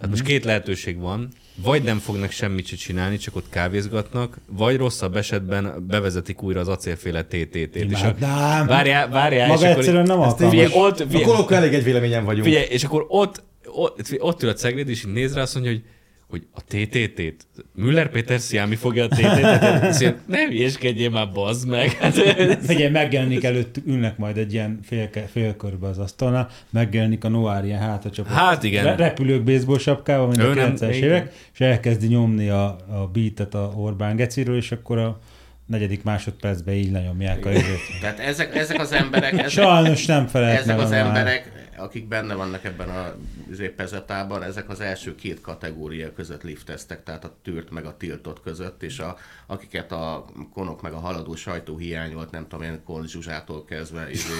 hát 0.00 0.10
most 0.10 0.22
két 0.22 0.44
lehetőség 0.44 0.98
van, 0.98 1.28
vagy 1.62 1.82
nem 1.82 1.98
fognak 1.98 2.30
semmit 2.30 2.66
se 2.66 2.76
csinálni, 2.76 3.16
csak 3.16 3.36
ott 3.36 3.48
kávézgatnak, 3.50 4.38
vagy 4.46 4.76
rosszabb 4.76 5.16
esetben 5.16 5.84
bevezetik 5.86 6.42
újra 6.42 6.60
az 6.60 6.68
acélféle 6.68 7.24
TTT-t. 7.24 7.76
Imádnám. 7.76 8.66
várjál, 8.66 9.08
várjál, 9.08 9.46
Maga 9.46 9.60
és 9.60 9.66
akkor, 9.66 9.78
egyszerűen 9.78 10.06
nem 10.06 10.20
alkalmas. 10.20 10.50
figyelj, 10.50 10.72
ott, 10.74 10.96
figyelj, 10.96 11.24
kolokkal 11.24 11.56
elég 11.56 11.74
egy 11.74 11.84
véleményen 11.84 12.24
vagyunk. 12.24 12.44
Figyelj, 12.44 12.66
és 12.68 12.84
akkor 12.84 13.04
ott, 13.08 13.42
ott, 13.66 14.16
ott 14.18 14.42
ül 14.42 14.48
a 14.48 14.52
Cegléd, 14.52 14.88
és 14.88 15.04
így 15.04 15.12
néz 15.12 15.34
rá, 15.34 15.42
azt 15.42 15.54
mondja, 15.54 15.72
hogy 15.72 15.82
hogy 16.28 16.46
a 16.54 16.60
TTT-t, 16.64 17.46
Müller 17.74 18.10
Péter 18.10 18.40
Sziámi 18.40 18.74
fogja 18.74 19.04
a 19.04 19.08
TTT-t, 19.08 19.62
Azt 19.62 19.82
mondja, 19.82 20.14
ne 20.26 20.46
hülyéskedjél 20.46 21.10
már, 21.10 21.32
bazd 21.32 21.68
meg. 21.68 21.92
Hát, 21.92 22.14
Figyelj, 22.62 22.90
megjelenik 22.90 23.44
előtt, 23.44 23.76
ülnek 23.86 24.16
majd 24.18 24.36
egy 24.36 24.52
ilyen 24.52 24.78
félke, 24.82 25.20
félkörbe 25.20 25.86
az 25.86 25.98
asztalnál, 25.98 26.48
megjelenik 26.70 27.24
a 27.24 27.28
Noir 27.28 27.64
ilyen 27.64 27.80
hátacsapott. 27.80 28.32
Hát 28.32 28.62
igen. 28.62 28.84
Re- 28.84 28.96
repülők 28.96 29.42
baseball 29.42 29.78
sapkával, 29.78 30.26
mint 30.26 30.38
a 30.42 30.54
nem- 30.54 30.74
90-es 30.74 30.80
igen. 30.80 31.08
évek, 31.08 31.32
és 31.52 31.60
elkezdi 31.60 32.06
nyomni 32.06 32.48
a, 32.48 32.64
a 32.88 33.10
beatet 33.12 33.54
a 33.54 33.72
Orbán 33.76 34.16
geciről, 34.16 34.56
és 34.56 34.72
akkor 34.72 34.98
a 34.98 35.18
negyedik 35.66 36.02
másodpercben 36.02 36.74
így 36.74 36.90
lenyomják 36.90 37.46
a 37.46 37.50
jövőt. 37.50 37.80
Tehát 38.00 38.18
ezek, 38.18 38.56
ezek 38.56 38.80
az 38.80 38.92
emberek, 38.92 39.32
ezek, 39.38 39.48
Sajnos 39.48 40.06
nem 40.06 40.26
felelt 40.26 40.58
ezek 40.60 40.78
az 40.78 40.92
emberek, 40.92 41.67
akik 41.78 42.08
benne 42.08 42.34
vannak 42.34 42.64
ebben 42.64 42.88
a 42.88 43.14
épezetában, 43.60 44.42
ezek 44.42 44.68
az 44.68 44.80
első 44.80 45.14
két 45.14 45.40
kategória 45.40 46.12
között 46.12 46.42
lifteztek, 46.42 47.02
tehát 47.02 47.24
a 47.24 47.36
tűrt 47.42 47.70
meg 47.70 47.84
a 47.84 47.96
tiltott 47.96 48.42
között, 48.42 48.82
és 48.82 48.98
a, 48.98 49.16
akiket 49.46 49.92
a 49.92 50.24
konok 50.52 50.82
meg 50.82 50.92
a 50.92 50.98
haladó 50.98 51.34
sajtó 51.34 51.76
hiány 51.76 52.14
volt, 52.14 52.30
nem 52.30 52.48
tudom 52.48 52.64
én, 52.64 52.82
Kon 52.84 53.06
Zsuzsától 53.06 53.64
kezdve, 53.64 54.10
izé, 54.10 54.32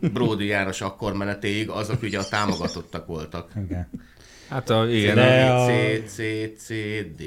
Bródi 0.12 0.46
János 0.46 0.80
akkor 0.80 1.12
menetéig, 1.12 1.68
azok 1.68 2.02
ugye 2.02 2.18
a 2.18 2.28
támogatottak 2.28 3.06
voltak. 3.06 3.50
Igen. 3.64 3.88
Hát 4.48 4.70
a, 4.70 4.88
igen, 4.88 5.14
De 5.14 5.44
a, 5.44 5.64
a- 5.64 5.66
C, 5.68 5.70
C, 6.06 6.16
C, 6.58 6.68
D. 7.16 7.22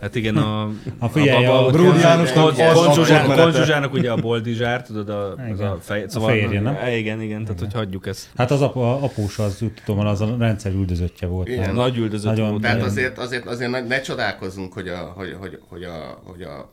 hát 0.00 0.14
igen, 0.14 0.36
a... 0.36 0.70
A 0.98 1.08
figyelj, 1.08 1.44
a 1.44 1.50
baba- 1.50 1.72
Bródi 1.72 1.98
Jánosnak 1.98 2.44
Kon- 2.44 2.50
az 2.60 2.72
Kon 2.74 2.84
akkor 2.86 2.94
Zsuzsá- 2.94 3.22
menete. 3.26 3.42
Kon 3.42 3.52
Zsuzsának 3.52 3.92
ugye 3.92 4.10
a 4.10 4.16
boldizsár, 4.16 4.82
tudod, 4.82 5.08
a, 5.08 5.30
az 5.32 5.38
Igen. 5.48 5.66
a, 5.70 5.76
fej, 5.80 6.04
A 6.14 6.20
férje, 6.20 6.60
nem? 6.60 6.76
Igen, 6.96 7.20
igen, 7.22 7.44
tehát 7.44 7.58
hogy 7.60 7.72
hagyjuk 7.72 8.06
ezt. 8.06 8.28
Hát 8.36 8.50
az 8.50 8.62
apa, 8.62 9.02
após 9.02 9.38
az, 9.38 9.62
úgy 9.62 9.72
tudom, 9.84 10.06
az 10.06 10.20
a 10.20 10.36
rendszer 10.38 10.72
üldözöttje 10.72 11.26
volt. 11.28 11.48
Igen. 11.48 11.74
Nagy 11.74 11.96
üldözött 11.96 12.30
Nagyon- 12.30 12.50
volt. 12.50 12.62
Tehát 12.62 12.76
Igen. 12.76 12.88
azért, 12.88 13.18
azért, 13.18 13.46
azért 13.46 13.70
ne, 13.70 13.80
ne 13.80 14.00
csodálkozzunk, 14.00 14.72
hogy 14.72 14.88
a, 14.88 14.98
hogy, 15.16 15.36
hogy, 15.38 15.58
hogy 15.68 15.82
a, 15.82 16.20
hogy 16.24 16.42
a 16.42 16.70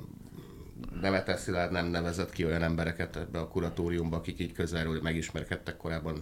Nevetes 1.01 1.39
Szilárd 1.39 1.71
nem 1.71 1.85
nevezett 1.87 2.31
ki 2.31 2.45
olyan 2.45 2.63
embereket 2.63 3.15
ebbe 3.15 3.39
a 3.39 3.47
kuratóriumba, 3.47 4.17
akik 4.17 4.39
így 4.39 4.51
közelről 4.53 4.99
megismerkedtek 5.03 5.77
korábban. 5.77 6.15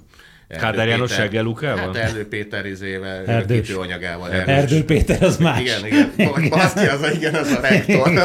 Kádár 0.59 0.87
János 0.87 1.09
Péter- 1.09 1.25
Seggel 1.25 1.43
Lukával? 1.43 1.85
Hát 1.93 1.95
Erdő 1.95 2.27
Péter 2.27 2.65
izével, 2.65 3.25
Erdős. 3.25 3.69
anyagával. 3.69 4.31
Erdő 4.31 4.85
Péter 4.85 5.23
az 5.23 5.37
más. 5.37 5.59
Igen, 5.59 5.85
igen. 5.85 6.11
Vagy 6.33 6.49
baszki, 6.49 6.85
az 6.85 7.01
a, 7.01 7.11
igen, 7.11 7.33
az 7.35 7.51
a 7.51 7.59
rektor. 7.61 8.11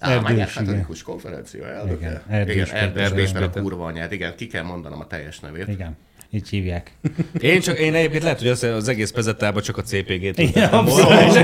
Erdős, 0.00 0.28
Erdős, 0.30 0.52
katolikus 0.54 1.02
konferencia 1.02 1.66
elnöke. 1.66 1.96
Igen, 1.96 2.22
Igen, 2.26 2.38
Erdős 2.38 2.54
igen 2.54 2.64
Péter. 2.66 2.82
Erdős 2.86 3.02
Erdős 3.04 3.26
Péter 3.26 3.42
a 3.42 3.46
Péter. 3.46 3.62
kurva 3.62 3.84
anyát. 3.84 4.12
Igen, 4.12 4.34
ki 4.36 4.46
kell 4.46 4.62
mondanom 4.62 5.00
a 5.00 5.06
teljes 5.06 5.38
nevét. 5.40 5.68
Igen, 5.68 5.96
így 6.30 6.48
hívják. 6.48 6.92
Én 7.40 7.60
csak, 7.60 7.78
én 7.78 7.94
egyébként 7.94 8.22
lehet, 8.22 8.38
hogy 8.38 8.48
az, 8.48 8.62
az 8.62 8.88
egész 8.88 9.10
pezettában 9.10 9.62
csak 9.62 9.76
a 9.76 9.82
CPG-t 9.82 10.38
Igen, 10.38 10.68
abszolút. 10.68 11.36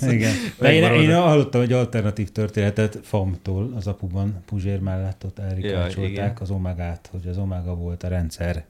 Igen. 0.00 0.34
De 0.58 0.72
én, 0.72 0.92
én 0.92 1.14
hallottam 1.14 1.60
egy 1.60 1.72
alternatív 1.72 2.28
történetet 2.28 2.98
FAM-tól 3.02 3.72
az 3.76 3.86
apuban, 3.86 4.42
Puzsér 4.46 4.78
mellett 4.78 5.24
ott 5.24 5.38
elrikácsolták 5.38 6.10
igen. 6.10 6.36
az 6.40 6.50
Omegát, 6.50 7.08
hogy 7.12 7.26
az 7.30 7.38
Omega 7.38 7.74
volt 7.74 8.02
a 8.02 8.08
rendszer 8.08 8.64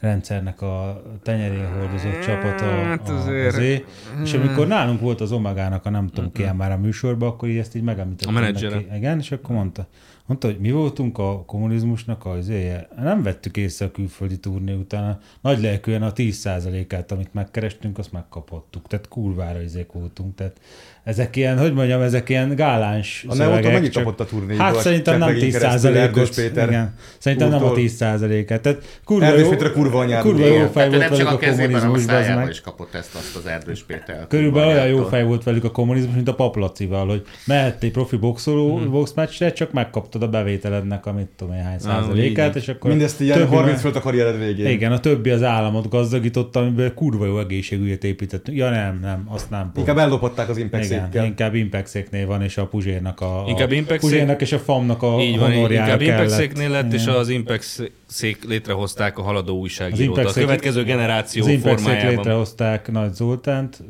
rendszernek 0.00 0.62
a 0.62 1.02
tenyerén 1.22 1.66
hordozott 1.72 2.20
csapata 2.20 2.64
Hát 2.64 3.08
azért- 3.08 3.46
azért. 3.54 3.84
És 4.22 4.32
amikor 4.32 4.66
nálunk 4.66 5.00
volt 5.00 5.20
az 5.20 5.32
Omegának 5.32 5.86
a 5.86 5.90
nem 5.90 6.06
tudom 6.08 6.32
ki 6.32 6.44
már 6.56 6.72
a 6.72 6.76
műsorban, 6.78 7.28
akkor 7.28 7.48
így 7.48 7.56
ezt 7.58 7.74
így 7.74 7.82
megemlítettem 7.82 8.34
A 8.36 8.38
menedzsere. 8.40 8.74
neki. 8.74 8.96
Igen, 8.96 9.18
és 9.18 9.32
akkor 9.32 9.54
mondta, 9.54 9.86
mondta, 10.26 10.46
hogy 10.46 10.58
mi 10.58 10.70
voltunk 10.70 11.18
a 11.18 11.44
kommunizmusnak 11.44 12.26
az 12.26 12.48
éje. 12.48 12.88
Nem 12.96 13.22
vettük 13.22 13.56
észre 13.56 13.86
a 13.86 13.90
külföldi 13.90 14.38
turné 14.38 14.72
után. 14.72 15.18
Nagy 15.40 15.60
lelkűen 15.60 16.02
a 16.02 16.12
10%-át, 16.12 17.12
amit 17.12 17.34
megkerestünk, 17.34 17.98
azt 17.98 18.12
megkapottuk. 18.12 18.86
Tehát 18.86 19.08
kurvára 19.08 19.60
izék 19.62 19.92
voltunk. 19.92 20.34
Tehát 20.34 20.60
ezek 21.06 21.36
ilyen, 21.36 21.58
hogy 21.58 21.72
mondjam, 21.72 22.00
ezek 22.00 22.28
ilyen 22.28 22.54
gáláns 22.54 23.24
A 23.28 23.34
szövegek, 23.34 23.72
mennyit 23.72 23.92
kapott 23.92 24.20
a 24.20 24.24
turnéból? 24.24 24.64
Hát 24.64 24.80
szerintem 24.80 25.18
nem 25.18 25.28
Cseppegén 25.28 25.50
10 25.50 25.60
keresztül 25.60 25.96
Erdős 25.96 26.28
ot 26.28 26.34
Péter 26.34 26.68
Igen. 26.68 26.94
Szerintem 27.18 27.48
nem 27.48 27.58
a 27.58 27.62
úrtól? 27.62 27.76
10 27.76 28.02
et 28.02 28.60
Tehát 28.60 29.00
kurva 29.04 29.24
Erdős 29.24 29.42
jó, 29.42 29.48
Péter 29.48 29.72
kurva 29.72 29.98
anyád. 29.98 30.22
kurva 30.22 30.46
jó 30.46 30.66
fej 30.66 30.88
Tehát 30.88 30.92
ő 30.92 30.96
volt 30.96 31.08
nem 31.08 31.18
csak 31.18 31.26
velük 31.26 31.42
a 31.42 31.44
kezében, 31.44 31.90
a 31.90 31.98
szájában 31.98 32.48
is 32.48 32.60
kapott 32.60 32.94
ezt 32.94 33.14
azt 33.14 33.36
az 33.36 33.46
Erdős 33.46 33.82
Péter. 33.82 34.26
Körülbelül 34.28 34.68
olyan 34.68 34.86
jó 34.86 35.02
fej 35.04 35.24
volt 35.24 35.42
velük 35.42 35.64
a 35.64 35.70
kommunizmus, 35.70 36.14
mint 36.14 36.28
a 36.28 36.34
paplacival, 36.34 37.08
hogy 37.08 37.22
mehettél 37.44 37.90
profi 37.90 38.16
boxoló, 38.16 38.78
mm. 38.78 38.90
boxmeccsre, 38.90 39.52
csak 39.52 39.72
megkaptad 39.72 40.22
a 40.22 40.28
bevételednek 40.28 41.06
a 41.06 41.12
mit 41.12 41.28
tudom 41.36 41.54
én 41.54 41.62
hány 41.62 41.78
százalékát, 41.78 42.56
és 42.56 42.68
akkor 42.68 42.90
Mindezt 42.90 43.20
ilyen 43.20 43.38
többi 43.38 43.54
30 43.54 43.72
meg- 43.72 43.80
fölött 43.80 43.96
a 43.96 44.00
karriered 44.00 44.38
végén. 44.38 44.66
Igen, 44.66 44.92
a 44.92 45.00
többi 45.00 45.30
az 45.30 45.42
államot 45.42 45.88
gazdagította, 45.88 46.60
amiből 46.60 46.94
kurva 46.94 47.26
jó 47.26 47.38
egészségügyet 47.38 48.04
építettünk. 48.04 48.58
Ja 48.58 48.70
nem, 48.70 48.98
nem, 49.02 49.26
azt 49.28 49.50
nem. 49.50 49.72
Inkább 49.76 49.98
ellopották 49.98 50.48
az 50.48 50.56
igen, 50.56 50.95
Impexékkel. 50.96 51.24
inkább 51.26 51.54
Impexéknél 51.54 52.26
van, 52.26 52.42
és 52.42 52.56
a 52.56 52.66
Puzsérnak 52.66 53.20
a, 53.20 53.44
Inkább 53.48 53.70
a 53.70 53.74
Impexék- 53.74 54.10
Puzsérnak 54.10 54.40
és 54.40 54.52
a 54.52 54.58
FAM-nak 54.58 55.02
a 55.02 55.20
Így 55.20 55.38
van, 55.38 55.52
honorjára 55.52 55.84
inkább 55.84 55.98
kellett. 55.98 56.18
Impex 56.20 56.34
széknél 56.34 56.70
lett, 56.70 56.92
és 56.92 57.02
Igen. 57.02 57.14
az 57.14 57.28
Impex 57.28 57.80
szék 58.06 58.44
létrehozták 58.44 59.18
a 59.18 59.22
haladó 59.22 59.58
újságírót. 59.58 60.18
A 60.18 60.32
következő 60.32 60.84
generáció 60.84 61.44
Az 61.46 61.58
formájában. 61.62 62.14
létrehozták 62.14 62.90
Nagy 62.90 63.14
Zoltánt, 63.14 63.82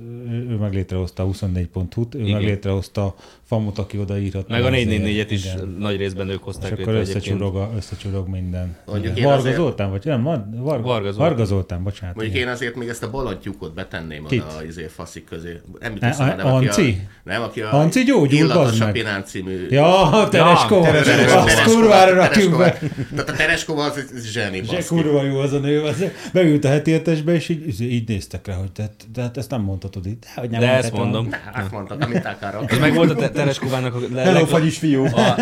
ő 0.51 0.57
meg 0.61 0.75
létrehozta 0.75 1.23
a 1.23 1.27
24.hu-t, 1.27 2.15
ő 2.15 2.19
Igen. 2.21 2.33
meg 2.33 2.43
létrehozta 2.43 3.05
a 3.05 3.15
Famut, 3.49 3.79
aki 3.79 3.99
odaírhat. 3.99 4.49
Meg 4.49 4.65
a 4.65 4.67
azért, 4.67 4.89
444-et 4.89 5.27
is 5.29 5.45
igen. 5.45 5.77
nagy 5.79 5.97
részben 5.97 6.29
ők 6.29 6.43
hozták 6.43 6.73
És 6.73 6.81
akkor 6.83 6.95
összecsurog, 6.95 7.57
a, 7.57 7.71
összecsurog 7.77 8.29
minden. 8.29 8.77
Mondjuk 8.87 9.15
Varga 9.15 9.33
azért- 9.33 9.57
Zoltán, 9.57 9.91
vagy 9.91 10.05
nem, 10.05 10.23
Var- 10.23 10.45
Varga, 10.57 10.83
Varga 10.83 11.13
Zoltán. 11.13 11.29
Varga 11.29 11.45
Zoltán, 11.45 11.83
bocsánat. 11.83 12.15
Mondjuk 12.17 12.37
én 12.37 12.49
azért 12.49 12.75
még 12.77 12.89
ezt 12.89 13.03
a 13.03 13.11
balantyúkot 13.11 13.75
betenném 13.75 14.25
Kit? 14.27 14.43
oda 14.43 14.57
a 14.57 14.63
izé 14.65 14.87
faszik 14.95 15.25
közé. 15.25 15.61
Nem 15.81 15.93
jut 15.93 16.03
A- 16.03 16.07
eszembe, 16.07 16.35
nem, 16.43 16.47
aki 16.55 16.67
Anci? 16.67 16.99
A, 17.07 17.11
nem, 17.25 17.43
aki 17.43 17.61
a 17.61 17.73
Anci 17.73 18.03
gyógyul, 18.05 18.39
Illatos 18.39 18.81
a 18.81 18.85
meg. 18.85 18.93
Pirán 18.93 19.25
című 19.25 19.67
Ja, 19.71 20.29
Tereskova. 20.31 20.91
Tereskova. 20.91 21.41
Azt 21.43 21.63
kurvára 21.63 22.15
rakjuk 22.15 22.57
be. 22.59 22.79
Tehát 23.15 23.29
a 23.29 23.33
Tereskova 23.33 23.83
az 23.85 24.06
zseni, 24.33 24.63
Zse, 24.65 24.85
kurva 24.87 25.23
jó 25.23 25.39
az 25.39 25.53
a 25.53 25.59
nő, 25.59 25.83
az, 25.83 26.05
beült 26.33 26.65
a 26.65 26.69
heti 26.69 26.93
hetesbe, 26.93 27.33
és 27.33 27.49
így, 27.49 27.81
így 27.81 28.09
néztek 28.09 28.47
rá, 28.47 28.55
hogy 28.55 28.73
te, 28.73 28.91
de 29.13 29.23
hát 29.23 29.37
ezt 29.37 29.51
nem 29.51 29.61
mondhatod 29.61 30.07
itt. 30.07 30.21
De, 30.21 30.41
hogy 30.41 30.51
nem 30.51 30.61
De 30.61 30.71
ezt 30.73 30.93
mondom. 30.93 31.31
Hát 31.53 31.71
mondtak, 31.71 32.03
amit 32.03 32.25
akarok. 32.25 32.71
Ez 32.71 32.79
meg 32.79 32.95
volt 32.95 33.11
a 33.11 33.15
Te- 33.15 33.31
Tereskovának 33.31 33.95
a, 33.95 33.99
le, 34.13 34.23
Hello, 34.23 34.47
fagyis 34.47 34.79
fiú. 34.79 35.05
a. 35.05 35.35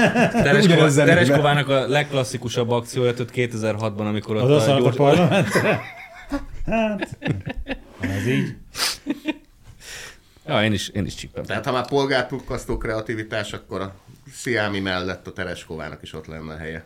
Tereskovának 0.94 1.68
a 1.68 1.88
legklasszikusabb 1.88 2.70
akciója 2.70 3.14
tört 3.14 3.30
2006-ban, 3.34 4.06
amikor 4.06 4.36
ott 4.36 4.50
Az 4.50 4.68
a 4.68 4.74
a 4.74 4.78
gyors... 4.80 4.96
parlamentre. 4.96 5.80
Hát, 6.66 7.16
ez 8.00 8.26
így. 8.26 8.54
Ja, 10.46 10.64
én 10.64 10.72
is, 10.72 10.88
én 10.88 11.06
is 11.06 11.14
csípem. 11.14 11.44
Tehát 11.44 11.64
ha 11.64 11.72
már 11.72 11.86
polgárpukkasztó 11.88 12.76
kreativitás, 12.76 13.52
akkor 13.52 13.80
a 13.80 13.94
Sziámi 14.32 14.80
mellett 14.80 15.26
a 15.26 15.32
Tereskovának 15.32 16.02
is 16.02 16.12
ott 16.12 16.26
lenne 16.26 16.52
a 16.52 16.56
helye. 16.56 16.84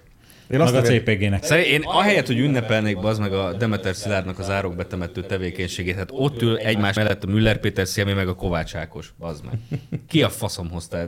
Én 0.51 0.59
Meg 0.59 0.67
azt 0.67 0.75
a 0.75 0.81
nem 0.81 0.99
CPG-nek. 0.99 1.43
Szerintem 1.43 1.73
én 1.73 1.83
ahelyett, 1.85 2.27
hogy 2.27 2.39
ünnepelnék 2.39 3.01
bazd 3.01 3.21
meg 3.21 3.33
a 3.33 3.53
Demeter 3.53 3.95
Szilárdnak 3.95 4.39
az 4.39 4.51
árok 4.51 4.77
betemető 4.77 5.23
tevékenységét, 5.23 5.97
hát 5.97 6.11
ott 6.13 6.43
ül 6.43 6.57
egymás 6.57 6.97
mellett 6.97 7.25
a 7.25 7.27
Müller 7.27 7.61
Péter 7.61 7.87
Sziemi 7.87 8.13
meg 8.13 8.29
a 8.29 8.35
Kovács 8.35 8.75
Ákos, 8.75 9.13
bazd 9.19 9.45
meg. 9.45 9.81
Ki 10.09 10.23
a 10.23 10.29
faszom 10.29 10.71
hozta? 10.71 11.07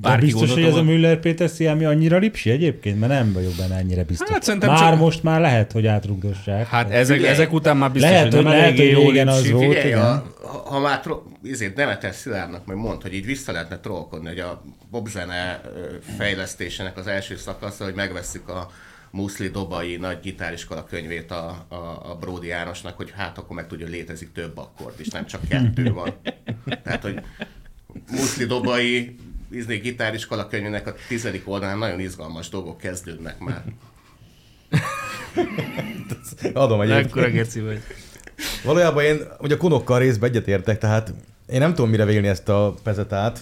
Bárki 0.00 0.24
biztos, 0.24 0.52
hogy 0.52 0.62
ez 0.62 0.74
a 0.74 0.82
Müller 0.82 1.20
Péter 1.20 1.48
Sziámi 1.48 1.84
annyira 1.84 2.18
lipsi 2.18 2.50
egyébként, 2.50 3.00
mert 3.00 3.12
nem 3.12 3.32
vagyok 3.32 3.52
benne 3.58 3.76
ennyire 3.76 4.04
biztos. 4.04 4.28
Hát 4.28 4.42
szerintem 4.42 4.70
már 4.70 4.78
csak- 4.78 4.98
most 4.98 5.22
már 5.22 5.40
lehet, 5.40 5.72
hogy 5.72 5.86
átrugdossák. 5.86 6.66
Hát 6.66 6.90
ezek, 6.90 7.16
Figyelj. 7.16 7.34
ezek 7.34 7.52
után 7.52 7.76
már 7.76 7.92
biztos, 7.92 8.10
Lehet, 8.10 8.34
hogy 8.34 8.42
nem 8.42 8.52
lehet, 8.52 8.76
hogy 8.76 8.90
jó 8.90 9.08
régen 9.08 9.28
az 9.28 9.50
volt. 9.50 9.64
Figyelj, 9.64 9.86
igen. 9.86 10.00
a, 10.00 10.24
ha, 10.42 10.58
ha 10.58 10.78
már 10.80 11.00
tro, 11.00 11.22
izé, 11.42 11.68
Demeter 11.68 12.14
Szilárdnak 12.14 12.66
meg 12.66 12.76
mond, 12.76 13.02
hogy 13.02 13.14
így 13.14 13.26
vissza 13.26 13.52
lehetne 13.52 13.78
trollkodni, 13.78 14.28
hogy 14.28 14.38
a 14.38 14.62
popzene 14.90 15.60
ö, 15.64 15.68
fejlesztésének 16.16 16.96
az 16.98 17.06
első 17.06 17.36
szakasza, 17.36 17.84
hogy 17.84 17.94
megveszük 17.94 18.48
a 18.48 18.70
Muszli 19.10 19.48
Dobai 19.48 19.96
nagy 19.96 20.18
gitáriskola 20.22 20.84
könyvét 20.84 21.30
a, 21.30 21.66
a, 21.68 21.74
a 22.10 22.16
Bródi 22.20 22.46
Jánosnak, 22.46 22.96
hogy 22.96 23.12
hát 23.16 23.38
akkor 23.38 23.56
meg 23.56 23.66
tudja, 23.66 23.86
létezik 23.86 24.32
több 24.32 24.58
akkord 24.58 25.00
is, 25.00 25.08
nem 25.08 25.26
csak 25.26 25.40
kettő 25.48 25.92
van. 25.92 26.14
Tehát, 26.84 27.02
hogy 27.02 27.20
Muszli 28.10 28.44
Dobai 28.44 29.16
izé, 29.50 29.76
gitáriskola 29.76 30.46
könyvének 30.46 30.86
a 30.86 30.94
tizedik 31.08 31.48
oldalán 31.48 31.78
nagyon 31.78 32.00
izgalmas 32.00 32.48
dolgok 32.48 32.78
kezdődnek 32.78 33.38
már. 33.38 33.64
adom 36.54 36.80
egyébként. 36.80 37.06
Ekkora 37.06 37.30
geci 37.30 37.60
vagy. 37.60 37.80
Valójában 38.64 39.04
én, 39.04 39.20
hogy 39.38 39.52
a 39.52 39.56
kunokkal 39.56 39.98
részben 39.98 40.30
egyetértek, 40.30 40.78
tehát 40.78 41.12
én 41.48 41.58
nem 41.58 41.74
tudom 41.74 41.90
mire 41.90 42.04
vélni 42.04 42.28
ezt 42.28 42.48
a 42.48 42.74
pezetát. 42.82 43.40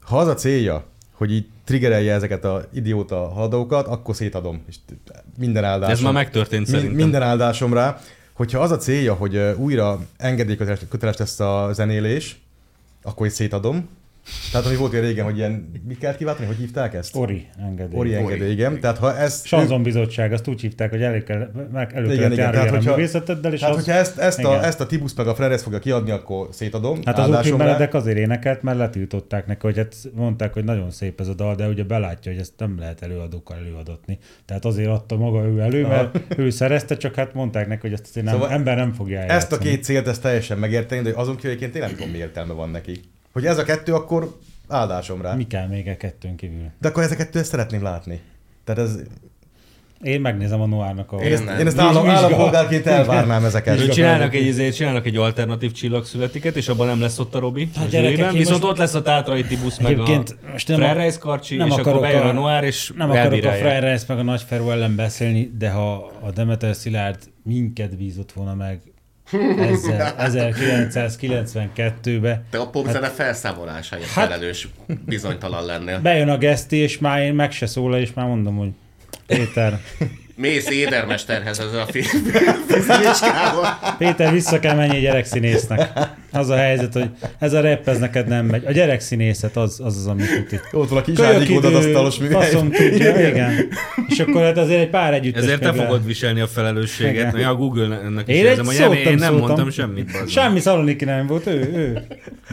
Ha 0.00 0.18
az 0.18 0.28
a 0.28 0.34
célja, 0.34 0.84
hogy 1.12 1.32
így 1.32 1.46
triggerelje 1.64 2.14
ezeket 2.14 2.44
a 2.44 2.68
idióta 2.72 3.28
haladókat, 3.28 3.86
akkor 3.86 4.14
szétadom. 4.14 4.62
És 4.68 4.76
minden 5.38 5.62
De 5.62 5.68
áldásom. 5.68 5.94
ez 5.94 6.00
már 6.00 6.12
megtörtént 6.12 6.66
Mi- 6.66 6.72
szerintem. 6.72 6.94
Minden 6.96 7.22
áldásom 7.22 7.74
rá. 7.74 8.00
Hogyha 8.32 8.58
az 8.60 8.70
a 8.70 8.76
célja, 8.76 9.14
hogy 9.14 9.36
újra 9.56 10.00
engedélyköteles 10.16 10.80
köteles 10.88 11.16
lesz 11.16 11.40
a 11.40 11.70
zenélés, 11.72 12.40
akkor 13.02 13.26
is 13.26 13.32
szétadom. 13.32 13.88
Tehát 14.52 14.66
ami 14.66 14.76
volt 14.76 14.92
régen, 14.92 15.24
hogy 15.24 15.36
ilyen, 15.36 15.70
mit 15.86 15.98
kell 15.98 16.16
kiváltani, 16.16 16.46
hogy 16.46 16.56
hívták 16.56 16.94
ezt? 16.94 17.16
Ori 17.16 17.46
engedély. 17.66 17.98
Ori 17.98 18.14
engedély, 18.14 18.50
igen. 18.50 18.80
Tehát 18.80 18.98
ha 18.98 19.16
ez... 19.16 19.44
Sanzon 19.44 19.82
bizottság, 19.82 20.32
azt 20.32 20.48
úgy 20.48 20.60
hívták, 20.60 20.90
hogy 20.90 21.02
elő 21.02 21.22
kell, 21.22 21.50
meg 21.72 21.92
elő 21.94 22.12
Igen, 22.12 22.32
igen, 22.32 22.50
tehát 22.50 22.70
hogyha- 22.70 22.94
művészeteddel, 22.94 23.52
és 23.52 23.60
Tehát, 23.60 23.74
az, 23.74 23.84
hogyha 23.84 23.98
ezt, 23.98 24.18
ezt, 24.18 24.44
a, 24.44 24.64
ezt 24.64 24.80
a 24.80 24.86
Tibusz 24.86 25.14
meg 25.14 25.26
a 25.26 25.34
Freres 25.34 25.62
fogja 25.62 25.78
kiadni, 25.78 26.10
akkor 26.10 26.48
szétadom. 26.50 26.98
Hát 27.04 27.18
az 27.18 27.22
Ukrin 27.22 27.34
áldásomra. 27.34 27.64
Benedek 27.64 27.94
azért 27.94 28.18
énekelt, 28.18 28.62
mert 28.62 28.78
letiltották 28.78 29.46
neki, 29.46 29.60
hogy 29.60 29.76
hát 29.76 29.94
mondták, 30.14 30.52
hogy 30.52 30.64
nagyon 30.64 30.90
szép 30.90 31.20
ez 31.20 31.28
a 31.28 31.34
dal, 31.34 31.54
de 31.54 31.66
ugye 31.68 31.84
belátja, 31.84 32.32
hogy 32.32 32.40
ezt 32.40 32.52
nem 32.56 32.78
lehet 32.78 33.02
előadókkal 33.02 33.56
előadatni. 33.56 34.18
Tehát 34.44 34.64
azért 34.64 34.88
adta 34.88 35.16
maga 35.16 35.44
ő 35.44 35.58
elő, 35.60 35.86
mert 35.86 36.18
ő 36.36 36.50
szerezte, 36.50 36.96
csak 36.96 37.14
hát 37.14 37.34
mondták 37.34 37.68
neki, 37.68 37.80
hogy 37.80 37.92
ezt 37.92 38.06
azért 38.08 38.26
nem, 38.26 38.34
Szóval 38.34 38.50
ember 38.50 38.76
nem 38.76 38.92
fogja 38.92 39.18
Ezt 39.18 39.28
a 39.28 39.32
eljátszani. 39.32 39.64
két 39.64 39.84
célt 39.84 40.08
ezt 40.08 40.22
teljesen 40.22 40.58
megérteni, 40.58 41.02
de 41.02 41.12
azon 41.14 41.36
kívül 41.36 41.50
egyébként 41.50 41.74
én 41.74 41.80
nem 41.82 41.90
tudom, 41.90 42.10
mi 42.10 42.18
értelme 42.18 42.52
van 42.52 42.70
neki. 42.70 43.00
Hogy 43.38 43.46
ez 43.46 43.58
a 43.58 43.64
kettő, 43.64 43.94
akkor 43.94 44.36
áldásom 44.68 45.22
rá. 45.22 45.34
Mi 45.34 45.46
kell 45.46 45.66
még 45.66 45.88
a 45.88 45.96
kettőn 45.96 46.36
kívül? 46.36 46.70
De 46.80 46.88
akkor 46.88 47.02
ez 47.02 47.10
a 47.12 47.16
kettő, 47.16 47.38
ezt 47.38 47.50
szeretném 47.50 47.82
látni. 47.82 48.20
Tehát 48.64 48.80
ez, 48.80 48.98
Én 50.02 50.20
megnézem 50.20 50.60
a 50.60 50.66
Noárnak 50.66 51.12
a... 51.12 51.16
én 51.16 51.32
ezt, 51.32 51.42
én 51.42 51.66
ezt 51.66 51.78
állam, 51.78 52.08
állampolgárként 52.08 52.86
elvárnám 52.86 53.44
ezeket. 53.44 53.80
Ő 53.80 53.88
csinálnak 53.88 54.34
egy, 54.34 54.46
izét, 54.46 54.74
csinálnak 54.74 55.06
egy 55.06 55.16
alternatív 55.16 55.72
csillagszületiket, 55.72 56.56
és 56.56 56.68
abban 56.68 56.86
nem 56.86 57.00
lesz 57.00 57.18
ott 57.18 57.34
a 57.34 57.38
Robi. 57.38 57.70
Hát 57.76 57.88
gyerekek, 57.88 58.32
viszont 58.32 58.48
most- 58.60 58.72
ott 58.72 58.78
lesz 58.78 58.94
a 58.94 59.02
Tátrai 59.02 59.44
Tibusz, 59.44 59.78
meg 59.78 59.98
a 59.98 60.22
most 60.52 60.68
nem 60.68 60.80
a- 60.80 60.84
Frerreis 60.84 61.18
Karcsi, 61.18 61.56
nem 61.56 61.66
és 61.66 61.72
akkor 61.72 61.82
akarok 61.86 62.00
bejön 62.00 62.22
a 62.22 62.28
a- 62.28 62.32
Noir, 62.32 62.64
és 62.64 62.92
Nem 62.96 63.10
akarok 63.10 63.44
a. 63.44 63.52
Freire 63.52 63.98
meg 64.08 64.18
a 64.18 64.22
Nagy 64.22 64.42
Feró 64.42 64.70
ellen 64.70 64.96
beszélni, 64.96 65.52
de 65.58 65.70
ha 65.70 66.12
a 66.20 66.30
Demeter 66.30 66.74
Szilárd 66.74 67.18
minket 67.42 67.96
bízott 67.96 68.32
volna 68.32 68.54
meg 68.54 68.80
ezzel 70.18 70.52
1992-be, 70.58 72.42
Te 72.50 72.58
a 72.58 72.68
popzene 72.70 73.08
felszámolásáért 73.08 74.06
Hát- 74.08 74.26
felelős 74.28 74.68
bizonytalan 75.06 75.64
lennél. 75.64 75.98
bejön 76.00 76.28
a 76.28 76.38
geszti, 76.38 76.76
és 76.76 76.98
már 76.98 77.20
én 77.20 77.34
meg 77.34 77.52
se 77.52 77.66
szólal, 77.66 78.00
és 78.00 78.12
már 78.14 78.26
mondom, 78.26 78.56
hogy 78.56 78.68
Péter, 79.26 79.80
Mész 80.34 80.68
édermesterhez 80.70 81.58
ezzel 81.60 81.80
a 81.80 81.86
fi- 81.86 82.06
fizikával. 82.68 83.78
Péter, 83.98 84.32
vissza 84.32 84.58
kell 84.58 84.74
menni 84.74 85.00
gyerekszínésznek. 85.00 85.90
Az 86.32 86.48
a 86.48 86.56
helyzet, 86.56 86.92
hogy 86.92 87.10
ez 87.38 87.52
a 87.52 87.60
rap, 87.60 87.88
ez 87.88 87.98
neked 87.98 88.28
nem 88.28 88.46
megy. 88.46 88.66
A 88.66 88.72
gyerekszínészet 88.72 89.56
az 89.56 89.80
az, 89.84 89.96
az 89.96 90.06
ami 90.06 90.22
tuti. 90.22 90.60
Ott 90.72 90.88
van 90.88 90.98
a 90.98 91.02
kis 91.02 91.18
árnyékód 91.18 91.64
az 91.64 91.74
asztalos 91.74 92.18
műhely. 92.18 92.50
faszom 92.50 92.70
tudja, 92.90 93.28
igen. 93.28 93.52
És 94.08 94.18
akkor 94.18 94.42
hát 94.42 94.58
azért 94.58 94.80
egy 94.80 94.90
pár 94.90 95.14
együttes 95.14 95.42
Ezért 95.42 95.60
te 95.60 95.72
fogod 95.72 96.06
viselni 96.06 96.40
a 96.40 96.46
felelősséget. 96.46 97.32
Na, 97.32 97.48
a 97.48 97.54
Google-nek 97.54 98.28
is 98.28 98.34
Én 98.34 98.44
érzem, 98.44 98.64
hogy 98.64 98.74
én, 98.74 98.80
nem 98.80 98.92
én 98.92 99.04
nem 99.04 99.18
szóltam. 99.18 99.38
mondtam 99.38 99.70
semmit. 99.70 100.12
meg. 100.12 100.28
Semmi 100.28 100.60
Szaloniki 100.60 101.04
nem 101.04 101.26
volt, 101.26 101.46
ő, 101.46 101.72
ő. 101.74 102.06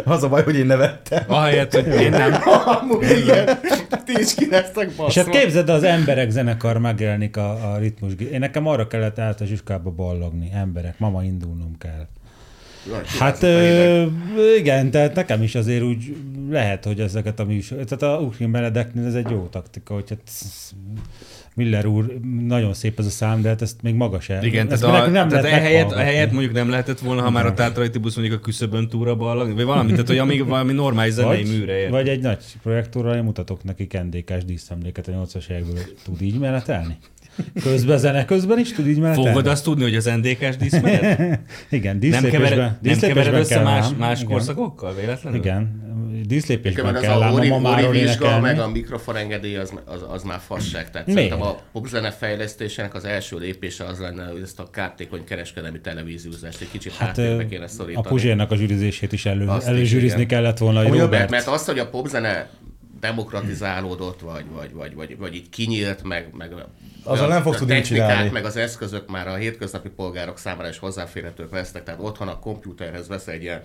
Az 0.04 0.24
a 0.24 0.30
baj, 0.30 0.44
hogy 0.44 0.56
én 0.56 0.66
nevettem. 0.66 1.24
Ahelyett, 1.28 1.74
hogy 1.74 2.02
én 2.02 2.10
nem. 2.10 2.34
Amúgy 2.82 3.18
igen. 3.24 3.60
Ti 4.06 4.14
is 4.20 4.34
ki 4.34 4.48
lesztek 4.50 4.92
És 5.08 5.16
hát 5.16 5.30
képzeld, 5.30 5.70
el, 5.70 5.76
az 5.76 5.84
emberek 5.84 6.30
zenekar 6.30 6.78
megjelenik 6.78 7.38
a, 7.38 7.74
a 7.74 7.78
ritmus. 7.78 8.12
Én 8.32 8.40
nekem 8.40 8.68
arra 8.68 8.88
kellett 8.88 9.20
át 9.20 9.42
a 9.42 9.46
zsiskába 9.46 9.90
ballogni. 9.90 10.50
Emberek, 10.54 11.00
mama 11.00 11.24
indulnom 11.24 11.78
kell. 11.78 12.08
Hát 13.20 13.44
ö, 13.44 14.06
igen, 14.58 14.92
tehát 14.92 15.16
nekem 15.16 15.42
is 15.42 15.56
azért 15.56 15.84
úgy 15.84 16.16
lehet, 16.50 16.86
hogy 16.86 17.00
ezeket 17.00 17.40
a 17.40 17.46
műsor... 17.46 17.78
Tehát 17.84 18.18
a 18.18 18.22
Ukrin 18.22 18.52
Benedeknél 18.52 19.06
ez 19.06 19.14
egy 19.14 19.30
jó 19.30 19.48
taktika, 19.52 19.94
hogy 19.94 20.10
hát 20.10 20.32
Miller 21.56 21.86
úr, 21.86 22.20
nagyon 22.48 22.74
szép 22.74 23.00
ez 23.00 23.06
a 23.06 23.10
szám, 23.10 23.42
de 23.42 23.50
hát 23.50 23.62
ezt 23.62 23.82
még 23.82 23.94
maga 23.94 24.20
sem. 24.20 24.44
Igen, 24.44 24.72
ezt 24.72 24.82
tehát, 24.82 25.08
a, 25.08 25.10
nem 25.10 25.28
tehát 25.28 25.44
lehet 25.44 25.60
ehelyett, 25.60 25.92
ehelyett 25.92 26.32
mondjuk 26.32 26.54
nem 26.54 26.70
lehetett 26.70 27.00
volna, 27.00 27.22
ha 27.22 27.30
már 27.30 27.46
a 27.46 27.54
Tátrai 27.54 27.90
Tibusz 27.90 28.16
mondjuk 28.16 28.40
a 28.40 28.42
küszöbön 28.42 28.88
túra 28.88 29.16
ballagni, 29.16 29.54
vagy 29.54 29.66
valami, 29.66 29.92
tehát 29.92 30.08
hogy 30.08 30.18
amíg 30.18 30.46
valami 30.46 30.74
normális 30.74 31.14
zenei 31.14 31.44
műre 31.44 31.78
ér. 31.78 31.90
vagy 31.90 32.10
egy 32.10 32.22
nagy 32.22 32.44
projektorral 32.64 33.16
én 33.16 33.24
mutatok 33.24 33.64
neki 33.64 33.88
kendékás 33.88 34.46
díszemléket 34.46 35.08
a 35.08 35.12
80-as 35.12 35.50
évekből. 35.50 35.84
Tud 36.04 36.22
így 36.22 36.40
menetelni? 36.40 36.98
Közben 37.64 37.98
zene 37.98 38.26
közben 38.26 38.60
is 38.60 38.74
tud 38.74 38.88
így 38.88 39.00
menetelni? 39.00 39.30
Fogod 39.30 39.48
azt 39.48 39.64
tudni, 39.64 39.84
hogy 39.84 39.96
az 39.96 40.06
NDK-s 40.06 40.58
díszmenet? 40.58 41.20
Igen, 41.70 41.92
Nem 41.92 42.00
díszlépésben, 42.00 42.32
kevered, 42.32 42.58
nem 42.58 42.78
díszlépésben 42.82 43.24
kevered 43.24 43.40
össze 43.40 43.56
kell 43.56 43.64
más, 43.64 43.86
más 43.98 44.20
Igen. 44.20 44.32
korszakokkal 44.32 44.94
véletlenül? 44.94 45.40
Igen, 45.40 45.84
díszlépésben 46.28 46.86
Nekem 46.86 47.02
az 47.02 47.08
kell 47.08 47.22
a 47.22 47.28
a 47.28 47.88
Ori 47.88 48.00
vizsga, 48.00 48.40
meg 48.40 48.60
a 48.60 48.68
mikrofonengedély 48.68 49.58
az, 49.58 49.74
az, 49.86 50.06
az 50.10 50.24
már 50.24 50.40
fasság. 50.48 50.92
Tehát 50.92 51.08
Miért? 51.08 51.22
szerintem 51.22 51.48
a 51.48 51.58
popzene 51.72 52.12
fejlesztésének 52.12 52.94
az 52.94 53.06
első 53.06 53.38
lépése 53.38 53.84
az 53.84 54.00
lenne, 54.00 54.26
hogy 54.26 54.42
ezt 54.42 54.60
a 54.60 54.70
kártékony 54.72 55.24
kereskedelmi 55.24 55.80
televíziózást 55.80 56.62
egy 56.62 56.72
kicsit 56.72 56.92
Hát 56.92 57.08
háttérbe 57.08 57.46
kéne 57.46 57.64
a 57.64 57.68
szorítani. 57.68 58.08
Puzsérnak 58.08 58.52
a 58.52 58.56
zsűrizését 58.56 59.12
is 59.12 59.26
elő, 59.26 59.48
Azt 59.48 59.68
előzsűrizni 59.68 60.26
kellett 60.26 60.58
volna, 60.58 60.80
Amúgy 60.80 60.98
a 60.98 61.02
Robert. 61.02 61.30
Mert 61.30 61.48
az, 61.48 61.66
hogy 61.66 61.80
a 61.80 61.90
popzene 61.90 62.50
demokratizálódott, 63.06 64.20
vagy, 64.20 64.46
vagy, 64.50 64.74
vagy, 64.74 64.96
vagy, 64.96 65.18
vagy 65.18 65.36
így 65.36 65.50
kinyílt, 65.50 66.04
meg, 66.04 66.30
meg 66.34 66.54
Azzal 67.04 67.28
nem 67.28 67.42
fogsz 67.42 67.58
tudni 67.58 67.82
csinálni. 67.82 68.30
meg 68.30 68.46
az 68.46 68.56
eszközök 68.56 69.10
már 69.10 69.28
a 69.28 69.36
hétköznapi 69.36 69.90
polgárok 69.90 70.38
számára 70.38 70.70
is 70.70 70.78
hozzáférhetők 70.78 71.52
lesznek, 71.52 71.84
tehát 71.84 72.02
otthon 72.02 72.28
a 72.28 72.40
kompjúterhez 72.40 73.08
vesz 73.08 73.28
egy 73.28 73.42
ilyen 73.42 73.62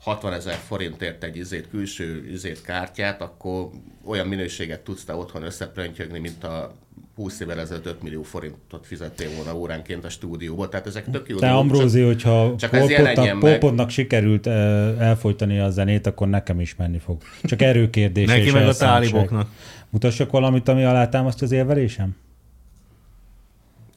60 0.00 0.32
ezer 0.32 0.54
forintért 0.66 1.24
egy 1.24 1.36
izét, 1.36 1.68
külső 1.68 2.30
izét 2.30 2.62
kártyát, 2.62 3.20
akkor 3.20 3.70
olyan 4.04 4.26
minőséget 4.26 4.80
tudsz 4.80 5.04
te 5.04 5.14
otthon 5.14 5.42
összepröntyögni, 5.42 6.18
mint 6.18 6.44
a 6.44 6.74
20 7.18 7.40
évvel 7.40 7.60
ezelőtt 7.60 7.86
5 7.86 8.02
millió 8.02 8.22
forintot 8.22 8.86
fizettél 8.86 9.28
volna 9.36 9.54
óránként 9.58 10.04
a 10.04 10.08
stúdióba. 10.08 10.68
Tehát 10.68 10.86
ezek 10.86 11.10
tök 11.10 11.28
jó 11.28 11.38
Te 11.38 11.46
dolgok, 11.46 11.62
Ambrózi, 11.62 11.98
csak- 11.98 12.06
hogyha 12.06 12.54
csak 12.56 12.72
meg. 12.72 13.38
Polpotnak 13.38 13.90
sikerült 13.90 14.46
elfolytani 14.46 15.58
a 15.58 15.70
zenét, 15.70 16.06
akkor 16.06 16.28
nekem 16.28 16.60
is 16.60 16.76
menni 16.76 16.98
fog. 16.98 17.22
Csak 17.42 17.62
erőkérdés 17.62 18.26
Neki 18.26 18.50
meg 18.50 18.66
a 18.66 18.74
táliboknak. 18.74 19.48
Mutassak 19.90 20.30
valamit, 20.30 20.68
ami 20.68 20.84
alátámaszt 20.84 21.42
az 21.42 21.52
érvelésem? 21.52 22.16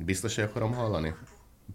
Biztos, 0.05 0.35
hogy 0.35 0.43
akarom 0.43 0.73
hallani? 0.73 1.13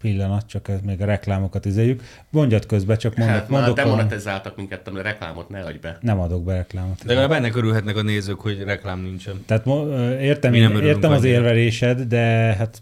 Pillanat, 0.01 0.47
csak 0.47 0.67
ez 0.67 0.79
még 0.85 1.01
a 1.01 1.05
reklámokat 1.05 1.65
izéljük. 1.65 2.03
Mondjad 2.29 2.65
közbe, 2.65 2.95
csak 2.95 3.15
mondok, 3.15 3.35
Hát 3.35 3.49
már 3.49 3.59
mondok 3.59 3.77
demonetizáltak 3.77 4.55
minket, 4.55 4.87
a 4.87 5.01
reklámot 5.01 5.49
ne 5.49 5.59
adj 5.59 5.77
be. 5.77 5.97
Nem 6.01 6.19
adok 6.19 6.43
be 6.43 6.53
reklámot. 6.53 6.97
De 7.05 7.13
legalább 7.13 7.31
ennek 7.31 7.55
örülhetnek 7.55 7.95
a 7.95 8.01
nézők, 8.01 8.39
hogy 8.39 8.63
reklám 8.63 8.99
nincsen. 8.99 9.43
Tehát 9.45 9.65
értem, 10.21 10.51
Mi 10.51 10.59
nem 10.59 10.75
értem 10.75 11.11
az 11.11 11.23
érvelésed, 11.23 12.01
de 12.01 12.19
hát, 12.57 12.81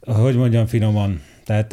hogy 0.00 0.36
mondjam 0.36 0.66
finoman, 0.66 1.20
tehát 1.44 1.72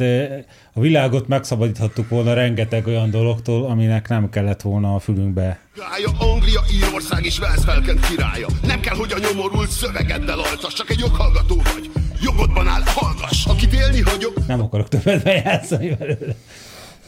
a 0.72 0.80
világot 0.80 1.28
megszabadíthattuk 1.28 2.08
volna 2.08 2.32
rengeteg 2.32 2.86
olyan 2.86 3.10
dologtól, 3.10 3.64
aminek 3.70 4.08
nem 4.08 4.30
kellett 4.30 4.60
volna 4.60 4.94
a 4.94 4.98
fülünkbe. 4.98 5.60
Királya, 5.74 6.32
Anglia, 6.32 6.60
Írország 6.72 7.24
és 7.24 7.38
Velsz 7.38 7.64
felkent 7.64 8.06
királya. 8.06 8.46
Nem 8.62 8.80
kell, 8.80 8.96
hogy 8.96 9.12
a 9.12 9.18
nyomorult 9.18 9.70
szövegeddel 9.70 10.38
altas, 10.38 10.72
csak 10.74 10.90
egy 10.90 10.98
joghallgató 10.98 11.56
vagy. 11.56 12.01
Jogodban 12.22 12.68
áll, 12.68 12.82
hallgass! 12.84 13.46
Akit 13.46 13.72
élni 13.72 14.00
hagyok, 14.00 14.46
Nem 14.46 14.62
akarok 14.62 14.88
többet 14.88 15.22
bejátszani 15.22 15.94
belőle. 15.94 16.34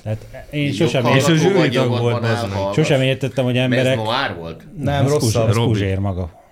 Tehát 0.02 0.26
én 0.50 0.72
sosem, 0.72 1.06
És 1.06 1.24
a 1.24 1.32
értettem, 1.32 2.72
sosem 2.74 3.00
értettem, 3.00 3.44
hogy 3.44 3.56
emberek... 3.56 3.98
Ez 3.98 4.04
noir 4.04 4.34
volt? 4.38 4.62
Nem, 4.78 5.06
rosszabb. 5.08 5.52
Kuzsér 5.52 5.98
maga. 5.98 6.43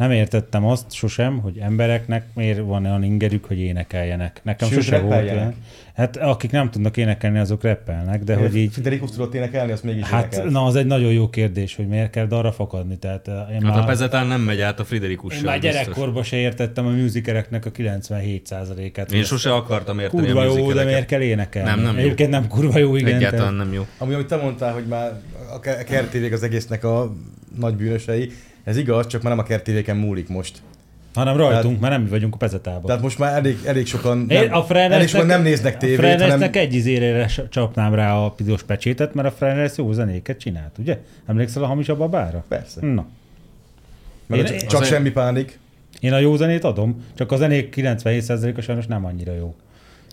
Nem 0.00 0.10
értettem 0.10 0.64
azt 0.64 0.92
sosem, 0.92 1.38
hogy 1.38 1.58
embereknek 1.58 2.24
miért 2.34 2.58
van 2.58 2.84
olyan 2.84 3.02
ingerük, 3.02 3.44
hogy 3.44 3.58
énekeljenek. 3.58 4.40
Nekem 4.44 4.68
Sőt, 4.68 4.82
sose 4.82 4.98
volt 4.98 5.22
olyan. 5.22 5.54
Hát 5.94 6.16
akik 6.16 6.50
nem 6.50 6.70
tudnak 6.70 6.96
énekelni, 6.96 7.38
azok 7.38 7.62
reppelnek, 7.62 8.24
de 8.24 8.34
hogy 8.34 8.56
így... 8.56 8.72
Friderikus 8.72 9.10
tudott 9.10 9.34
énekelni, 9.34 9.72
azt 9.72 9.82
mégis 9.84 10.04
Hát 10.04 10.32
énekelt. 10.32 10.52
na, 10.52 10.64
az 10.64 10.76
egy 10.76 10.86
nagyon 10.86 11.12
jó 11.12 11.28
kérdés, 11.28 11.76
hogy 11.76 11.88
miért 11.88 12.10
kell 12.10 12.26
arra 12.30 12.52
fakadni. 12.52 12.98
Tehát 12.98 13.28
eh, 13.28 13.34
én 13.34 13.62
Hát 13.62 13.74
a 13.74 13.78
már, 13.78 13.86
pezetán 13.86 14.26
nem 14.26 14.40
megy 14.40 14.60
át 14.60 14.78
a 14.78 14.82
én 14.82 14.86
Friderikus 14.88 15.40
már 15.40 15.58
gyerekkorban 15.58 16.22
se 16.22 16.36
értettem 16.36 16.86
a 16.86 16.90
musicaleknek 16.90 17.66
a 17.66 17.70
97%-át. 17.70 19.12
Én 19.12 19.24
sose 19.24 19.52
akartam 19.52 19.98
érteni 19.98 20.22
Kurva 20.26 20.40
a 20.40 20.44
jó, 20.58 20.72
de 20.72 20.84
miért 20.84 21.06
kell 21.06 21.20
énekelni? 21.20 21.68
Nem, 21.68 21.80
nem 21.80 21.94
jó. 21.94 22.00
Egyébként 22.00 22.30
nem 22.30 22.48
kurva 22.48 22.78
jó, 22.78 22.96
igen. 22.96 23.14
Egyáltalán 23.14 23.54
nem 23.54 23.72
jó. 23.72 23.86
Ami, 23.98 24.14
amit 24.14 24.26
te 24.26 24.36
mondtál, 24.36 24.72
hogy 24.72 24.86
már 24.86 25.12
a 25.54 25.60
Ke- 25.60 25.84
kertévék 25.84 26.32
az 26.32 26.42
egésznek 26.42 26.84
a 26.84 27.12
nagy 27.58 27.74
bűnösei, 27.74 28.30
ez 28.64 28.76
igaz, 28.76 29.06
csak 29.06 29.22
már 29.22 29.32
nem 29.36 29.44
a 29.44 29.46
kertévéken 29.48 29.96
múlik 29.96 30.28
most. 30.28 30.62
Hanem 31.14 31.36
rajtunk, 31.36 31.80
mert 31.80 31.92
nem 31.92 32.02
mi 32.02 32.08
vagyunk 32.08 32.34
a 32.34 32.36
pezetában. 32.36 32.84
Tehát 32.84 33.02
most 33.02 33.18
már 33.18 33.36
elég, 33.36 33.58
elég 33.64 33.86
sokan 33.86 34.26
Én 34.28 34.40
nem, 34.48 34.54
a 34.68 34.74
elég 34.74 35.08
sokan 35.08 35.26
nem 35.26 35.42
néznek 35.42 35.76
tévét, 35.76 35.98
A 35.98 36.00
Frenesnek 36.00 36.30
hanem 36.30 36.50
egy 36.52 36.74
izére 36.74 37.28
s- 37.28 37.42
csapnám 37.50 37.94
rá 37.94 38.14
a 38.16 38.30
piros 38.30 38.62
pecsétet, 38.62 39.14
mert 39.14 39.28
a 39.28 39.30
Frenes 39.30 39.72
jó 39.76 39.92
zenéket 39.92 40.38
csinált, 40.38 40.78
ugye? 40.78 40.98
Emlékszel 41.26 41.62
a 41.62 41.66
hamis 41.66 41.88
a 41.88 41.96
babára? 41.96 42.44
Persze. 42.48 42.80
Na. 42.86 43.06
meg 44.26 44.38
Én- 44.38 44.44
csak, 44.44 44.54
én- 44.54 44.60
csak 44.60 44.80
azért- 44.80 44.94
semmi 44.94 45.10
pánik. 45.10 45.58
Én 46.00 46.12
a 46.12 46.18
jó 46.18 46.36
zenét 46.36 46.64
adom, 46.64 47.04
csak 47.14 47.32
a 47.32 47.36
zenék 47.36 47.74
97%-a 47.76 48.60
sajnos 48.60 48.86
nem 48.86 49.04
annyira 49.04 49.34
jó. 49.34 49.54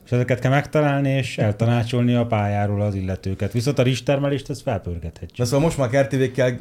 És 0.08 0.14
ezeket 0.14 0.40
kell 0.40 0.52
megtalálni, 0.52 1.10
és 1.10 1.38
eltanácsolni 1.38 2.14
a 2.16 2.26
pályáról 2.26 2.82
az 2.82 2.96
illetőket. 2.96 3.52
Viszont 3.52 3.80
a 3.80 3.84
rizstermelést 3.84 4.50
ezt 4.50 4.62
felpörgethetjük. 4.62 5.38
De 5.38 5.46
szóval 5.46 5.60
most 5.60 5.78
már 5.78 5.90
kertévékkel 5.90 6.58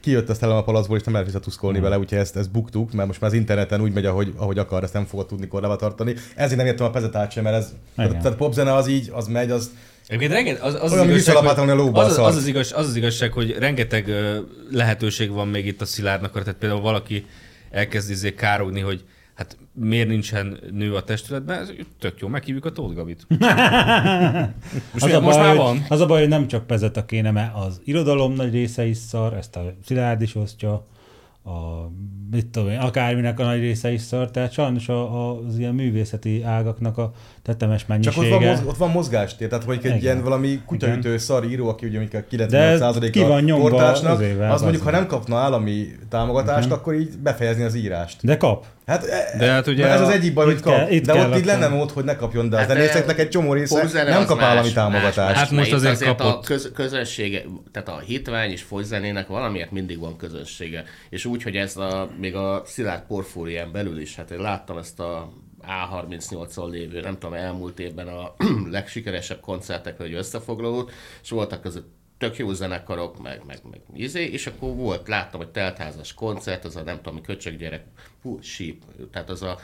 kijött 0.00 0.28
a 0.28 0.34
szellem 0.34 0.56
a 0.56 0.62
palacból, 0.62 0.96
és 0.96 1.02
nem 1.02 1.12
lehet 1.12 1.28
visszatuszkolni 1.28 1.80
vele, 1.80 1.98
úgyhogy 1.98 2.18
ezt, 2.18 2.36
ezt 2.36 2.50
buktuk, 2.50 2.92
mert 2.92 3.08
most 3.08 3.20
már 3.20 3.30
az 3.30 3.36
interneten 3.36 3.80
úgy 3.80 3.92
megy, 3.92 4.04
ahogy, 4.04 4.32
ahogy 4.36 4.58
akar, 4.58 4.82
ezt 4.82 4.92
nem 4.92 5.04
fogod 5.04 5.26
tudni 5.26 5.46
korlába 5.48 5.76
tartani. 5.76 6.14
Ezért 6.34 6.58
nem 6.58 6.66
értem 6.66 6.86
a 6.86 6.90
pezetát 6.90 7.30
sem, 7.30 7.42
mert 7.42 7.56
ez, 7.56 7.66
Igen. 7.66 8.08
tehát, 8.08 8.22
tehát 8.22 8.38
popzene 8.38 8.74
az 8.74 8.88
így, 8.88 9.10
az 9.12 9.26
megy, 9.26 9.50
az 9.50 9.70
Egyébként 10.06 10.32
renget, 10.32 10.60
az, 10.60 10.74
az, 10.74 10.80
az, 10.82 10.92
Olyan, 10.92 11.06
mint 11.06 11.20
igazság, 11.20 11.44
a 11.44 11.64
hogy, 11.64 11.76
lóba 11.76 12.00
a 12.00 12.04
az, 12.04 12.10
az, 12.10 12.14
szart. 12.16 12.36
az, 12.36 12.46
igaz, 12.46 12.72
az 12.76 12.88
az 12.88 12.96
igazság, 12.96 13.32
hogy 13.32 13.56
rengeteg 13.58 14.10
lehetőség 14.70 15.30
van 15.30 15.48
még 15.48 15.66
itt 15.66 15.80
a 15.80 15.84
Szilárdnak, 15.84 16.32
tehát 16.32 16.54
például 16.58 16.80
valaki 16.80 17.26
elkezd 17.70 18.10
izé 18.10 18.34
károgni, 18.34 18.80
hogy 18.80 19.04
miért 19.78 20.08
nincsen 20.08 20.58
nő 20.70 20.94
a 20.94 21.02
testületben, 21.02 21.60
ez 21.60 21.72
tök 21.98 22.20
jó, 22.20 22.28
meghívjuk 22.28 22.64
a 22.64 22.72
Tóth 22.72 22.94
Gabit. 22.94 23.26
Most, 24.92 25.04
Az 25.04 25.12
a, 25.12 25.20
most 25.20 25.36
baj, 25.36 25.46
már 25.46 25.56
van? 25.56 25.84
az 25.88 26.00
a 26.00 26.06
baj, 26.06 26.20
hogy 26.20 26.28
nem 26.28 26.46
csak 26.46 26.66
Pezet 26.66 26.96
a 26.96 27.04
kéne, 27.04 27.30
mert 27.30 27.54
az 27.54 27.80
irodalom 27.84 28.32
nagy 28.32 28.52
része 28.52 28.86
is 28.86 28.96
szar, 28.96 29.34
ezt 29.34 29.56
a 29.56 29.74
Szilárd 29.84 30.22
is 30.22 30.34
osztja, 30.34 30.86
a, 31.46 31.90
mit 32.30 32.46
tudom 32.46 32.68
én, 32.68 32.78
akárminek 32.78 33.40
a 33.40 33.44
nagy 33.44 33.60
része 33.60 33.92
is 33.92 34.00
szar, 34.00 34.30
tehát 34.30 34.52
sajnos 34.52 34.88
a, 34.88 35.28
a, 35.28 35.40
az 35.46 35.58
ilyen 35.58 35.74
művészeti 35.74 36.42
ágaknak 36.42 36.98
a 36.98 37.12
tetemes 37.46 37.80
csak 37.80 37.88
mennyisége. 37.88 38.20
ott 38.34 38.40
van, 38.40 38.48
mozg, 38.48 38.66
ott 38.66 38.76
van 38.76 38.90
mozgástér, 38.90 39.48
tehát 39.48 39.64
hogy 39.64 39.76
egy 39.78 39.84
Igen. 39.84 39.98
ilyen 39.98 40.22
valami 40.22 40.60
kutyaütő 40.66 41.18
szar 41.18 41.44
író, 41.44 41.68
aki 41.68 41.86
ugye 41.86 41.98
mondjuk 41.98 42.22
a 42.30 42.36
De 42.36 42.76
98% 42.78 43.08
ki 43.12 43.20
van 43.20 43.30
a 43.30 43.40
nyomva 43.40 43.68
kortársnak, 43.70 44.20
az 44.20 44.26
az 44.50 44.62
mondjuk, 44.62 44.82
ha 44.82 44.90
nem 44.90 45.06
kapna 45.06 45.36
állami 45.38 45.86
támogatást, 46.08 46.70
akkor 46.70 46.94
így 46.94 47.18
befejezni 47.18 47.62
az 47.62 47.74
írást. 47.74 48.18
De 48.22 48.36
kap. 48.36 48.64
Hát, 48.86 49.04
e- 49.04 49.38
De 49.38 49.50
hát 49.50 49.66
ugye 49.66 49.86
ez 49.88 50.00
az 50.00 50.08
a- 50.08 50.12
egyik 50.12 50.34
baj, 50.34 50.44
hogy 50.44 50.54
itt 50.54 50.62
kell- 50.62 50.78
kap. 50.80 50.90
itt 50.90 51.06
de 51.06 51.12
kell 51.12 51.22
ott 51.30 51.36
így 51.36 51.48
akkor- 51.48 51.60
lenne 51.60 51.74
mód, 51.74 51.90
hogy 51.90 52.04
ne 52.04 52.16
kapjon, 52.16 52.48
de 52.48 52.56
a 52.56 52.58
Hát, 52.58 52.68
zenészeknek 52.68 53.18
eh, 53.18 53.24
egy 53.24 53.30
csomó 53.30 53.52
része 53.52 54.02
nem 54.04 54.20
az 54.20 54.26
kap 54.26 54.36
más, 54.36 54.46
állami 54.46 54.60
más, 54.64 54.72
támogatást. 54.72 55.36
Hát 55.36 55.50
most 55.50 55.72
azért 55.72 55.92
azért 55.92 56.10
a 56.10 56.14
kapott. 56.14 56.44
köz, 56.44 56.70
közönsége, 56.74 57.42
tehát 57.72 57.88
a 57.88 57.98
hitvány 58.06 58.50
és 58.50 58.62
folyzenének 58.62 59.26
valamiért 59.26 59.70
mindig 59.70 59.98
van 59.98 60.16
közönsége. 60.16 60.84
És 61.10 61.24
úgy, 61.24 61.42
hogy 61.42 61.56
ez 61.56 61.76
a, 61.76 62.08
még 62.20 62.34
a 62.34 62.62
Szilárd 62.66 63.02
porfórián 63.08 63.72
belül 63.72 64.00
is, 64.00 64.16
hát 64.16 64.30
én 64.30 64.40
láttam 64.40 64.78
ezt 64.78 65.00
a 65.00 65.32
A38-on 65.68 66.70
lévő, 66.70 67.00
nem 67.00 67.18
tudom, 67.18 67.34
elmúlt 67.34 67.78
évben 67.78 68.08
a 68.08 68.34
legsikeresebb 68.70 69.40
koncertekről 69.40 70.06
egy 70.06 70.14
összefoglalót, 70.14 70.92
és 71.22 71.30
voltak 71.30 71.60
között 71.60 71.88
tök 72.18 72.36
jó 72.36 72.52
zenekarok, 72.52 73.22
meg, 73.22 73.42
meg, 73.46 73.58
meg 73.70 73.80
izé, 73.94 74.24
és 74.24 74.46
akkor 74.46 74.74
volt, 74.74 75.08
láttam, 75.08 75.40
hogy 75.40 75.50
teltházas 75.50 76.14
koncert, 76.14 76.64
az 76.64 76.76
a 76.76 76.82
nem 76.82 76.96
tudom, 76.96 77.14
mi 77.14 77.20
köcsöggyerek, 77.20 77.84
hú, 78.22 78.38
síp, 78.42 78.82
tehát 79.10 79.30
az 79.30 79.42
a 79.42 79.58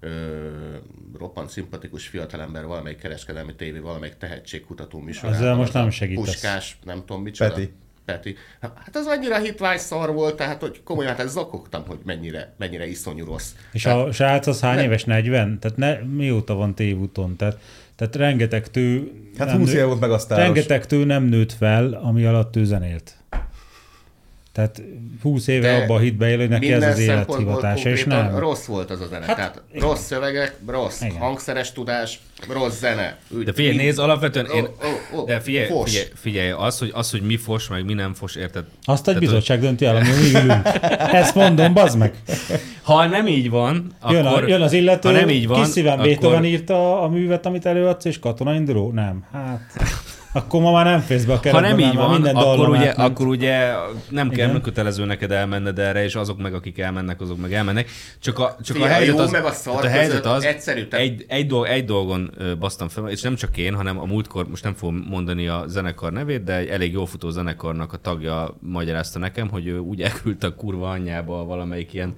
ö, 0.00 0.76
roppant 1.18 1.50
szimpatikus 1.50 2.06
fiatalember 2.06 2.66
valamelyik 2.66 2.98
kereskedelmi 2.98 3.54
tévé, 3.54 3.78
valamelyik 3.78 4.16
tehetségkutató 4.16 4.98
műsorában. 4.98 5.40
Ezzel 5.40 5.54
most 5.54 5.72
nem 5.72 5.90
segítesz. 5.90 6.24
Puskás, 6.24 6.78
nem 6.84 7.04
tudom 7.04 7.22
micsoda. 7.22 7.54
Peti. 7.54 7.72
Peti. 8.06 8.36
Hát 8.60 8.96
az 8.96 9.06
annyira 9.06 9.38
hitvány 9.38 9.78
szar 9.78 10.12
volt, 10.12 10.36
tehát 10.36 10.60
hogy 10.60 10.82
komolyan 10.84 11.16
hát 11.16 11.28
zakogtam, 11.28 11.84
hogy 11.86 11.98
mennyire, 12.04 12.54
mennyire 12.58 12.86
iszonyú 12.86 13.24
rossz. 13.24 13.50
És 13.72 13.82
tehát, 13.82 14.06
a 14.06 14.12
srác 14.12 14.46
az 14.46 14.60
hány 14.60 14.74
nem. 14.74 14.84
éves? 14.84 15.04
40? 15.04 15.58
Tehát 15.58 15.76
ne, 15.76 15.94
mióta 15.94 16.54
van 16.54 16.74
tévúton? 16.74 17.36
Tehát, 17.36 17.58
tehát 17.96 18.16
rengeteg 18.16 18.70
tő... 18.70 19.12
Hát 19.38 19.48
nem 19.48 19.58
20 19.58 19.68
nő- 19.68 19.76
éve 19.76 19.84
volt 19.84 20.00
meg 20.00 20.10
a 20.10 20.18
sztáros. 20.18 20.44
Rengeteg 20.44 20.86
tő 20.86 21.04
nem 21.04 21.24
nőtt 21.24 21.52
fel, 21.52 21.92
ami 21.92 22.24
alatt 22.24 22.56
ő 22.56 22.64
zenélt. 22.64 23.15
Tehát 24.56 24.82
20 25.22 25.46
éve 25.46 25.76
De 25.76 25.82
abba 25.82 25.94
a 25.94 25.98
hitbe 25.98 26.28
él, 26.28 26.38
hogy 26.38 26.48
neki 26.48 26.72
ez 26.72 26.82
az 26.82 26.98
élethivatása, 26.98 27.88
és 27.88 28.04
nem. 28.04 28.38
Rossz 28.38 28.64
volt 28.64 28.90
az 28.90 29.00
a 29.00 29.06
zene. 29.06 29.24
Hát, 29.26 29.36
Tehát 29.36 29.62
igen. 29.72 29.88
rossz 29.88 30.00
szövegek, 30.00 30.54
rossz 30.66 31.00
Igen. 31.00 31.16
hangszeres 31.16 31.72
tudás, 31.72 32.20
rossz 32.48 32.78
zene. 32.78 33.18
De 33.44 33.52
figyelj, 33.52 33.76
nézd, 33.76 33.98
alapvetően 33.98 34.46
én... 34.46 34.64
Ó, 34.64 35.18
ó, 35.18 35.24
De 35.24 35.40
figyelj, 35.40 35.66
fos. 35.66 35.90
figyelj, 35.90 36.08
figyelj 36.14 36.50
az, 36.50 36.78
hogy, 36.78 36.90
az, 36.94 37.10
hogy 37.10 37.22
mi 37.22 37.36
fos, 37.36 37.68
meg 37.68 37.84
mi 37.84 37.92
nem 37.94 38.14
fos, 38.14 38.34
érted? 38.34 38.64
Azt 38.84 39.08
egy 39.08 39.18
bizottság 39.18 39.60
dönti 39.60 39.84
el, 39.84 39.96
ami 39.96 40.08
mi 40.08 40.38
ülünk. 40.38 40.68
Ezt 41.12 41.34
mondom, 41.34 41.74
bazd 41.74 41.98
meg. 41.98 42.14
Ha 42.82 43.06
nem 43.06 43.26
így 43.26 43.50
van, 43.50 43.96
Jön, 44.08 44.26
akkor... 44.26 44.42
a, 44.44 44.48
jön 44.48 44.62
az 44.62 44.72
illető, 44.72 45.08
ha 45.08 45.14
nem 45.14 45.28
így 45.28 45.46
van, 45.46 45.62
kis 45.62 45.72
szívem 45.72 45.92
akkor- 45.92 46.06
Beethoven 46.06 46.44
írta 46.44 47.02
a 47.02 47.08
művet, 47.08 47.46
amit 47.46 47.66
előadsz, 47.66 48.04
és 48.04 48.18
katona 48.18 48.54
induló? 48.54 48.90
Nem. 48.92 49.24
Hát, 49.32 49.60
akkor 50.36 50.60
ma 50.60 50.72
már 50.72 50.84
nem 50.84 51.00
félsz 51.00 51.24
be 51.24 51.32
a 51.32 51.36
Ha 51.36 51.40
keretbe, 51.42 51.68
nem 51.68 51.76
mert 51.78 51.92
így 51.92 51.96
van, 51.98 52.10
minden 52.10 52.36
akkor 52.36 52.68
ugye, 52.68 52.88
átment. 52.88 53.10
akkor 53.10 53.26
ugye 53.26 53.72
nem 54.10 54.28
kell 54.30 54.48
Igen. 54.48 54.60
kötelező 54.60 55.04
neked 55.04 55.30
elmenned 55.32 55.78
erre, 55.78 56.04
és 56.04 56.14
azok 56.14 56.38
meg, 56.42 56.54
akik 56.54 56.78
elmennek, 56.78 57.20
azok 57.20 57.40
meg 57.40 57.52
elmennek. 57.52 57.88
Csak 58.20 58.38
a, 58.38 58.56
csak 58.62 58.76
Figyelj, 58.76 58.92
a 58.92 58.94
helyzet 58.94 59.14
jó 59.16 59.20
az, 59.22 59.30
meg 59.30 59.44
a 59.44 59.50
szar 59.50 59.84
a 59.84 59.88
helyzet 59.88 60.26
az 60.26 60.44
egyszerű, 60.44 60.86
tehát- 60.86 61.06
egy, 61.06 61.24
egy, 61.28 61.46
dolg, 61.46 61.66
egy 61.66 61.84
dolgon 61.84 62.30
basztam 62.58 62.88
fel, 62.88 63.08
és 63.08 63.20
nem 63.22 63.34
csak 63.34 63.56
én, 63.56 63.74
hanem 63.74 63.98
a 63.98 64.04
múltkor, 64.04 64.48
most 64.48 64.64
nem 64.64 64.74
fogom 64.74 65.06
mondani 65.08 65.48
a 65.48 65.64
zenekar 65.66 66.12
nevét, 66.12 66.44
de 66.44 66.56
egy 66.56 66.68
elég 66.68 66.92
jól 66.92 67.06
futó 67.06 67.30
zenekarnak 67.30 67.92
a 67.92 67.96
tagja 67.96 68.56
magyarázta 68.60 69.18
nekem, 69.18 69.48
hogy 69.48 69.66
ő 69.66 69.78
úgy 69.78 70.02
elküldte 70.02 70.46
a 70.46 70.54
kurva 70.54 70.90
anyjába 70.90 71.44
valamelyik 71.44 71.92
ilyen 71.92 72.14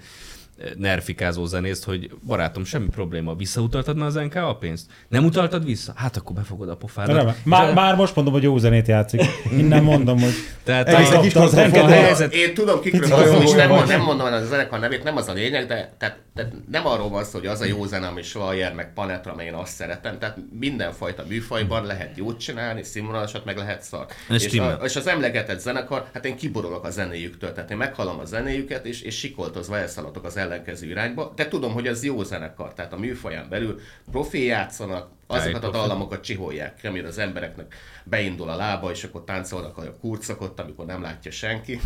nerfikázó 0.77 1.45
zenészt, 1.47 1.85
hogy 1.85 2.11
barátom, 2.27 2.65
semmi 2.65 2.89
probléma, 2.89 3.35
visszautaltad 3.35 3.97
már 3.97 4.07
az 4.07 4.15
NK 4.15 4.35
a 4.35 4.57
pénzt? 4.57 4.87
Nem 5.09 5.25
utaltad 5.25 5.65
vissza? 5.65 5.93
Hát 5.97 6.17
akkor 6.17 6.37
befogod 6.37 6.69
a 6.69 6.77
pofádat. 6.77 7.17
Remek. 7.17 7.45
Már, 7.45 7.75
már 7.75 7.95
most 7.97 8.15
mondom, 8.15 8.33
hogy 8.35 8.43
jó 8.43 8.59
zenét 8.59 8.87
játszik. 8.89 9.21
Innen 9.59 9.83
mondom, 9.83 10.21
hogy 10.21 10.33
Tehát 10.65 10.89
a- 10.89 11.17
a 11.19 11.21
kis 11.21 11.35
az 11.35 11.55
a 11.55 11.87
helyzet- 11.89 12.35
Én 12.35 12.55
tudom, 12.55 12.81
kikről 12.81 13.09
van 13.09 13.27
szó, 13.27 13.41
és 13.43 13.53
nem, 13.53 13.85
nem 13.87 14.01
mondom 14.01 14.27
a 14.33 14.45
zenekar 14.45 14.81
nevét, 14.81 15.03
nem 15.03 15.17
az 15.17 15.29
a 15.29 15.33
lényeg, 15.33 15.67
de 15.67 15.95
tehát, 15.99 16.19
tehát 16.35 16.53
nem 16.71 16.87
arról 16.87 17.09
van 17.09 17.25
szó, 17.25 17.39
hogy 17.39 17.47
az 17.49 17.61
a 17.61 17.65
jó 17.65 17.85
zene, 17.87 18.07
ami 18.07 18.23
Slayer, 18.23 18.75
meg 18.75 18.93
Panetra, 18.93 19.35
meg 19.35 19.47
én 19.47 19.55
azt 19.55 19.73
szeretem. 19.75 20.19
Tehát 20.19 20.37
mindenfajta 20.59 21.25
műfajban 21.29 21.85
lehet 21.87 22.17
jót 22.17 22.39
csinálni, 22.41 22.83
színvonalasat, 22.83 23.45
meg 23.45 23.57
lehet 23.57 23.83
szar. 23.83 24.07
Ez 24.29 24.45
És, 24.45 24.59
a, 24.59 24.79
és, 24.85 24.97
az 24.97 25.07
emlegetett 25.07 25.59
zenekar, 25.61 26.07
hát 26.13 26.25
én 26.25 26.37
kiborulok 26.37 26.85
a 26.85 26.91
zenéjüktől, 26.91 27.53
tehát 27.53 27.71
én 27.71 27.77
meghallom 27.77 28.19
a 28.19 28.25
zenéjüket, 28.25 28.87
és, 28.87 29.01
és 29.01 29.19
sikoltozva 29.19 29.79
elszaladok 29.79 30.25
az 30.25 30.37
ellenkező 30.49 30.87
irányba, 30.87 31.33
de 31.37 31.49
tudom, 31.49 31.73
hogy 31.73 31.87
az 31.87 32.05
jó 32.05 32.23
zenekar, 32.23 32.75
tehát 32.75 32.93
a 32.93 32.99
műfaján 32.99 33.49
belül 33.49 33.81
profi 34.11 34.45
játszanak, 34.45 35.11
azokat 35.31 35.65
a 35.65 35.71
dallamokat 35.71 36.23
csiholják, 36.23 36.81
amire 36.85 37.07
az 37.09 37.19
embereknek 37.19 37.75
beindul 38.05 38.49
a 38.49 38.57
lába, 38.57 38.91
és 38.91 39.05
akkor 39.05 39.25
táncolnak 39.25 39.77
a 39.79 39.83
kurcakot, 40.01 40.61
amikor 40.61 40.87
nem 40.87 41.03
látja 41.03 41.31
senki. 41.31 41.81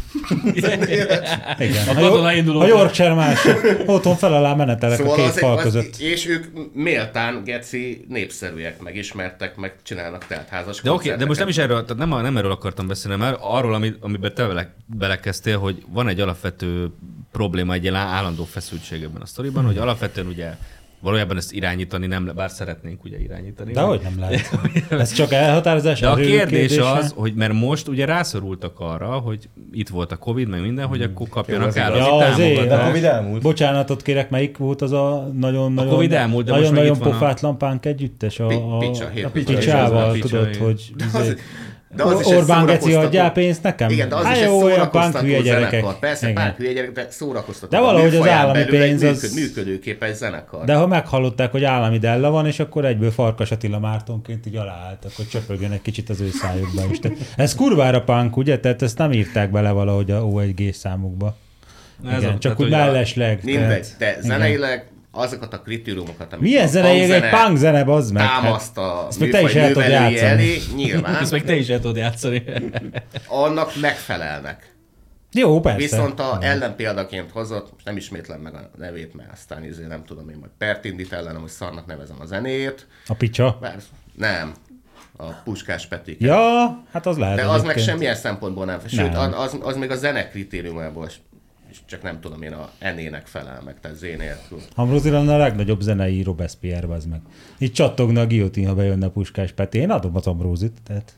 Igen. 1.58 1.88
A 1.96 2.02
A, 2.02 2.60
a 2.60 2.66
Yorkshire 2.66 3.14
mások. 3.14 3.60
Otthon 3.86 4.16
fel 4.16 4.34
alá 4.34 4.54
menetelek 4.54 5.00
a 5.00 5.14
két 5.14 5.24
az, 5.24 5.38
fal 5.38 5.56
az, 5.56 5.62
között. 5.62 5.96
és 5.96 6.26
ők 6.26 6.46
méltán, 6.74 7.44
geci, 7.44 8.04
népszerűek, 8.08 8.80
meg 8.80 8.96
ismertek, 8.96 9.56
meg 9.56 9.74
csinálnak 9.82 10.26
teltházas 10.26 10.80
De 10.80 10.90
oké, 10.92 11.14
de 11.14 11.26
most 11.26 11.38
nem 11.38 11.48
is 11.48 11.58
erről, 11.58 11.82
tehát 11.82 11.96
nem, 11.96 12.12
a- 12.12 12.20
nem 12.20 12.36
erről 12.36 12.50
akartam 12.50 12.86
beszélni, 12.86 13.18
mert 13.18 13.38
arról, 13.40 13.74
ami, 13.74 13.92
amiben 14.00 14.34
te 14.34 14.46
bele, 14.46 14.74
belekezdtél, 14.86 15.58
hogy 15.58 15.84
van 15.88 16.08
egy 16.08 16.20
alapvető 16.20 16.90
probléma, 17.32 17.72
egy 17.72 17.82
ilyen 17.82 17.94
állandó 17.94 18.44
feszültség 18.44 19.02
ebben 19.02 19.22
a 19.22 19.26
sztoriban, 19.26 19.64
hogy 19.64 19.78
alapvetően 19.78 20.26
ugye 20.26 20.50
valójában 21.02 21.36
ezt 21.36 21.52
irányítani 21.52 22.06
nem, 22.06 22.26
le- 22.26 22.32
bár 22.32 22.50
szeretnénk 22.50 23.04
ugye 23.04 23.18
irányítani. 23.20 23.72
De 23.72 23.80
hogy 23.80 24.00
nem 24.02 24.18
lehet. 24.18 24.50
Ez 24.90 25.12
csak 25.12 25.32
elhatározás. 25.32 26.00
De 26.00 26.08
a 26.08 26.14
kérdés 26.14 26.68
kérdése. 26.68 26.90
az, 26.90 27.12
hogy 27.16 27.34
mert 27.34 27.52
most 27.52 27.88
ugye 27.88 28.04
rászorultak 28.04 28.80
arra, 28.80 29.06
hogy 29.06 29.48
itt 29.72 29.88
volt 29.88 30.12
a 30.12 30.16
Covid, 30.16 30.48
meg 30.48 30.60
minden, 30.60 30.86
hogy 30.86 31.02
akkor 31.02 31.28
kapjanak 31.28 31.66
az 31.66 31.78
állami. 31.78 31.98
Ja, 31.98 32.14
azért, 32.14 32.54
De 32.54 32.60
a 32.60 32.66
támogatást. 32.66 32.86
Covid 32.86 33.04
elmúlt. 33.04 33.42
Bocsánatot 33.42 34.02
kérek, 34.02 34.30
melyik 34.30 34.56
volt 34.56 34.82
az 34.82 34.92
a 34.92 35.28
nagyon-nagyon 35.38 35.90
A 35.92 35.94
Covid 35.94 36.12
elmúlt, 36.12 36.44
de 36.46 36.52
nagyon, 36.52 36.72
nagyon 36.72 36.98
van 36.98 37.08
a- 37.08 37.10
pofátlan 37.10 37.58
pánk 37.58 37.86
együttes? 37.86 38.38
A, 38.40 38.46
a, 38.74 38.78
Picsa, 38.78 39.04
a 39.04 39.08
hétköznapi 39.08 39.44
picsával, 39.44 40.18
tudod, 40.18 40.56
hogy 40.56 40.92
de 41.96 42.02
az 42.02 42.20
is 42.20 42.26
egy 42.26 42.34
Orbán 42.34 42.66
Geci 42.66 42.94
adjál 42.94 43.32
pénzt 43.32 43.62
nekem? 43.62 43.90
Igen, 43.90 44.08
de 44.08 44.14
az 44.14 44.24
Hát 44.24 44.36
is 44.36 44.40
egy 44.42 44.46
jó, 44.48 44.58
punk 44.58 44.72
szórakoztató 44.72 45.26
gyerekek. 45.26 45.70
zenekar. 45.70 45.98
Persze, 45.98 46.28
Igen. 46.28 46.42
pár 46.42 46.54
hülye 46.56 46.72
gyerek, 46.72 46.92
de 46.92 47.06
szórakoztató. 47.10 47.76
De 47.76 47.82
valahogy 47.82 48.14
az 48.16 48.26
állami 48.26 48.58
egy 48.58 48.66
pénz 48.66 49.02
az- 49.02 49.22
működ- 49.22 49.34
Működőképes 49.34 50.16
zenekar. 50.16 50.64
De 50.64 50.74
ha 50.74 50.86
meghallották, 50.86 51.50
hogy 51.50 51.64
állami 51.64 51.98
della 51.98 52.30
van, 52.30 52.46
és 52.46 52.58
akkor 52.60 52.84
egyből 52.84 53.10
Farkas 53.10 53.50
Attila 53.50 53.78
Mártonként 53.78 54.46
így 54.46 54.56
aláálltak, 54.56 55.12
hogy 55.16 55.28
csöpögjön 55.28 55.70
egy 55.72 55.82
kicsit 55.82 56.08
az 56.10 56.20
ő 56.20 56.28
szájukba 56.30 56.82
is. 56.90 56.98
Tehát 56.98 57.18
ez 57.36 57.54
kurvára 57.54 58.02
punk, 58.02 58.36
ugye? 58.36 58.58
Tehát 58.58 58.82
ezt 58.82 58.98
nem 58.98 59.12
írták 59.12 59.50
bele 59.50 59.70
valahogy 59.70 60.10
a 60.10 60.22
O1G 60.22 60.72
számukba. 60.72 61.36
Ez 62.10 62.18
Igen, 62.22 62.34
a- 62.34 62.38
csak 62.38 62.60
úgy 62.60 62.70
mellesleg. 62.70 63.40
Mindegy, 63.42 63.86
de 63.98 64.16
zeneileg 64.20 64.86
azokat 65.12 65.52
a 65.54 65.60
kritériumokat, 65.60 66.32
amit 66.32 66.44
Milyen 66.44 66.64
a 66.64 66.68
zenei? 66.68 67.12
Egy 67.12 67.28
punk 67.28 67.56
zene, 67.56 67.84
bazd 67.84 68.12
meg. 68.12 68.26
támaszt 68.26 68.78
a 68.78 69.06
Ezt 69.08 69.20
meg 69.20 69.30
te 69.30 69.42
is 69.42 69.54
el 69.54 69.72
tudod 69.72 69.88
játszani. 69.88 70.18
elé, 70.20 70.58
nyilván 70.76 71.14
Ezt 71.16 71.30
meg 71.32 71.44
te 71.44 71.54
is 71.56 71.68
el 71.68 71.80
tudod 71.80 71.96
játszani. 71.96 72.44
annak 73.26 73.72
megfelelnek. 73.80 74.70
Jó, 75.32 75.60
persze. 75.60 75.78
Viszont 75.78 76.20
a 76.20 76.38
ellenpéldaként 76.40 77.30
hozott, 77.30 77.72
most 77.72 77.84
nem 77.84 77.96
ismétlem 77.96 78.40
meg 78.40 78.54
a 78.54 78.70
nevét, 78.78 79.14
mert 79.14 79.32
aztán 79.32 79.64
izé 79.64 79.86
nem 79.86 80.04
tudom 80.04 80.28
én 80.28 80.36
majd 80.40 80.50
pert 80.58 80.84
indít 80.84 81.12
ellenem, 81.12 81.40
hogy 81.40 81.50
szarnak 81.50 81.86
nevezem 81.86 82.16
a 82.20 82.24
zenéjét. 82.24 82.86
A 83.06 83.14
picsa. 83.14 83.58
Bár 83.60 83.76
nem, 84.16 84.52
a 85.16 85.24
Puskás 85.44 85.86
Peti. 85.86 86.16
Ja, 86.20 86.82
hát 86.92 87.06
az 87.06 87.16
lehet 87.18 87.36
De 87.36 87.42
az 87.42 87.50
meg 87.50 87.60
egyébként. 87.60 87.86
semmilyen 87.86 88.14
szempontból 88.14 88.64
nem. 88.64 88.78
Sőt, 88.86 89.12
Nem. 89.12 89.32
az, 89.34 89.56
az 89.62 89.76
még 89.76 89.90
a 89.90 89.96
zene 89.96 90.28
kritériumából 90.28 91.08
csak 91.86 92.02
nem 92.02 92.20
tudom 92.20 92.42
én 92.42 92.52
a 92.52 92.70
enének 92.78 93.26
felel 93.26 93.62
meg, 93.64 93.80
tehát 93.80 93.96
zé 93.96 94.14
nélkül. 94.14 94.58
Ambrózi 94.74 95.10
lenne 95.10 95.34
a 95.34 95.36
legnagyobb 95.36 95.80
zenei 95.80 96.22
Robespierre, 96.22 96.94
az 96.94 97.06
meg. 97.06 97.20
Itt 97.58 97.72
csattogna 97.72 98.20
a 98.20 98.26
guillotine, 98.26 98.68
ha 98.68 98.74
bejönne 98.74 99.08
Puskás 99.08 99.52
Peti. 99.52 99.78
Én 99.78 99.90
adom 99.90 100.16
az 100.16 100.26
Ambrózit, 100.26 100.78
tehát 100.84 101.14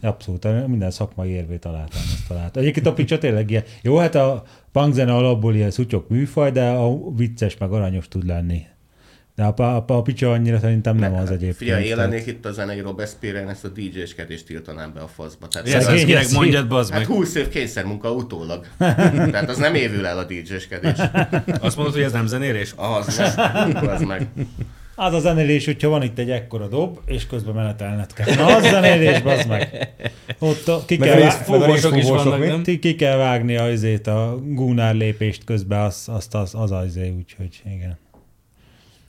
abszolút 0.00 0.66
minden 0.66 0.90
szakmai 0.90 1.30
érvét 1.30 1.60
találtam 1.60 2.00
ezt 2.00 2.28
találtam. 2.28 2.62
Egyébként 2.62 2.86
a 2.86 2.92
picsa 2.92 3.18
tényleg 3.18 3.50
ilyen. 3.50 3.64
Jó, 3.82 3.96
hát 3.96 4.14
a 4.14 4.42
punkzene 4.72 5.14
alapból 5.14 5.54
ilyen 5.54 5.70
szutyok 5.70 6.08
műfaj, 6.08 6.50
de 6.50 6.68
a 6.68 7.10
vicces 7.10 7.56
meg 7.56 7.72
aranyos 7.72 8.08
tud 8.08 8.26
lenni. 8.26 8.66
De 9.34 9.44
a, 9.44 9.62
a, 9.62 9.84
a 9.86 10.02
picsa 10.02 10.32
annyira 10.32 10.58
szerintem 10.58 10.96
nem 10.96 11.14
az 11.14 11.28
egyébként. 11.30 11.56
Figyelj, 11.56 11.84
én 11.84 11.94
tehát- 11.94 12.10
lennék 12.10 12.26
itt 12.26 12.46
a 12.46 12.52
zenei 12.52 12.80
Robespierre-en, 12.80 13.48
ezt 13.48 13.64
a 13.64 13.68
DJ-skedést 13.68 14.46
tiltanám 14.46 14.92
be 14.94 15.00
a 15.00 15.06
faszba. 15.08 15.48
Tehát 15.48 15.68
Ez 15.68 15.86
az 15.88 16.04
eszi. 16.10 16.34
mondjad, 16.34 16.68
bazd 16.68 16.90
Hát 16.90 16.98
meg. 17.08 17.16
20 17.16 17.34
év 17.34 17.48
kényszermunka 17.48 18.10
utólag. 18.12 18.66
Tehát 19.32 19.48
az 19.48 19.56
nem 19.58 19.74
évül 19.74 20.06
el 20.06 20.18
a 20.18 20.24
DJ-skedés. 20.24 20.98
Azt 21.60 21.76
mondod, 21.76 21.94
hogy 21.94 22.02
ez 22.02 22.12
nem 22.12 22.26
zenélés? 22.26 22.74
Az. 22.76 23.18
Az 23.88 24.02
meg. 24.02 24.26
Az 24.94 25.14
a 25.14 25.20
zenélés, 25.20 25.64
hogyha 25.64 25.88
van 25.88 26.02
itt 26.02 26.18
egy 26.18 26.30
ekkora 26.30 26.68
dob, 26.68 26.98
és 27.06 27.26
közben 27.26 27.54
menetelned 27.54 28.12
kell. 28.12 28.34
Na, 28.34 28.56
az 28.56 28.62
zenélés, 28.68 29.20
bazd 29.22 29.48
meg. 29.48 29.92
Ott 30.38 30.68
a, 30.68 30.82
ki, 30.86 30.96
Meg 30.96 31.08
kell, 31.08 31.20
rész- 31.20 31.34
Fúvósok 31.42 31.96
is 31.96 32.08
vannak, 32.08 32.38
nem? 32.46 32.62
ki, 32.62 32.94
kell 32.94 33.16
vágni 33.16 33.56
a, 33.56 33.62
azért 33.64 34.06
a 34.06 34.38
gúnár 34.44 34.94
lépést 34.94 35.44
közben, 35.44 35.80
az, 35.80 36.02
azt, 36.06 36.34
az, 36.34 36.54
az 36.54 36.70
az 36.70 36.86
izé, 36.86 37.14
úgyhogy 37.18 37.62
igen. 37.74 37.98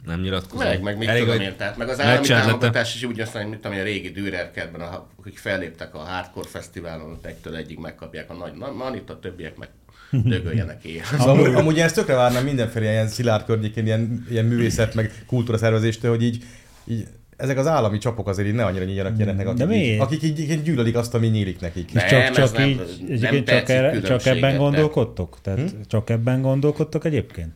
Nem 0.05 0.21
nyilatkozom. 0.21 0.67
Meg, 0.67 0.81
meg 0.81 0.97
mit 0.97 1.07
Elég, 1.07 1.23
tudom 1.23 1.41
én, 1.41 1.53
tehát 1.57 1.77
meg 1.77 1.89
az 1.89 1.99
állami 1.99 2.27
támogatás 2.27 2.95
is 2.95 3.03
úgy 3.03 3.19
aztán, 3.19 3.41
hogy 3.41 3.51
mit 3.51 3.59
tudom 3.61 3.77
a 3.77 3.83
régi 3.83 4.09
Dürer 4.09 4.51
kertben, 4.51 4.81
a- 4.81 5.07
akik 5.19 5.37
felléptek 5.37 5.95
a 5.95 5.97
Hardcore 5.97 6.47
Fesztiválon, 6.47 7.11
ott 7.11 7.25
egytől 7.25 7.55
egyig 7.55 7.77
megkapják 7.77 8.29
a 8.29 8.33
nagy 8.33 8.53
na- 8.53 8.71
manit, 8.71 9.09
a 9.09 9.19
többiek 9.19 9.57
meg 9.57 9.69
dögöljenek 10.11 10.83
éjjel. 10.85 11.05
Amúgy, 11.17 11.53
amúgy 11.53 11.79
ezt 11.79 11.95
tökre 11.95 12.15
várnám 12.15 12.43
mindenféle 12.43 12.91
ilyen 12.91 13.07
szilárd 13.07 13.45
környékén, 13.45 13.85
ilyen, 13.85 14.25
ilyen 14.29 14.45
művészet, 14.45 14.95
meg 14.95 15.11
kultúra 15.27 15.57
szervezéstől, 15.57 16.11
hogy 16.11 16.23
így, 16.23 16.43
így 16.85 17.07
ezek 17.37 17.57
az 17.57 17.67
állami 17.67 17.97
csapok 17.97 18.27
azért 18.27 18.47
így 18.47 18.53
ne 18.53 18.65
annyira 18.65 18.83
nyíljanak 18.85 19.17
ilyeneknek, 19.17 19.47
akik, 19.47 19.65
De 19.67 19.75
így, 19.75 19.99
akik 19.99 20.23
így, 20.23 20.39
így 20.39 20.61
gyűlölik 20.63 20.95
azt, 20.95 21.13
ami 21.13 21.27
nyílik 21.27 21.59
nekik. 21.59 21.93
Ne. 21.93 22.05
csak, 22.05 22.29
csak 22.31 22.57
nem- 22.57 22.69
így, 22.69 23.19
nem 23.21 23.43
csak, 23.43 23.69
erre, 23.69 24.01
csak 24.01 24.25
ebben 24.25 24.57
gondolkodtok? 24.57 25.37
Tehát 25.41 25.59
hm? 25.59 25.65
csak 25.87 26.09
ebben 26.09 26.41
gondolkodtok 26.41 27.05
egyébként? 27.05 27.51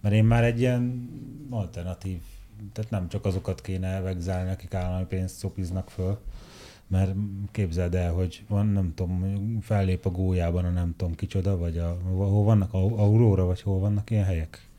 Mert 0.00 0.14
én 0.14 0.24
már 0.24 0.44
egy 0.44 0.60
ilyen 0.60 1.08
alternatív, 1.52 2.20
tehát 2.72 2.90
nem 2.90 3.08
csak 3.08 3.24
azokat 3.24 3.60
kéne 3.60 3.86
elvegzálni, 3.86 4.50
akik 4.50 4.74
állami 4.74 5.04
pénzt 5.04 5.36
szopiznak 5.36 5.90
föl, 5.90 6.18
mert 6.86 7.14
képzeld 7.50 7.94
el, 7.94 8.12
hogy 8.12 8.44
van, 8.48 8.66
nem 8.66 8.92
tudom, 8.94 9.58
fellép 9.60 10.06
a 10.06 10.10
gólyában 10.10 10.64
a 10.64 10.70
nem 10.70 10.94
tudom 10.96 11.14
kicsoda, 11.14 11.56
vagy 11.56 11.78
a, 11.78 11.98
hol 12.04 12.44
vannak, 12.44 12.72
Au- 12.72 12.98
Aurora, 12.98 13.44
vagy 13.44 13.62
hol 13.62 13.78
vannak 13.78 14.10
ilyen 14.10 14.24
helyek? 14.24 14.69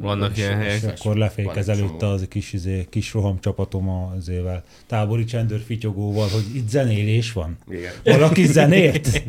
Vannak 0.00 0.36
ilyen 0.36 0.60
és 0.60 0.66
helyek. 0.66 0.98
akkor 0.98 1.16
lefékez 1.16 1.68
előtte 1.68 2.06
az 2.06 2.22
a 2.22 2.28
kis, 2.28 2.52
izé, 2.52 2.86
kis 2.90 3.12
roham 3.12 3.40
csapatom 3.40 3.88
azével, 4.16 4.62
tábori 4.86 5.24
csendőr 5.24 5.60
fityogóval, 5.60 6.28
hogy 6.28 6.44
itt 6.54 6.68
zenélés 6.68 7.32
van. 7.32 7.58
Igen. 7.70 7.92
Valaki 8.04 8.46
zenélt, 8.58 9.22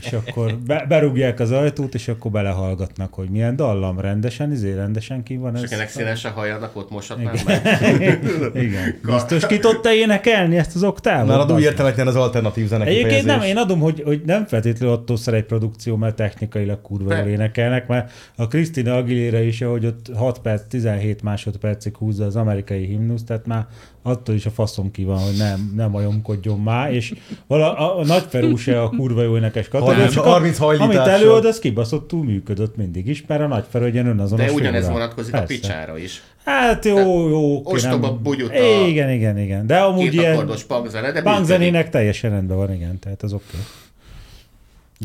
és 0.00 0.12
akkor 0.12 0.56
be, 0.56 0.84
berúgják 0.88 1.40
az 1.40 1.50
ajtót, 1.50 1.94
és 1.94 2.08
akkor 2.08 2.30
belehallgatnak, 2.30 3.14
hogy 3.14 3.28
milyen 3.28 3.56
dallam 3.56 4.00
rendesen, 4.00 4.52
izé 4.52 4.74
rendesen 4.74 5.22
ki 5.22 5.36
van 5.36 5.54
És 5.54 5.62
ez. 5.62 5.70
akinek 5.70 5.88
színes 5.88 6.24
a 6.24 6.30
hajadnak, 6.30 6.76
ott 6.76 6.90
moshatnám 6.90 7.34
Igen. 7.34 7.60
meg. 7.62 8.20
Igen. 8.64 9.00
Biztos 9.02 9.46
ki 9.46 9.58
tudta 9.58 9.92
énekelni 9.92 10.56
ezt 10.56 10.74
az 10.74 10.82
oktávot? 10.82 11.28
Nálad 11.28 11.52
úgy 11.52 11.62
értelmetlen 11.62 12.06
az 12.06 12.16
alternatív 12.16 12.66
zene 12.66 12.84
Egyébként 12.84 13.24
nem, 13.24 13.42
én 13.42 13.56
adom, 13.56 13.80
hogy, 13.80 14.02
hogy 14.04 14.22
nem 14.26 14.46
feltétlenül 14.46 14.94
attól 14.94 15.16
szer 15.16 15.34
egy 15.34 15.44
produkció, 15.44 15.96
mert 15.96 16.14
technikailag 16.14 16.80
kurva 16.82 17.28
énekelnek, 17.28 17.86
mert 17.86 18.12
a 18.36 18.46
Krisztina 18.46 18.96
Aguilera 18.96 19.40
is, 19.40 19.60
ahogy 19.62 19.86
ott 19.86 20.05
6 20.14 20.38
perc, 20.38 20.62
17 20.68 21.22
másodpercig 21.22 21.96
húzza 21.96 22.24
az 22.24 22.36
amerikai 22.36 22.84
himnusz, 22.86 23.24
tehát 23.24 23.46
már 23.46 23.66
attól 24.02 24.34
is 24.34 24.46
a 24.46 24.50
faszom 24.50 24.90
ki 24.90 25.04
van, 25.04 25.18
hogy 25.18 25.36
nem, 25.38 25.72
nem 25.76 25.90
majomkodjon 25.90 26.60
már, 26.60 26.92
és 26.92 27.14
vala, 27.46 27.74
a, 27.76 27.98
a 27.98 28.04
Nagyferú 28.04 28.56
se 28.56 28.82
a 28.82 28.88
kurva 28.88 29.22
jó 29.22 29.36
énekes 29.36 29.68
kategória, 29.68 29.94
30 29.96 30.14
csak 30.14 30.24
a- 30.24 30.28
30 30.28 30.58
amit 30.60 30.78
hajlítással. 30.78 31.14
előad, 31.14 31.44
az 31.44 31.58
kibaszottul 31.58 32.24
működött 32.24 32.76
mindig 32.76 33.06
is, 33.08 33.24
mert 33.26 33.40
a 33.40 33.46
Nagyferú 33.46 33.84
egy 33.84 33.96
önazonos 33.96 34.46
De 34.46 34.52
ugyanez 34.52 34.80
figura. 34.80 34.92
vonatkozik 34.98 35.34
a 35.34 35.38
Persze. 35.38 35.54
picsára 35.54 35.98
is. 35.98 36.22
Hát 36.44 36.84
jó, 36.84 37.28
jó. 37.28 37.56
oké, 37.56 37.72
ostoba 37.74 38.06
nem- 38.06 38.22
bugyuta. 38.22 38.86
Igen, 38.86 39.10
igen, 39.10 39.38
igen. 39.38 39.66
De 39.66 39.78
amúgy 39.78 40.14
ilyen 40.14 40.46
punkzene, 40.68 41.06
de 41.06 41.12
működik. 41.12 41.32
punkzenének 41.36 41.90
teljesen 41.90 42.30
rendben 42.30 42.56
van, 42.56 42.72
igen, 42.72 42.98
tehát 42.98 43.22
az 43.22 43.32
oké. 43.32 43.44
Okay. 43.50 43.60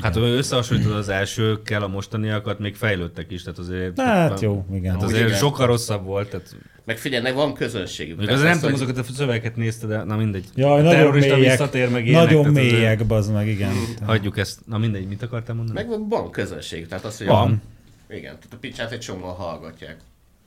Hát 0.02 0.14
ha 0.14 0.22
összehasonlítod 0.22 0.92
az 0.92 1.10
elsőkkel, 1.10 1.84
a 1.84 1.88
mostaniakat, 1.88 2.60
még 2.60 2.76
fejlődtek 2.76 3.32
is, 3.32 3.44
tehát 3.44 3.60
azért... 3.60 4.02
Hát 4.02 4.42
jó, 4.42 4.66
igen. 4.74 4.94
Hát 4.94 5.04
azért 5.04 5.26
igen. 5.26 5.38
sokkal 5.38 5.68
rosszabb 5.68 6.06
volt, 6.06 6.30
tehát... 6.30 6.56
Meg 6.86 6.98
figyelj, 6.98 7.34
van 7.34 7.54
közönségük. 7.54 8.18
Még 8.18 8.28
azért 8.28 8.44
nem 8.44 8.52
az, 8.52 8.60
tudom, 8.60 8.76
azokat 8.76 8.98
a 8.98 9.04
szövegeket 9.04 9.56
nézte, 9.56 9.88
de 9.88 10.04
na 10.04 10.16
mindegy. 10.16 10.46
Jaj, 10.56 10.72
A 10.72 10.76
nagyon 10.76 10.92
terrorista 10.92 11.36
mélyek. 11.36 11.50
visszatér 11.50 11.90
meg 11.90 12.08
ilyenek, 12.08 12.26
Nagyon 12.26 12.44
tehát 12.44 12.58
azért 12.58 12.74
mélyek, 12.74 13.06
bazd 13.06 13.34
meg, 13.34 13.48
igen. 13.48 13.74
Hagyjuk 14.06 14.38
ezt. 14.38 14.60
Na 14.66 14.78
mindegy, 14.78 15.08
mit 15.08 15.24
akartál 15.24 15.56
mondani? 15.56 15.88
Meg 15.88 16.10
van 16.10 16.32
közönség, 16.32 16.88
tehát 16.88 17.06
az, 17.06 17.18
hogy 17.18 17.28
Van. 17.28 17.62
A, 18.10 18.14
igen, 18.14 18.36
tehát 18.36 18.54
a 18.54 18.58
picsát 18.60 18.92
egy 18.92 19.00
csomóan 19.00 19.36
hallgatják. 19.36 19.98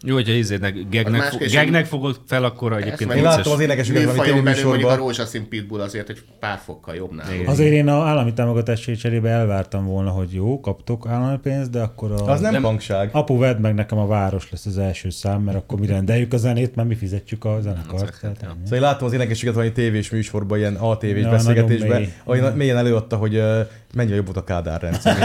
Jó, 0.06 0.14
hogyha 0.14 0.32
izének, 0.32 0.89
gegnek, 0.90 1.22
fo- 1.22 1.51
gegnek 1.51 1.86
fogod 1.86 2.20
fel, 2.26 2.44
akkor 2.44 2.72
egyébként 2.72 3.12
Én 3.14 3.22
láttam 3.22 3.52
az 3.52 3.60
énekesüket 3.60 4.05
valami 4.05 4.18
mondjuk 4.22 4.39
a 4.39 4.52
tévéműsorban. 4.52 4.97
rózsaszín 4.97 5.48
pitbull 5.48 5.81
azért 5.81 6.09
egy 6.09 6.22
pár 6.40 6.59
fokkal 6.64 6.94
jobb. 6.94 7.12
Igen. 7.32 7.47
Azért 7.47 7.72
én 7.72 7.89
a 7.89 8.02
állami 8.06 8.32
támogatás 8.32 8.90
cserébe 8.98 9.28
elvártam 9.28 9.85
volna, 9.86 10.10
hogy 10.10 10.32
jó, 10.32 10.60
kaptok 10.60 11.06
állami 11.09 11.39
pénzt, 11.39 11.70
de 11.70 11.81
akkor 11.81 12.12
a... 12.12 12.24
Az 12.26 12.40
nem 12.40 12.62
punkság. 12.62 13.09
Apu, 13.12 13.39
vedd 13.39 13.59
meg 13.60 13.74
nekem 13.74 13.98
a 13.98 14.06
város 14.06 14.51
lesz 14.51 14.66
az 14.66 14.78
első 14.78 15.10
szám, 15.10 15.40
mert 15.43 15.56
akkor 15.56 15.78
mi 15.78 15.86
rendeljük 15.86 16.32
a 16.32 16.36
zenét, 16.36 16.74
mert 16.74 16.89
mi 16.89 16.94
fizetjük 16.94 17.44
a 17.44 17.59
zenekart. 17.60 18.18
Tehát, 18.20 18.43
ennyi. 18.43 18.52
Szóval 18.62 18.78
én 18.78 18.81
láttam 18.81 19.06
az 19.06 19.12
énekesüket 19.12 19.55
valami 19.55 19.72
tévés 19.72 20.10
műsorban, 20.10 20.59
ilyen 20.59 20.74
ATV-s 20.74 21.20
Ja, 21.20 21.31
beszélgetésben, 21.31 22.12
ahol 22.24 22.51
mélyen 22.51 22.76
előadta, 22.76 23.16
hogy 23.16 23.36
uh, 23.36 23.59
mennyire 23.94 24.16
jobb 24.16 24.24
volt 24.24 24.36
a 24.36 24.44
Kádár 24.44 24.81
rendszer. 24.81 25.16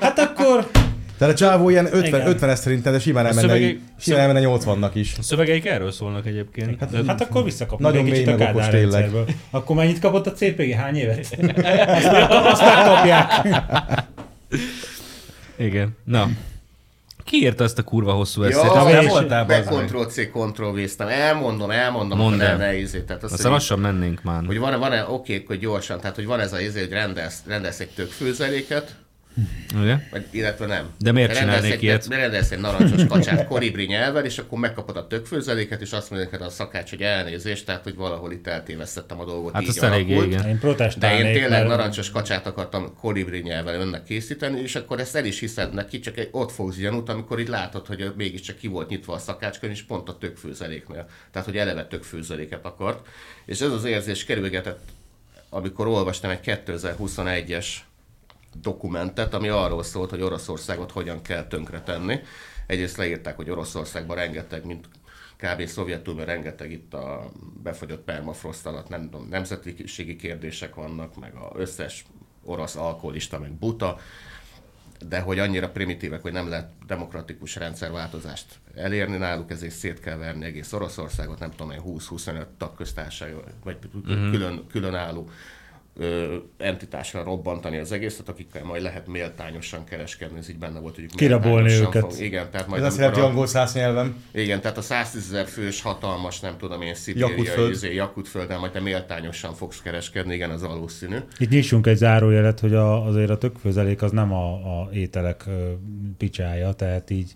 Hát 0.00 0.18
akkor 0.18 0.70
Tehát 1.22 1.34
a 1.36 1.38
csávó 1.38 1.68
ilyen 1.70 1.84
50, 1.86 2.04
Igen. 2.04 2.26
50 2.26 2.56
szerintem, 2.56 2.92
de 2.92 2.98
simán 2.98 3.24
A 3.24 3.28
elmenne, 3.28 3.48
szövegek- 3.48 3.78
simán 3.98 4.20
elmenne 4.20 4.40
80-nak 4.46 4.90
is. 4.92 5.14
A 5.18 5.22
szövegeik 5.22 5.66
erről 5.66 5.92
szólnak 5.92 6.26
egyébként. 6.26 6.80
Hát, 6.80 6.90
Hát 7.06 7.20
akkor 7.20 7.44
visszakapunk 7.44 7.80
Nagyon 7.80 8.06
egy 8.06 8.12
kicsit 8.12 8.26
a 8.28 8.36
Kádár 8.36 8.68
tényleg. 8.68 8.72
rendszerből. 9.00 9.26
Akkor 9.50 9.76
mennyit 9.76 9.98
kapott 9.98 10.26
a 10.26 10.32
CPG? 10.32 10.72
Hány 10.74 10.96
évet? 10.96 11.18
Azt, 11.88 12.10
meg, 12.12 12.30
azt 12.30 12.60
megkapják. 12.62 13.30
igen. 15.56 15.96
Na. 16.04 16.28
Ki 17.24 17.36
írta 17.36 17.64
ezt 17.64 17.78
a 17.78 17.82
kurva 17.82 18.12
hosszú 18.12 18.42
eszét? 18.42 18.62
Ja, 18.74 18.84
és- 18.88 18.94
nem 18.94 19.06
voltál, 19.06 19.44
be. 19.44 19.60
Ctrl-C, 19.62 20.14
Ctrl-V-ztem. 20.30 21.08
Elmondom, 21.08 21.70
elmondom, 21.70 22.18
Mondd 22.18 22.40
el. 22.40 22.56
ne, 22.56 22.66
ne 22.66 22.78
ízét. 22.78 23.04
Tehát 23.04 23.22
azt, 23.22 23.32
Aztán 23.32 23.50
hogy, 23.50 23.60
lassan 23.60 23.78
mennénk 23.78 24.22
már. 24.22 24.42
hogy 24.46 24.58
van, 24.58 24.78
van-e, 24.78 25.04
oké, 25.08 25.44
hogy 25.46 25.58
gyorsan, 25.58 26.00
tehát 26.00 26.14
hogy 26.16 26.26
van 26.26 26.40
ez 26.40 26.52
a 26.52 26.60
izé, 26.60 26.80
hogy 26.80 26.90
rendelsz, 26.92 27.42
rendelsz 27.46 27.80
egy 27.80 27.88
tök 27.94 28.10
főzeléket, 28.10 28.94
Ugye? 29.80 29.96
vagy, 30.10 30.26
illetve 30.30 30.66
nem. 30.66 30.90
De 30.98 31.12
miért 31.12 31.36
csinálnék 31.38 31.72
egy, 31.72 31.82
ilyet? 31.82 32.06
Rendelsz 32.06 32.50
egy 32.50 32.58
narancsos 32.60 33.06
kacsát 33.12 33.46
kolibri 33.46 33.84
nyelven, 33.84 34.24
és 34.24 34.38
akkor 34.38 34.58
megkapod 34.58 34.96
a 34.96 35.06
tökfőzeléket, 35.06 35.80
és 35.80 35.92
azt 35.92 36.10
mondja 36.10 36.28
neked 36.30 36.46
a 36.46 36.50
szakács, 36.50 36.90
hogy 36.90 37.02
elnézést, 37.02 37.66
tehát 37.66 37.82
hogy 37.82 37.94
valahol 37.94 38.32
itt 38.32 38.46
eltévesztettem 38.46 39.20
a 39.20 39.24
dolgot. 39.24 39.52
Hát 39.52 39.62
így 39.62 39.68
igen. 40.26 40.48
Én 40.48 40.58
De 40.98 41.16
én 41.16 41.32
tényleg 41.32 41.50
mert- 41.50 41.66
narancsos 41.66 42.10
kacsát 42.10 42.46
akartam 42.46 42.94
kolibri 43.00 43.38
nyelven 43.40 43.80
önnek 43.80 44.04
készíteni, 44.04 44.60
és 44.60 44.74
akkor 44.74 45.00
ezt 45.00 45.16
el 45.16 45.24
is 45.24 45.38
hiszed 45.38 45.74
neki, 45.74 45.98
csak 45.98 46.16
egy 46.18 46.28
ott 46.30 46.52
fogsz 46.52 46.76
gyanút, 46.76 47.08
amikor 47.08 47.40
így 47.40 47.48
látod, 47.48 47.86
hogy 47.86 48.12
mégiscsak 48.16 48.56
ki 48.56 48.66
volt 48.66 48.88
nyitva 48.88 49.14
a 49.14 49.18
szakácskönyv, 49.18 49.72
és 49.72 49.82
pont 49.82 50.08
a 50.08 50.18
tökfőzeléknél. 50.18 51.06
Tehát, 51.32 51.48
hogy 51.48 51.56
eleve 51.56 51.86
tökfőzeléket 51.86 52.64
akart. 52.64 53.06
És 53.44 53.60
ez 53.60 53.70
az 53.72 53.84
érzés 53.84 54.24
kerülgetett, 54.24 54.80
amikor 55.50 55.86
olvastam 55.86 56.30
egy 56.30 56.38
2021-es 56.66 57.66
dokumentet, 58.60 59.34
ami 59.34 59.48
arról 59.48 59.82
szólt, 59.82 60.10
hogy 60.10 60.22
Oroszországot 60.22 60.90
hogyan 60.90 61.22
kell 61.22 61.46
tönkretenni. 61.46 62.20
Egyrészt 62.66 62.96
leírták, 62.96 63.36
hogy 63.36 63.50
Oroszországban 63.50 64.16
rengeteg, 64.16 64.64
mint 64.64 64.88
kb. 65.36 65.66
Szovjetunióban 65.66 66.26
rengeteg 66.26 66.72
itt 66.72 66.94
a 66.94 67.30
befagyott 67.62 68.04
permafrost 68.04 68.66
alatt 68.66 68.88
nem 68.88 69.10
nemzetiségi 69.30 70.16
kérdések 70.16 70.74
vannak, 70.74 71.16
meg 71.16 71.34
az 71.34 71.60
összes 71.60 72.04
orosz 72.44 72.76
alkoholista, 72.76 73.38
meg 73.38 73.52
buta, 73.52 73.98
de 75.08 75.20
hogy 75.20 75.38
annyira 75.38 75.70
primitívek, 75.70 76.22
hogy 76.22 76.32
nem 76.32 76.48
lehet 76.48 76.70
demokratikus 76.86 77.56
rendszerváltozást 77.56 78.46
elérni 78.74 79.16
náluk, 79.16 79.50
ezért 79.50 79.74
szét 79.74 80.00
kell 80.00 80.16
verni 80.16 80.44
egész 80.44 80.72
Oroszországot, 80.72 81.38
nem 81.38 81.50
tudom 81.50 81.70
én, 81.70 81.80
20-25 81.86 82.46
tagköztársaság, 82.58 83.34
vagy 83.64 83.76
uh-huh. 83.94 84.30
külön, 84.30 84.66
különálló 84.70 85.30
ö, 85.96 86.36
entitásra 86.58 87.22
robbantani 87.22 87.78
az 87.78 87.92
egészet, 87.92 88.28
akikkel 88.28 88.64
majd 88.64 88.82
lehet 88.82 89.06
méltányosan 89.06 89.84
kereskedni, 89.84 90.38
ez 90.38 90.48
így 90.48 90.58
benne 90.58 90.78
volt, 90.80 90.94
hogy 90.94 91.06
Kirabolni 91.06 91.72
őket. 91.72 92.20
igen, 92.20 92.50
tehát 92.50 92.68
majd 92.68 92.82
Ez 92.82 92.88
azt 92.88 92.98
jelenti 92.98 93.20
angol 93.20 93.46
száz 93.46 93.74
nyelven. 93.74 94.16
igen, 94.32 94.60
tehát 94.60 94.76
a 94.76 94.82
110 94.82 95.22
ezer 95.22 95.46
fős 95.46 95.80
hatalmas, 95.82 96.40
nem 96.40 96.56
tudom 96.58 96.82
én, 96.82 96.94
Jakutföld. 97.06 97.46
szibériai 97.46 97.70
izé, 97.70 97.94
Jakutföldel, 97.94 98.58
majd 98.58 98.72
te 98.72 98.80
méltányosan 98.80 99.54
fogsz 99.54 99.80
kereskedni, 99.82 100.34
igen, 100.34 100.50
az 100.50 100.62
valószínű. 100.62 101.16
Itt 101.38 101.50
nyissunk 101.50 101.86
egy 101.86 101.96
zárójelet, 101.96 102.60
hogy 102.60 102.74
a, 102.74 103.06
azért 103.06 103.30
a 103.30 103.38
tökfőzelék 103.38 104.02
az 104.02 104.10
nem 104.10 104.32
a, 104.32 104.52
a 104.52 104.88
ételek 104.92 105.44
picsája, 106.18 106.72
tehát 106.72 107.10
így 107.10 107.34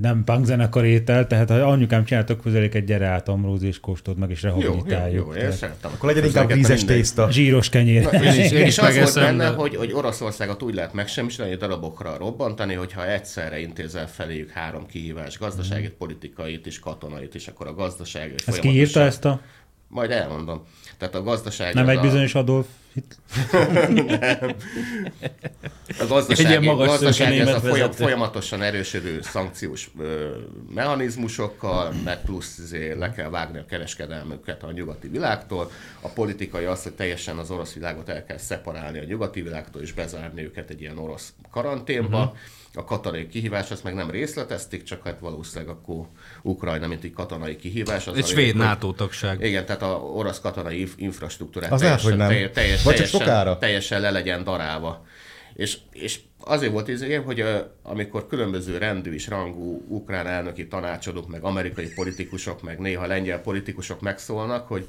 nem 0.00 0.24
punkzenekar 0.24 0.84
étel, 0.84 1.26
tehát 1.26 1.50
ha 1.50 1.54
anyukám 1.54 2.04
csinál 2.04 2.24
tökfőzeléket, 2.24 2.84
gyere 2.84 3.06
át 3.06 3.28
Amróz 3.28 3.62
és 3.62 3.80
kóstold 3.80 4.18
meg, 4.18 4.30
és 4.30 4.42
Jó, 4.42 4.48
jó, 4.48 4.58
rehabilitáljuk. 4.60 5.26
jó, 5.26 5.32
én 5.32 5.38
Tehát 5.38 5.54
szeretem. 5.56 5.90
Akkor 5.94 6.08
legyen 6.08 6.24
inkább 6.24 6.52
vízes 6.52 6.84
tészta. 6.84 7.30
Zsíros 7.30 7.68
kenyér. 7.68 8.02
Na, 8.12 8.22
és, 8.22 8.38
is- 8.38 8.50
én 8.50 8.66
is 8.66 8.78
az 8.78 8.96
volt 8.96 9.14
benne, 9.14 9.46
hogy, 9.48 9.76
hogy 9.76 9.92
Oroszországot 9.92 10.62
úgy 10.62 10.74
lehet 10.74 10.92
megsemmisíteni, 10.92 11.54
darabokra 11.54 12.16
robbantani, 12.16 12.74
hogyha 12.74 13.10
egyszerre 13.10 13.60
intézel 13.60 14.08
feléjük 14.08 14.50
három 14.50 14.86
kihívás, 14.86 15.38
gazdaságit, 15.38 15.90
politikait 15.90 16.66
és 16.66 16.78
katonait, 16.78 17.34
és 17.34 17.46
akkor 17.46 17.66
a 17.66 17.74
gazdaság... 17.74 18.34
Ezt 18.46 18.58
ki 18.58 18.68
írta 18.68 19.00
ezt 19.00 19.24
a... 19.24 19.40
Majd 19.88 20.10
elmondom. 20.10 20.62
Tehát 20.98 21.14
a 21.14 21.22
gazdaság... 21.22 21.74
Nem 21.74 21.88
egy 21.88 21.96
a- 21.96 22.00
bizonyos 22.00 22.34
Adolf 22.34 22.66
Hitler? 22.92 24.56
A 25.98 26.06
gazdaság, 26.08 26.44
Egy 26.46 26.50
ilyen 26.50 26.62
magas 26.62 26.86
gazdaság 26.86 27.38
ez 27.38 27.48
a 27.48 27.60
folyam, 27.60 27.90
folyamatosan 27.90 28.62
erősödő 28.62 29.22
szankciós 29.22 29.90
ö, 29.98 30.28
mechanizmusokkal, 30.74 31.92
meg 32.04 32.20
plusz 32.22 32.58
izé, 32.58 32.92
le 32.92 33.12
kell 33.12 33.30
vágni 33.30 33.58
a 33.58 33.64
kereskedelmüket 33.64 34.62
a 34.62 34.72
nyugati 34.72 35.08
világtól. 35.08 35.70
A 36.00 36.08
politikai 36.08 36.64
az, 36.64 36.82
hogy 36.82 36.92
teljesen 36.92 37.38
az 37.38 37.50
orosz 37.50 37.72
világot 37.72 38.08
el 38.08 38.24
kell 38.24 38.38
szeparálni 38.38 38.98
a 38.98 39.04
nyugati 39.04 39.42
világtól, 39.42 39.82
és 39.82 39.92
bezárni 39.92 40.42
őket 40.42 40.70
egy 40.70 40.80
ilyen 40.80 40.98
orosz 40.98 41.32
karanténba. 41.50 42.18
Uh-huh. 42.18 42.36
A 42.74 42.84
katonai 42.84 43.26
kihívás, 43.28 43.70
azt 43.70 43.84
meg 43.84 43.94
nem 43.94 44.10
részletezték, 44.10 44.82
csak 44.82 45.04
hát 45.04 45.18
valószínűleg 45.18 45.74
akkor 45.74 46.06
Ukrajna, 46.42 46.86
mint 46.86 47.04
egy 47.04 47.12
katonai 47.12 47.56
kihívás. 47.56 48.06
Az 48.06 48.16
Egy 48.16 48.22
a 48.22 48.26
svéd 48.26 48.56
NATO 48.56 48.92
tagság. 48.92 49.44
igen, 49.44 49.66
tehát 49.66 49.82
a 49.82 49.86
orosz 50.00 50.40
katonai 50.40 50.78
inf- 50.80 51.00
infrastruktúrát 51.00 51.72
Az 51.72 51.82
lehet, 51.82 52.00
hogy 52.00 52.16
nem. 52.16 52.28
teljes, 52.28 52.82
Vagy 52.82 52.94
teljesen, 52.94 53.20
sokára. 53.20 53.58
teljesen 53.58 54.00
le 54.00 54.10
legyen 54.10 54.44
darálva. 54.44 55.06
És, 55.54 55.78
és 55.92 56.20
azért 56.38 56.72
volt 56.72 56.88
izé, 56.88 57.14
hogy 57.14 57.44
amikor 57.82 58.26
különböző 58.26 58.78
rendű 58.78 59.12
és 59.12 59.26
rangú 59.28 59.84
ukrán 59.88 60.26
elnöki 60.26 60.66
tanácsadók, 60.68 61.28
meg 61.28 61.42
amerikai 61.44 61.88
politikusok, 61.94 62.62
meg 62.62 62.78
néha 62.78 63.06
lengyel 63.06 63.40
politikusok 63.40 64.00
megszólnak, 64.00 64.68
hogy, 64.68 64.88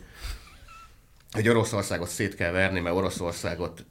hogy 1.32 1.50
Oroszországot 1.50 2.08
szét 2.10 2.36
kell 2.36 2.52
verni, 2.52 2.80
mert 2.80 2.96
Oroszországot 2.96 3.86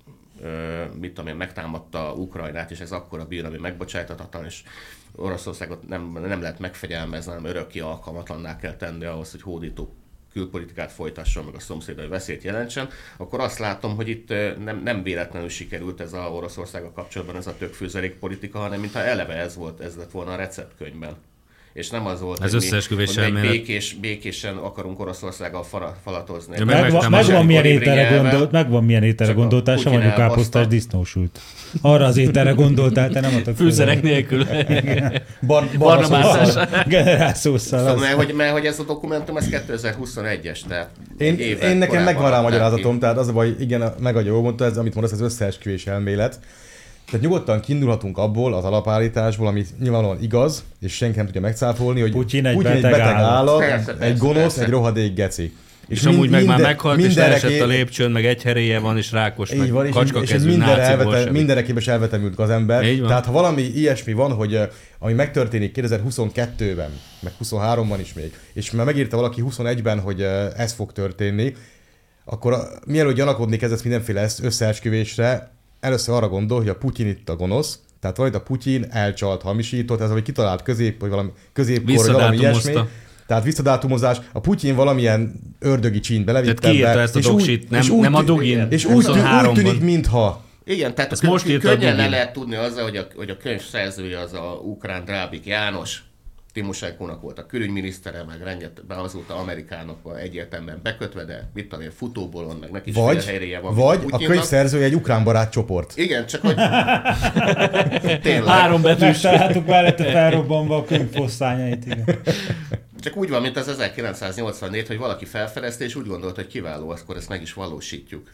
mit 1.00 1.14
tudom 1.14 1.30
én, 1.30 1.36
megtámadta 1.36 2.14
Ukrajnát, 2.14 2.70
és 2.70 2.80
ez 2.80 2.92
akkora 2.92 3.24
bír, 3.24 3.44
ami 3.44 3.58
megbocsájtatatlan, 3.58 4.44
és 4.44 4.62
Oroszországot 5.16 5.88
nem, 5.88 6.12
nem 6.12 6.40
lehet 6.40 6.58
megfegyelmezni, 6.58 7.30
hanem 7.32 7.50
örökké 7.50 7.80
alkalmatlanná 7.80 8.56
kell 8.56 8.76
tenni 8.76 9.04
ahhoz, 9.04 9.30
hogy 9.30 9.42
hódító 9.42 9.94
külpolitikát 10.32 10.92
folytasson, 10.92 11.44
meg 11.44 11.54
a 11.54 11.60
szomszédai 11.60 12.06
veszélyt 12.06 12.42
jelentsen, 12.42 12.88
akkor 13.16 13.40
azt 13.40 13.58
látom, 13.58 13.96
hogy 13.96 14.08
itt 14.08 14.28
nem, 14.64 14.80
nem 14.84 15.02
véletlenül 15.02 15.48
sikerült 15.48 16.00
ez 16.00 16.12
a 16.12 16.30
Oroszországgal 16.32 16.92
kapcsolatban 16.92 17.36
ez 17.36 17.46
a 17.46 17.56
tökfőzelék 17.56 18.14
politika, 18.18 18.58
hanem 18.58 18.80
mintha 18.80 19.00
eleve 19.00 19.34
ez 19.34 19.56
volt, 19.56 19.80
ez 19.80 19.96
lett 19.96 20.10
volna 20.10 20.32
a 20.32 20.36
receptkönyvben. 20.36 21.16
És 21.72 21.90
nem 21.90 22.06
az 22.06 22.20
volt, 22.20 22.42
Ez 22.42 22.52
hogy 22.52 22.60
mi- 22.90 23.04
hogy 23.04 23.18
elmélet. 23.18 23.50
békés, 23.50 23.96
békésen 24.00 24.56
akarunk 24.56 25.00
Oroszországgal 25.00 25.62
fala, 25.62 25.96
falatozni. 26.04 26.54
Ja, 26.58 26.64
Meg- 26.64 26.80
meg- 26.80 26.92
Megvan, 26.92 27.10
megvan 27.10 27.46
milyen 27.46 27.64
ételre 27.64 28.16
gondolt, 28.16 28.50
megvan 28.50 28.84
milyen 28.84 29.02
ételre 29.02 29.32
a 29.32 29.36
gondoltál, 29.36 29.76
sem 29.76 29.92
mondjuk 29.92 30.14
káposztás 30.14 30.66
disznósült. 30.66 31.40
Arra 31.80 32.04
az 32.04 32.16
ételre 32.16 32.50
gondoltál, 32.50 33.10
te 33.10 33.20
nem 33.20 33.34
a 33.34 33.42
tökfőzelék. 33.42 34.00
Fűszerek 34.00 34.02
nélkül. 34.02 34.46
Bar, 35.46 35.68
Barna 35.78 36.08
mászás. 36.08 36.68
Generálszószal. 36.86 37.78
Szóval, 37.78 37.96
mert, 37.96 38.14
hogy, 38.14 38.34
mert 38.34 38.52
hogy 38.52 38.64
ez 38.66 38.78
a 38.78 38.84
dokumentum, 38.84 39.36
ez 39.36 39.46
2021-es, 39.50 40.58
tehát 40.68 40.90
Én, 41.18 41.38
én 41.38 41.76
nekem 41.76 42.02
megvan 42.04 42.30
rá 42.30 42.38
a 42.38 42.42
magyarázatom, 42.42 42.98
tehát 42.98 43.16
az 43.18 43.28
a 43.28 43.32
baj, 43.32 43.54
igen, 43.58 43.94
megadja, 44.00 44.32
jól 44.32 44.42
mondta, 44.42 44.64
ez, 44.64 44.76
amit 44.76 44.94
mondasz, 44.94 45.12
ez 45.12 45.20
összeesküvés 45.20 45.86
elmélet. 45.86 46.38
Tehát 47.06 47.20
nyugodtan 47.26 47.60
kiindulhatunk 47.60 48.18
abból 48.18 48.54
az 48.54 48.64
alapállításból, 48.64 49.46
ami 49.46 49.64
nyilvánvalóan 49.80 50.22
igaz, 50.22 50.64
és 50.80 50.92
senki 50.92 51.16
nem 51.16 51.24
tudja 51.26 51.40
megcáfolni, 51.40 52.00
hogy 52.00 52.10
Putyin 52.10 52.46
egy 52.46 52.54
Putyin 52.56 52.80
beteg 52.80 53.00
állat. 53.00 53.30
állat, 53.30 53.58
Persze, 53.58 53.96
egy 53.98 54.16
gonosz, 54.18 54.36
persze. 54.42 54.62
egy 54.62 54.68
rohadék 54.70 55.14
geci. 55.14 55.52
És 55.88 56.04
amúgy 56.04 56.30
meg 56.30 56.44
már 56.44 56.56
minden- 56.56 56.60
meghalt, 56.66 57.00
és 57.00 57.14
leesett 57.14 57.60
a 57.60 57.66
lépcsőn, 57.66 58.10
meg 58.10 58.24
egy 58.26 58.42
heréje 58.42 58.78
van, 58.78 58.96
és 58.96 59.12
rákos, 59.12 59.50
Így 59.52 59.58
meg 59.58 59.70
van, 59.70 59.86
és, 59.86 59.92
kacska 59.92 60.20
és 60.22 60.30
náci 60.30 60.80
elvete, 60.80 61.90
elvetemült 61.90 62.38
az 62.38 62.50
ember. 62.50 62.84
Így 62.84 62.98
van. 62.98 63.08
Tehát 63.08 63.26
ha 63.26 63.32
valami 63.32 63.62
ilyesmi 63.62 64.12
van, 64.12 64.32
hogy 64.32 64.54
eh, 64.54 64.68
ami 64.98 65.12
megtörténik 65.12 65.78
2022-ben, 65.80 66.90
meg 67.20 67.32
23-ban 67.44 67.98
is 68.00 68.12
még, 68.12 68.32
és 68.52 68.70
már 68.70 68.86
megírta 68.86 69.16
valaki 69.16 69.42
21-ben, 69.50 70.00
hogy 70.00 70.22
eh, 70.22 70.46
ez 70.56 70.72
fog 70.72 70.92
történni, 70.92 71.54
akkor 72.24 72.52
a- 72.52 72.68
mielőtt 72.86 73.16
gyanakodni 73.16 73.56
kezdesz 73.56 73.82
mindenféle 73.82 74.26
összeesküvésre, 74.42 75.50
először 75.82 76.14
arra 76.14 76.28
gondol, 76.28 76.58
hogy 76.58 76.68
a 76.68 76.74
Putyin 76.76 77.06
itt 77.06 77.28
a 77.28 77.36
gonosz, 77.36 77.78
tehát 78.00 78.16
vagy 78.16 78.34
a 78.34 78.40
Putyin 78.40 78.86
elcsalt, 78.90 79.42
hamisított, 79.42 80.00
ez 80.00 80.10
vagy 80.10 80.22
kitalált 80.22 80.62
közép, 80.62 81.00
vagy 81.00 81.10
valami 81.10 81.30
középkor, 81.52 81.94
vagy 81.96 82.12
valami 82.12 82.36
ilyesmi. 82.36 82.72
Tehát 83.26 83.44
visszadátumozás, 83.44 84.16
a 84.32 84.40
Putyin 84.40 84.74
valamilyen 84.74 85.40
ördögi 85.58 86.00
csínt 86.00 86.24
belevitte 86.24 86.54
Tehát 86.54 86.76
kiírta 86.76 86.94
be, 86.94 87.00
ezt 87.00 87.16
a 87.16 87.18
és 87.18 87.26
úgy- 87.26 87.32
doksit, 87.32 87.70
nem- 87.70 87.90
úgy 87.90 88.00
nem 88.00 88.14
a 88.14 88.22
Dugin, 88.22 88.66
És 88.70 88.84
úgy, 88.84 88.94
úgy 88.94 89.04
23-ban. 89.06 89.54
tűnik, 89.54 89.80
mintha 89.80 90.44
Igen, 90.64 90.94
tehát 90.94 91.12
Ezt 91.12 91.22
most 91.22 91.58
könnyen 91.58 91.96
le 91.96 92.08
lehet 92.08 92.32
tudni 92.32 92.54
azzal, 92.54 92.82
hogy 92.82 92.96
a, 92.96 93.06
hogy 93.16 93.30
a 93.30 93.36
könyv 93.36 93.60
szerzője 93.62 94.18
az 94.18 94.32
a 94.32 94.60
ukrán 94.64 95.04
Drábik 95.04 95.46
János, 95.46 96.02
Timosenkónak 96.52 97.20
volt 97.20 97.38
a 97.38 97.46
külügyminisztere, 97.46 98.22
meg 98.24 98.42
rengeteg, 98.42 98.84
azóta 98.88 99.36
Amerikának 99.36 100.18
egyértelműen 100.18 100.80
bekötve, 100.82 101.24
de 101.24 101.50
mit 101.54 101.68
tudom 101.68 101.84
én, 101.84 101.90
futóbolon, 101.90 102.56
meg 102.56 102.70
neki 102.70 102.90
is 102.90 102.96
Vagy, 102.96 103.16
félhelyréje 103.16 103.60
van. 103.60 103.74
vagy 103.74 103.96
a 103.96 104.00
Putyinnak. 104.00 104.22
könyvszerzője 104.32 104.84
egy 104.84 104.94
ukrán 104.94 105.24
barát 105.24 105.50
csoport. 105.52 105.96
Igen, 105.96 106.26
csak 106.26 106.40
hogy 106.40 106.54
tényleg. 108.22 108.44
Három 108.46 108.82
betűs. 108.82 109.00
Megtaláltuk 109.22 109.66
mellette 109.66 110.04
felrobbanva 110.10 110.76
a 110.76 110.84
könyvfosztányait, 110.84 111.84
igen. 111.84 112.04
Csak 113.00 113.16
úgy 113.16 113.28
van, 113.28 113.42
mint 113.42 113.56
az 113.56 113.68
1984, 113.68 114.86
hogy 114.86 114.98
valaki 114.98 115.24
felfedezte, 115.24 115.84
és 115.84 115.94
úgy 115.94 116.06
gondolta, 116.06 116.40
hogy 116.40 116.50
kiváló, 116.50 116.90
akkor 116.90 117.16
ezt 117.16 117.28
meg 117.28 117.42
is 117.42 117.52
valósítjuk. 117.52 118.30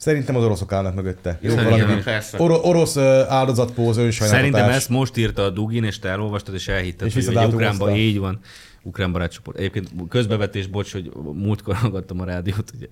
Szerintem 0.00 0.36
az 0.36 0.44
oroszok 0.44 0.72
állnak 0.72 0.94
mögötte. 0.94 1.38
Jó, 1.40 1.50
Szerintem 1.50 1.86
valami. 1.86 2.02
Or- 2.36 2.64
orosz 2.64 2.96
uh, 2.96 3.02
áldozatpóz, 3.32 3.96
önsajnálatás. 3.96 4.40
Szerintem 4.40 4.70
ezt 4.70 4.88
most 4.88 5.16
írta 5.16 5.42
a 5.42 5.50
Dugin, 5.50 5.84
és 5.84 5.98
te 5.98 6.08
elolvastad, 6.08 6.54
és 6.54 6.68
elhitted, 6.68 7.06
És 7.06 7.26
hogy, 7.26 7.36
ukránban 7.36 7.94
így 7.94 8.18
van. 8.18 8.38
Ukrán 8.82 9.12
barátcsoport. 9.12 9.58
Egyébként 9.58 9.90
közbevetés, 10.08 10.66
bocs, 10.66 10.92
hogy 10.92 11.12
múltkor 11.32 11.74
hallgattam 11.74 12.20
a 12.20 12.24
rádiót, 12.24 12.72
ugye, 12.76 12.86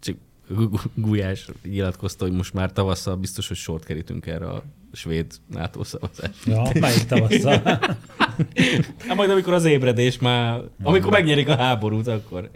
csak 0.00 0.16
Gulyás 0.94 1.48
nyilatkozta, 1.62 2.24
hogy 2.24 2.34
most 2.34 2.54
már 2.54 2.72
tavasszal 2.72 3.16
biztos, 3.16 3.48
hogy 3.48 3.56
sort 3.56 3.84
kerítünk 3.84 4.26
erre 4.26 4.46
a 4.46 4.62
svéd 4.92 5.26
NATO 5.50 5.84
szavazásra. 5.84 6.52
Ja, 6.52 6.80
melyik 6.80 7.04
tavasszal? 7.04 7.62
Hát 9.06 9.16
majd 9.16 9.30
amikor 9.30 9.52
az 9.52 9.64
ébredés 9.64 10.18
már, 10.18 10.60
amikor 10.82 11.10
megnyerik 11.10 11.48
a 11.48 11.56
háborút, 11.56 12.06
akkor. 12.06 12.50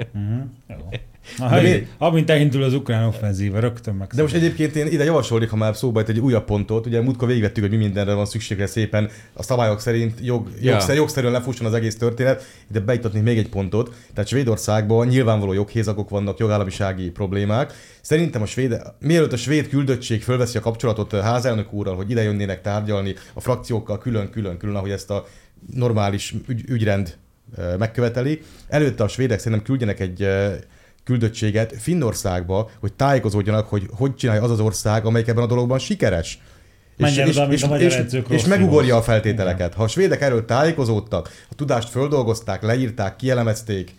Amint, 1.39 1.89
amint 1.99 2.31
elindul 2.31 2.63
az 2.63 2.75
ukrán 2.75 3.05
offenzíva, 3.05 3.61
rögtön 3.61 3.95
meg. 3.95 4.09
De 4.15 4.23
most 4.23 4.35
egyébként 4.35 4.77
én 4.77 4.87
ide 4.87 5.05
javasolnék, 5.05 5.51
ha 5.51 5.57
már 5.57 5.77
szóba 5.77 6.03
egy 6.07 6.19
újabb 6.19 6.45
pontot, 6.45 6.87
ugye 6.87 7.01
múltkor 7.01 7.29
végigvettük, 7.29 7.63
hogy 7.63 7.73
mi 7.73 7.77
mindenre 7.85 8.13
van 8.15 8.27
szükségre 8.27 8.67
szépen 8.67 9.11
a 9.33 9.43
szabályok 9.43 9.81
szerint 9.81 10.19
jog, 10.23 10.49
Ja. 10.61 10.71
jogszer, 10.71 10.97
jogszerűen 10.97 11.33
lefusson 11.33 11.67
az 11.67 11.75
egész 11.75 11.97
történet, 11.97 12.45
ide 12.71 12.81
beiktatnék 12.81 13.23
még 13.23 13.39
egy 13.39 13.49
pontot. 13.49 13.95
Tehát 14.15 14.29
Svédországban 14.31 15.07
nyilvánvaló 15.07 15.53
joghézakok 15.53 16.09
vannak, 16.09 16.39
jogállamisági 16.39 17.11
problémák. 17.11 17.73
Szerintem 18.01 18.43
a 18.43 18.47
svéd, 18.47 18.83
mielőtt 19.01 19.33
a 19.33 19.37
svéd 19.37 19.69
küldöttség 19.69 20.23
fölveszi 20.23 20.59
a 20.59 20.61
kapcsolatot 20.61 21.13
a 21.13 21.23
házelnök 21.23 21.73
úrral, 21.73 21.95
hogy 21.97 22.11
ide 22.11 22.23
jönnének 22.23 22.61
tárgyalni 22.61 23.15
a 23.35 23.41
frakciókkal 23.41 23.99
külön-külön-külön, 23.99 24.75
ahogy 24.75 24.91
ezt 24.91 25.11
a 25.11 25.27
normális 25.75 26.35
ügy, 26.47 26.63
ügyrend 26.69 27.17
ö, 27.57 27.77
megköveteli, 27.77 28.41
előtte 28.69 29.05
a 29.05 29.09
svédek 29.09 29.39
szerintem 29.39 29.67
küldjenek 29.67 30.01
egy 30.01 30.23
ö, 30.23 30.53
küldöttséget 31.09 31.75
Finnországba, 31.79 32.71
hogy 32.81 32.93
tájékozódjanak, 32.93 33.69
hogy 33.69 33.87
hogy 33.91 34.15
csinálja 34.15 34.43
az 34.43 34.51
az 34.51 34.61
ország, 34.61 35.05
amelyik 35.05 35.29
ebben 35.29 35.43
a 35.43 35.47
dologban 35.47 35.79
sikeres. 35.79 36.39
Menjen 36.97 37.29
oda, 37.29 37.43
a 37.43 37.79
és, 37.79 37.95
edzők 37.95 38.25
és 38.29 38.31
rosszul 38.31 38.49
megugorja 38.49 38.97
a 38.97 39.03
feltételeket. 39.03 39.75
Ha 39.75 39.83
a 39.83 39.89
svédek 39.89 40.21
erről 40.21 40.45
tájékozódtak, 40.45 41.31
a 41.51 41.55
tudást 41.55 41.89
földolgozták, 41.89 42.63
leírták, 42.63 43.17
kielemezték, 43.17 43.95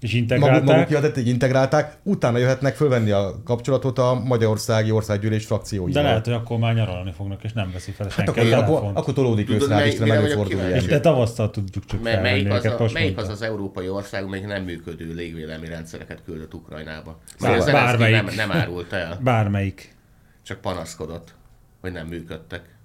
És 0.00 0.12
maguk, 0.12 0.30
integrálták. 0.30 0.64
maguk 0.64 0.86
kiadaték, 0.86 1.26
integrálták, 1.26 1.98
utána 2.02 2.38
jöhetnek 2.38 2.76
fölvenni 2.76 3.10
a 3.10 3.42
kapcsolatot 3.44 3.98
a 3.98 4.14
Magyarországi 4.14 4.90
Országgyűlés 4.90 5.44
frakcióival. 5.44 6.02
De 6.02 6.08
lehet, 6.08 6.24
hogy 6.24 6.34
akkor 6.34 6.58
már 6.58 6.74
nyaralni 6.74 7.12
fognak, 7.12 7.44
és 7.44 7.52
nem 7.52 7.70
veszi 7.72 7.90
fel 7.90 8.06
hát 8.06 8.14
senki 8.34 8.52
akkor, 8.52 8.72
a 8.72 8.76
akkor, 8.76 8.90
akkor 8.94 9.14
tolódik 9.14 9.48
mely- 9.48 9.58
mire 9.58 9.98
vagyok 9.98 10.14
előfordul 10.14 10.46
kíváncsi? 10.46 10.70
ilyen. 10.72 10.88
De 10.88 11.00
tavasszal 11.00 11.50
tudjuk 11.50 11.84
csak 11.84 12.02
Mely, 12.02 12.20
melyik, 12.20 12.50
az 12.50 12.64
őket, 12.64 12.80
a, 12.80 12.88
melyik 12.92 13.18
az 13.18 13.28
az 13.28 13.42
európai 13.42 13.88
ország, 13.88 14.24
amelyik 14.24 14.46
nem 14.46 14.62
működő 14.62 15.14
légvédelmi 15.14 15.66
rendszereket 15.66 16.22
küldött 16.24 16.54
Ukrajnába? 16.54 17.18
Az 17.26 17.40
Zelenszky 17.40 17.72
bármelyik. 17.72 18.22
nem, 18.22 18.34
nem 18.34 18.52
árult 18.52 18.92
el, 18.92 19.18
Bármelyik. 19.22 19.94
csak 20.42 20.60
panaszkodott, 20.60 21.34
hogy 21.80 21.92
nem 21.92 22.06
működtek. 22.06 22.76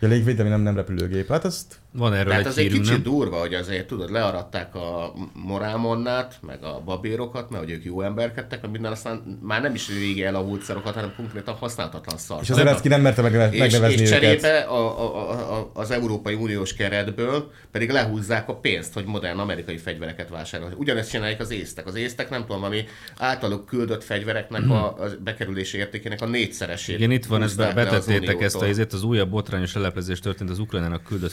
A 0.00 0.06
légvédelmi 0.06 0.50
nem, 0.50 0.60
nem 0.60 0.76
repülőgép. 0.76 1.28
Hát 1.28 1.44
ezt 1.44 1.78
Van 1.96 2.12
erről 2.12 2.28
Tehát 2.28 2.40
egy 2.40 2.50
az 2.50 2.58
egy 2.58 2.64
hírünk, 2.64 2.82
kicsit 2.82 3.04
nem? 3.04 3.12
durva, 3.12 3.36
hogy 3.36 3.54
azért 3.54 3.86
tudod, 3.86 4.10
learadták 4.10 4.74
a 4.74 5.12
morálmonnát, 5.32 6.38
meg 6.40 6.62
a 6.62 6.82
babérokat, 6.84 7.50
mert 7.50 7.64
hogy 7.64 7.72
ők 7.72 7.84
jó 7.84 8.00
emberkedtek, 8.02 8.62
meg 8.62 8.70
minden, 8.70 8.92
aztán 8.92 9.38
már 9.42 9.62
nem 9.62 9.74
is 9.74 9.88
régi 9.88 10.24
elavult 10.24 10.62
szarokat, 10.62 10.94
hanem 10.94 11.12
konkrétan 11.16 11.54
használhatatlan 11.54 12.18
szar. 12.18 12.38
és 12.42 12.50
az 12.50 12.56
Zelenszky 12.56 12.88
nem 12.88 13.00
merte 13.00 13.22
megneve, 13.22 13.50
és, 13.50 13.58
megnevezni 13.58 14.02
és 14.02 14.08
őket. 14.08 14.20
cserébe 14.20 14.58
a, 14.58 15.00
a, 15.00 15.30
a, 15.30 15.58
a, 15.58 15.70
az 15.74 15.90
Európai 15.90 16.34
Uniós 16.34 16.74
keretből 16.74 17.50
pedig 17.70 17.90
lehúzzák 17.90 18.48
a 18.48 18.54
pénzt, 18.54 18.92
hogy 18.92 19.04
modern 19.04 19.38
amerikai 19.38 19.76
fegyvereket 19.76 20.28
vásárolnak. 20.28 20.78
Ugyanezt 20.78 21.10
csinálják 21.10 21.40
az 21.40 21.50
észtek. 21.50 21.86
Az 21.86 21.94
észtek 21.94 22.30
nem 22.30 22.40
tudom, 22.46 22.62
ami 22.62 22.84
általuk 23.16 23.66
küldött 23.66 24.04
fegyvereknek 24.04 24.70
a, 24.70 24.86
a 24.86 25.08
bekerülési 25.24 25.78
értékének 25.78 26.22
a 26.22 26.26
négyszeresét. 26.26 26.96
Igen, 26.96 27.10
itt 27.10 27.26
van, 27.26 27.42
ezt 27.42 27.56
betettétek 27.56 28.42
ezt 28.42 28.56
a 28.56 28.66
izét, 28.66 28.92
az 28.92 29.02
újabb 29.02 29.30
botrányos 29.30 29.74
leleplezés 29.74 30.18
történt 30.18 30.50
az 30.50 30.58
Ukrajnának 30.58 31.02
küldött 31.02 31.32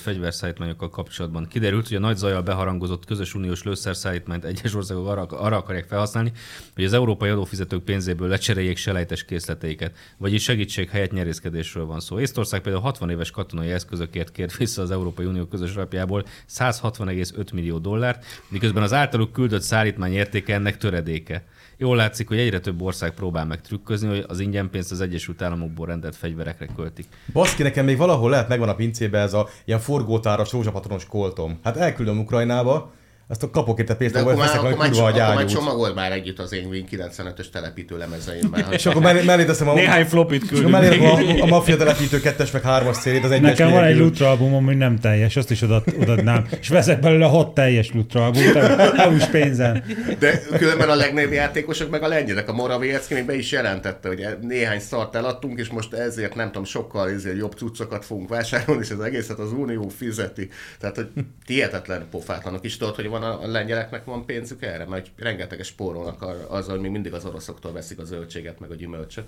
fegyverszállítmányokkal 0.51 0.89
kapcsolatban. 0.89 1.47
Kiderült, 1.47 1.87
hogy 1.87 1.97
a 1.97 1.99
nagy 1.99 2.17
zajjal 2.17 2.41
beharangozott 2.41 3.05
közös 3.05 3.33
uniós 3.33 3.63
lőszerszállítmányt 3.63 4.45
egyes 4.45 4.75
országok 4.75 5.07
arra, 5.07 5.21
arra 5.21 5.57
akarják 5.57 5.85
felhasználni, 5.85 6.31
hogy 6.75 6.83
az 6.83 6.93
európai 6.93 7.29
adófizetők 7.29 7.83
pénzéből 7.83 8.27
lecseréljék 8.27 8.77
selejtes 8.77 9.25
készleteiket, 9.25 9.95
vagyis 10.17 10.43
segítség 10.43 10.89
helyett 10.89 11.11
nyerészkedésről 11.11 11.85
van 11.85 11.99
szó. 11.99 12.19
Észtország 12.19 12.61
például 12.61 12.83
60 12.83 13.09
éves 13.09 13.31
katonai 13.31 13.71
eszközökért 13.71 14.31
kért 14.31 14.57
vissza 14.57 14.81
az 14.81 14.91
Európai 14.91 15.25
Unió 15.25 15.45
közös 15.45 15.75
alapjából 15.75 16.25
160,5 16.49 17.53
millió 17.53 17.77
dollárt, 17.77 18.25
miközben 18.47 18.83
az 18.83 18.93
általuk 18.93 19.31
küldött 19.31 19.61
szállítmány 19.61 20.13
értéke 20.13 20.53
ennek 20.53 20.77
töredéke. 20.77 21.43
Jól 21.81 21.95
látszik, 21.95 22.27
hogy 22.27 22.39
egyre 22.39 22.59
több 22.59 22.81
ország 22.81 23.13
próbál 23.13 23.45
meg 23.45 23.61
trükközni, 23.61 24.07
hogy 24.07 24.25
az 24.27 24.39
ingyenpénzt 24.39 24.91
az 24.91 25.01
Egyesült 25.01 25.41
Államokból 25.41 25.87
rendelt 25.87 26.15
fegyverekre 26.15 26.65
költik. 26.75 27.07
Baszki, 27.33 27.63
nekem 27.63 27.85
még 27.85 27.97
valahol 27.97 28.29
lehet 28.29 28.47
megvan 28.47 28.69
a 28.69 28.75
pincébe 28.75 29.19
ez 29.19 29.33
a 29.33 29.47
ilyen 29.65 29.79
forgótáras, 29.79 30.51
rózsapatronos 30.51 31.05
koltom. 31.05 31.59
Hát 31.63 31.77
elküldöm 31.77 32.19
Ukrajnába, 32.19 32.91
azt 33.31 33.49
kapok 33.51 33.79
itt 33.79 33.89
a 33.89 33.95
pénzt, 33.95 34.13
De 34.13 34.19
akkor 34.19 34.35
veszek 34.35 34.55
akkor, 34.55 34.75
majd 34.75 34.97
már, 34.97 35.11
kurva 35.11 35.67
a 35.67 35.71
akkor 35.71 35.93
már 35.93 36.11
együtt 36.11 36.39
az 36.39 36.53
én 36.53 36.67
Win 36.67 36.85
95-ös 36.91 37.49
telepítő 37.51 37.97
lemezeimben. 37.97 38.65
És 38.71 38.85
akkor 38.85 39.01
mellé, 39.01 39.23
mellé 39.23 39.45
teszem 39.45 39.69
a... 39.69 39.73
Néhány 39.73 40.05
flopit 40.05 40.43
és 40.43 40.47
akkor 40.47 40.61
küldünk. 40.61 40.81
mellé 40.81 41.39
a, 41.39 41.43
a 41.43 41.45
maffia 41.45 41.77
telepítő 41.77 42.19
kettes 42.19 42.51
meg 42.51 42.61
hármas 42.61 42.95
szérét, 42.95 43.23
az 43.23 43.31
egyes 43.31 43.49
Nekem 43.49 43.71
van 43.71 43.83
egy. 43.83 43.97
Lutra 43.97 44.29
album, 44.29 44.53
ami 44.53 44.75
nem 44.75 44.99
teljes, 44.99 45.35
azt 45.35 45.51
is 45.51 45.61
oda, 45.61 45.83
odaadnám. 45.99 46.45
És 46.59 46.67
veszek 46.67 46.99
belőle 46.99 47.25
hat 47.25 47.53
teljes 47.53 47.91
Lutra 47.91 48.25
albumot, 48.25 48.55
EU-s 48.97 49.25
pénzen. 49.25 49.83
De 50.19 50.41
különben 50.57 50.89
a 50.89 50.95
legnagyobb 50.95 51.31
játékosok 51.31 51.89
meg 51.89 52.03
a 52.03 52.07
lengyelek. 52.07 52.49
A 52.49 52.53
Morawiecki 52.53 53.13
még 53.13 53.25
be 53.25 53.35
is 53.35 53.51
jelentette, 53.51 54.07
hogy 54.07 54.25
néhány 54.41 54.79
szart 54.79 55.15
eladtunk, 55.15 55.59
és 55.59 55.69
most 55.69 55.93
ezért 55.93 56.35
nem 56.35 56.47
tudom, 56.47 56.63
sokkal 56.63 57.09
ezért 57.09 57.37
jobb 57.37 57.53
cuccokat 57.57 58.05
fogunk 58.05 58.29
vásárolni, 58.29 58.81
és 58.81 58.91
az 58.91 58.99
egészet 58.99 59.39
az 59.39 59.51
Unió 59.51 59.89
fizeti. 59.97 60.49
Tehát, 60.79 60.95
hogy 60.95 61.07
hihetetlen 61.45 62.05
pofátlanok 62.11 62.65
is 62.65 62.77
tudod, 62.77 62.95
hogy 62.95 63.07
van 63.07 63.20
a 63.23 63.41
a 63.43 63.47
lengyeleknek 63.47 64.05
van 64.05 64.25
pénzük 64.25 64.61
erre, 64.63 64.85
mert 64.85 65.07
rengeteges 65.17 65.67
spórolnak 65.67 66.25
azzal, 66.49 66.71
hogy 66.71 66.81
még 66.81 66.91
mindig 66.91 67.13
az 67.13 67.25
oroszoktól 67.25 67.71
veszik 67.71 67.99
a 67.99 68.03
zöldséget, 68.03 68.59
meg 68.59 68.71
a 68.71 68.75
gyümölcsöt. 68.75 69.25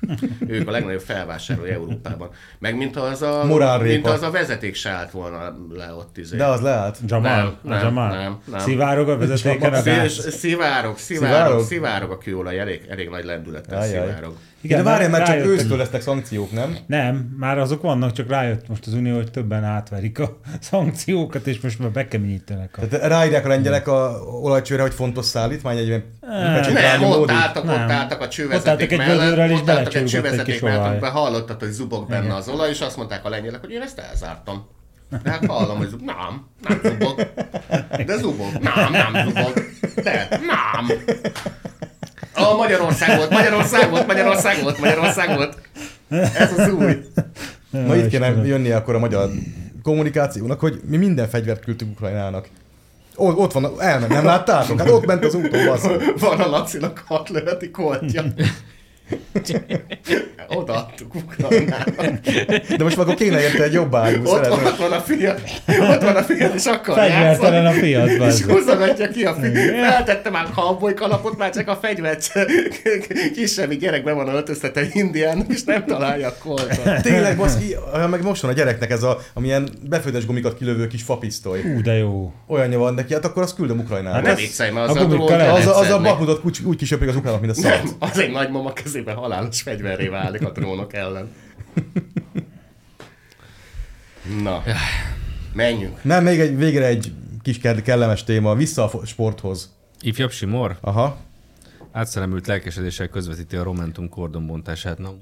ők 0.46 0.68
a 0.68 0.70
legnagyobb 0.70 1.00
felvásárlói 1.00 1.70
Európában. 1.70 2.30
Meg 2.58 2.76
mint 2.76 2.96
az 2.96 3.22
a, 3.22 3.44
Morálrépa. 3.44 3.92
mint 3.92 4.06
az 4.06 4.22
a 4.22 4.30
vezeték 4.30 4.74
se 4.74 4.90
állt 4.90 5.10
volna 5.10 5.56
le 5.74 5.92
ott 5.92 6.16
izé. 6.18 6.36
De 6.36 6.44
az 6.44 6.60
lehet. 6.60 6.98
Jamal, 7.06 7.30
Nem, 7.30 7.46
a 7.64 7.68
nem, 7.68 7.82
Jamal. 7.82 8.16
nem, 8.16 8.38
nem. 8.44 8.60
Szivárog 8.60 9.08
a 9.08 9.16
vezetéken 9.16 9.72
a 9.74 9.82
gáz. 9.82 10.12
Szivárog, 10.12 10.98
szivárog, 10.98 10.98
Szivárog? 10.98 11.60
szivárog 11.66 12.10
a 12.10 12.18
kőolaj, 12.18 12.58
elég, 12.58 12.86
elég 12.88 13.08
nagy 13.08 13.24
lendülettel 13.24 13.80
Ajaj. 13.80 13.88
szivárog. 14.06 14.34
Igen, 14.60 14.78
de 14.78 14.90
várjál, 14.90 15.10
mert 15.10 15.26
csak 15.26 15.36
ősztől 15.36 15.78
lesznek 15.78 16.00
szankciók, 16.00 16.52
nem? 16.52 16.76
Nem, 16.86 17.34
már 17.38 17.58
azok 17.58 17.82
vannak, 17.82 18.12
csak 18.12 18.28
rájött 18.28 18.68
most 18.68 18.86
az 18.86 18.92
Unió, 18.92 19.14
hogy 19.14 19.30
többen 19.30 19.64
átverik 19.64 20.18
a 20.18 20.38
szankciókat, 20.60 21.46
és 21.46 21.60
most 21.60 21.78
már 21.78 21.90
bekeményítenek. 21.90 22.78
A... 22.78 22.86
Tehát 22.88 23.06
ráírják 23.06 23.44
a 23.44 23.48
lengyelek 23.48 23.88
a 23.88 24.18
olajcsőre, 24.42 24.82
hogy 24.82 24.94
fontos 24.94 25.24
szállítmány, 25.24 25.76
egy 25.76 25.86
ilyen 25.86 26.04
Nem, 26.20 26.54
pecsételni 26.54 27.04
ott 27.04 27.16
módig. 27.16 27.36
álltak, 27.36 27.64
ott 27.64 27.70
Nem. 27.70 27.90
álltak 27.90 28.20
a 28.20 28.24
Ott 28.24 28.30
csővezeték 28.30 28.92
egy 28.92 28.98
mellett, 28.98 29.50
és 29.50 29.60
ott 29.60 29.68
álltak 29.68 29.94
egy 29.94 30.02
egy 30.02 30.08
csővezeték 30.08 30.62
mellett, 30.62 30.86
amiben 30.90 31.10
hallottad, 31.10 31.60
hogy 31.60 31.70
zubog 31.70 32.08
benne 32.08 32.34
az 32.34 32.48
olaj, 32.48 32.70
és 32.70 32.80
azt 32.80 32.96
mondták 32.96 33.24
a 33.24 33.28
lengyelek, 33.28 33.60
hogy 33.60 33.70
én 33.70 33.82
ezt 33.82 33.98
elzártam. 33.98 34.66
De 35.22 35.30
hát 35.30 35.46
hallom, 35.46 35.76
hogy 35.76 35.88
zubog. 35.88 36.06
Nem, 36.06 36.46
nem 36.68 36.80
zubog. 36.82 37.30
De 38.06 38.16
zubog. 38.16 38.52
Nem, 38.60 38.92
nem 38.92 39.24
zubog. 39.26 39.52
De, 40.02 40.28
nem. 40.30 40.98
A 42.34 42.56
Magyarország 42.56 43.16
volt, 43.16 43.30
Magyarország 43.30 43.90
volt, 43.90 44.06
Magyarország 44.06 44.62
volt, 44.62 44.78
Magyarország 44.78 45.34
volt. 45.34 45.58
Ez 46.34 46.58
az 46.58 46.72
új. 46.72 47.04
Na 47.70 47.96
itt 47.96 48.08
kéne 48.08 48.26
jönni 48.44 48.70
akkor 48.70 48.94
a 48.94 48.98
magyar 48.98 49.30
kommunikációnak, 49.82 50.60
hogy 50.60 50.80
mi 50.84 50.96
minden 50.96 51.28
fegyvert 51.28 51.64
küldtünk 51.64 51.90
Ukrajnának. 51.92 52.48
Ott, 53.16 53.36
ott 53.36 53.52
van, 53.52 53.80
elment, 53.80 54.12
nem 54.12 54.24
láttátok? 54.24 54.78
Hát 54.78 54.90
ott 54.90 55.06
ment 55.06 55.24
az 55.24 55.34
úton, 55.34 55.66
basz. 55.66 55.86
Van 56.18 56.40
a 56.40 56.48
Lacinak 56.48 57.04
hat 57.06 57.28
löveti 57.28 57.70
koltja. 57.70 58.22
Odaadtuk 60.48 61.14
Ukrajnának. 61.14 62.20
De 62.76 62.84
most 62.84 62.98
akkor 62.98 63.14
kéne 63.14 63.40
érte 63.40 63.62
egy 63.62 63.72
jobb 63.72 63.94
áru. 63.94 64.20
Ott, 64.24 64.42
szeretném. 64.42 64.66
ott 64.66 64.76
van 64.76 64.92
a 64.92 65.00
fiat, 65.00 65.40
ott 65.90 66.02
van 66.02 66.16
a 66.16 66.22
fiat, 66.22 66.54
és 66.54 66.64
akar 66.66 66.94
Fegyvertelen 66.94 67.66
a 67.66 67.70
fiat, 67.70 68.08
És 68.08 68.42
húzogatja 68.42 69.08
ki 69.08 69.24
a 69.24 69.34
fiat. 69.34 69.54
Feltette 69.90 70.30
már 70.30 70.46
cowboy 70.54 70.94
kalapot, 70.94 71.38
már 71.38 71.50
csak 71.50 71.68
a 71.68 71.76
fegyvert 71.76 72.32
kisebbi 73.34 73.76
gyerek 73.76 74.04
be 74.04 74.12
van 74.12 74.28
öltöztetve 74.28 74.86
indiának, 74.92 75.52
és 75.52 75.64
nem 75.64 75.84
találja 75.84 76.28
a 76.28 76.34
koltot. 76.42 77.02
Tényleg, 77.02 77.40
olyan 77.94 78.10
meg 78.10 78.22
most 78.22 78.42
van 78.42 78.50
a 78.50 78.54
gyereknek 78.54 78.90
ez 78.90 79.02
a, 79.02 79.18
amilyen 79.34 79.68
befőttes 79.88 80.26
gumikat 80.26 80.56
kilövő 80.56 80.86
kis 80.86 81.02
fapisztoly. 81.02 81.60
Ú, 81.60 81.80
de 81.82 81.92
jó. 81.92 82.32
Olyanja 82.48 82.78
van 82.78 82.94
neki, 82.94 83.12
hát 83.12 83.24
akkor 83.24 83.42
azt 83.42 83.54
küldöm 83.54 83.78
Ukrajnába. 83.78 84.14
Hát 84.14 84.24
Ne 84.24 84.30
ez- 84.30 84.38
viccelj, 84.38 84.70
mert 84.70 84.88
a 84.88 84.90
az 84.90 85.66
az, 85.66 85.66
a, 85.66 85.78
az 85.78 85.90
a 85.90 86.00
bakmutot 86.00 86.44
úgy, 86.44 86.58
úgy 86.64 86.76
kisöprik 86.76 87.08
az 87.08 87.16
ukránok, 87.16 87.40
mint 87.40 87.52
a 87.52 87.60
szart. 87.60 87.82
Nem, 87.82 87.92
az 87.98 88.18
egy 88.18 88.30
nagymama 88.30 88.72
kezében 88.96 89.16
halálos 89.16 89.62
fegyverré 89.62 90.08
válik 90.08 90.42
a 90.42 90.50
drónok 90.50 90.92
ellen. 90.92 91.34
Na, 94.42 94.62
menjünk. 95.52 96.02
Nem, 96.04 96.24
még 96.24 96.40
egy, 96.40 96.56
végre 96.56 96.86
egy 96.86 97.12
kis 97.42 97.58
ke- 97.58 97.82
kellemes 97.82 98.24
téma, 98.24 98.54
vissza 98.54 98.90
a 98.90 99.06
sporthoz. 99.06 99.74
Ifjabb 100.00 100.30
Simor 100.30 100.78
Aha. 100.80 101.16
átszellemült 101.92 102.46
lelkesedéssel 102.46 103.08
közvetíti 103.08 103.56
a 103.56 103.62
Romantum 103.62 104.08
kordonbontását. 104.08 104.98
Na, 104.98 105.14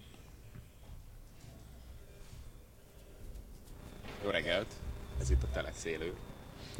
Jó 4.25 4.31
reggelt! 4.31 4.67
Ez 5.21 5.31
itt 5.31 5.43
a 5.43 5.47
Telex 5.53 5.85
élő. 5.85 6.13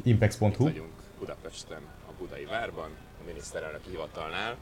Impex.hu. 0.03 0.49
Vagyunk 0.57 0.91
Budapesten, 1.19 1.81
a 2.07 2.11
Budai 2.19 2.45
Várban, 2.45 2.89
a 3.21 3.25
miniszterelnöki 3.27 3.89
hivatalnál, 3.89 4.55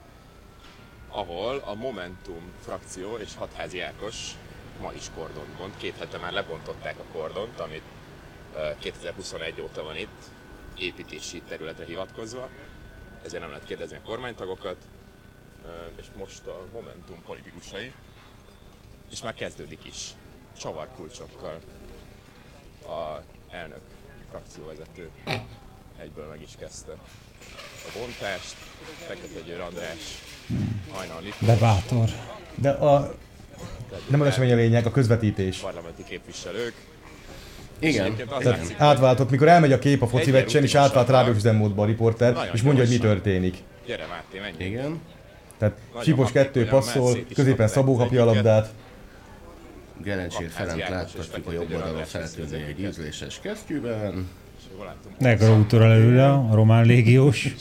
ahol 1.13 1.57
a 1.65 1.73
Momentum 1.73 2.51
frakció 2.61 3.17
és 3.17 3.35
hatházi 3.35 3.79
Ákos 3.79 4.31
ma 4.79 4.93
is 4.93 5.09
kordont 5.15 5.57
bont. 5.57 5.77
Két 5.77 5.97
hete 5.97 6.17
már 6.17 6.31
lebontották 6.31 6.99
a 6.99 7.17
kordont, 7.17 7.59
amit 7.59 7.83
ö, 8.55 8.69
2021 8.79 9.61
óta 9.61 9.83
van 9.83 9.97
itt, 9.97 10.23
építési 10.77 11.41
területre 11.41 11.85
hivatkozva. 11.85 12.49
Ezért 13.25 13.41
nem 13.41 13.51
lehet 13.51 13.65
kérdezni 13.65 13.97
a 13.97 14.01
kormánytagokat, 14.05 14.77
Ö, 15.65 15.99
és 15.99 16.05
most 16.17 16.47
a 16.47 16.65
Momentum 16.73 17.21
politikusai, 17.25 17.93
és 19.11 19.21
már 19.21 19.33
kezdődik 19.33 19.85
is, 19.85 20.09
csavarkulcsokkal 20.57 21.59
a 22.85 23.21
elnök 23.49 23.81
frakcióvezető 24.29 25.09
egyből 25.97 26.27
meg 26.27 26.41
is 26.41 26.55
kezdte 26.59 26.91
a 27.85 27.97
bontást, 27.97 28.55
Fekete 29.07 29.39
Győr 29.39 29.59
András, 29.59 30.32
De 31.39 31.55
bátor. 31.55 32.09
De 32.55 32.69
a, 32.69 33.13
nem 34.07 34.21
az 34.21 34.27
esemény 34.27 34.51
a 34.51 34.55
lényeg, 34.55 34.85
a 34.85 34.91
közvetítés. 34.91 35.57
parlamenti 35.57 36.03
képviselők. 36.09 36.73
Igen. 37.79 38.15
Tehát 38.39 38.75
átváltott, 38.77 39.29
mikor 39.29 39.47
elmegy 39.47 39.71
a 39.71 39.79
kép 39.79 40.01
a 40.01 40.07
foci 40.07 40.31
meccsen, 40.31 40.63
és 40.63 40.75
átvált 40.75 41.09
rádiós 41.09 41.35
üzemmódba 41.35 41.83
a 41.83 41.85
riporter, 41.85 42.33
Nagyon 42.33 42.53
és 42.53 42.61
mondja, 42.61 42.83
hogy 42.83 42.91
mi 42.91 42.99
történik. 42.99 43.57
gyere 43.85 44.05
Máté, 44.07 44.39
menjünk. 44.39 44.61
Igen. 44.61 44.99
Tehát 45.57 45.77
Sipos 46.03 46.31
kettő 46.31 46.65
passzol, 46.65 47.17
középen 47.33 47.67
Szabó 47.67 47.95
kapja 47.95 48.21
a 48.21 48.25
labdát. 48.25 48.73
Gerencsér 50.03 50.49
Hatházi 50.55 50.81
Ferenc 50.81 50.89
láthatjuk 50.89 51.47
a 51.47 51.51
jobb 51.51 51.73
oldalon 51.73 52.03
feltűnni 52.03 52.63
egy 52.67 52.79
ízléses 52.79 53.39
kesztyűben. 53.41 54.27
Látom, 55.19 55.65
Negro 55.67 55.83
előle, 55.83 56.29
a 56.31 56.55
román 56.55 56.85
légiós. 56.85 57.55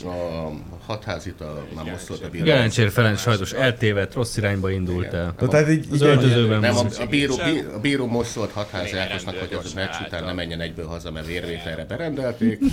Egy. 0.00 0.06
A 0.06 0.50
hatházit 0.86 1.40
a, 1.40 1.66
már 1.74 1.84
most 1.84 2.04
szólt 2.04 2.24
a 2.24 2.28
bíró. 2.28 2.44
Gelencsér 2.44 2.90
Ferenc 2.90 3.20
sajnos 3.20 3.52
eltévedt, 3.52 4.14
rossz 4.14 4.36
irányba 4.36 4.70
indult 4.70 5.12
el. 5.12 5.34
Tehát 5.48 5.70
így, 5.70 5.86
Az 5.92 6.00
öltözőben 6.00 6.60
Nem, 6.60 6.76
a, 6.76 6.84
a, 7.00 7.06
bíró, 7.06 7.34
bíró 7.82 8.06
most 8.06 8.30
szólt 8.30 8.50
hatházi 8.50 8.96
Ákosnak, 8.96 9.36
hogy 9.36 9.52
az 9.58 9.72
a 9.72 9.74
meccs 9.74 9.88
után 9.88 10.06
ne 10.10 10.16
állta. 10.16 10.34
menjen 10.34 10.60
egyből 10.60 10.86
haza, 10.86 11.10
mert 11.10 11.26
vérvételre 11.26 11.84
berendelték. 11.84 12.58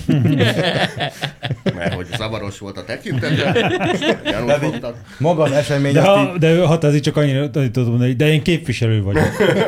mert 1.76 1.94
hogy 1.94 2.08
zavaros 2.18 2.60
volt 2.60 2.78
a 2.78 2.84
tekintete. 2.84 4.94
Maga 5.18 5.44
az 5.44 5.52
esemény, 5.52 5.94
De, 5.94 6.02
ha, 6.02 6.32
így, 6.34 6.40
de 6.40 6.52
ő 6.52 6.60
hatázi 6.60 7.00
csak 7.00 7.18
annyira 7.18 7.50
tudod 7.50 7.88
mondani, 7.88 8.14
de 8.14 8.28
én 8.28 8.44
képviselő 8.44 9.04
vagyok. 9.04 9.28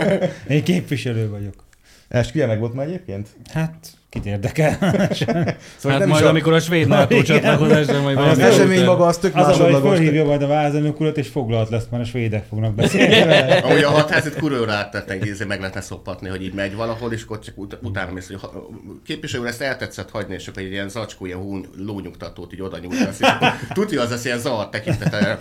Én 0.47 0.63
képviselő 0.63 1.29
vagyok. 1.29 1.53
esküje 2.07 2.45
meg 2.45 2.59
volt 2.59 2.73
már 2.73 2.87
egyébként? 2.87 3.27
Hát, 3.53 3.73
kit 4.11 4.25
érdekel? 4.25 4.77
Szóval 5.77 5.91
Hát 5.91 5.99
nem 5.99 6.07
majd, 6.07 6.23
a, 6.25 6.27
amikor 6.27 6.53
a 6.53 6.59
svéd 6.59 6.87
NATO 6.97 7.21
csatlakozásra 7.21 8.01
majd 8.01 8.17
az 8.17 8.23
valami 8.23 8.43
esemény 8.43 8.75
után- 8.75 8.85
maga 8.85 9.05
az 9.05 9.17
tök 9.17 9.35
Az 9.35 9.59
a 9.59 9.69
baj, 9.69 9.81
felhívja 9.81 10.25
majd 10.25 10.41
a 10.41 10.47
vázelnök 10.47 10.99
urat, 10.99 11.17
és 11.17 11.27
foglalt 11.27 11.69
lesz, 11.69 11.83
mert 11.91 12.03
a 12.03 12.05
svédek 12.05 12.45
fognak 12.49 12.73
beszélni 12.75 13.19
vele. 13.23 13.57
Ahogy 13.65 13.83
a 13.83 13.89
hatházit 13.89 14.35
kurőre 14.35 14.71
áttettek, 14.71 15.25
így 15.25 15.43
meg 15.47 15.59
lehetne 15.59 15.81
szoppatni, 15.81 16.29
hogy 16.29 16.43
így 16.43 16.53
megy 16.53 16.75
valahol, 16.75 17.11
és 17.13 17.23
akkor 17.23 17.39
csak 17.39 17.57
ut- 17.57 17.77
utána 17.81 18.11
mész, 18.11 18.27
hogy 18.27 18.39
ha- 18.41 18.69
képviselő 19.05 19.47
ezt 19.47 19.61
eltetszett 19.61 20.09
hagyni, 20.09 20.33
és 20.33 20.47
akkor 20.47 20.61
egy 20.61 20.71
ilyen 20.71 20.89
zacskó, 20.89 21.25
ilyen 21.25 21.37
hún, 21.39 21.65
lónyugtatót 21.77 22.53
így 22.53 22.61
oda 22.61 22.77
nyújtasz, 22.77 23.19
és 23.19 23.27
tudja, 23.73 24.01
az 24.01 24.09
lesz 24.09 24.25
ilyen 24.25 24.39
zavart 24.39 24.71
tekintete. 24.71 25.37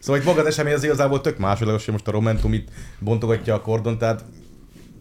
Szóval 0.00 0.20
hogy 0.20 0.22
maga 0.24 0.40
az 0.40 0.46
esemény 0.46 0.72
az 0.74 0.84
igazából 0.84 1.20
tök 1.20 1.38
másodlagos, 1.38 1.84
hogy 1.84 1.92
most 1.94 2.08
a 2.08 2.12
Momentum 2.12 2.52
itt 2.52 2.68
bontogatja 2.98 3.54
a 3.54 3.60
kordon, 3.60 3.98
tehát 3.98 4.24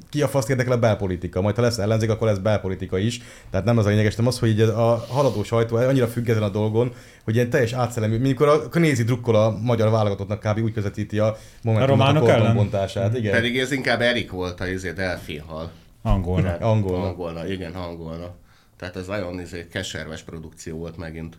ki 0.10 0.22
a 0.22 0.28
faszt 0.28 0.50
érdekel 0.50 0.72
a 0.72 0.80
belpolitika, 0.80 1.42
majd 1.42 1.56
ha 1.56 1.62
lesz 1.62 1.78
ellenzék, 1.78 2.10
akkor 2.10 2.28
lesz 2.28 2.38
belpolitika 2.38 2.98
is. 2.98 3.22
Tehát 3.50 3.66
nem 3.66 3.78
az 3.78 3.86
a 3.86 3.90
lényeges, 3.90 4.16
hanem 4.16 4.32
az, 4.32 4.40
hogy 4.40 4.50
így 4.50 4.60
a 4.62 5.06
haladó 5.10 5.44
sajtó 5.44 5.76
annyira 5.76 6.08
függ 6.08 6.30
ezen 6.30 6.44
a 6.44 6.50
dolgon, 6.50 6.94
hogy 7.24 7.36
ilyen 7.36 7.50
teljes 7.50 7.74
átszellemű, 7.74 8.18
mikor 8.18 8.48
a 8.48 8.70
Knézi 8.70 9.04
drukkol 9.04 9.36
a 9.36 9.58
magyar 9.62 9.90
válogatottnak 9.90 10.40
kb. 10.40 10.60
úgy 10.64 10.74
közvetíti 10.74 11.20
a 11.20 11.38
Momentumnak 11.64 12.00
a, 12.00 12.04
a 12.04 12.30
ellen? 12.30 12.38
kordonbontását. 12.38 13.18
Igen. 13.18 13.32
Pedig 13.32 13.58
ez 13.58 13.72
inkább 13.72 14.02
Erik 14.02 14.32
volt 14.32 14.60
a 14.60 14.68
izé, 14.68 14.92
delfin 14.92 15.42
hal. 15.42 15.72
Angolnak. 16.02 16.44
Tehát 16.46 16.62
Angolna. 16.62 17.06
Angolna, 17.06 17.48
igen, 17.48 17.72
angolna. 17.74 18.36
Tehát 18.78 18.96
ez 18.96 19.08
nagyon 19.08 19.40
izé, 19.40 19.68
keserves 19.72 20.22
produkció 20.22 20.78
volt 20.78 20.98
megint. 20.98 21.38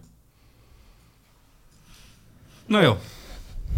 Na 2.66 2.82
jó, 2.82 2.98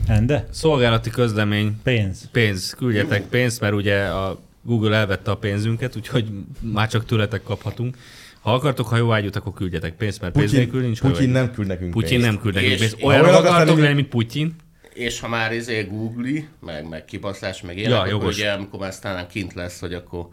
Ende? 0.06 0.46
szolgálati 0.50 1.10
közlemény, 1.10 1.80
Pénz. 1.82 2.28
pénz, 2.32 2.74
küldjetek 2.74 3.22
pénzt, 3.22 3.60
mert 3.60 3.74
ugye 3.74 4.04
a 4.04 4.38
Google 4.62 4.96
elvette 4.96 5.30
a 5.30 5.36
pénzünket, 5.36 5.96
úgyhogy 5.96 6.26
már 6.60 6.88
csak 6.88 7.04
tőletek 7.04 7.42
kaphatunk. 7.42 7.96
Ha 8.40 8.54
akartok 8.54 8.86
hajóágyút, 8.86 9.36
akkor 9.36 9.52
küldjetek 9.52 9.96
pénzt, 9.96 10.20
mert 10.20 10.32
pénz 10.32 10.44
Putyin, 10.50 10.62
nélkül 10.62 10.80
nincs 10.82 11.00
Putyin 11.00 11.30
nem 11.30 11.52
küld 11.52 11.66
nekünk 11.66 11.90
Putyin 11.90 12.08
pénzt. 12.20 12.26
nem 12.32 12.40
küld 12.40 12.54
nekünk 12.54 12.78
pénzt. 12.78 12.96
Olyan 13.02 13.24
akartok 13.24 13.78
lenni, 13.78 13.94
mint 13.94 14.08
Putyin. 14.08 14.54
És 14.94 15.20
ha 15.20 15.28
már 15.28 15.52
izé 15.52 15.82
googli, 15.82 16.48
meg, 16.60 16.88
meg 16.88 17.04
kibaszlás, 17.04 17.60
meg 17.60 17.78
ilyenek, 17.78 18.08
Ja, 18.08 18.14
akkor 18.14 18.28
ugye, 18.28 18.50
amikor 18.50 18.78
már 18.80 18.88
aztán 18.88 19.28
kint 19.28 19.54
lesz, 19.54 19.80
hogy 19.80 19.94
akkor 19.94 20.28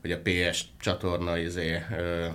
hogy 0.00 0.12
a 0.12 0.20
PS 0.22 0.64
csatorna 0.80 1.38
izé, 1.38 1.82
ö, 1.98 2.26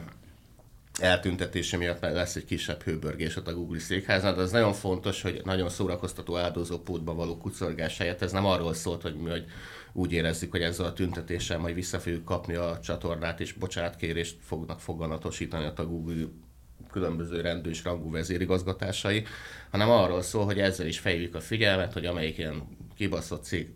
eltüntetése 1.00 1.78
miatt 1.78 2.02
már 2.02 2.12
lesz 2.12 2.36
egy 2.36 2.46
kisebb 2.46 2.82
hőbörgés 2.84 3.36
ott 3.36 3.48
a 3.48 3.54
Google 3.54 3.80
székházán, 3.80 4.36
de 4.36 4.42
az 4.42 4.52
nagyon 4.52 4.74
fontos, 4.74 5.22
hogy 5.22 5.42
nagyon 5.44 5.70
szórakoztató 5.70 6.38
áldozó 6.38 6.78
pótba 6.80 7.14
való 7.14 7.38
kucorgás 7.38 7.98
helyett 7.98 8.22
ez 8.22 8.32
nem 8.32 8.46
arról 8.46 8.74
szólt, 8.74 9.02
hogy 9.02 9.16
mi 9.16 9.30
hogy 9.30 9.46
úgy 9.98 10.12
érezzük, 10.12 10.52
hogy 10.52 10.62
ezzel 10.62 10.86
a 10.86 10.94
tüntetéssel 10.94 11.58
majd 11.58 11.76
vissza 11.76 12.00
fogjuk 12.00 12.26
kapni 12.26 12.56
a 12.56 12.80
csatornát, 12.84 13.40
és 13.40 13.54
bocsánatkérést 13.54 14.38
fognak 14.42 14.80
foganatosítani 14.80 15.72
a 15.76 15.86
Google 15.86 16.26
különböző 16.92 17.42
rendű 17.42 17.70
és 17.70 17.84
rangú 17.84 18.12
vezérigazgatásai, 18.12 19.24
hanem 19.72 19.90
arról 19.90 20.22
szól, 20.22 20.46
hogy 20.46 20.60
ezzel 20.60 20.88
is 20.88 21.00
fejlődik 21.00 21.36
a 21.36 21.40
figyelmet, 21.40 21.94
hogy 21.94 22.06
amelyik 22.06 22.38
ilyen 22.38 22.64
kibaszott 22.96 23.44
cég 23.44 23.74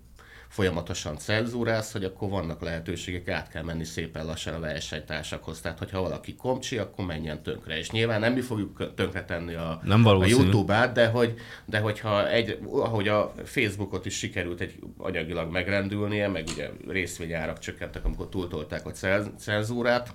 folyamatosan 0.52 1.18
cenzúráz, 1.18 1.92
hogy 1.92 2.04
akkor 2.04 2.30
vannak 2.30 2.62
lehetőségek, 2.62 3.28
át 3.28 3.50
kell 3.50 3.64
menni 3.64 3.84
szépen 3.84 4.26
lassan 4.26 4.54
a 4.54 4.60
versenytársakhoz. 4.60 5.62
Tehát, 5.62 5.78
hogyha 5.78 6.02
valaki 6.02 6.36
komcsi, 6.36 6.78
akkor 6.78 7.06
menjen 7.06 7.44
tönkre. 7.44 7.78
És 7.78 7.90
nyilván 7.90 8.20
nem 8.20 8.34
mi 8.34 8.42
fogjuk 8.42 8.94
tönkretenni 8.96 9.54
a, 9.54 9.82
Nem 9.84 10.06
a. 10.06 10.26
YouTube-át, 10.26 10.94
de, 10.94 11.08
hogy, 11.08 11.34
de 11.66 11.80
hogyha 11.80 12.30
egy, 12.30 12.60
ahogy 12.72 13.08
a 13.08 13.34
Facebookot 13.44 14.06
is 14.06 14.18
sikerült 14.18 14.62
egy 14.62 14.80
anyagilag 14.98 15.52
megrendülnie, 15.52 16.28
meg 16.28 16.44
ugye 16.54 16.70
részvényárak 16.88 17.60
csökkentek, 17.60 18.06
amikor 18.06 18.30
túltolták 18.30 18.86
a 18.86 18.92
cen- 18.92 19.40
cenzúrát, 19.40 20.14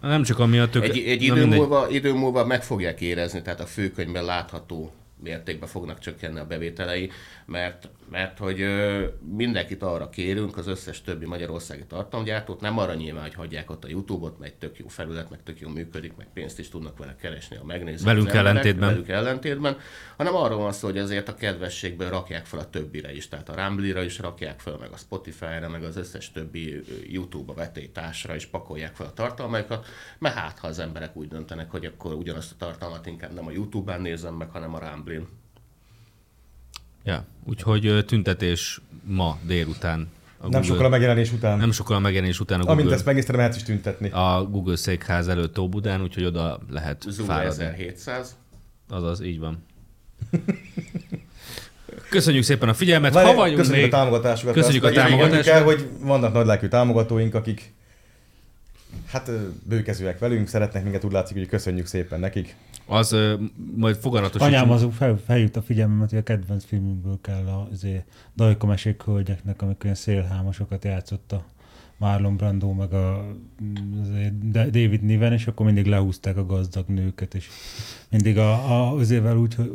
Nem 0.00 0.22
csak 0.22 0.38
amiatt 0.38 0.74
ők... 0.74 0.82
egy, 0.82 0.98
egy 0.98 1.22
idő, 1.22 1.46
múlva, 1.46 1.88
idő 1.90 2.12
múlva 2.12 2.46
meg 2.46 2.62
fogják 2.62 3.00
érezni, 3.00 3.42
tehát 3.42 3.60
a 3.60 3.66
főkönyvben 3.66 4.24
látható 4.24 4.92
mértékben 5.22 5.68
fognak 5.68 5.98
csökkenni 5.98 6.38
a 6.38 6.46
bevételei, 6.46 7.10
mert, 7.46 7.88
mert 8.10 8.38
hogy 8.38 8.60
ö, 8.60 9.06
mindenkit 9.36 9.82
arra 9.82 10.08
kérünk, 10.08 10.56
az 10.56 10.66
összes 10.66 11.02
többi 11.02 11.26
magyarországi 11.26 11.84
tartalomgyártót, 11.86 12.60
nem 12.60 12.78
arra 12.78 12.94
nyilván, 12.94 13.22
hogy 13.22 13.34
hagyják 13.34 13.70
ott 13.70 13.84
a 13.84 13.88
YouTube-ot, 13.88 14.38
meg 14.38 14.58
tök 14.58 14.78
jó 14.78 14.88
felület, 14.88 15.30
meg 15.30 15.42
tök 15.42 15.60
jó 15.60 15.68
működik, 15.68 16.16
meg 16.16 16.26
pénzt 16.32 16.58
is 16.58 16.68
tudnak 16.68 16.98
vele 16.98 17.16
keresni 17.20 17.56
a 17.56 17.64
megnézők. 17.64 18.06
Velünk 18.06 18.28
emberek, 18.28 18.46
ellentétben. 18.46 18.88
Velük 18.88 19.08
ellentétben, 19.08 19.76
hanem 20.16 20.34
arról 20.34 20.58
van 20.58 20.72
szó, 20.72 20.86
hogy 20.86 20.98
azért 20.98 21.28
a 21.28 21.34
kedvességből 21.34 22.08
rakják 22.08 22.44
fel 22.44 22.58
a 22.58 22.70
többire 22.70 23.14
is, 23.14 23.28
tehát 23.28 23.48
a 23.48 23.54
Rumble-ra 23.54 24.02
is 24.02 24.18
rakják 24.18 24.60
fel, 24.60 24.76
meg 24.80 24.90
a 24.92 24.96
Spotify-ra, 24.96 25.68
meg 25.68 25.84
az 25.84 25.96
összes 25.96 26.32
többi 26.32 26.82
YouTube-a 27.06 27.54
vetélytársra 27.54 28.34
is 28.34 28.46
pakolják 28.46 28.94
fel 28.94 29.06
a 29.06 29.12
tartalmaikat, 29.12 29.86
mert 30.18 30.34
hát, 30.34 30.58
ha 30.58 30.66
az 30.66 30.78
emberek 30.78 31.16
úgy 31.16 31.28
döntenek, 31.28 31.70
hogy 31.70 31.84
akkor 31.84 32.14
ugyanazt 32.14 32.52
a 32.52 32.56
tartalmat 32.58 33.06
inkább 33.06 33.32
nem 33.32 33.46
a 33.46 33.50
YouTube-án 33.50 34.00
nézem 34.00 34.34
meg, 34.34 34.50
hanem 34.50 34.74
a 34.74 34.78
Rumble-n. 34.78 35.44
Ja, 37.06 37.24
úgyhogy 37.44 38.04
tüntetés 38.06 38.80
ma 39.04 39.38
délután. 39.46 40.08
A 40.38 40.48
Nem 40.48 40.62
sokkal 40.62 40.84
a 40.84 40.88
megjelenés 40.88 41.32
után. 41.32 41.58
nem 41.58 41.70
sokkal 41.70 41.96
a 41.96 41.98
megjelenés 41.98 42.40
után 42.40 42.60
a 42.60 42.62
Amint 42.62 42.78
Google, 42.78 42.94
ezt 42.94 43.04
megnéztem, 43.04 43.36
mehetsz 43.36 43.56
is 43.56 43.62
tüntetni. 43.62 44.10
a 44.10 44.46
Google 44.50 44.76
székház 44.76 45.28
előtt 45.28 45.58
Óbudán, 45.58 46.02
úgyhogy 46.02 46.24
oda 46.24 46.60
lehet 46.70 47.04
Zoom 47.08 47.28
fáradni. 47.28 47.64
1700. 47.64 48.36
Azaz, 48.88 49.20
így 49.20 49.38
van. 49.38 49.64
Köszönjük 52.10 52.42
szépen 52.42 52.68
a 52.68 52.74
figyelmet. 52.74 53.12
Várj, 53.12 53.26
ha 53.26 53.34
vagyunk 53.34 53.58
köszönjük 53.58 53.84
még... 53.84 53.94
a 53.94 53.96
támogatásokat. 53.96 54.54
Köszönjük 54.54 54.84
a 54.84 54.90
támogatást. 54.90 55.48
el, 55.48 55.64
hogy 55.64 55.88
vannak 56.00 56.32
nagylelkű 56.32 56.66
támogatóink, 56.68 57.34
akik 57.34 57.72
hát 59.06 59.30
bőkezőek 59.68 60.18
velünk, 60.18 60.48
szeretnek 60.48 60.82
minket, 60.82 61.04
úgy 61.04 61.12
látszik, 61.12 61.36
hogy 61.36 61.48
köszönjük 61.48 61.86
szépen 61.86 62.20
nekik. 62.20 62.56
Az 62.86 63.12
ö, 63.12 63.34
majd 63.76 63.96
foganatosítsunk. 63.96 64.52
Anyám 64.52 64.70
azok 64.70 64.92
fel, 64.92 65.18
feljut 65.26 65.56
a 65.56 65.62
figyelmemet, 65.62 66.10
hogy 66.10 66.18
a 66.18 66.22
kedvenc 66.22 66.64
filmünkből 66.64 67.18
kell 67.20 67.46
a 67.46 67.68
azért 67.72 68.04
Dajka 68.36 68.66
mesék 68.66 69.02
hölgyeknek, 69.02 69.62
amikor 69.62 69.84
ilyen 69.84 69.96
szélhámosokat 69.96 70.84
játszott 70.84 71.32
a 71.32 71.44
Marlon 71.98 72.36
Brando, 72.36 72.72
meg 72.72 72.92
a 72.92 73.26
azért 74.02 74.50
Da- 74.50 74.64
David 74.64 75.02
Niven, 75.02 75.32
és 75.32 75.46
akkor 75.46 75.66
mindig 75.66 75.86
lehúzták 75.86 76.36
a 76.36 76.46
gazdag 76.46 76.88
nőket, 76.88 77.34
és 77.34 77.48
mindig 78.10 78.38
a, 78.38 78.52
a, 78.52 78.94
azért 78.94 79.34
úgy, 79.34 79.54
hogy 79.54 79.70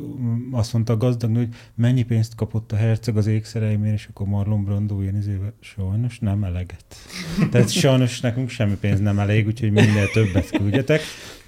azt 0.51 0.73
mondta 0.73 0.93
a 0.93 0.97
gazdag 0.97 1.29
nő, 1.29 1.37
hogy 1.37 1.55
mennyi 1.75 2.03
pénzt 2.03 2.35
kapott 2.35 2.71
a 2.71 2.75
herceg 2.75 3.17
az 3.17 3.27
ékszereimért, 3.27 3.93
és 3.93 4.07
akkor 4.09 4.27
Marlon 4.27 4.63
Brando 4.63 5.01
ilyen 5.01 5.17
izével, 5.17 5.53
sajnos 5.59 6.19
nem 6.19 6.43
eleget. 6.43 6.85
Tehát 7.51 7.69
sajnos 7.69 8.19
nekünk 8.19 8.49
semmi 8.49 8.75
pénz 8.75 8.99
nem 8.99 9.19
elég, 9.19 9.47
úgyhogy 9.47 9.71
minél 9.71 10.09
többet 10.13 10.49
küldjetek, 10.49 11.01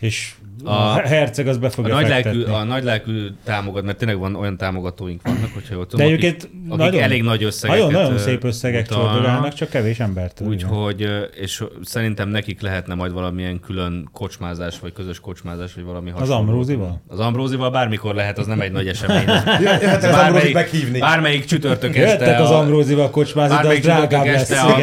és 0.03 0.31
a, 0.65 0.69
A- 0.69 0.93
a 0.93 0.99
herceg 0.99 1.47
az 1.47 1.57
be 1.57 1.67
A 1.67 1.69
fogja 1.69 1.93
nagylelkű, 1.93 2.29
fektetni. 2.29 2.53
a 2.53 2.63
nagylelkű 2.63 3.27
támogat, 3.43 3.83
mert 3.83 3.97
tényleg 3.97 4.17
van 4.17 4.35
olyan 4.35 4.57
támogatóink 4.57 5.21
vannak, 5.23 5.49
hogyha 5.53 5.73
jól 5.73 5.83
De 5.83 5.89
tudom, 5.89 6.05
akik, 6.05 6.17
egyébként 6.17 6.43
akik 6.69 6.77
nagyon, 6.77 7.01
elég 7.01 7.23
nagy 7.23 7.43
összegeket 7.43 7.85
nagyon, 7.85 8.01
nagyon 8.03 8.17
szép 8.17 8.43
összegek 8.43 8.87
csordogálnak, 8.87 9.53
csak 9.53 9.69
kevés 9.69 9.99
embertől. 9.99 10.53
igen. 10.53 10.69
Úgyhogy, 10.69 11.07
és 11.41 11.63
szerintem 11.83 12.29
nekik 12.29 12.61
lehetne 12.61 12.93
majd 12.93 13.11
valamilyen 13.13 13.59
külön 13.59 14.09
kocsmázás, 14.13 14.79
vagy 14.79 14.93
közös 14.93 15.19
kocsmázás, 15.19 15.73
vagy 15.73 15.83
valami 15.83 16.09
hasonló. 16.09 16.33
Ambrózival? 16.35 17.01
Az 17.07 17.19
Ambrózival 17.19 17.69
bármikor 17.69 18.15
lehet, 18.15 18.37
az 18.37 18.47
nem 18.47 18.61
egy 18.61 18.71
nagy 18.71 18.87
esemény. 18.87 19.25
Jöhet 19.61 20.03
az 20.03 20.15
Ambrózit 20.17 20.53
meghívni. 20.53 20.99
bármelyik 20.99 21.45
csütörtök 21.45 21.95
este 21.95 22.35
az 22.35 22.49
a- 22.49 22.57
Ambrózival 22.59 23.09
kocsmázni, 23.09 23.49
de 23.49 23.55
az 23.55 23.61
Bármelyik 23.61 23.83
drágább 23.83 24.25
lesz. 24.25 24.51
a, 24.51 24.77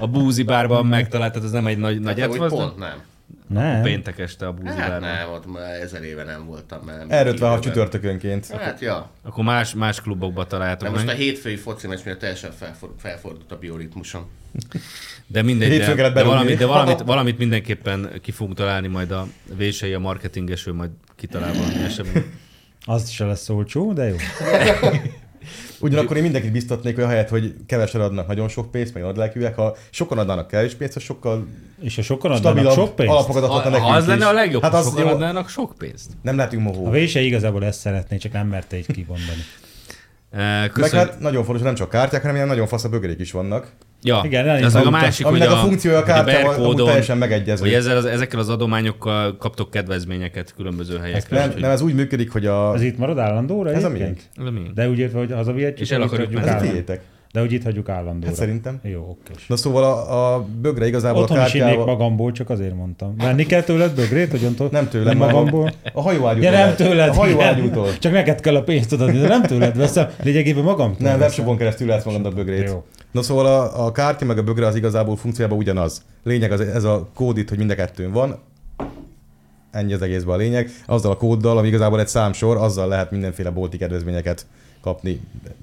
a 0.00 0.06
búzi 0.06 0.42
bárban 0.42 0.86
megtalált, 0.86 1.32
tehát 1.32 1.46
ez 1.46 1.52
nem 1.54 1.66
egy 1.66 1.78
nagy, 1.78 2.00
nagy 2.00 2.20
Hát, 2.20 2.30
de 2.30 2.36
pont 2.46 2.78
nem. 2.78 2.94
Nem. 3.48 3.82
péntek 3.82 4.18
este 4.18 4.46
a 4.46 4.52
búzi 4.52 4.76
Hát 4.76 5.00
nem, 5.00 5.30
ott 5.32 5.52
már 5.52 5.80
ezer 5.80 6.02
éve 6.02 6.24
nem 6.24 6.46
voltam. 6.46 6.80
Van 6.84 7.10
időben. 7.10 7.60
csütörtökönként. 7.60 8.46
Hát 8.46 8.80
ja. 8.80 9.10
Akkor 9.22 9.44
más, 9.44 9.74
más 9.74 10.00
klubokba 10.00 10.46
találtok 10.46 10.88
De 10.88 10.94
most 10.94 11.08
a 11.08 11.12
hétfői 11.12 11.56
foci 11.56 11.86
meccs 11.86 12.04
miatt 12.04 12.18
teljesen 12.18 12.50
felfor- 12.50 12.94
felfordult 12.98 13.52
a 13.52 13.56
bioritmusom. 13.58 14.30
De 15.26 15.42
mindegy, 15.42 15.78
de, 15.78 16.10
de, 16.10 16.22
valamit, 16.22 16.58
de 16.58 16.66
valamit, 16.66 17.00
valamit 17.00 17.38
mindenképpen 17.38 18.10
ki 18.22 18.30
fogunk 18.30 18.56
találni, 18.56 18.86
majd 18.88 19.10
a 19.10 19.26
vései, 19.56 19.92
a 19.92 19.98
marketingeső 19.98 20.72
majd 20.72 20.90
kitalál 21.16 21.52
valami 21.52 21.82
esemény. 21.84 22.24
Az 22.84 23.10
se 23.10 23.24
lesz 23.24 23.48
olcsó, 23.48 23.92
de 23.92 24.04
jó. 24.04 24.16
Ugyanakkor 25.84 26.16
én 26.16 26.22
mindenkit 26.22 26.52
biztatnék, 26.52 26.94
hogy 26.94 27.04
ahelyett, 27.04 27.28
hogy 27.28 27.54
kevesen 27.66 28.00
adnak 28.00 28.26
nagyon 28.26 28.48
sok 28.48 28.70
pénzt, 28.70 28.94
meg 28.94 29.02
nagylelkűek, 29.02 29.56
ha 29.56 29.76
sokan 29.90 30.18
adnának 30.18 30.48
kevés 30.48 30.74
pénzt, 30.74 30.96
az 30.96 31.02
sokkal 31.02 31.46
És 31.80 31.96
ha 31.96 32.02
sokan 32.02 32.30
adnak 32.30 32.52
stabilabb 32.52 32.74
sok 32.74 32.96
pénzt, 32.96 33.12
alapokat 33.12 33.42
Ha, 33.44 33.54
adhatna 33.54 33.78
ha 33.78 33.86
nekünk 33.86 33.96
az 33.96 34.06
lenne 34.06 34.26
a 34.26 34.32
legjobb, 34.32 34.62
hát 34.62 34.74
az 34.74 34.84
sokan 34.84 35.04
jó, 35.04 35.08
adnának 35.08 35.48
sok 35.48 35.74
pénzt. 35.78 36.10
nem 36.22 36.36
lehetünk 36.36 36.62
mohó. 36.62 36.86
a 36.86 36.90
vése 36.90 37.20
igazából 37.20 37.64
ezt 37.64 37.78
szeretné, 37.80 38.16
csak 38.16 38.32
nem 38.32 38.46
merte 38.46 38.76
így 38.76 38.86
kimondani. 38.86 39.42
Eh, 40.30 40.70
Meg 40.74 40.90
hát 40.90 41.20
nagyon 41.20 41.44
fontos, 41.44 41.64
nem 41.64 41.74
csak 41.74 41.88
kártyák, 41.88 42.20
hanem 42.20 42.36
ilyen 42.36 42.48
nagyon 42.48 42.66
fasz 42.66 42.84
a 42.84 42.88
bögrék 42.88 43.20
is 43.20 43.32
vannak. 43.32 43.72
Ja, 44.04 44.20
Igen, 44.24 44.40
ez 44.44 44.50
elindult 44.50 44.72
meg 44.74 44.84
a 44.84 44.86
a- 44.86 44.90
másik, 44.90 45.26
Aminek 45.26 45.48
hogy 45.48 45.56
a 45.56 45.60
funkciója 45.60 45.98
a 45.98 46.00
hogy 46.00 46.10
a 46.10 46.14
kártyával 46.14 46.74
teljesen 46.74 47.18
megegyező. 47.18 47.62
hogy 47.64 47.72
ezzel 47.74 47.96
az, 47.96 48.04
ezekkel 48.04 48.38
az 48.38 48.48
adományokkal 48.48 49.36
kaptok 49.36 49.70
kedvezményeket 49.70 50.54
különböző 50.56 50.98
helyekre. 50.98 51.36
Nem, 51.36 51.46
úgyhogy- 51.46 51.62
nem, 51.62 51.70
ez 51.70 51.80
úgy 51.80 51.94
működik, 51.94 52.30
hogy 52.32 52.46
a... 52.46 52.70
Az 52.70 52.82
itt 52.82 52.98
marad 52.98 53.18
állandóra? 53.18 53.72
Ez 53.72 53.84
a 53.84 53.86
egyébként? 53.86 53.98
miénk. 54.00 54.20
Ez 54.36 54.44
a 54.46 54.50
miénk. 54.60 54.74
De 54.74 54.88
úgy 54.88 54.98
értve, 54.98 55.18
hogy 55.18 55.32
hazavihetjük, 55.32 55.78
És 55.80 55.90
el 55.90 56.02
akarjuk 56.02 56.26
hagyjuk 56.26 56.40
Ez 56.42 56.46
a 56.46 56.50
állandóra? 56.50 56.72
tiétek. 56.72 57.00
De 57.32 57.42
úgy 57.42 57.52
itt 57.52 57.62
hagyjuk 57.62 57.88
állandóra. 57.88 58.26
Hát 58.26 58.34
szerintem. 58.34 58.78
Jó, 58.82 59.00
oké. 59.00 59.32
Na 59.46 59.56
szóval 59.56 59.84
a, 59.84 60.34
a 60.34 60.46
bögre 60.60 60.86
igazából 60.86 61.22
Otthon 61.22 61.38
a 61.38 61.46
is 61.46 61.54
innék 61.54 61.66
kártyával... 61.66 61.94
magamból, 61.94 62.32
csak 62.32 62.50
azért 62.50 62.74
mondtam. 62.74 63.16
Venni 63.16 63.46
kell 63.46 63.62
tőled 63.62 63.94
bögrét, 63.94 64.30
hogy 64.30 64.44
ontól? 64.44 64.68
Nem 64.72 64.88
tőlem, 64.88 65.16
Nem 65.18 65.28
magamból? 65.28 65.72
A 65.92 66.00
hajóágyútól. 66.02 66.52
Ja, 66.52 66.58
nem 66.66 66.74
tőled. 66.74 67.08
A 67.08 67.12
hajóágyútól. 67.12 67.98
Csak 67.98 68.12
neked 68.12 68.40
kell 68.40 68.56
a 68.56 68.62
pénzt 68.62 68.92
adni, 68.92 69.18
de 69.18 69.28
nem 69.28 69.42
tőled 69.42 69.76
veszem. 69.76 70.08
Lényegében 70.22 70.62
magam 70.64 70.94
Nem, 70.98 71.18
webshopon 71.20 71.56
keresztül 71.56 71.86
látsz 71.88 72.04
magadnak 72.04 72.32
a 72.32 72.34
bögrét. 72.34 72.68
Jó. 72.68 72.84
Na 73.14 73.22
szóval 73.22 73.46
a, 73.46 73.86
a 73.86 73.92
kártya 73.92 74.24
meg 74.24 74.38
a 74.38 74.42
bögre 74.42 74.66
az 74.66 74.74
igazából 74.76 75.16
funkciójában 75.16 75.58
ugyanaz. 75.58 76.02
Lényeg 76.22 76.52
az, 76.52 76.60
ez 76.60 76.84
a 76.84 77.08
kód 77.14 77.38
itt, 77.38 77.48
hogy 77.48 77.58
mind 77.58 77.70
a 77.70 77.74
kettőn 77.74 78.12
van. 78.12 78.38
Ennyi 79.70 79.92
az 79.92 80.02
egészben 80.02 80.34
a 80.34 80.38
lényeg. 80.38 80.70
Azzal 80.86 81.10
a 81.12 81.16
kóddal, 81.16 81.58
ami 81.58 81.68
igazából 81.68 82.00
egy 82.00 82.08
számsor, 82.08 82.56
azzal 82.56 82.88
lehet 82.88 83.10
mindenféle 83.10 83.50
bolti 83.50 83.76
kedvezményeket 83.76 84.46
kapni 84.80 85.20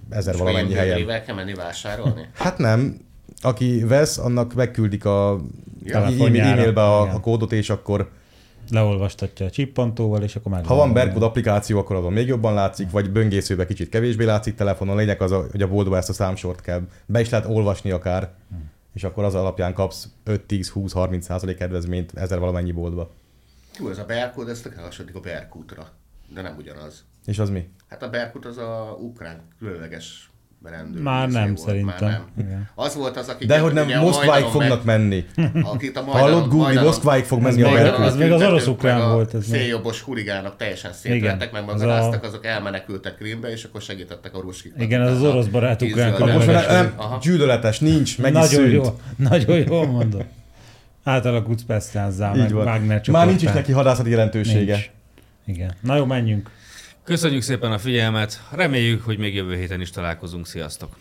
ezer 0.09 0.33
És 0.33 0.39
valamennyi 0.39 0.73
helyen. 0.73 1.23
kell 1.25 1.35
menni 1.35 1.53
vásárolni? 1.53 2.27
Hát 2.33 2.57
nem. 2.57 2.97
Aki 3.41 3.83
vesz, 3.83 4.17
annak 4.17 4.53
megküldik 4.53 5.05
a 5.05 5.39
Ja. 5.83 6.05
e- 6.05 6.39
e-mailbe 6.39 6.81
a, 6.83 7.01
a 7.01 7.19
kódot, 7.19 7.51
és 7.51 7.69
akkor 7.69 8.09
Leolvastatja 8.71 9.45
a 9.45 9.49
csippantóval, 9.49 10.23
és 10.23 10.35
akkor 10.35 10.51
meg. 10.51 10.65
ha 10.65 10.75
van 10.75 10.93
Berkod 10.93 11.23
applikáció, 11.23 11.79
akkor 11.79 11.95
azon 11.95 12.13
még 12.13 12.27
jobban 12.27 12.53
látszik, 12.53 12.91
vagy 12.91 13.11
böngészőben 13.11 13.65
kicsit 13.67 13.89
kevésbé 13.89 14.23
látszik 14.23 14.55
telefonon. 14.55 14.95
A 14.95 14.99
lényeg 14.99 15.21
az, 15.21 15.31
a, 15.31 15.45
hogy 15.51 15.61
a 15.61 15.67
boltba 15.67 15.97
ezt 15.97 16.09
a 16.09 16.13
számsort 16.13 16.61
kell. 16.61 16.81
Be 17.05 17.19
is 17.19 17.29
lehet 17.29 17.47
olvasni 17.49 17.91
akár, 17.91 18.33
és 18.93 19.03
akkor 19.03 19.23
az 19.23 19.35
alapján 19.35 19.73
kapsz 19.73 20.07
5-10-20-30 20.25 21.19
százalék 21.21 21.57
kedvezményt 21.57 22.11
ezer 22.17 22.39
valamennyi 22.39 22.71
boltba. 22.71 23.11
Jó, 23.79 23.89
ez 23.89 23.97
a 23.97 24.05
Berkut, 24.05 24.49
ez 24.49 24.61
tök 24.61 24.79
a 25.13 25.19
Berkutra. 25.19 25.89
De 26.33 26.41
nem 26.41 26.55
ugyanaz. 26.57 27.05
És 27.25 27.39
az 27.39 27.49
mi? 27.49 27.69
Hát 27.87 28.03
a 28.03 28.09
Berkut 28.09 28.45
az 28.45 28.57
a 28.57 28.97
ukrán 28.99 29.41
különleges 29.59 30.30
rendőr. 30.69 31.01
Már 31.01 31.29
nem, 31.29 31.45
volt, 31.45 31.57
szerintem. 31.67 32.09
Már 32.09 32.21
nem. 32.35 32.45
Igen. 32.45 32.69
Az 32.75 32.95
volt 32.95 33.17
az, 33.17 33.27
aki... 33.29 33.45
De 33.45 33.59
hogy 33.59 33.73
nem 33.73 33.99
Moszkváig 33.99 34.43
fognak 34.45 34.83
meg, 34.83 34.99
menni. 34.99 35.25
Akit 35.73 35.97
a 35.97 36.01
Hallod, 36.01 36.41
Google, 36.41 36.57
Majdanon- 36.57 36.85
Moszkváig 36.85 37.23
fog 37.23 37.41
menni 37.41 37.61
a 37.61 37.71
Berkut. 37.71 38.05
Az 38.05 38.15
még 38.15 38.31
az 38.31 38.39
meg 38.81 39.01
a 39.01 39.13
volt, 39.13 39.33
ez. 39.33 39.45
Széljobbos 39.45 40.01
huligánok 40.01 40.55
teljesen 40.57 40.93
szétlettek, 40.93 41.51
meg 41.51 41.69
a- 41.69 42.19
azok 42.21 42.45
elmenekültek 42.45 43.15
Krímbe, 43.15 43.51
és 43.51 43.63
akkor 43.63 43.81
segítettek 43.81 44.35
a 44.35 44.39
ruskiknak. 44.39 44.81
Igen, 44.81 45.01
az 45.01 45.11
az 45.11 45.23
orosz 45.23 45.45
barát 45.45 45.81
ukrán 45.81 46.31
Most 46.31 46.47
már 46.47 46.93
gyűlöletes, 47.21 47.79
nincs, 47.79 48.19
meg 48.19 48.31
Nagyon 48.31 48.69
jó, 48.69 48.83
nagyon 49.15 49.57
jó 49.57 49.85
mondod. 49.85 50.25
Átalakult 51.03 51.65
Pesztánzzá, 51.65 52.31
Így 52.35 52.53
meg. 52.53 52.53
Wagner 52.53 53.07
Már 53.07 53.27
nincs 53.27 53.43
is 53.43 53.51
neki 53.51 53.71
hadászati 53.71 54.09
jelentősége. 54.09 54.73
Nincs. 54.73 54.89
Igen. 55.45 55.73
Na 55.81 55.95
jó, 55.95 56.05
menjünk. 56.05 56.49
Köszönjük 57.03 57.41
szépen 57.41 57.71
a 57.71 57.79
figyelmet, 57.79 58.41
reméljük, 58.51 59.03
hogy 59.03 59.17
még 59.17 59.35
jövő 59.35 59.55
héten 59.55 59.81
is 59.81 59.89
találkozunk. 59.89 60.47
Sziasztok! 60.47 60.95